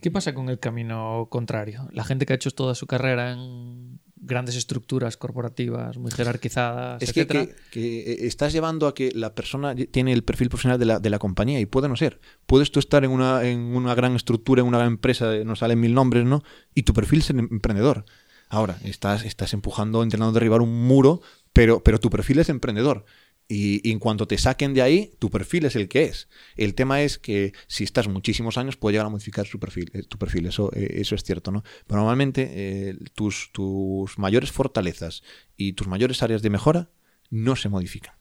¿Qué 0.00 0.10
pasa 0.12 0.32
con 0.32 0.48
el 0.48 0.60
camino 0.60 1.26
contrario? 1.28 1.88
La 1.92 2.04
gente 2.04 2.24
que 2.24 2.32
ha 2.32 2.36
hecho 2.36 2.52
toda 2.52 2.76
su 2.76 2.86
carrera 2.86 3.32
en 3.32 3.98
grandes 4.14 4.54
estructuras 4.54 5.16
corporativas 5.16 5.98
muy 5.98 6.12
jerarquizadas, 6.12 7.02
es 7.02 7.12
Que, 7.12 7.26
eh, 7.74 8.16
estás 8.26 8.52
llevando 8.52 8.86
a 8.86 8.94
que 8.94 9.10
la 9.12 9.34
persona 9.34 9.74
tiene 9.74 10.12
el 10.12 10.22
perfil 10.22 10.48
profesional 10.48 10.78
de 10.78 10.84
la, 10.84 11.00
de 11.00 11.10
la 11.10 11.18
compañía 11.18 11.58
y 11.58 11.66
puede 11.66 11.88
no 11.88 11.96
ser. 11.96 12.20
Puedes 12.46 12.70
tú 12.70 12.78
estar 12.78 13.04
en 13.04 13.10
una, 13.10 13.44
en 13.44 13.58
una 13.58 13.94
gran 13.96 14.14
estructura, 14.14 14.62
en 14.62 14.68
una 14.68 14.78
gran 14.78 14.92
empresa, 14.92 15.34
nos 15.44 15.58
salen 15.58 15.80
mil 15.80 15.94
nombres, 15.94 16.24
¿no? 16.24 16.42
Y 16.74 16.82
tu 16.82 16.94
perfil 16.94 17.20
es 17.20 17.30
emprendedor. 17.30 18.04
Ahora, 18.48 18.78
estás, 18.84 19.24
estás 19.24 19.52
empujando, 19.52 20.04
intentando 20.04 20.32
derribar 20.32 20.60
un 20.60 20.86
muro, 20.86 21.20
pero, 21.52 21.82
pero 21.82 21.98
tu 21.98 22.10
perfil 22.10 22.38
es 22.38 22.48
emprendedor. 22.48 23.04
Y, 23.48 23.90
en 23.90 23.98
cuanto 24.00 24.26
te 24.26 24.38
saquen 24.38 24.74
de 24.74 24.82
ahí, 24.82 25.12
tu 25.18 25.30
perfil 25.30 25.66
es 25.66 25.76
el 25.76 25.88
que 25.88 26.04
es. 26.04 26.28
El 26.56 26.74
tema 26.74 27.02
es 27.02 27.18
que 27.18 27.52
si 27.68 27.84
estás 27.84 28.08
muchísimos 28.08 28.58
años, 28.58 28.76
puede 28.76 28.94
llegar 28.94 29.06
a 29.06 29.10
modificar 29.10 29.46
su 29.46 29.60
perfil, 29.60 29.90
eh, 29.94 30.02
tu 30.02 30.18
perfil. 30.18 30.46
Eso, 30.46 30.72
eh, 30.74 30.96
eso 31.00 31.14
es 31.14 31.22
cierto, 31.22 31.52
¿no? 31.52 31.62
Pero 31.86 32.00
normalmente 32.00 32.50
eh, 32.54 32.96
tus, 33.14 33.50
tus 33.52 34.18
mayores 34.18 34.50
fortalezas 34.50 35.22
y 35.56 35.74
tus 35.74 35.86
mayores 35.86 36.22
áreas 36.22 36.42
de 36.42 36.50
mejora 36.50 36.90
no 37.30 37.54
se 37.56 37.68
modifican. 37.68 38.14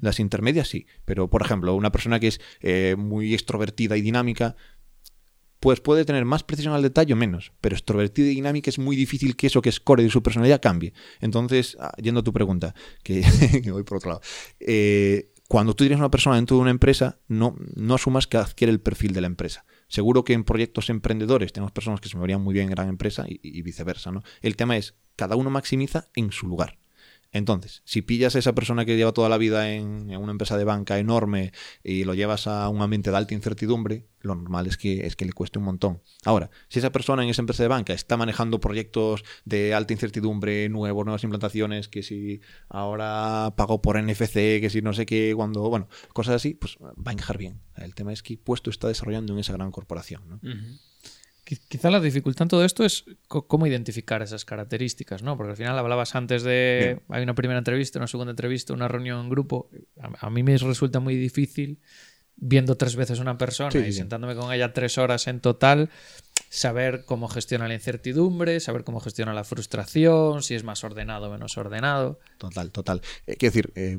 Las 0.00 0.18
intermedias 0.18 0.66
sí, 0.66 0.86
pero 1.04 1.30
por 1.30 1.40
ejemplo, 1.40 1.76
una 1.76 1.92
persona 1.92 2.18
que 2.18 2.26
es 2.26 2.40
muy 2.98 3.32
extrovertida 3.32 3.96
y 3.96 4.00
dinámica 4.00 4.56
pues 5.62 5.80
puede 5.80 6.04
tener 6.04 6.24
más 6.24 6.42
precisión 6.42 6.74
al 6.74 6.82
detalle 6.82 7.12
o 7.12 7.16
menos, 7.16 7.52
pero 7.60 7.76
extrovertido 7.76 8.26
y 8.26 8.34
dinámica 8.34 8.68
es 8.68 8.80
muy 8.80 8.96
difícil 8.96 9.36
que 9.36 9.46
eso 9.46 9.62
que 9.62 9.68
es 9.68 9.78
core 9.78 10.02
de 10.02 10.10
su 10.10 10.20
personalidad 10.20 10.60
cambie. 10.60 10.92
Entonces, 11.20 11.76
ah, 11.78 11.92
yendo 12.02 12.20
a 12.20 12.24
tu 12.24 12.32
pregunta, 12.32 12.74
que, 13.04 13.22
voy 13.70 13.84
por 13.84 13.98
otro 13.98 14.10
lado, 14.10 14.22
eh, 14.58 15.30
cuando 15.46 15.74
tú 15.74 15.84
tienes 15.84 16.00
una 16.00 16.10
persona 16.10 16.34
dentro 16.34 16.56
de 16.56 16.62
una 16.62 16.72
empresa, 16.72 17.20
no, 17.28 17.54
no 17.76 17.94
asumas 17.94 18.26
que 18.26 18.38
adquiere 18.38 18.72
el 18.72 18.80
perfil 18.80 19.12
de 19.12 19.20
la 19.20 19.28
empresa. 19.28 19.64
Seguro 19.86 20.24
que 20.24 20.32
en 20.32 20.42
proyectos 20.42 20.90
emprendedores 20.90 21.52
tenemos 21.52 21.70
personas 21.70 22.00
que 22.00 22.08
se 22.08 22.16
moverían 22.16 22.42
muy 22.42 22.54
bien 22.54 22.64
en 22.64 22.72
gran 22.72 22.88
empresa 22.88 23.24
y, 23.28 23.38
y 23.40 23.62
viceversa. 23.62 24.10
¿no? 24.10 24.24
El 24.40 24.56
tema 24.56 24.76
es, 24.76 24.96
cada 25.14 25.36
uno 25.36 25.48
maximiza 25.48 26.08
en 26.16 26.32
su 26.32 26.48
lugar. 26.48 26.81
Entonces, 27.32 27.80
si 27.86 28.02
pillas 28.02 28.36
a 28.36 28.38
esa 28.38 28.54
persona 28.54 28.84
que 28.84 28.96
lleva 28.96 29.12
toda 29.12 29.30
la 29.30 29.38
vida 29.38 29.72
en, 29.72 30.14
una 30.14 30.32
empresa 30.32 30.58
de 30.58 30.64
banca 30.64 30.98
enorme 30.98 31.52
y 31.82 32.04
lo 32.04 32.12
llevas 32.12 32.46
a 32.46 32.68
un 32.68 32.82
ambiente 32.82 33.10
de 33.10 33.16
alta 33.16 33.32
incertidumbre, 33.32 34.06
lo 34.20 34.34
normal 34.34 34.66
es 34.66 34.76
que, 34.76 35.06
es 35.06 35.16
que 35.16 35.24
le 35.24 35.32
cueste 35.32 35.58
un 35.58 35.64
montón. 35.64 36.02
Ahora, 36.26 36.50
si 36.68 36.78
esa 36.78 36.92
persona 36.92 37.24
en 37.24 37.30
esa 37.30 37.40
empresa 37.40 37.62
de 37.62 37.70
banca 37.70 37.94
está 37.94 38.18
manejando 38.18 38.60
proyectos 38.60 39.24
de 39.46 39.72
alta 39.72 39.94
incertidumbre, 39.94 40.68
nuevos, 40.68 41.06
nuevas 41.06 41.24
implantaciones, 41.24 41.88
que 41.88 42.02
si 42.02 42.42
ahora 42.68 43.54
pago 43.56 43.80
por 43.80 44.00
NFC, 44.00 44.60
que 44.60 44.68
si 44.70 44.82
no 44.82 44.92
sé 44.92 45.06
qué, 45.06 45.32
cuando, 45.34 45.62
bueno, 45.70 45.88
cosas 46.12 46.34
así, 46.34 46.52
pues 46.52 46.76
va 46.80 47.10
a 47.10 47.12
encajar 47.12 47.38
bien. 47.38 47.62
El 47.76 47.94
tema 47.94 48.12
es 48.12 48.22
que 48.22 48.36
puesto 48.36 48.68
está 48.68 48.88
desarrollando 48.88 49.32
en 49.32 49.38
esa 49.38 49.54
gran 49.54 49.70
corporación. 49.70 50.22
¿no? 50.28 50.40
Quizá 51.44 51.90
la 51.90 51.98
dificultad 51.98 52.42
en 52.44 52.48
todo 52.48 52.64
esto 52.64 52.84
es 52.84 53.04
cómo 53.26 53.66
identificar 53.66 54.22
esas 54.22 54.44
características, 54.44 55.24
¿no? 55.24 55.36
Porque 55.36 55.50
al 55.50 55.56
final 55.56 55.76
hablabas 55.76 56.14
antes 56.14 56.44
de 56.44 57.00
hay 57.08 57.22
una 57.24 57.34
primera 57.34 57.58
entrevista, 57.58 57.98
una 57.98 58.06
segunda 58.06 58.30
entrevista, 58.30 58.72
una 58.72 58.86
reunión 58.86 59.20
en 59.20 59.28
grupo. 59.28 59.68
A, 60.20 60.30
mí 60.30 60.44
me 60.44 60.56
resulta 60.56 61.00
muy 61.00 61.16
difícil 61.16 61.80
viendo 62.36 62.76
tres 62.76 62.94
veces 62.94 63.18
una 63.18 63.38
persona 63.38 63.76
y 63.86 63.92
sentándome 63.92 64.36
con 64.36 64.52
ella 64.52 64.72
tres 64.72 64.98
horas 64.98 65.26
en 65.26 65.40
total, 65.40 65.90
saber 66.48 67.04
cómo 67.06 67.26
gestiona 67.26 67.66
la 67.66 67.74
incertidumbre, 67.74 68.60
saber 68.60 68.84
cómo 68.84 69.00
gestiona 69.00 69.34
la 69.34 69.42
frustración, 69.42 70.44
si 70.44 70.54
es 70.54 70.62
más 70.62 70.84
ordenado 70.84 71.26
o 71.26 71.32
menos 71.32 71.56
ordenado. 71.56 72.20
Total, 72.38 72.70
total. 72.70 73.02
Eh, 73.26 73.34
quiero 73.36 73.52
decir, 73.52 73.72
eh, 73.74 73.98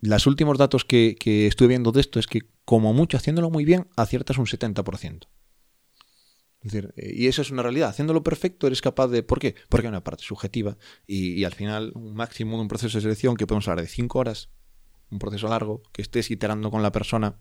los 0.00 0.26
últimos 0.28 0.58
datos 0.58 0.84
que, 0.84 1.16
que 1.18 1.48
estuve 1.48 1.68
viendo 1.68 1.90
de 1.90 2.02
esto 2.02 2.20
es 2.20 2.28
que 2.28 2.42
como 2.64 2.92
mucho 2.94 3.16
haciéndolo 3.16 3.50
muy 3.50 3.64
bien 3.64 3.88
aciertas 3.96 4.38
un 4.38 4.46
70%. 4.46 5.26
Decir, 6.68 6.92
eh, 6.96 7.12
y 7.14 7.26
eso 7.26 7.42
es 7.42 7.50
una 7.50 7.62
realidad. 7.62 7.88
Haciéndolo 7.88 8.22
perfecto 8.22 8.66
eres 8.66 8.80
capaz 8.80 9.08
de... 9.08 9.22
¿Por 9.22 9.38
qué? 9.38 9.54
Porque 9.68 9.86
hay 9.86 9.90
una 9.90 10.04
parte 10.04 10.24
subjetiva 10.24 10.76
y, 11.06 11.44
al 11.44 11.54
final 11.54 11.92
un 11.94 12.14
máximo 12.14 12.56
de 12.56 12.62
un 12.62 12.68
proceso 12.68 12.98
de 12.98 13.02
selección 13.02 13.36
que 13.36 13.46
podemos 13.46 13.66
hablar 13.68 13.84
de 13.84 13.90
cinco 13.90 14.18
horas, 14.18 14.50
un 15.10 15.18
proceso 15.18 15.48
largo, 15.48 15.82
que 15.92 16.02
estés 16.02 16.30
iterando 16.30 16.70
con 16.70 16.82
la 16.82 16.92
persona, 16.92 17.36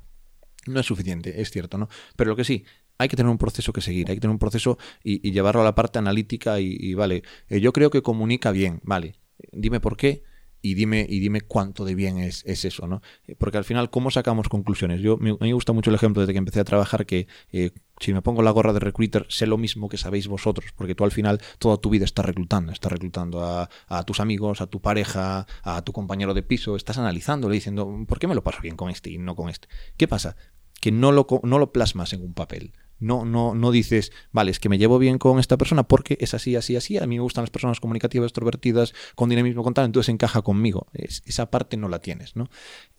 no 0.66 0.80
es 0.80 0.86
suficiente, 0.86 1.42
es 1.42 1.52
cierto, 1.52 1.78
¿no? 1.78 1.90
Pero 2.16 2.30
lo 2.30 2.36
que 2.36 2.44
sí, 2.44 2.66
hay 2.98 3.08
que 3.10 3.16
tener 3.16 3.30
un 3.30 3.38
proceso 3.38 3.74
que 3.74 3.82
seguir, 3.82 4.10
hay 4.10 4.16
que 4.16 4.22
tener 4.22 4.34
un 4.34 4.40
proceso 4.40 4.78
y, 5.04 5.32
llevarlo 5.32 5.62
a 5.62 5.66
la 5.66 5.76
parte 5.76 6.00
analítica 6.00 6.60
y, 6.60 6.94
vale, 6.94 7.24
eh, 7.50 7.60
yo 7.60 7.74
creo 7.74 7.90
que 7.90 8.02
comunica 8.02 8.52
bien, 8.52 8.80
vale, 8.84 9.16
dime 9.52 9.80
por 9.80 9.98
qué, 9.98 10.24
y 10.68 10.74
dime, 10.74 11.06
y 11.08 11.20
dime 11.20 11.40
cuánto 11.40 11.86
de 11.86 11.96
bien 11.96 12.18
es, 12.18 12.44
eso, 12.46 12.88
¿no? 12.88 13.02
Eh, 13.26 13.36
porque 13.38 13.58
al 13.58 13.64
final, 13.64 13.90
¿cómo 13.90 14.12
sacamos 14.12 14.50
conclusiones? 14.50 15.00
Yo, 15.00 15.18
mí 15.18 15.36
me 15.40 15.54
gusta 15.54 15.72
mucho 15.72 15.90
el 15.92 15.96
ejemplo 15.96 16.22
desde 16.22 16.34
que 16.34 16.40
empecé 16.40 16.60
a 16.60 16.66
trabajar 16.66 17.06
que 17.06 17.28
eh, 17.54 17.72
si 18.02 18.14
me 18.14 18.22
pongo 18.22 18.42
la 18.42 18.52
gorra 18.52 18.74
de 18.74 18.80
recruiter, 18.82 19.26
sé 19.30 19.48
lo 19.48 19.58
mismo 19.58 19.88
que 19.88 19.98
sabéis 19.98 20.28
vosotros, 20.28 20.74
porque 20.76 20.94
tú 20.94 21.06
al 21.06 21.12
final 21.12 21.40
toda 21.58 21.78
tu 21.78 21.90
vida 21.90 22.04
estás 22.04 22.26
reclutando, 22.26 22.74
estás 22.74 22.92
reclutando 22.92 23.42
a, 23.44 23.70
tus 24.04 24.20
amigos, 24.20 24.60
a 24.60 24.68
tu 24.68 24.82
pareja, 24.82 25.48
a 25.64 25.82
tu 25.84 25.94
compañero 25.94 26.34
de 26.34 26.44
piso, 26.44 26.76
estás 26.76 26.98
analizándole 26.98 27.56
diciendo, 27.56 27.90
¿por 28.06 28.20
qué 28.20 28.28
me 28.28 28.36
lo 28.36 28.44
paso 28.44 28.62
bien 28.62 28.76
con 28.76 28.90
este 28.90 29.10
y 29.10 29.18
no 29.18 29.36
con 29.36 29.50
este? 29.50 29.70
¿Qué 29.96 30.08
pasa? 30.08 30.36
Que 30.82 30.92
no 30.92 31.14
lo, 31.14 31.28
no 31.44 31.60
lo 31.60 31.72
plasmas 31.72 32.12
en 32.12 32.24
un 32.24 32.34
papel. 32.34 32.74
No, 33.00 33.26
no, 33.26 33.56
no 33.56 33.72
dices, 33.72 34.12
vale, 34.32 34.52
es 34.52 34.60
que 34.60 34.70
me 34.70 34.78
llevo 34.78 35.00
bien 35.00 35.18
con 35.18 35.40
esta 35.40 35.58
persona 35.58 35.84
porque 35.84 36.18
es 36.20 36.34
así, 36.34 36.56
así, 36.56 36.76
así. 36.76 36.98
A 36.98 37.06
mí 37.08 37.16
me 37.16 37.22
gustan 37.22 37.44
las 37.44 37.50
personas 37.50 37.80
comunicativas, 37.80 38.28
extrovertidas, 38.28 38.94
con 39.16 39.30
dinamismo, 39.30 39.64
con 39.64 39.74
tal, 39.74 39.86
entonces 39.86 40.10
encaja 40.10 40.42
conmigo. 40.42 40.88
esa 40.94 41.52
parte 41.52 41.78
no 41.78 41.90
la 41.90 42.00
tienes, 42.00 42.36
¿no? 42.36 42.50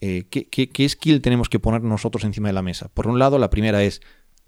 Eh, 0.01 0.27
¿qué, 0.29 0.47
qué, 0.47 0.69
qué 0.69 0.87
skill 0.87 1.21
tenemos 1.21 1.49
que 1.49 1.59
poner 1.59 1.81
nosotros 1.83 2.23
encima 2.23 2.49
de 2.49 2.53
la 2.53 2.61
mesa? 2.61 2.89
Por 2.93 3.07
un 3.07 3.19
lado, 3.19 3.39
la 3.39 3.49
primera 3.49 3.83
es 3.83 4.01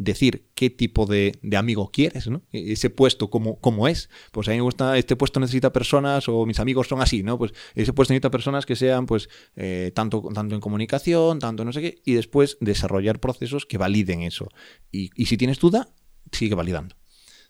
decir 0.04 0.50
qué 0.56 0.70
tipo 0.70 1.06
de, 1.06 1.40
amigo 1.56 1.92
quieres, 1.92 2.28
¿no? 2.28 2.42
E-, 2.52 2.74
ese 2.74 2.90
puesto, 2.90 3.30
cómo 3.30 3.88
es? 3.88 4.10
Pues 4.32 4.48
a 4.48 4.52
mí 4.52 4.58
me 4.58 4.64
gusta, 4.64 4.98
este 4.98 5.16
puesto 5.16 5.40
necesita 5.40 5.72
personas, 5.72 6.28
o 6.28 6.46
mis 6.46 6.60
amigos 6.60 6.88
son 6.88 7.02
así, 7.02 7.24
¿no? 7.24 7.38
Pues 7.38 7.54
ese 7.76 7.94
puesto 7.94 8.14
necesita 8.14 8.32
personas 8.32 8.66
que 8.66 8.76
sean, 8.76 9.06
pues, 9.06 9.30
eh, 9.56 9.92
tanto, 9.94 10.24
tanto 10.34 10.56
en 10.56 10.62
comunicación, 10.62 11.40
tanto 11.40 11.64
no 11.66 11.74
sé 11.74 11.82
qué, 11.82 12.02
y 12.06 12.14
después 12.14 12.58
desarrollar 12.60 13.20
procesos 13.20 13.66
que 13.66 13.78
validen 13.78 14.22
eso. 14.22 14.50
Y, 14.92 15.10
si 15.26 15.38
tienes 15.38 15.60
duda, 15.60 15.94
sigue 16.32 16.56
validando. 16.56 16.96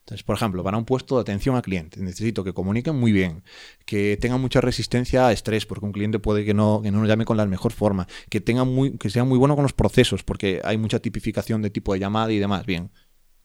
Entonces, 0.01 0.23
por 0.23 0.35
ejemplo, 0.35 0.63
para 0.63 0.77
un 0.77 0.85
puesto 0.85 1.15
de 1.15 1.21
atención 1.21 1.55
a 1.55 1.61
clientes, 1.61 2.01
necesito 2.01 2.43
que 2.43 2.53
comuniquen 2.53 2.95
muy 2.95 3.11
bien, 3.11 3.43
que 3.85 4.17
tengan 4.19 4.41
mucha 4.41 4.59
resistencia 4.59 5.27
a 5.27 5.31
estrés, 5.31 5.65
porque 5.65 5.85
un 5.85 5.91
cliente 5.91 6.19
puede 6.19 6.43
que 6.43 6.53
no, 6.53 6.81
que 6.81 6.91
no 6.91 6.99
nos 6.99 7.07
llame 7.07 7.23
con 7.23 7.37
la 7.37 7.45
mejor 7.45 7.71
forma, 7.71 8.07
que, 8.29 8.41
tengan 8.41 8.67
muy, 8.67 8.97
que 8.97 9.09
sea 9.09 9.23
muy 9.23 9.37
bueno 9.37 9.55
con 9.55 9.63
los 9.63 9.73
procesos, 9.73 10.23
porque 10.23 10.59
hay 10.63 10.77
mucha 10.77 10.99
tipificación 10.99 11.61
de 11.61 11.69
tipo 11.69 11.93
de 11.93 11.99
llamada 11.99 12.31
y 12.31 12.39
demás. 12.39 12.65
Bien, 12.65 12.91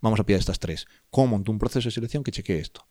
vamos 0.00 0.18
a 0.18 0.24
pillar 0.24 0.40
estas 0.40 0.58
tres. 0.58 0.86
¿Cómo 1.10 1.28
monto 1.28 1.52
un 1.52 1.58
proceso 1.58 1.88
de 1.88 1.92
selección 1.92 2.24
que 2.24 2.32
chequee 2.32 2.58
esto? 2.58 2.86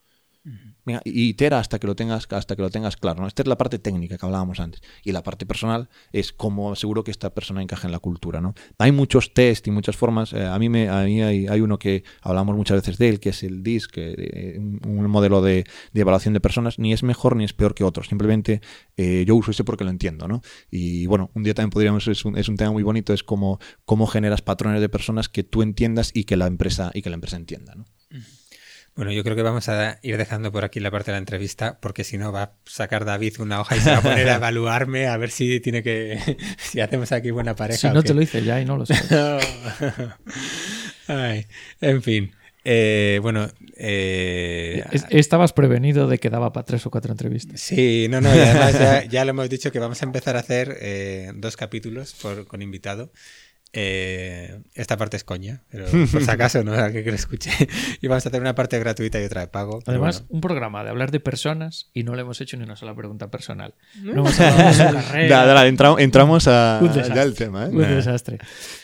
Y 1.03 1.29
itera 1.29 1.59
hasta 1.59 1.79
que 1.79 1.87
lo 1.87 1.95
tengas 1.95 2.27
hasta 2.29 2.55
que 2.55 2.61
lo 2.61 2.69
tengas 2.69 2.97
claro. 2.97 3.21
¿no? 3.21 3.27
Esta 3.27 3.41
es 3.41 3.47
la 3.47 3.57
parte 3.57 3.79
técnica 3.79 4.17
que 4.17 4.25
hablábamos 4.25 4.59
antes. 4.59 4.81
Y 5.03 5.11
la 5.11 5.23
parte 5.23 5.45
personal 5.45 5.89
es 6.11 6.31
cómo 6.31 6.75
seguro 6.75 7.03
que 7.03 7.11
esta 7.11 7.33
persona 7.33 7.61
encaja 7.61 7.87
en 7.87 7.91
la 7.91 7.99
cultura. 7.99 8.41
¿no? 8.41 8.53
Hay 8.77 8.91
muchos 8.91 9.33
test 9.33 9.67
y 9.67 9.71
muchas 9.71 9.95
formas. 9.95 10.33
Eh, 10.33 10.45
a 10.45 10.57
mí, 10.59 10.69
me, 10.69 10.89
a 10.89 11.03
mí 11.03 11.21
hay, 11.21 11.61
uno 11.61 11.79
que 11.79 12.03
hablamos 12.21 12.55
muchas 12.55 12.77
veces 12.77 12.97
de 12.97 13.09
él, 13.09 13.19
que 13.19 13.29
es 13.29 13.43
el 13.43 13.63
DISC, 13.63 13.91
que, 13.91 14.59
un, 14.85 15.07
modelo 15.07 15.41
de, 15.41 15.65
evaluación 15.93 16.33
de 16.33 16.39
personas. 16.39 16.77
Ni 16.77 16.93
es 16.93 17.01
mejor 17.01 17.35
ni 17.35 17.43
es 17.43 17.53
peor 17.53 17.73
que 17.73 17.83
otro. 17.83 18.03
Simplemente 18.03 18.61
eh, 18.97 19.25
yo 19.27 19.35
uso 19.35 19.51
ese 19.51 19.63
porque 19.63 19.83
lo 19.83 19.89
entiendo. 19.89 20.27
¿no? 20.27 20.41
Y 20.69 21.07
bueno, 21.07 21.31
un 21.33 21.43
día 21.43 21.53
también 21.53 21.71
podríamos, 21.71 22.07
es 22.07 22.23
un, 22.25 22.37
es 22.37 22.47
un 22.49 22.57
tema 22.57 22.71
muy 22.71 22.83
bonito, 22.83 23.13
es 23.13 23.23
cómo, 23.23 23.59
cómo 23.85 24.05
generas 24.05 24.41
patrones 24.41 24.81
de 24.81 24.89
personas 24.89 25.29
que 25.29 25.43
tú 25.43 25.63
entiendas 25.63 26.11
y 26.13 26.25
que 26.25 26.37
la 26.37 26.45
empresa, 26.45 26.91
y 26.93 27.01
que 27.01 27.09
la 27.09 27.15
empresa 27.15 27.37
entienda. 27.37 27.73
¿no? 27.75 27.85
Bueno, 28.95 29.11
yo 29.11 29.23
creo 29.23 29.35
que 29.35 29.41
vamos 29.41 29.67
a 29.67 29.99
ir 30.03 30.15
dejando 30.15 30.53
por 30.53 30.63
aquí 30.63 30.79
la 30.79 30.89
parte 30.89 31.11
de 31.11 31.15
la 31.15 31.19
entrevista, 31.19 31.79
porque 31.81 32.05
si 32.05 32.17
no 32.17 32.31
va 32.31 32.43
a 32.43 32.51
sacar 32.65 33.03
David 33.03 33.41
una 33.41 33.59
hoja 33.59 33.75
y 33.75 33.81
se 33.81 33.91
va 33.91 33.97
a 33.97 34.01
poner 34.01 34.29
a 34.29 34.35
evaluarme 34.37 35.07
a 35.07 35.17
ver 35.17 35.31
si 35.31 35.59
tiene 35.59 35.83
que. 35.83 36.37
si 36.57 36.79
hacemos 36.79 37.11
aquí 37.11 37.29
buena 37.31 37.57
pareja. 37.57 37.89
Si 37.89 37.93
no 37.93 38.03
te 38.03 38.13
lo 38.13 38.21
hice 38.21 38.41
ya 38.43 38.61
y 38.61 38.65
no 38.65 38.77
lo 38.77 38.85
sé. 38.85 38.95
en 41.81 42.01
fin. 42.01 42.31
Eh, 42.67 43.19
bueno, 43.21 43.47
eh, 43.75 44.83
estabas 45.09 45.53
prevenido 45.53 46.07
de 46.07 46.17
que 46.17 46.31
daba 46.31 46.51
para 46.51 46.65
tres 46.65 46.85
o 46.85 46.89
cuatro 46.89 47.11
entrevistas. 47.11 47.59
Sí, 47.61 48.07
no, 48.09 48.21
no, 48.21 48.33
y 48.33 48.39
además 48.39 49.07
ya, 49.09 49.23
lo 49.23 49.31
hemos 49.31 49.49
dicho 49.49 49.71
que 49.71 49.77
vamos 49.77 50.01
a 50.01 50.05
empezar 50.05 50.35
a 50.35 50.39
hacer 50.39 50.77
eh, 50.81 51.31
dos 51.35 51.57
capítulos 51.57 52.15
por, 52.19 52.47
con 52.47 52.63
invitado. 52.63 53.11
Eh, 53.77 54.61
esta 54.73 54.95
parte 54.95 55.17
es 55.17 55.25
coña, 55.25 55.63
pero 55.69 55.85
por 56.11 56.23
si 56.23 56.31
acaso, 56.31 56.63
¿no? 56.63 56.71
que, 56.93 57.03
que 57.03 57.09
lo 57.09 57.15
escuche. 57.15 57.51
y 58.01 58.07
vamos 58.07 58.25
a 58.25 58.29
hacer 58.29 58.39
una 58.39 58.55
parte 58.55 58.79
gratuita 58.79 59.19
y 59.19 59.25
otra 59.25 59.41
de 59.41 59.47
pago. 59.47 59.83
Además, 59.85 60.23
un 60.29 60.39
programa 60.39 60.81
de 60.85 60.91
hablar 60.91 61.11
de 61.11 61.19
personas 61.19 61.89
y 61.93 62.03
no 62.03 62.15
le 62.15 62.21
hemos 62.21 62.39
hecho 62.39 62.55
ni 62.55 62.63
una 62.63 62.77
sola 62.77 62.95
pregunta 62.95 63.29
personal. 63.29 63.73
No 64.01 64.21
hemos 64.21 64.39
hablado 64.39 64.69
de 64.69 64.73
su 64.73 64.79
carrera. 64.93 65.67
entramos 65.99 66.47
a, 66.47 66.79
ya 67.13 67.23
el 67.23 67.35
tema. 67.35 67.65
¿eh? 67.65 67.69
Un 67.69 67.79
desastre. 67.79 68.39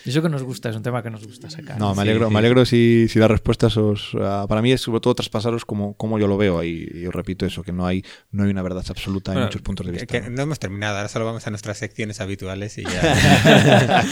eso 0.06 0.22
que 0.22 0.28
nos 0.28 0.44
gusta, 0.44 0.70
es 0.70 0.76
un 0.76 0.84
tema 0.84 1.02
que 1.02 1.10
nos 1.10 1.26
gusta 1.26 1.50
sacar. 1.50 1.80
No, 1.80 1.96
me 1.96 2.02
alegro, 2.02 2.30
me 2.30 2.40
alegro 2.40 2.66
si, 2.66 3.08
si 3.08 3.18
las 3.18 3.32
respuestas 3.32 3.78
os. 3.78 4.14
Uh, 4.14 4.46
para 4.50 4.62
mí 4.62 4.74
es 4.74 4.82
sobre 4.82 5.00
todo 5.00 5.16
traspasaros 5.16 5.64
como, 5.64 5.94
como 5.94 6.20
yo 6.20 6.28
lo 6.28 6.36
veo. 6.36 6.66
Y, 6.66 6.92
y, 6.94 7.08
os 7.08 7.16
repito 7.16 7.46
eso, 7.46 7.64
que 7.64 7.72
no 7.72 7.88
hay, 7.88 8.04
no 8.32 8.44
hay 8.44 8.50
una 8.50 8.62
verdad 8.62 8.84
absoluta 8.90 9.32
en 9.32 9.40
muchos 9.40 9.62
puntos 9.62 9.86
de 9.86 9.94
vista. 9.94 10.06
Que, 10.06 10.30
¿no? 10.30 10.42
hemos 10.42 10.60
terminado, 10.60 10.98
ahora 10.98 11.08
solo 11.08 11.24
vamos 11.24 11.48
a 11.48 11.50
nuestras 11.50 11.78
secciones 11.78 12.20
habituales 12.20 12.78
y 12.78 12.84
ya. 12.84 14.04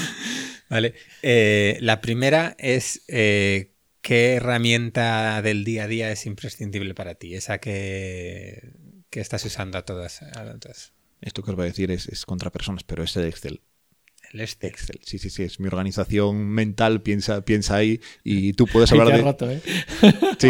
Vale. 0.69 0.93
Eh, 1.21 1.77
la 1.81 1.99
primera 2.01 2.55
es 2.59 3.03
eh, 3.07 3.73
qué 4.01 4.33
herramienta 4.33 5.41
del 5.41 5.63
día 5.63 5.83
a 5.85 5.87
día 5.87 6.11
es 6.11 6.25
imprescindible 6.25 6.93
para 6.93 7.15
ti, 7.15 7.35
esa 7.35 7.57
que, 7.57 8.73
que 9.09 9.19
estás 9.19 9.43
usando 9.45 9.77
a 9.77 9.85
todas. 9.85 10.21
Esto 11.21 11.43
que 11.43 11.51
os 11.51 11.55
voy 11.57 11.65
a 11.65 11.69
decir 11.69 11.91
es, 11.91 12.07
es 12.07 12.25
contra 12.25 12.51
personas, 12.51 12.83
pero 12.83 13.03
es 13.03 13.15
el 13.17 13.25
Excel. 13.25 13.61
El 14.31 14.41
Excel. 14.41 14.99
Sí, 15.03 15.17
sí, 15.17 15.29
sí, 15.31 15.43
es 15.43 15.59
mi 15.59 15.67
organización 15.67 16.49
mental, 16.49 17.01
piensa, 17.01 17.41
piensa 17.41 17.77
ahí 17.77 17.99
y 18.23 18.53
tú 18.53 18.67
puedes 18.67 18.91
hablar 18.91 19.07
de... 19.07 19.21
Roto, 19.23 19.49
¿eh? 19.49 19.59
sí, 20.37 20.49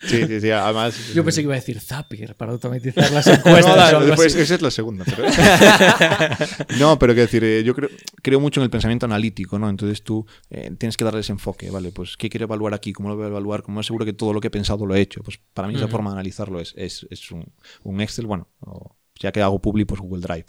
sí, 0.00 0.26
sí, 0.26 0.40
sí, 0.40 0.50
además... 0.50 0.94
Yo 1.14 1.24
pensé 1.24 1.40
que 1.40 1.44
iba 1.44 1.54
a 1.54 1.56
decir 1.56 1.80
Zapier 1.80 2.34
para 2.34 2.52
automatizar 2.52 3.10
las 3.10 3.26
encuestas. 3.26 3.92
no, 3.92 4.04
después, 4.04 4.34
esa 4.34 4.54
es 4.54 4.60
la 4.60 4.70
segunda. 4.70 5.04
Pero... 5.04 5.24
no, 6.78 6.98
pero 6.98 7.14
quiero 7.14 7.26
decir, 7.26 7.42
eh, 7.42 7.64
yo 7.64 7.74
creo, 7.74 7.88
creo 8.22 8.38
mucho 8.38 8.60
en 8.60 8.64
el 8.64 8.70
pensamiento 8.70 9.06
analítico, 9.06 9.58
¿no? 9.58 9.70
Entonces 9.70 10.02
tú 10.02 10.26
eh, 10.50 10.70
tienes 10.76 10.98
que 10.98 11.04
darle 11.04 11.20
ese 11.20 11.32
enfoque, 11.32 11.70
¿vale? 11.70 11.92
Pues, 11.92 12.18
¿qué 12.18 12.28
quiero 12.28 12.44
evaluar 12.44 12.74
aquí? 12.74 12.92
¿Cómo 12.92 13.08
lo 13.08 13.16
voy 13.16 13.24
a 13.24 13.28
evaluar? 13.28 13.62
¿Cómo 13.62 13.80
aseguro 13.80 14.04
que 14.04 14.12
todo 14.12 14.34
lo 14.34 14.40
que 14.40 14.48
he 14.48 14.50
pensado 14.50 14.84
lo 14.84 14.94
he 14.94 15.00
hecho? 15.00 15.22
Pues 15.22 15.40
para 15.54 15.68
mí 15.68 15.74
esa 15.74 15.88
forma 15.88 16.10
de 16.10 16.16
analizarlo 16.16 16.60
es, 16.60 16.74
es, 16.76 17.06
es 17.10 17.30
un, 17.30 17.50
un, 17.82 18.00
Excel, 18.02 18.26
bueno, 18.26 18.48
o, 18.60 18.94
ya 19.18 19.32
que 19.32 19.40
hago 19.40 19.58
public, 19.58 19.86
pues 19.86 20.02
Google 20.02 20.20
Drive. 20.20 20.44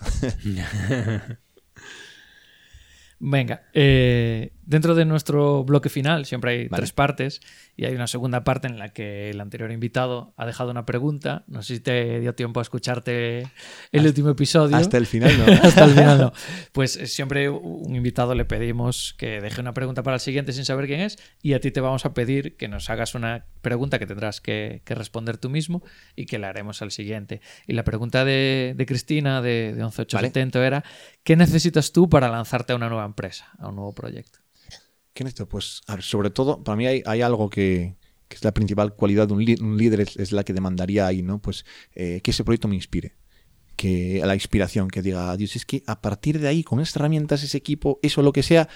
Venga, 3.19 3.63
eh, 3.73 4.51
dentro 4.67 4.95
de 4.95 5.05
nuestro 5.05 5.63
bloque 5.63 5.89
final 5.89 6.25
siempre 6.25 6.51
hay 6.51 6.69
tres 6.69 6.91
partes 6.91 7.41
y 7.77 7.85
hay 7.85 7.95
una 7.95 8.07
segunda 8.07 8.43
parte 8.43 8.67
en 8.67 8.77
la 8.77 8.89
que 8.89 9.29
el 9.29 9.39
anterior 9.39 9.71
invitado 9.71 10.33
ha 10.35 10.45
dejado 10.45 10.71
una 10.71 10.85
pregunta. 10.85 11.45
No 11.47 11.63
sé 11.63 11.75
si 11.75 11.79
te 11.79 12.19
dio 12.19 12.35
tiempo 12.35 12.59
a 12.59 12.63
escucharte 12.63 13.47
el 13.91 14.05
último 14.05 14.29
episodio. 14.29 14.75
Hasta 14.75 14.97
el 14.97 15.05
final, 15.05 15.37
no. 15.37 15.45
hasta 15.63 15.85
el 15.85 15.91
final, 15.91 16.17
no. 16.17 16.33
Pues 16.73 16.97
eh, 16.97 17.07
siempre 17.07 17.49
un 17.49 17.95
invitado 17.95 18.35
le 18.35 18.43
pedimos 18.43 19.15
que 19.17 19.39
deje 19.39 19.61
una 19.61 19.73
pregunta 19.73 20.03
para 20.03 20.15
el 20.15 20.21
siguiente 20.21 20.51
sin 20.51 20.65
saber 20.65 20.85
quién 20.87 20.99
es 20.99 21.17
y 21.41 21.53
a 21.53 21.61
ti 21.61 21.71
te 21.71 21.79
vamos 21.79 22.05
a 22.05 22.13
pedir 22.13 22.57
que 22.57 22.67
nos 22.67 22.89
hagas 22.89 23.15
una 23.15 23.45
pregunta 23.61 23.99
que 23.99 24.05
tendrás 24.05 24.41
que, 24.41 24.81
responder 24.85 25.37
tú 25.37 25.49
mismo 25.49 25.83
y 26.15 26.25
que 26.25 26.39
la 26.39 26.49
haremos 26.49 26.81
al 26.81 26.91
siguiente. 26.91 27.39
Y 27.67 27.73
la 27.73 27.83
pregunta 27.83 28.25
de, 28.25 28.75
Cristina 28.85 29.41
de, 29.41 29.73
de 29.75 29.83
11870 29.83 30.65
era 30.65 30.83
¿qué 31.23 31.37
necesitas 31.37 31.93
tú 31.93 32.09
para 32.09 32.27
lanzarte 32.27 32.73
a 32.73 32.75
una 32.75 32.89
nueva 32.89 33.05
empresa, 33.05 33.51
a 33.59 33.69
un 33.69 33.75
nuevo 33.75 33.93
proyecto? 33.93 34.39
¿Qué? 35.17 35.45
Pues, 35.47 35.81
sobre 36.01 36.29
todo, 36.29 36.63
para 36.63 36.75
mí 36.75 36.85
hay, 36.85 37.21
algo 37.21 37.49
que, 37.49 37.95
es 38.29 38.43
la 38.43 38.53
principal 38.53 38.93
cualidad 38.93 39.27
de 39.27 39.33
un, 39.33 39.43
líder, 39.77 40.01
es, 40.01 40.31
la 40.31 40.43
que 40.43 40.53
demandaría 40.53 41.07
ahí, 41.07 41.23
¿no? 41.23 41.41
Pues 41.41 41.65
eh, 41.95 42.21
que 42.21 42.29
ese 42.29 42.43
proyecto 42.43 42.67
me 42.67 42.75
inspire. 42.75 43.15
Que 43.75 44.21
la 44.23 44.35
inspiración, 44.35 44.89
que 44.89 45.01
diga, 45.01 45.35
Dios, 45.35 45.55
es 45.55 45.65
que 45.65 45.81
a 45.87 46.01
partir 46.01 46.39
de 46.39 46.47
ahí, 46.47 46.63
con 46.63 46.79
estas 46.79 46.97
herramientas, 46.97 47.41
ese 47.41 47.57
equipo, 47.57 47.99
eso, 48.03 48.21
lo 48.21 48.31
que 48.31 48.43
sea, 48.43 48.69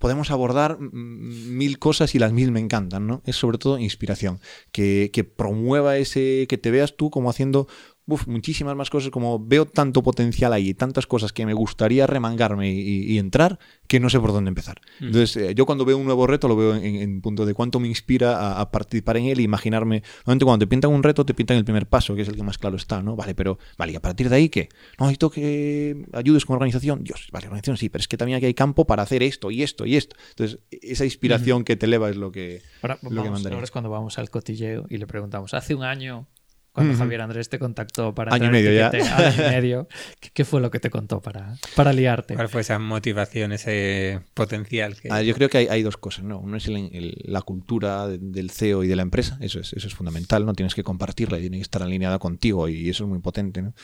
podemos 0.00 0.32
abordar 0.32 0.78
mil 0.80 1.78
cosas 1.78 2.12
y 2.16 2.18
las 2.18 2.32
mil 2.32 2.50
me 2.50 2.58
encantan, 2.58 3.06
¿no? 3.06 3.22
Es 3.24 3.36
sobre 3.36 3.58
todo 3.58 3.78
inspiración. 3.78 4.40
Que, 4.72 5.10
que 5.12 5.22
promueva 5.22 5.96
ese, 5.96 6.46
que 6.48 6.58
te 6.58 6.72
veas 6.72 6.96
tú 6.96 7.08
como 7.10 7.30
haciendo 7.30 7.68
uf, 8.06 8.26
muchísimas 8.26 8.76
más 8.76 8.90
cosas, 8.90 9.10
como 9.10 9.38
veo 9.38 9.66
tanto 9.66 10.02
potencial 10.02 10.52
ahí, 10.52 10.74
tantas 10.74 11.06
cosas 11.06 11.32
que 11.32 11.46
me 11.46 11.54
gustaría 11.54 12.06
remangarme 12.06 12.72
y, 12.72 13.18
entrar, 13.18 13.58
que 13.86 14.00
no 14.00 14.10
sé 14.10 14.18
por 14.18 14.32
dónde 14.32 14.48
empezar. 14.48 14.80
Mm. 15.00 15.06
Entonces, 15.06 15.36
eh, 15.36 15.54
yo 15.54 15.66
cuando 15.66 15.84
veo 15.84 15.96
un 15.96 16.04
nuevo 16.04 16.26
reto, 16.26 16.48
lo 16.48 16.56
veo 16.56 16.74
en, 16.74 17.20
punto 17.20 17.46
de 17.46 17.54
cuánto 17.54 17.78
me 17.80 17.88
inspira 17.88 18.60
a, 18.60 18.70
participar 18.70 19.16
en 19.16 19.26
él 19.26 19.38
e 19.38 19.42
imaginarme. 19.42 20.02
Normalmente, 20.26 20.44
cuando 20.44 20.64
te 20.64 20.66
pintan 20.68 20.90
un 20.90 21.02
reto, 21.02 21.24
te 21.24 21.34
pintan 21.34 21.56
el 21.56 21.64
primer 21.64 21.86
paso, 21.86 22.14
que 22.14 22.22
es 22.22 22.28
el 22.28 22.36
que 22.36 22.42
más 22.42 22.58
claro 22.58 22.76
está, 22.76 23.02
¿no? 23.02 23.16
Vale, 23.16 23.34
pero, 23.34 23.58
vale, 23.76 23.92
¿y 23.92 23.96
a 23.96 24.00
partir 24.00 24.28
de 24.28 24.36
ahí 24.36 24.48
qué? 24.48 24.68
No, 24.98 25.06
necesito 25.06 25.30
que 25.30 26.06
ayudes 26.12 26.44
con 26.44 26.56
organización. 26.56 27.04
Dios, 27.04 27.28
vale, 27.32 27.46
organización 27.46 27.76
sí, 27.76 27.88
pero 27.88 28.00
es 28.00 28.08
que 28.08 28.16
también 28.16 28.36
aquí 28.36 28.46
hay 28.46 28.54
campo 28.54 28.86
para 28.86 29.02
hacer 29.02 29.22
esto 29.22 29.50
y 29.50 29.62
esto 29.62 29.86
y 29.86 29.96
esto. 29.96 30.16
Entonces, 30.30 30.58
esa 30.70 31.04
inspiración 31.04 31.64
que 31.64 31.76
te 31.76 31.86
eleva 31.86 32.10
es 32.10 32.16
lo 32.16 32.32
que, 32.32 32.62
ahora, 32.82 32.98
lo 33.02 33.22
ahora 33.22 33.62
es 33.62 33.70
cuando 33.70 33.90
vamos 33.90 34.18
al 34.18 34.30
cotilleo 34.30 34.86
y 34.88 34.98
le 34.98 35.06
preguntamos, 35.06 35.54
hace 35.54 35.74
un 35.74 35.84
año 35.84 36.26
cuando 36.72 36.96
Javier 36.96 37.20
Andrés 37.20 37.48
te 37.48 37.58
contactó 37.58 38.14
para 38.14 38.34
año 38.34 38.46
y 38.46 38.50
medio 38.50 38.72
ya. 38.72 38.88
año 38.88 39.34
y 39.34 39.50
medio. 39.50 39.88
¿Qué, 40.32 40.44
fue 40.44 40.60
lo 40.60 40.70
que 40.70 40.80
te 40.80 40.88
contó 40.88 41.20
para, 41.20 41.56
para 41.76 41.92
liarte? 41.92 42.34
¿Cuál 42.34 42.48
fue 42.48 42.62
esa 42.62 42.78
motivación, 42.78 43.52
ese 43.52 44.20
potencial? 44.34 44.98
Que... 44.98 45.08
Ah, 45.10 45.22
yo 45.22 45.34
creo 45.34 45.50
que 45.50 45.58
hay, 45.58 45.82
dos 45.82 45.98
cosas, 45.98 46.24
¿no? 46.24 46.38
Uno 46.38 46.56
es 46.56 46.68
la 46.68 47.42
cultura 47.42 48.08
del 48.08 48.50
CEO 48.50 48.84
y 48.84 48.88
de 48.88 48.96
la 48.96 49.02
empresa, 49.02 49.36
eso 49.40 49.60
es, 49.60 49.72
eso 49.74 49.86
es 49.86 49.94
fundamental, 49.94 50.46
¿no? 50.46 50.54
Tienes 50.54 50.74
que 50.74 50.82
compartirla 50.82 51.38
y 51.38 51.42
tiene 51.42 51.58
que 51.58 51.62
estar 51.62 51.82
alineada 51.82 52.18
contigo 52.18 52.68
y 52.68 52.88
eso 52.88 53.04
es 53.04 53.10
muy 53.10 53.18
potente, 53.18 53.60
¿no? 53.60 53.74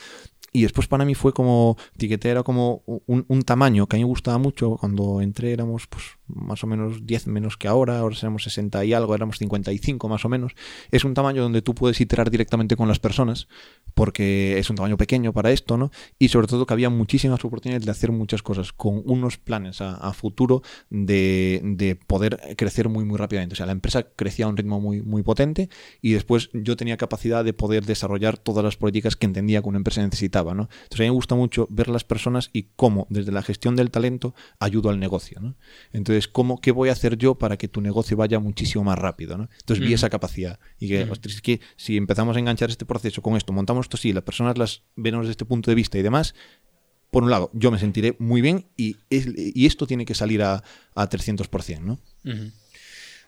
Y 0.53 0.63
después 0.63 0.89
para 0.89 1.05
mí 1.05 1.15
fue 1.15 1.33
como, 1.33 1.77
Tiquete 1.99 2.31
era 2.31 2.43
como 2.43 2.83
un, 2.87 3.25
un, 3.29 3.43
tamaño 3.43 3.87
que 3.87 3.97
a 3.97 3.99
mí 3.99 4.05
me 4.05 4.09
gustaba 4.09 4.39
mucho. 4.39 4.77
Cuando 4.77 5.21
entré 5.21 5.53
éramos 5.53 5.87
pues 5.87 6.18
más 6.29 6.63
o 6.65 6.67
menos 6.67 7.07
10 7.07 7.27
menos 7.27 7.57
que 7.57 7.69
ahora, 7.69 7.99
ahora 7.99 8.15
seremos 8.15 8.43
60 8.45 8.85
y 8.85 8.93
algo, 8.93 9.15
éramos 9.15 9.39
55 9.39 10.09
más 10.09 10.25
o 10.25 10.29
menos. 10.29 10.53
Es 10.91 11.05
un 11.05 11.15
tamaño 11.15 11.43
donde 11.43 11.63
tú 11.63 11.75
puedes 11.75 12.01
iterar 12.01 12.31
directamente 12.31 12.77
con 12.77 12.89
las 12.89 12.99
personas, 12.99 13.49
porque 13.95 14.59
es 14.59 14.71
un 14.71 14.77
tamaño 14.77 14.97
pequeño 14.97 15.33
para 15.33 15.51
esto, 15.51 15.77
¿no? 15.77 15.91
Y 16.19 16.29
sobre 16.29 16.47
todo 16.47 16.67
que 16.67 16.73
había 16.73 16.91
muchísimas 16.91 17.45
oportunidades 17.45 17.85
de 17.85 17.91
hacer 17.91 18.13
muchas 18.13 18.43
cosas, 18.43 18.73
con 18.73 19.03
unos 19.05 19.39
planes 19.39 19.81
a, 19.81 20.13
futuro 20.13 20.63
de, 20.91 21.61
de, 21.63 21.95
poder 21.95 22.57
crecer 22.57 22.89
muy, 22.89 23.05
muy 23.05 23.17
rápidamente. 23.17 23.55
O 23.55 23.57
sea, 23.57 23.67
la 23.67 23.73
empresa 23.73 24.05
crecía 24.05 24.47
a 24.47 24.49
un 24.49 24.57
ritmo 24.57 24.81
muy, 24.81 25.03
muy 25.03 25.23
potente 25.23 25.69
y 26.01 26.13
después 26.13 26.51
yo 26.53 26.77
tenía 26.77 26.97
capacidad 26.97 27.45
de 27.45 27.53
poder 27.53 27.85
desarrollar 27.85 28.39
todas 28.39 28.65
las 28.65 28.77
políticas 28.77 29.17
que 29.17 29.27
entendía 29.27 29.63
que 29.63 29.69
una 29.69 29.79
empresa 29.79 30.03
necesitaba, 30.03 30.55
¿no? 30.55 30.69
Entonces 30.85 31.01
a 31.01 31.03
mí 31.03 31.09
me 31.09 31.15
gusta 31.15 31.35
mucho 31.35 31.67
ver 31.71 31.89
las 31.89 32.05
personas 32.05 32.51
y 32.53 32.69
cómo 32.77 33.07
desde 33.11 33.33
la 33.33 33.43
gestión 33.43 33.77
del 33.77 33.91
talento 33.91 34.35
ayudo 34.59 34.91
al 34.91 34.99
negocio, 34.99 35.41
¿no? 35.41 35.55
Entonces, 35.93 36.18
¿cómo, 36.27 36.61
¿qué 36.61 36.73
voy 36.73 36.89
a 36.89 36.93
hacer 36.93 37.17
yo 37.17 37.37
para 37.37 37.57
que 37.57 37.69
tu 37.69 37.81
negocio 37.81 38.17
vaya 38.17 38.41
muchísimo 38.41 38.83
más 38.83 38.99
rápido? 38.99 39.39
¿no? 39.39 39.49
Entonces 39.61 39.87
vi 39.87 39.93
esa 39.93 40.11
capacidad. 40.11 40.59
Y 40.81 40.89
que, 40.89 41.09
es 41.23 41.41
que 41.43 41.61
si 41.77 41.97
empezamos 41.97 42.37
a 42.37 42.41
enganchar 42.41 42.71
este 42.71 42.85
proceso 42.85 43.23
con 43.23 43.37
esto, 43.37 43.53
montamos 43.53 43.87
esto 43.87 43.97
así, 43.97 44.13
las 44.13 44.25
personas 44.25 44.59
las 44.59 44.83
vemos 44.97 45.23
desde 45.23 45.33
este 45.33 45.45
punto 45.45 45.71
de 45.71 45.77
vista 45.77 45.99
y 45.99 46.03
demás, 46.03 46.35
por 47.11 47.23
un 47.23 47.31
lado, 47.31 47.51
yo 47.55 47.71
me 47.71 47.79
sentiré 47.79 48.17
muy 48.19 48.41
bien 48.41 48.67
y, 48.77 48.97
y 49.09 49.67
esto 49.67 49.87
tiene 49.87 50.05
que 50.05 50.15
salir 50.15 50.43
a, 50.43 50.63
a 50.95 51.09
300%, 51.09 51.81
¿no? 51.81 51.99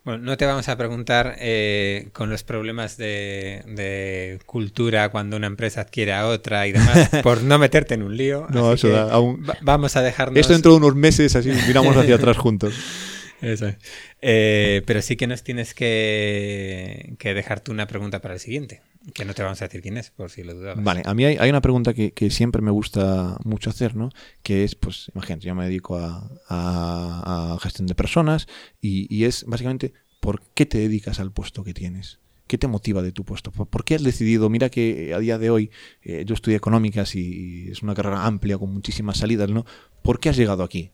Bueno, 0.03 0.25
no 0.25 0.37
te 0.39 0.47
vamos 0.47 0.69
a 0.69 0.77
preguntar 0.79 1.37
eh, 1.39 2.09
con 2.13 2.31
los 2.31 2.43
problemas 2.43 2.97
de, 2.97 4.39
cultura 4.47 5.11
cuando 5.11 5.37
una 5.37 5.47
empresa 5.47 5.83
adquiere 5.83 6.15
a 6.15 6.27
otra 6.27 6.67
y 6.67 6.73
demás, 6.73 7.11
por 7.23 7.43
no 7.43 7.59
meterte 7.59 7.95
en 7.95 8.03
un 8.03 8.17
lío. 8.17 8.47
No, 8.49 8.73
eso 8.73 8.89
da, 8.89 9.13
aún... 9.13 9.47
Vamos 9.61 9.97
a 9.97 10.03
dejarnos... 10.03 10.39
Esto 10.39 10.55
dentro 10.55 10.73
de 10.73 10.79
unos 10.79 10.95
meses, 10.95 11.37
así 11.37 11.51
miramos 11.67 11.97
hacia 11.97 12.15
atrás 12.15 12.39
juntos. 12.39 12.75
Eh, 13.43 14.83
pero 14.87 15.03
sí 15.03 15.17
que 15.17 15.27
nos 15.27 15.43
tienes 15.43 15.75
que, 15.75 17.15
que 17.19 17.35
dejar 17.35 17.61
tú 17.61 17.73
una 17.73 17.87
pregunta 17.87 18.21
para 18.21 18.35
el 18.35 18.41
siguiente, 18.41 18.83
que 19.15 19.25
no 19.25 19.35
te 19.35 19.43
vamos 19.43 19.61
a 19.63 19.67
decir 19.67 19.81
quién 19.81 19.97
es, 19.97 20.11
por 20.11 20.31
si 20.31 20.43
lo 20.43 20.55
dudabas. 20.55 20.85
Vale, 20.85 21.03
a 21.05 21.15
mí 21.15 21.25
hay, 21.25 21.51
una 21.51 21.61
pregunta 21.61 21.95
que, 21.95 22.31
siempre 22.31 22.63
me 22.63 22.71
gusta 22.71 23.39
mucho 23.45 23.71
hacer, 23.71 23.97
¿no? 23.97 24.11
Que 24.43 24.65
es, 24.65 24.75
pues, 24.75 25.11
imagínate, 25.15 25.47
yo 25.47 25.55
me 25.55 25.65
dedico 25.65 25.99
a, 25.99 27.59
gestión 27.63 27.87
de 27.87 27.95
personas 27.95 28.47
y, 28.81 29.25
es 29.25 29.45
básicamente, 29.47 29.93
¿por 30.21 30.43
qué 30.55 30.67
te 30.67 30.79
dedicas 30.79 31.21
al 31.21 31.33
puesto 31.33 31.65
que 31.65 31.75
tienes? 31.75 32.19
¿Qué 32.47 32.59
te 32.59 32.67
motiva 32.67 33.01
de 33.01 33.13
tu 33.13 33.25
puesto? 33.25 33.53
¿Por 33.53 33.85
qué 33.85 33.95
has 33.95 34.03
decidido? 34.03 34.51
Mira 34.51 34.71
que 34.71 35.15
a 35.15 35.21
día 35.21 35.39
de 35.39 35.51
hoy 35.51 35.71
eh, 36.03 36.25
yo 36.27 36.35
estudié 36.35 36.57
económicas 36.57 37.15
y 37.15 37.69
es 37.71 37.81
una 37.83 37.95
carrera 37.95 38.27
amplia 38.27 38.59
con 38.59 38.73
muchísimas 38.75 39.19
salidas, 39.19 39.51
¿no? 39.51 39.65
¿Por 40.03 40.19
qué 40.19 40.31
has 40.31 40.37
llegado 40.37 40.65
aquí? 40.65 40.91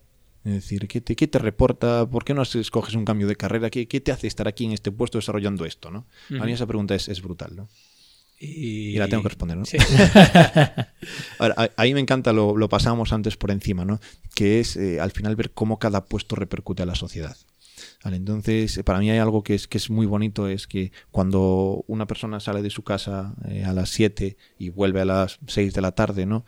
Es 0.46 0.52
decir, 0.52 0.86
¿qué 0.86 1.00
te, 1.00 1.16
qué 1.16 1.26
te 1.26 1.40
reporta? 1.40 2.08
¿Por 2.08 2.24
qué 2.24 2.32
no 2.32 2.42
escoges 2.42 2.94
un 2.94 3.04
cambio 3.04 3.26
de 3.26 3.34
carrera? 3.34 3.68
¿Qué, 3.68 3.88
qué 3.88 4.00
te 4.00 4.12
hace 4.12 4.28
estar 4.28 4.46
aquí 4.46 4.64
en 4.64 4.70
este 4.70 4.92
puesto 4.92 5.18
desarrollando 5.18 5.64
esto? 5.64 5.90
¿no? 5.90 6.06
A 6.40 6.44
mí 6.44 6.52
esa 6.52 6.68
pregunta 6.68 6.94
es, 6.94 7.08
es 7.08 7.20
brutal. 7.20 7.56
¿no? 7.56 7.68
Y... 8.38 8.96
la 8.96 9.08
tengo 9.08 9.24
que 9.24 9.30
responder, 9.30 9.56
¿no? 9.56 9.64
Sí. 9.64 9.76
ahí 11.76 11.94
me 11.94 12.00
encanta, 12.00 12.32
lo, 12.32 12.56
lo 12.56 12.68
pasamos 12.68 13.12
antes 13.12 13.36
por 13.36 13.50
encima, 13.50 13.84
¿no? 13.84 13.98
Que 14.36 14.60
es 14.60 14.76
eh, 14.76 15.00
al 15.00 15.10
final 15.10 15.34
ver 15.34 15.50
cómo 15.50 15.80
cada 15.80 16.04
puesto 16.04 16.36
repercute 16.36 16.84
a 16.84 16.86
la 16.86 16.94
sociedad. 16.94 17.36
Vale, 18.04 18.16
entonces, 18.16 18.80
para 18.84 19.00
mí 19.00 19.10
hay 19.10 19.18
algo 19.18 19.42
que 19.42 19.54
es, 19.54 19.66
que 19.66 19.78
es 19.78 19.90
muy 19.90 20.06
bonito, 20.06 20.48
es 20.48 20.66
que 20.66 20.92
cuando 21.10 21.84
una 21.88 22.06
persona 22.06 22.40
sale 22.40 22.62
de 22.62 22.70
su 22.70 22.84
casa 22.84 23.34
eh, 23.48 23.64
a 23.64 23.72
las 23.72 23.90
7 23.90 24.36
y 24.58 24.68
vuelve 24.68 25.00
a 25.00 25.04
las 25.04 25.38
6 25.46 25.74
de 25.74 25.80
la 25.80 25.92
tarde, 25.92 26.24
¿no? 26.24 26.44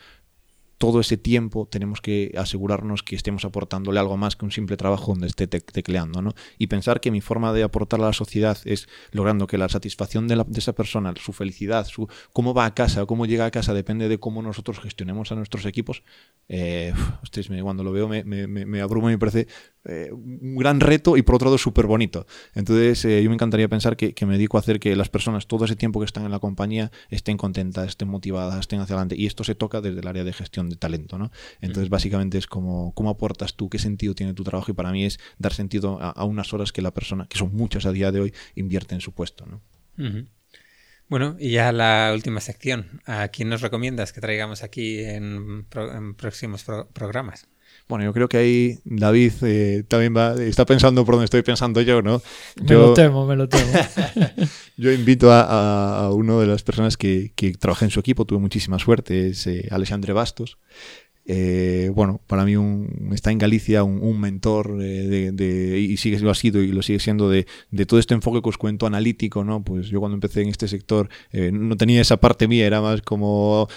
Todo 0.79 1.01
ese 1.01 1.17
tiempo 1.17 1.67
tenemos 1.71 2.01
que 2.01 2.33
asegurarnos 2.39 3.03
que 3.03 3.17
estemos 3.17 3.45
aportándole 3.45 3.99
algo 3.99 4.17
más 4.17 4.37
que 4.37 4.45
un 4.45 4.53
simple 4.53 4.77
trabajo 4.77 5.13
donde 5.13 5.27
esté 5.27 5.49
tecleando, 5.49 6.23
¿no? 6.23 6.35
Y 6.57 6.69
pensar 6.69 7.01
que 7.01 7.11
mi 7.11 7.21
forma 7.21 7.53
de 7.53 7.65
aportar 7.65 8.01
a 8.01 8.05
la 8.05 8.13
sociedad 8.13 8.57
es 8.65 8.89
logrando 9.11 9.49
que 9.49 9.59
la 9.59 9.69
satisfacción 9.69 10.29
de, 10.29 10.45
esa 10.57 10.73
persona, 10.73 11.13
su 11.17 11.33
felicidad, 11.33 11.87
su 11.87 12.09
cómo 12.33 12.55
va 12.55 12.65
a 12.65 12.75
casa, 12.75 13.05
cómo 13.07 13.27
llega 13.27 13.45
a 13.47 13.51
casa, 13.51 13.75
depende 13.75 14.09
de 14.09 14.19
cómo 14.19 14.41
nosotros 14.41 14.79
gestionemos 14.79 15.33
a 15.33 15.35
nuestros 15.35 15.67
equipos. 15.67 16.05
Eh, 16.49 16.95
cuando 17.63 17.83
lo 17.83 17.93
veo 17.93 18.09
me, 18.09 18.25
me, 18.25 18.47
me 18.47 18.79
y 18.79 19.01
me 19.01 19.19
parece 19.19 19.49
eh, 19.89 20.11
un 20.13 20.57
gran 20.57 20.81
reto 20.81 21.17
y 21.17 21.23
por 21.23 21.35
otro 21.35 21.47
lado 21.47 21.59
súper 21.59 21.87
bonito. 21.87 22.27
Entonces 22.55 23.05
eh, 23.05 23.23
yo 23.23 23.31
me 23.31 23.35
encantaría 23.35 23.69
pensar 23.69 23.97
que, 23.97 24.15
me 24.27 24.35
dedico 24.35 24.57
a 24.57 24.61
hacer 24.61 24.79
que 24.81 24.95
las 24.97 25.09
personas 25.09 25.47
todo 25.47 25.65
ese 25.65 25.77
tiempo 25.77 26.01
que 26.01 26.07
están 26.07 26.25
en 26.25 26.31
la 26.31 26.39
compañía 26.39 26.91
estén 27.09 27.37
contentas, 27.37 27.89
estén 27.89 28.09
motivadas, 28.09 28.61
estén 28.61 28.81
hacia 28.81 28.95
adelante. 28.95 29.17
Y 29.17 29.27
esto 29.27 29.45
se 29.45 29.55
toca 29.55 29.81
desde 29.81 30.01
el 30.01 30.07
área 30.07 30.25
de 30.25 30.33
gestión 30.33 30.69
de 30.69 30.77
talento. 30.77 31.19
¿no? 31.19 31.31
Entonces 31.61 31.89
básicamente 31.89 32.39
es 32.39 32.47
como 32.47 32.93
cómo 32.93 33.11
aportas 33.11 33.55
tú, 33.55 33.69
qué 33.69 33.79
sentido 33.79 34.15
tiene 34.15 34.35
tu 34.35 34.45
trabajo 34.45 34.71
y 34.71 34.75
para 34.75 34.93
mí 34.93 35.05
es 35.05 35.19
dar 35.39 35.53
sentido 35.53 35.99
a, 36.01 36.25
unas 36.25 36.53
horas 36.53 36.73
que 36.73 36.83
la 36.83 36.93
persona, 36.93 37.27
que 37.27 37.39
son 37.39 37.55
muchas 37.55 37.87
a 37.87 37.93
día 37.93 38.13
de 38.13 38.21
hoy, 38.21 38.35
invierte 38.55 38.95
en 38.95 39.01
su 39.01 39.13
puesto. 39.13 39.47
¿no? 39.47 39.63
Bueno, 41.09 41.37
y 41.39 41.53
ya 41.53 41.73
la 41.73 42.11
última 42.13 42.41
sección. 42.41 43.01
¿A 43.07 43.29
quién 43.29 43.49
nos 43.49 43.63
recomiendas 43.63 44.13
que 44.13 44.21
traigamos 44.21 44.63
aquí 44.63 45.03
en, 45.03 45.65
próximos 46.17 46.65
programas? 46.93 47.49
Bueno, 47.89 48.05
yo 48.05 48.13
creo 48.13 48.29
que 48.29 48.37
ahí 48.37 48.79
David 48.85 49.33
eh, 49.43 49.83
también 49.89 50.15
va, 50.15 50.35
está 50.35 50.67
pensando 50.67 51.05
por 51.07 51.15
donde 51.15 51.25
estoy 51.25 51.43
pensando 51.43 51.81
yo, 51.81 52.03
¿no? 52.03 52.21
Me 52.63 52.75
lo 52.75 52.93
temo, 52.93 53.27
me 53.27 53.35
lo 53.35 53.49
temo. 53.49 53.73
yo 54.77 54.93
invito 54.93 55.33
a, 55.33 56.05
a, 56.05 56.13
una 56.13 56.39
de 56.39 56.47
las 56.47 56.63
personas 56.63 56.99
que, 56.99 57.33
que 57.35 57.53
trabajé 57.53 57.87
en 57.87 57.91
su 57.91 58.01
equipo, 58.01 58.27
tuve 58.27 58.41
muchísima 58.41 58.79
suerte, 58.79 59.29
es 59.29 59.47
eh, 59.47 59.69
Alexandre 59.71 60.13
Bastos. 60.13 60.59
Eh, 61.31 61.91
bueno, 61.95 62.23
para 62.27 62.47
mí 62.47 62.57
un, 62.57 63.11
está 63.13 63.31
en 63.31 63.37
Galicia 63.37 63.85
un, 63.85 64.19
mentor 64.19 64.79
eh, 64.81 65.31
de, 65.31 65.79
y 65.79 65.99
sigue 65.99 66.19
lo 66.21 66.31
ha 66.31 66.35
sido 66.35 66.63
y 66.63 66.69
lo 66.69 66.81
sigue 66.81 67.01
siendo 67.01 67.29
de, 67.29 67.47
todo 67.87 68.01
este 68.01 68.15
enfoque 68.15 68.41
que 68.41 68.49
os 68.49 68.57
cuento 68.57 68.87
analítico, 68.87 69.45
¿no? 69.45 69.63
Pues 69.63 69.89
yo 69.89 70.01
cuando 70.01 70.15
empecé 70.15 70.41
en 70.41 70.49
este 70.49 70.69
sector 70.69 71.11
eh, 71.31 71.51
no 71.53 71.77
tenía 71.77 72.01
esa 72.01 72.17
parte 72.17 72.49
mía, 72.49 72.67
era 72.67 72.81
más 72.81 73.03
como 73.03 73.69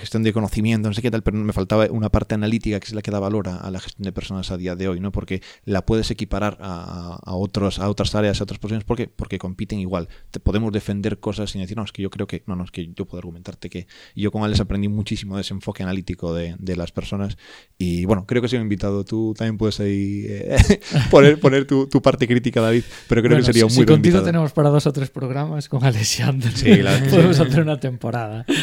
gestión 0.00 0.22
de 0.22 0.32
conocimiento, 0.32 0.88
no 0.88 0.94
sé 0.94 1.02
qué 1.02 1.10
tal, 1.10 1.22
pero 1.22 1.36
me 1.36 1.52
faltaba 1.52 1.88
una 1.90 2.08
parte 2.08 2.34
analítica 2.34 2.80
que 2.80 2.86
es 2.86 2.94
la 2.94 3.02
que 3.02 3.10
da 3.10 3.20
valor 3.20 3.48
a, 3.48 3.70
la 3.70 3.78
gestión 3.78 4.04
de 4.04 4.12
personas 4.12 4.50
a 4.50 4.56
día 4.56 4.74
de 4.76 4.88
hoy, 4.88 4.98
¿no? 4.98 5.12
Porque 5.12 5.42
la 5.66 5.84
puedes 5.84 6.10
equiparar 6.10 6.56
a, 6.62 7.18
otros, 7.34 7.78
a 7.80 7.90
otras 7.90 8.14
áreas, 8.14 8.40
a 8.40 8.44
otras 8.44 8.58
posiciones, 8.58 8.84
porque, 8.84 9.08
porque 9.08 9.38
compiten 9.38 9.78
igual. 9.78 10.08
Te 10.30 10.40
podemos 10.40 10.72
defender 10.72 11.20
cosas 11.20 11.50
sin 11.50 11.60
decir, 11.60 11.76
no, 11.76 11.84
es 11.84 11.92
que 11.92 12.00
yo 12.00 12.08
creo 12.08 12.26
que, 12.26 12.44
no, 12.46 12.56
no, 12.56 12.64
es 12.64 12.70
que 12.70 12.86
yo 12.94 13.04
puedo 13.04 13.18
argumentarte 13.18 13.68
que 13.68 13.86
yo 14.14 14.32
con 14.32 14.42
Alex 14.42 14.60
aprendí 14.60 14.88
muchísimo 14.88 15.36
de 15.36 15.42
ese 15.42 15.52
enfoque 15.52 15.82
analítico 15.82 16.32
de 16.32 16.45
de, 16.58 16.76
las 16.76 16.92
personas. 16.92 17.36
Y 17.78 18.04
bueno, 18.04 18.26
creo 18.26 18.42
que 18.42 18.48
soy 18.48 18.58
invitado. 18.58 19.04
Tú 19.04 19.34
también 19.36 19.56
puedes 19.58 19.80
ahí 19.80 20.24
eh, 20.28 20.56
poner, 21.10 21.40
poner 21.40 21.66
tu, 21.66 21.88
parte 22.02 22.28
crítica, 22.28 22.60
David, 22.60 22.84
pero 23.08 23.22
creo 23.22 23.38
que 23.38 23.44
sería 23.44 23.64
muy 23.64 23.72
si 23.72 23.84
contigo 23.86 24.22
tenemos 24.22 24.52
para 24.52 24.68
dos 24.68 24.86
o 24.86 24.92
tres 24.92 25.10
programas 25.10 25.68
con 25.68 25.84
Alexander. 25.84 26.52
Sí, 26.52 26.80
Podemos 27.10 27.40
hacer 27.40 27.62
una 27.62 27.80
temporada. 27.80 28.44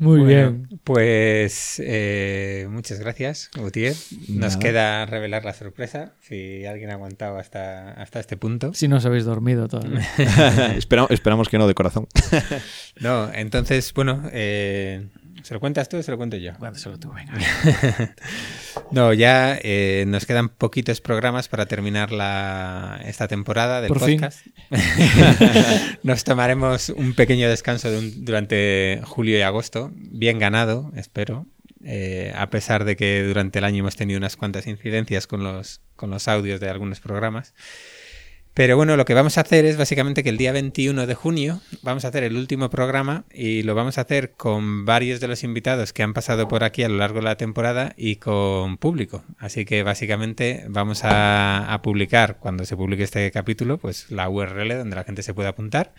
Muy 0.00 0.24
bien. 0.24 0.66
Pues 0.82 1.80
eh, 1.84 2.66
muchas 2.70 2.98
gracias, 3.00 3.50
Gutiérrez. 3.54 4.08
Nos 4.30 4.56
queda 4.56 5.04
revelar 5.04 5.44
la 5.44 5.52
sorpresa, 5.52 6.14
si 6.20 6.64
alguien 6.64 6.90
ha 6.90 6.94
aguantado 6.94 7.36
hasta, 7.36 7.92
hasta 7.92 8.18
este 8.18 8.38
punto. 8.38 8.72
Si 8.72 8.88
no 8.88 8.96
os 8.96 9.04
habéis 9.04 9.26
dormido 9.26 9.68
todavía. 9.68 10.00
esperamos, 10.76 11.10
esperamos 11.10 11.50
que 11.50 11.58
no, 11.58 11.68
de 11.68 11.74
corazón. 11.74 12.08
no, 13.00 13.30
entonces, 13.34 13.92
bueno, 13.92 14.22
eh, 14.32 15.06
¿Se 15.42 15.54
lo 15.54 15.60
cuentas 15.60 15.88
tú 15.88 15.96
o 15.96 16.02
se 16.02 16.10
lo 16.10 16.16
cuento 16.16 16.36
yo? 16.36 16.52
Bueno, 16.58 16.76
se 16.76 16.88
lo 16.88 16.98
tú, 16.98 17.12
venga. 17.12 17.32
no, 18.90 19.12
ya 19.12 19.58
eh, 19.62 20.04
nos 20.06 20.26
quedan 20.26 20.48
poquitos 20.48 21.00
programas 21.00 21.48
para 21.48 21.66
terminar 21.66 22.12
la, 22.12 23.00
esta 23.04 23.28
temporada 23.28 23.80
del 23.80 23.92
podcast. 23.92 24.46
nos 26.02 26.24
tomaremos 26.24 26.90
un 26.90 27.14
pequeño 27.14 27.48
descanso 27.48 27.90
durante 28.16 29.00
julio 29.04 29.38
y 29.38 29.42
agosto, 29.42 29.90
bien 29.94 30.38
ganado, 30.38 30.92
espero. 30.96 31.46
Eh, 31.82 32.32
a 32.36 32.50
pesar 32.50 32.84
de 32.84 32.94
que 32.94 33.22
durante 33.22 33.58
el 33.58 33.64
año 33.64 33.78
hemos 33.78 33.96
tenido 33.96 34.18
unas 34.18 34.36
cuantas 34.36 34.66
incidencias 34.66 35.26
con 35.26 35.42
los, 35.42 35.80
con 35.96 36.10
los 36.10 36.28
audios 36.28 36.60
de 36.60 36.68
algunos 36.68 37.00
programas. 37.00 37.54
Pero 38.60 38.76
bueno, 38.76 38.94
lo 38.98 39.06
que 39.06 39.14
vamos 39.14 39.38
a 39.38 39.40
hacer 39.40 39.64
es 39.64 39.78
básicamente 39.78 40.22
que 40.22 40.28
el 40.28 40.36
día 40.36 40.52
21 40.52 41.06
de 41.06 41.14
junio 41.14 41.62
vamos 41.80 42.04
a 42.04 42.08
hacer 42.08 42.24
el 42.24 42.36
último 42.36 42.68
programa 42.68 43.24
y 43.32 43.62
lo 43.62 43.74
vamos 43.74 43.96
a 43.96 44.02
hacer 44.02 44.32
con 44.32 44.84
varios 44.84 45.18
de 45.18 45.28
los 45.28 45.44
invitados 45.44 45.94
que 45.94 46.02
han 46.02 46.12
pasado 46.12 46.46
por 46.46 46.62
aquí 46.62 46.82
a 46.82 46.90
lo 46.90 46.98
largo 46.98 47.20
de 47.20 47.24
la 47.24 47.36
temporada 47.36 47.94
y 47.96 48.16
con 48.16 48.76
público. 48.76 49.24
Así 49.38 49.64
que 49.64 49.82
básicamente 49.82 50.66
vamos 50.68 51.00
a, 51.04 51.80
publicar 51.82 52.36
cuando 52.38 52.66
se 52.66 52.76
publique 52.76 53.02
este 53.02 53.30
capítulo, 53.30 53.78
pues 53.78 54.10
la 54.10 54.28
URL 54.28 54.76
donde 54.76 54.94
la 54.94 55.04
gente 55.04 55.22
se 55.22 55.32
puede 55.32 55.48
apuntar 55.48 55.94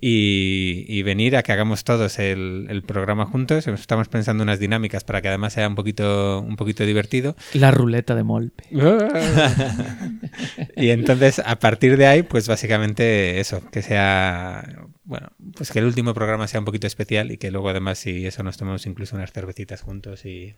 y, 0.00 1.02
venir 1.02 1.36
a 1.36 1.42
que 1.42 1.52
hagamos 1.52 1.84
todos 1.84 2.18
el, 2.18 2.82
programa 2.86 3.26
juntos. 3.26 3.66
Estamos 3.66 4.08
pensando 4.08 4.42
unas 4.42 4.58
dinámicas 4.58 5.04
para 5.04 5.22
que 5.22 5.28
además 5.28 5.54
sea 5.54 5.68
un 5.68 5.74
poquito, 5.74 6.40
un 6.40 6.56
poquito 6.56 6.84
divertido. 6.84 7.36
La 7.54 7.70
ruleta 7.70 8.14
de 8.14 8.22
Molpe. 8.22 8.64
y 10.76 10.90
entonces, 10.90 11.40
a 11.44 11.58
partir 11.58 11.96
de 11.96 12.06
ahí, 12.06 12.22
pues 12.22 12.48
básicamente 12.48 13.40
eso, 13.40 13.62
que 13.70 13.82
sea, 13.82 14.86
bueno, 15.04 15.28
pues 15.56 15.70
que 15.70 15.80
el 15.80 15.86
último 15.86 16.14
programa 16.14 16.46
sea 16.46 16.60
un 16.60 16.66
poquito 16.66 16.86
especial 16.86 17.32
y 17.32 17.38
que 17.38 17.50
luego 17.50 17.68
además, 17.68 17.98
si 17.98 18.26
eso, 18.26 18.42
nos 18.42 18.56
tomemos 18.56 18.86
incluso 18.86 19.16
unas 19.16 19.32
cervecitas 19.32 19.82
juntos 19.82 20.24
y 20.24 20.54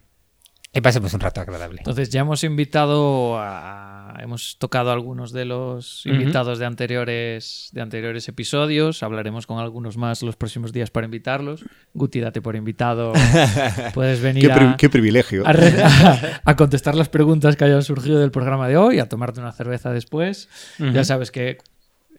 y 0.72 0.80
pasemos 0.80 1.12
un 1.14 1.20
rato 1.20 1.40
agradable. 1.40 1.78
Entonces 1.80 2.10
ya 2.10 2.20
hemos 2.20 2.44
invitado 2.44 3.36
a, 3.38 4.14
hemos 4.20 4.56
tocado 4.58 4.92
algunos 4.92 5.32
de 5.32 5.44
los 5.44 6.06
invitados 6.06 6.60
de 6.60 6.66
anteriores 6.66 7.70
de 7.72 7.80
anteriores 7.80 8.28
episodios. 8.28 9.02
Hablaremos 9.02 9.48
con 9.48 9.58
algunos 9.58 9.96
más 9.96 10.22
los 10.22 10.36
próximos 10.36 10.72
días 10.72 10.90
para 10.90 11.06
invitarlos. 11.06 11.64
Guti, 11.92 12.20
date 12.20 12.40
por 12.40 12.54
invitado. 12.54 13.12
Puedes 13.94 14.20
venir 14.20 14.46
qué, 14.46 14.52
a, 14.52 14.76
qué 14.76 14.88
privilegio. 14.88 15.42
A, 16.44 16.56
contestar 16.56 16.94
las 16.94 17.08
preguntas 17.08 17.56
que 17.56 17.64
hayan 17.64 17.82
surgido 17.82 18.20
del 18.20 18.30
programa 18.30 18.68
de 18.68 18.76
hoy, 18.76 18.98
a 18.98 19.08
tomarte 19.08 19.40
una 19.40 19.52
cerveza 19.52 19.92
después. 19.92 20.48
Ya 20.78 21.04
sabes 21.04 21.30
que 21.30 21.58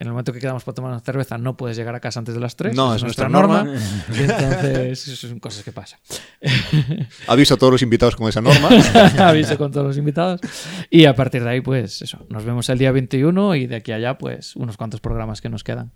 en 0.02 0.08
el 0.08 0.14
momento 0.14 0.34
que 0.34 0.40
quedamos 0.40 0.64
para 0.64 0.74
tomar 0.74 0.90
una 0.90 1.00
cerveza 1.00 1.38
no 1.38 1.56
puedes 1.56 1.78
llegar 1.78 1.94
a 1.94 2.00
casa 2.00 2.18
antes 2.18 2.34
de 2.34 2.42
las 2.42 2.56
3. 2.56 2.76
No, 2.76 2.96
es, 2.96 3.04
nuestra, 3.04 3.30
norma. 3.30 3.72
entonces, 4.10 5.00
son 5.00 5.40
cosas 5.40 5.64
que 5.64 5.72
pasan. 5.72 6.00
Aviso 7.28 7.54
a 7.54 7.58
todos 7.58 7.72
los 7.72 7.84
invitados 7.84 8.16
con 8.16 8.28
esa 8.28 8.42
norma. 8.42 8.68
Aviso 9.20 9.60
con 9.60 9.72
todos 9.72 9.86
los 9.86 9.98
invitados. 10.00 10.42
Y 10.90 11.06
a 11.06 11.14
partir 11.16 11.44
de 11.44 11.52
ahí, 11.52 11.62
pues 11.62 12.02
eso, 12.02 12.26
nos 12.30 12.44
vemos 12.44 12.68
el 12.70 12.80
día 12.80 12.92
21 12.92 13.54
y 13.54 13.68
de 13.68 13.76
aquí 13.76 13.92
a 13.92 13.98
allá, 13.98 14.18
pues 14.18 14.56
unos 14.56 14.76
cuantos 14.76 15.02
programas 15.02 15.40
que 15.40 15.50
nos 15.50 15.64
quedan. 15.64 15.92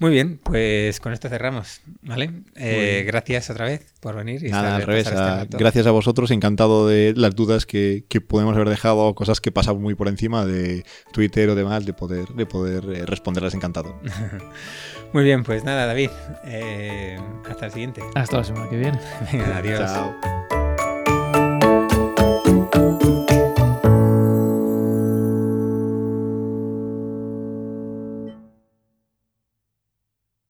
Muy 0.00 0.12
bien, 0.12 0.38
pues 0.44 1.00
con 1.00 1.12
esto 1.12 1.28
cerramos, 1.28 1.80
¿vale? 2.02 2.30
Eh, 2.54 3.02
gracias 3.04 3.50
otra 3.50 3.64
vez 3.66 3.84
por 4.00 4.14
venir. 4.14 4.44
Y 4.46 4.50
Nada, 4.50 4.76
al 4.76 4.82
revés. 4.82 5.08
Este 5.08 5.56
gracias 5.56 5.86
a 5.88 5.90
vosotros, 5.90 6.30
encantado 6.30 6.86
de 6.86 7.14
las 7.16 7.34
dudas 7.34 7.66
que, 7.66 8.04
que 8.08 8.20
podemos 8.20 8.54
haber 8.54 8.68
dejado, 8.68 9.12
cosas 9.16 9.40
que 9.40 9.50
pasaban 9.50 9.82
muy 9.82 9.96
por 9.96 10.06
encima 10.06 10.46
de 10.46 10.84
Twitter 11.12 11.48
o 11.50 11.56
demás, 11.56 11.84
de 11.84 11.94
poder, 11.94 12.28
de 12.28 12.46
poder 12.46 12.84
eh, 12.94 13.06
responderlas 13.06 13.54
encantado. 13.54 14.00
muy 15.12 15.24
bien, 15.24 15.42
pues 15.42 15.64
nada, 15.64 15.86
David, 15.86 16.10
eh, 16.44 17.18
hasta 17.50 17.66
el 17.66 17.72
siguiente. 17.72 18.00
Hasta 18.14 18.36
la 18.36 18.44
semana 18.44 18.70
que 18.70 18.76
viene. 18.76 19.00
Adiós. 19.52 19.80
Chao. 19.80 20.14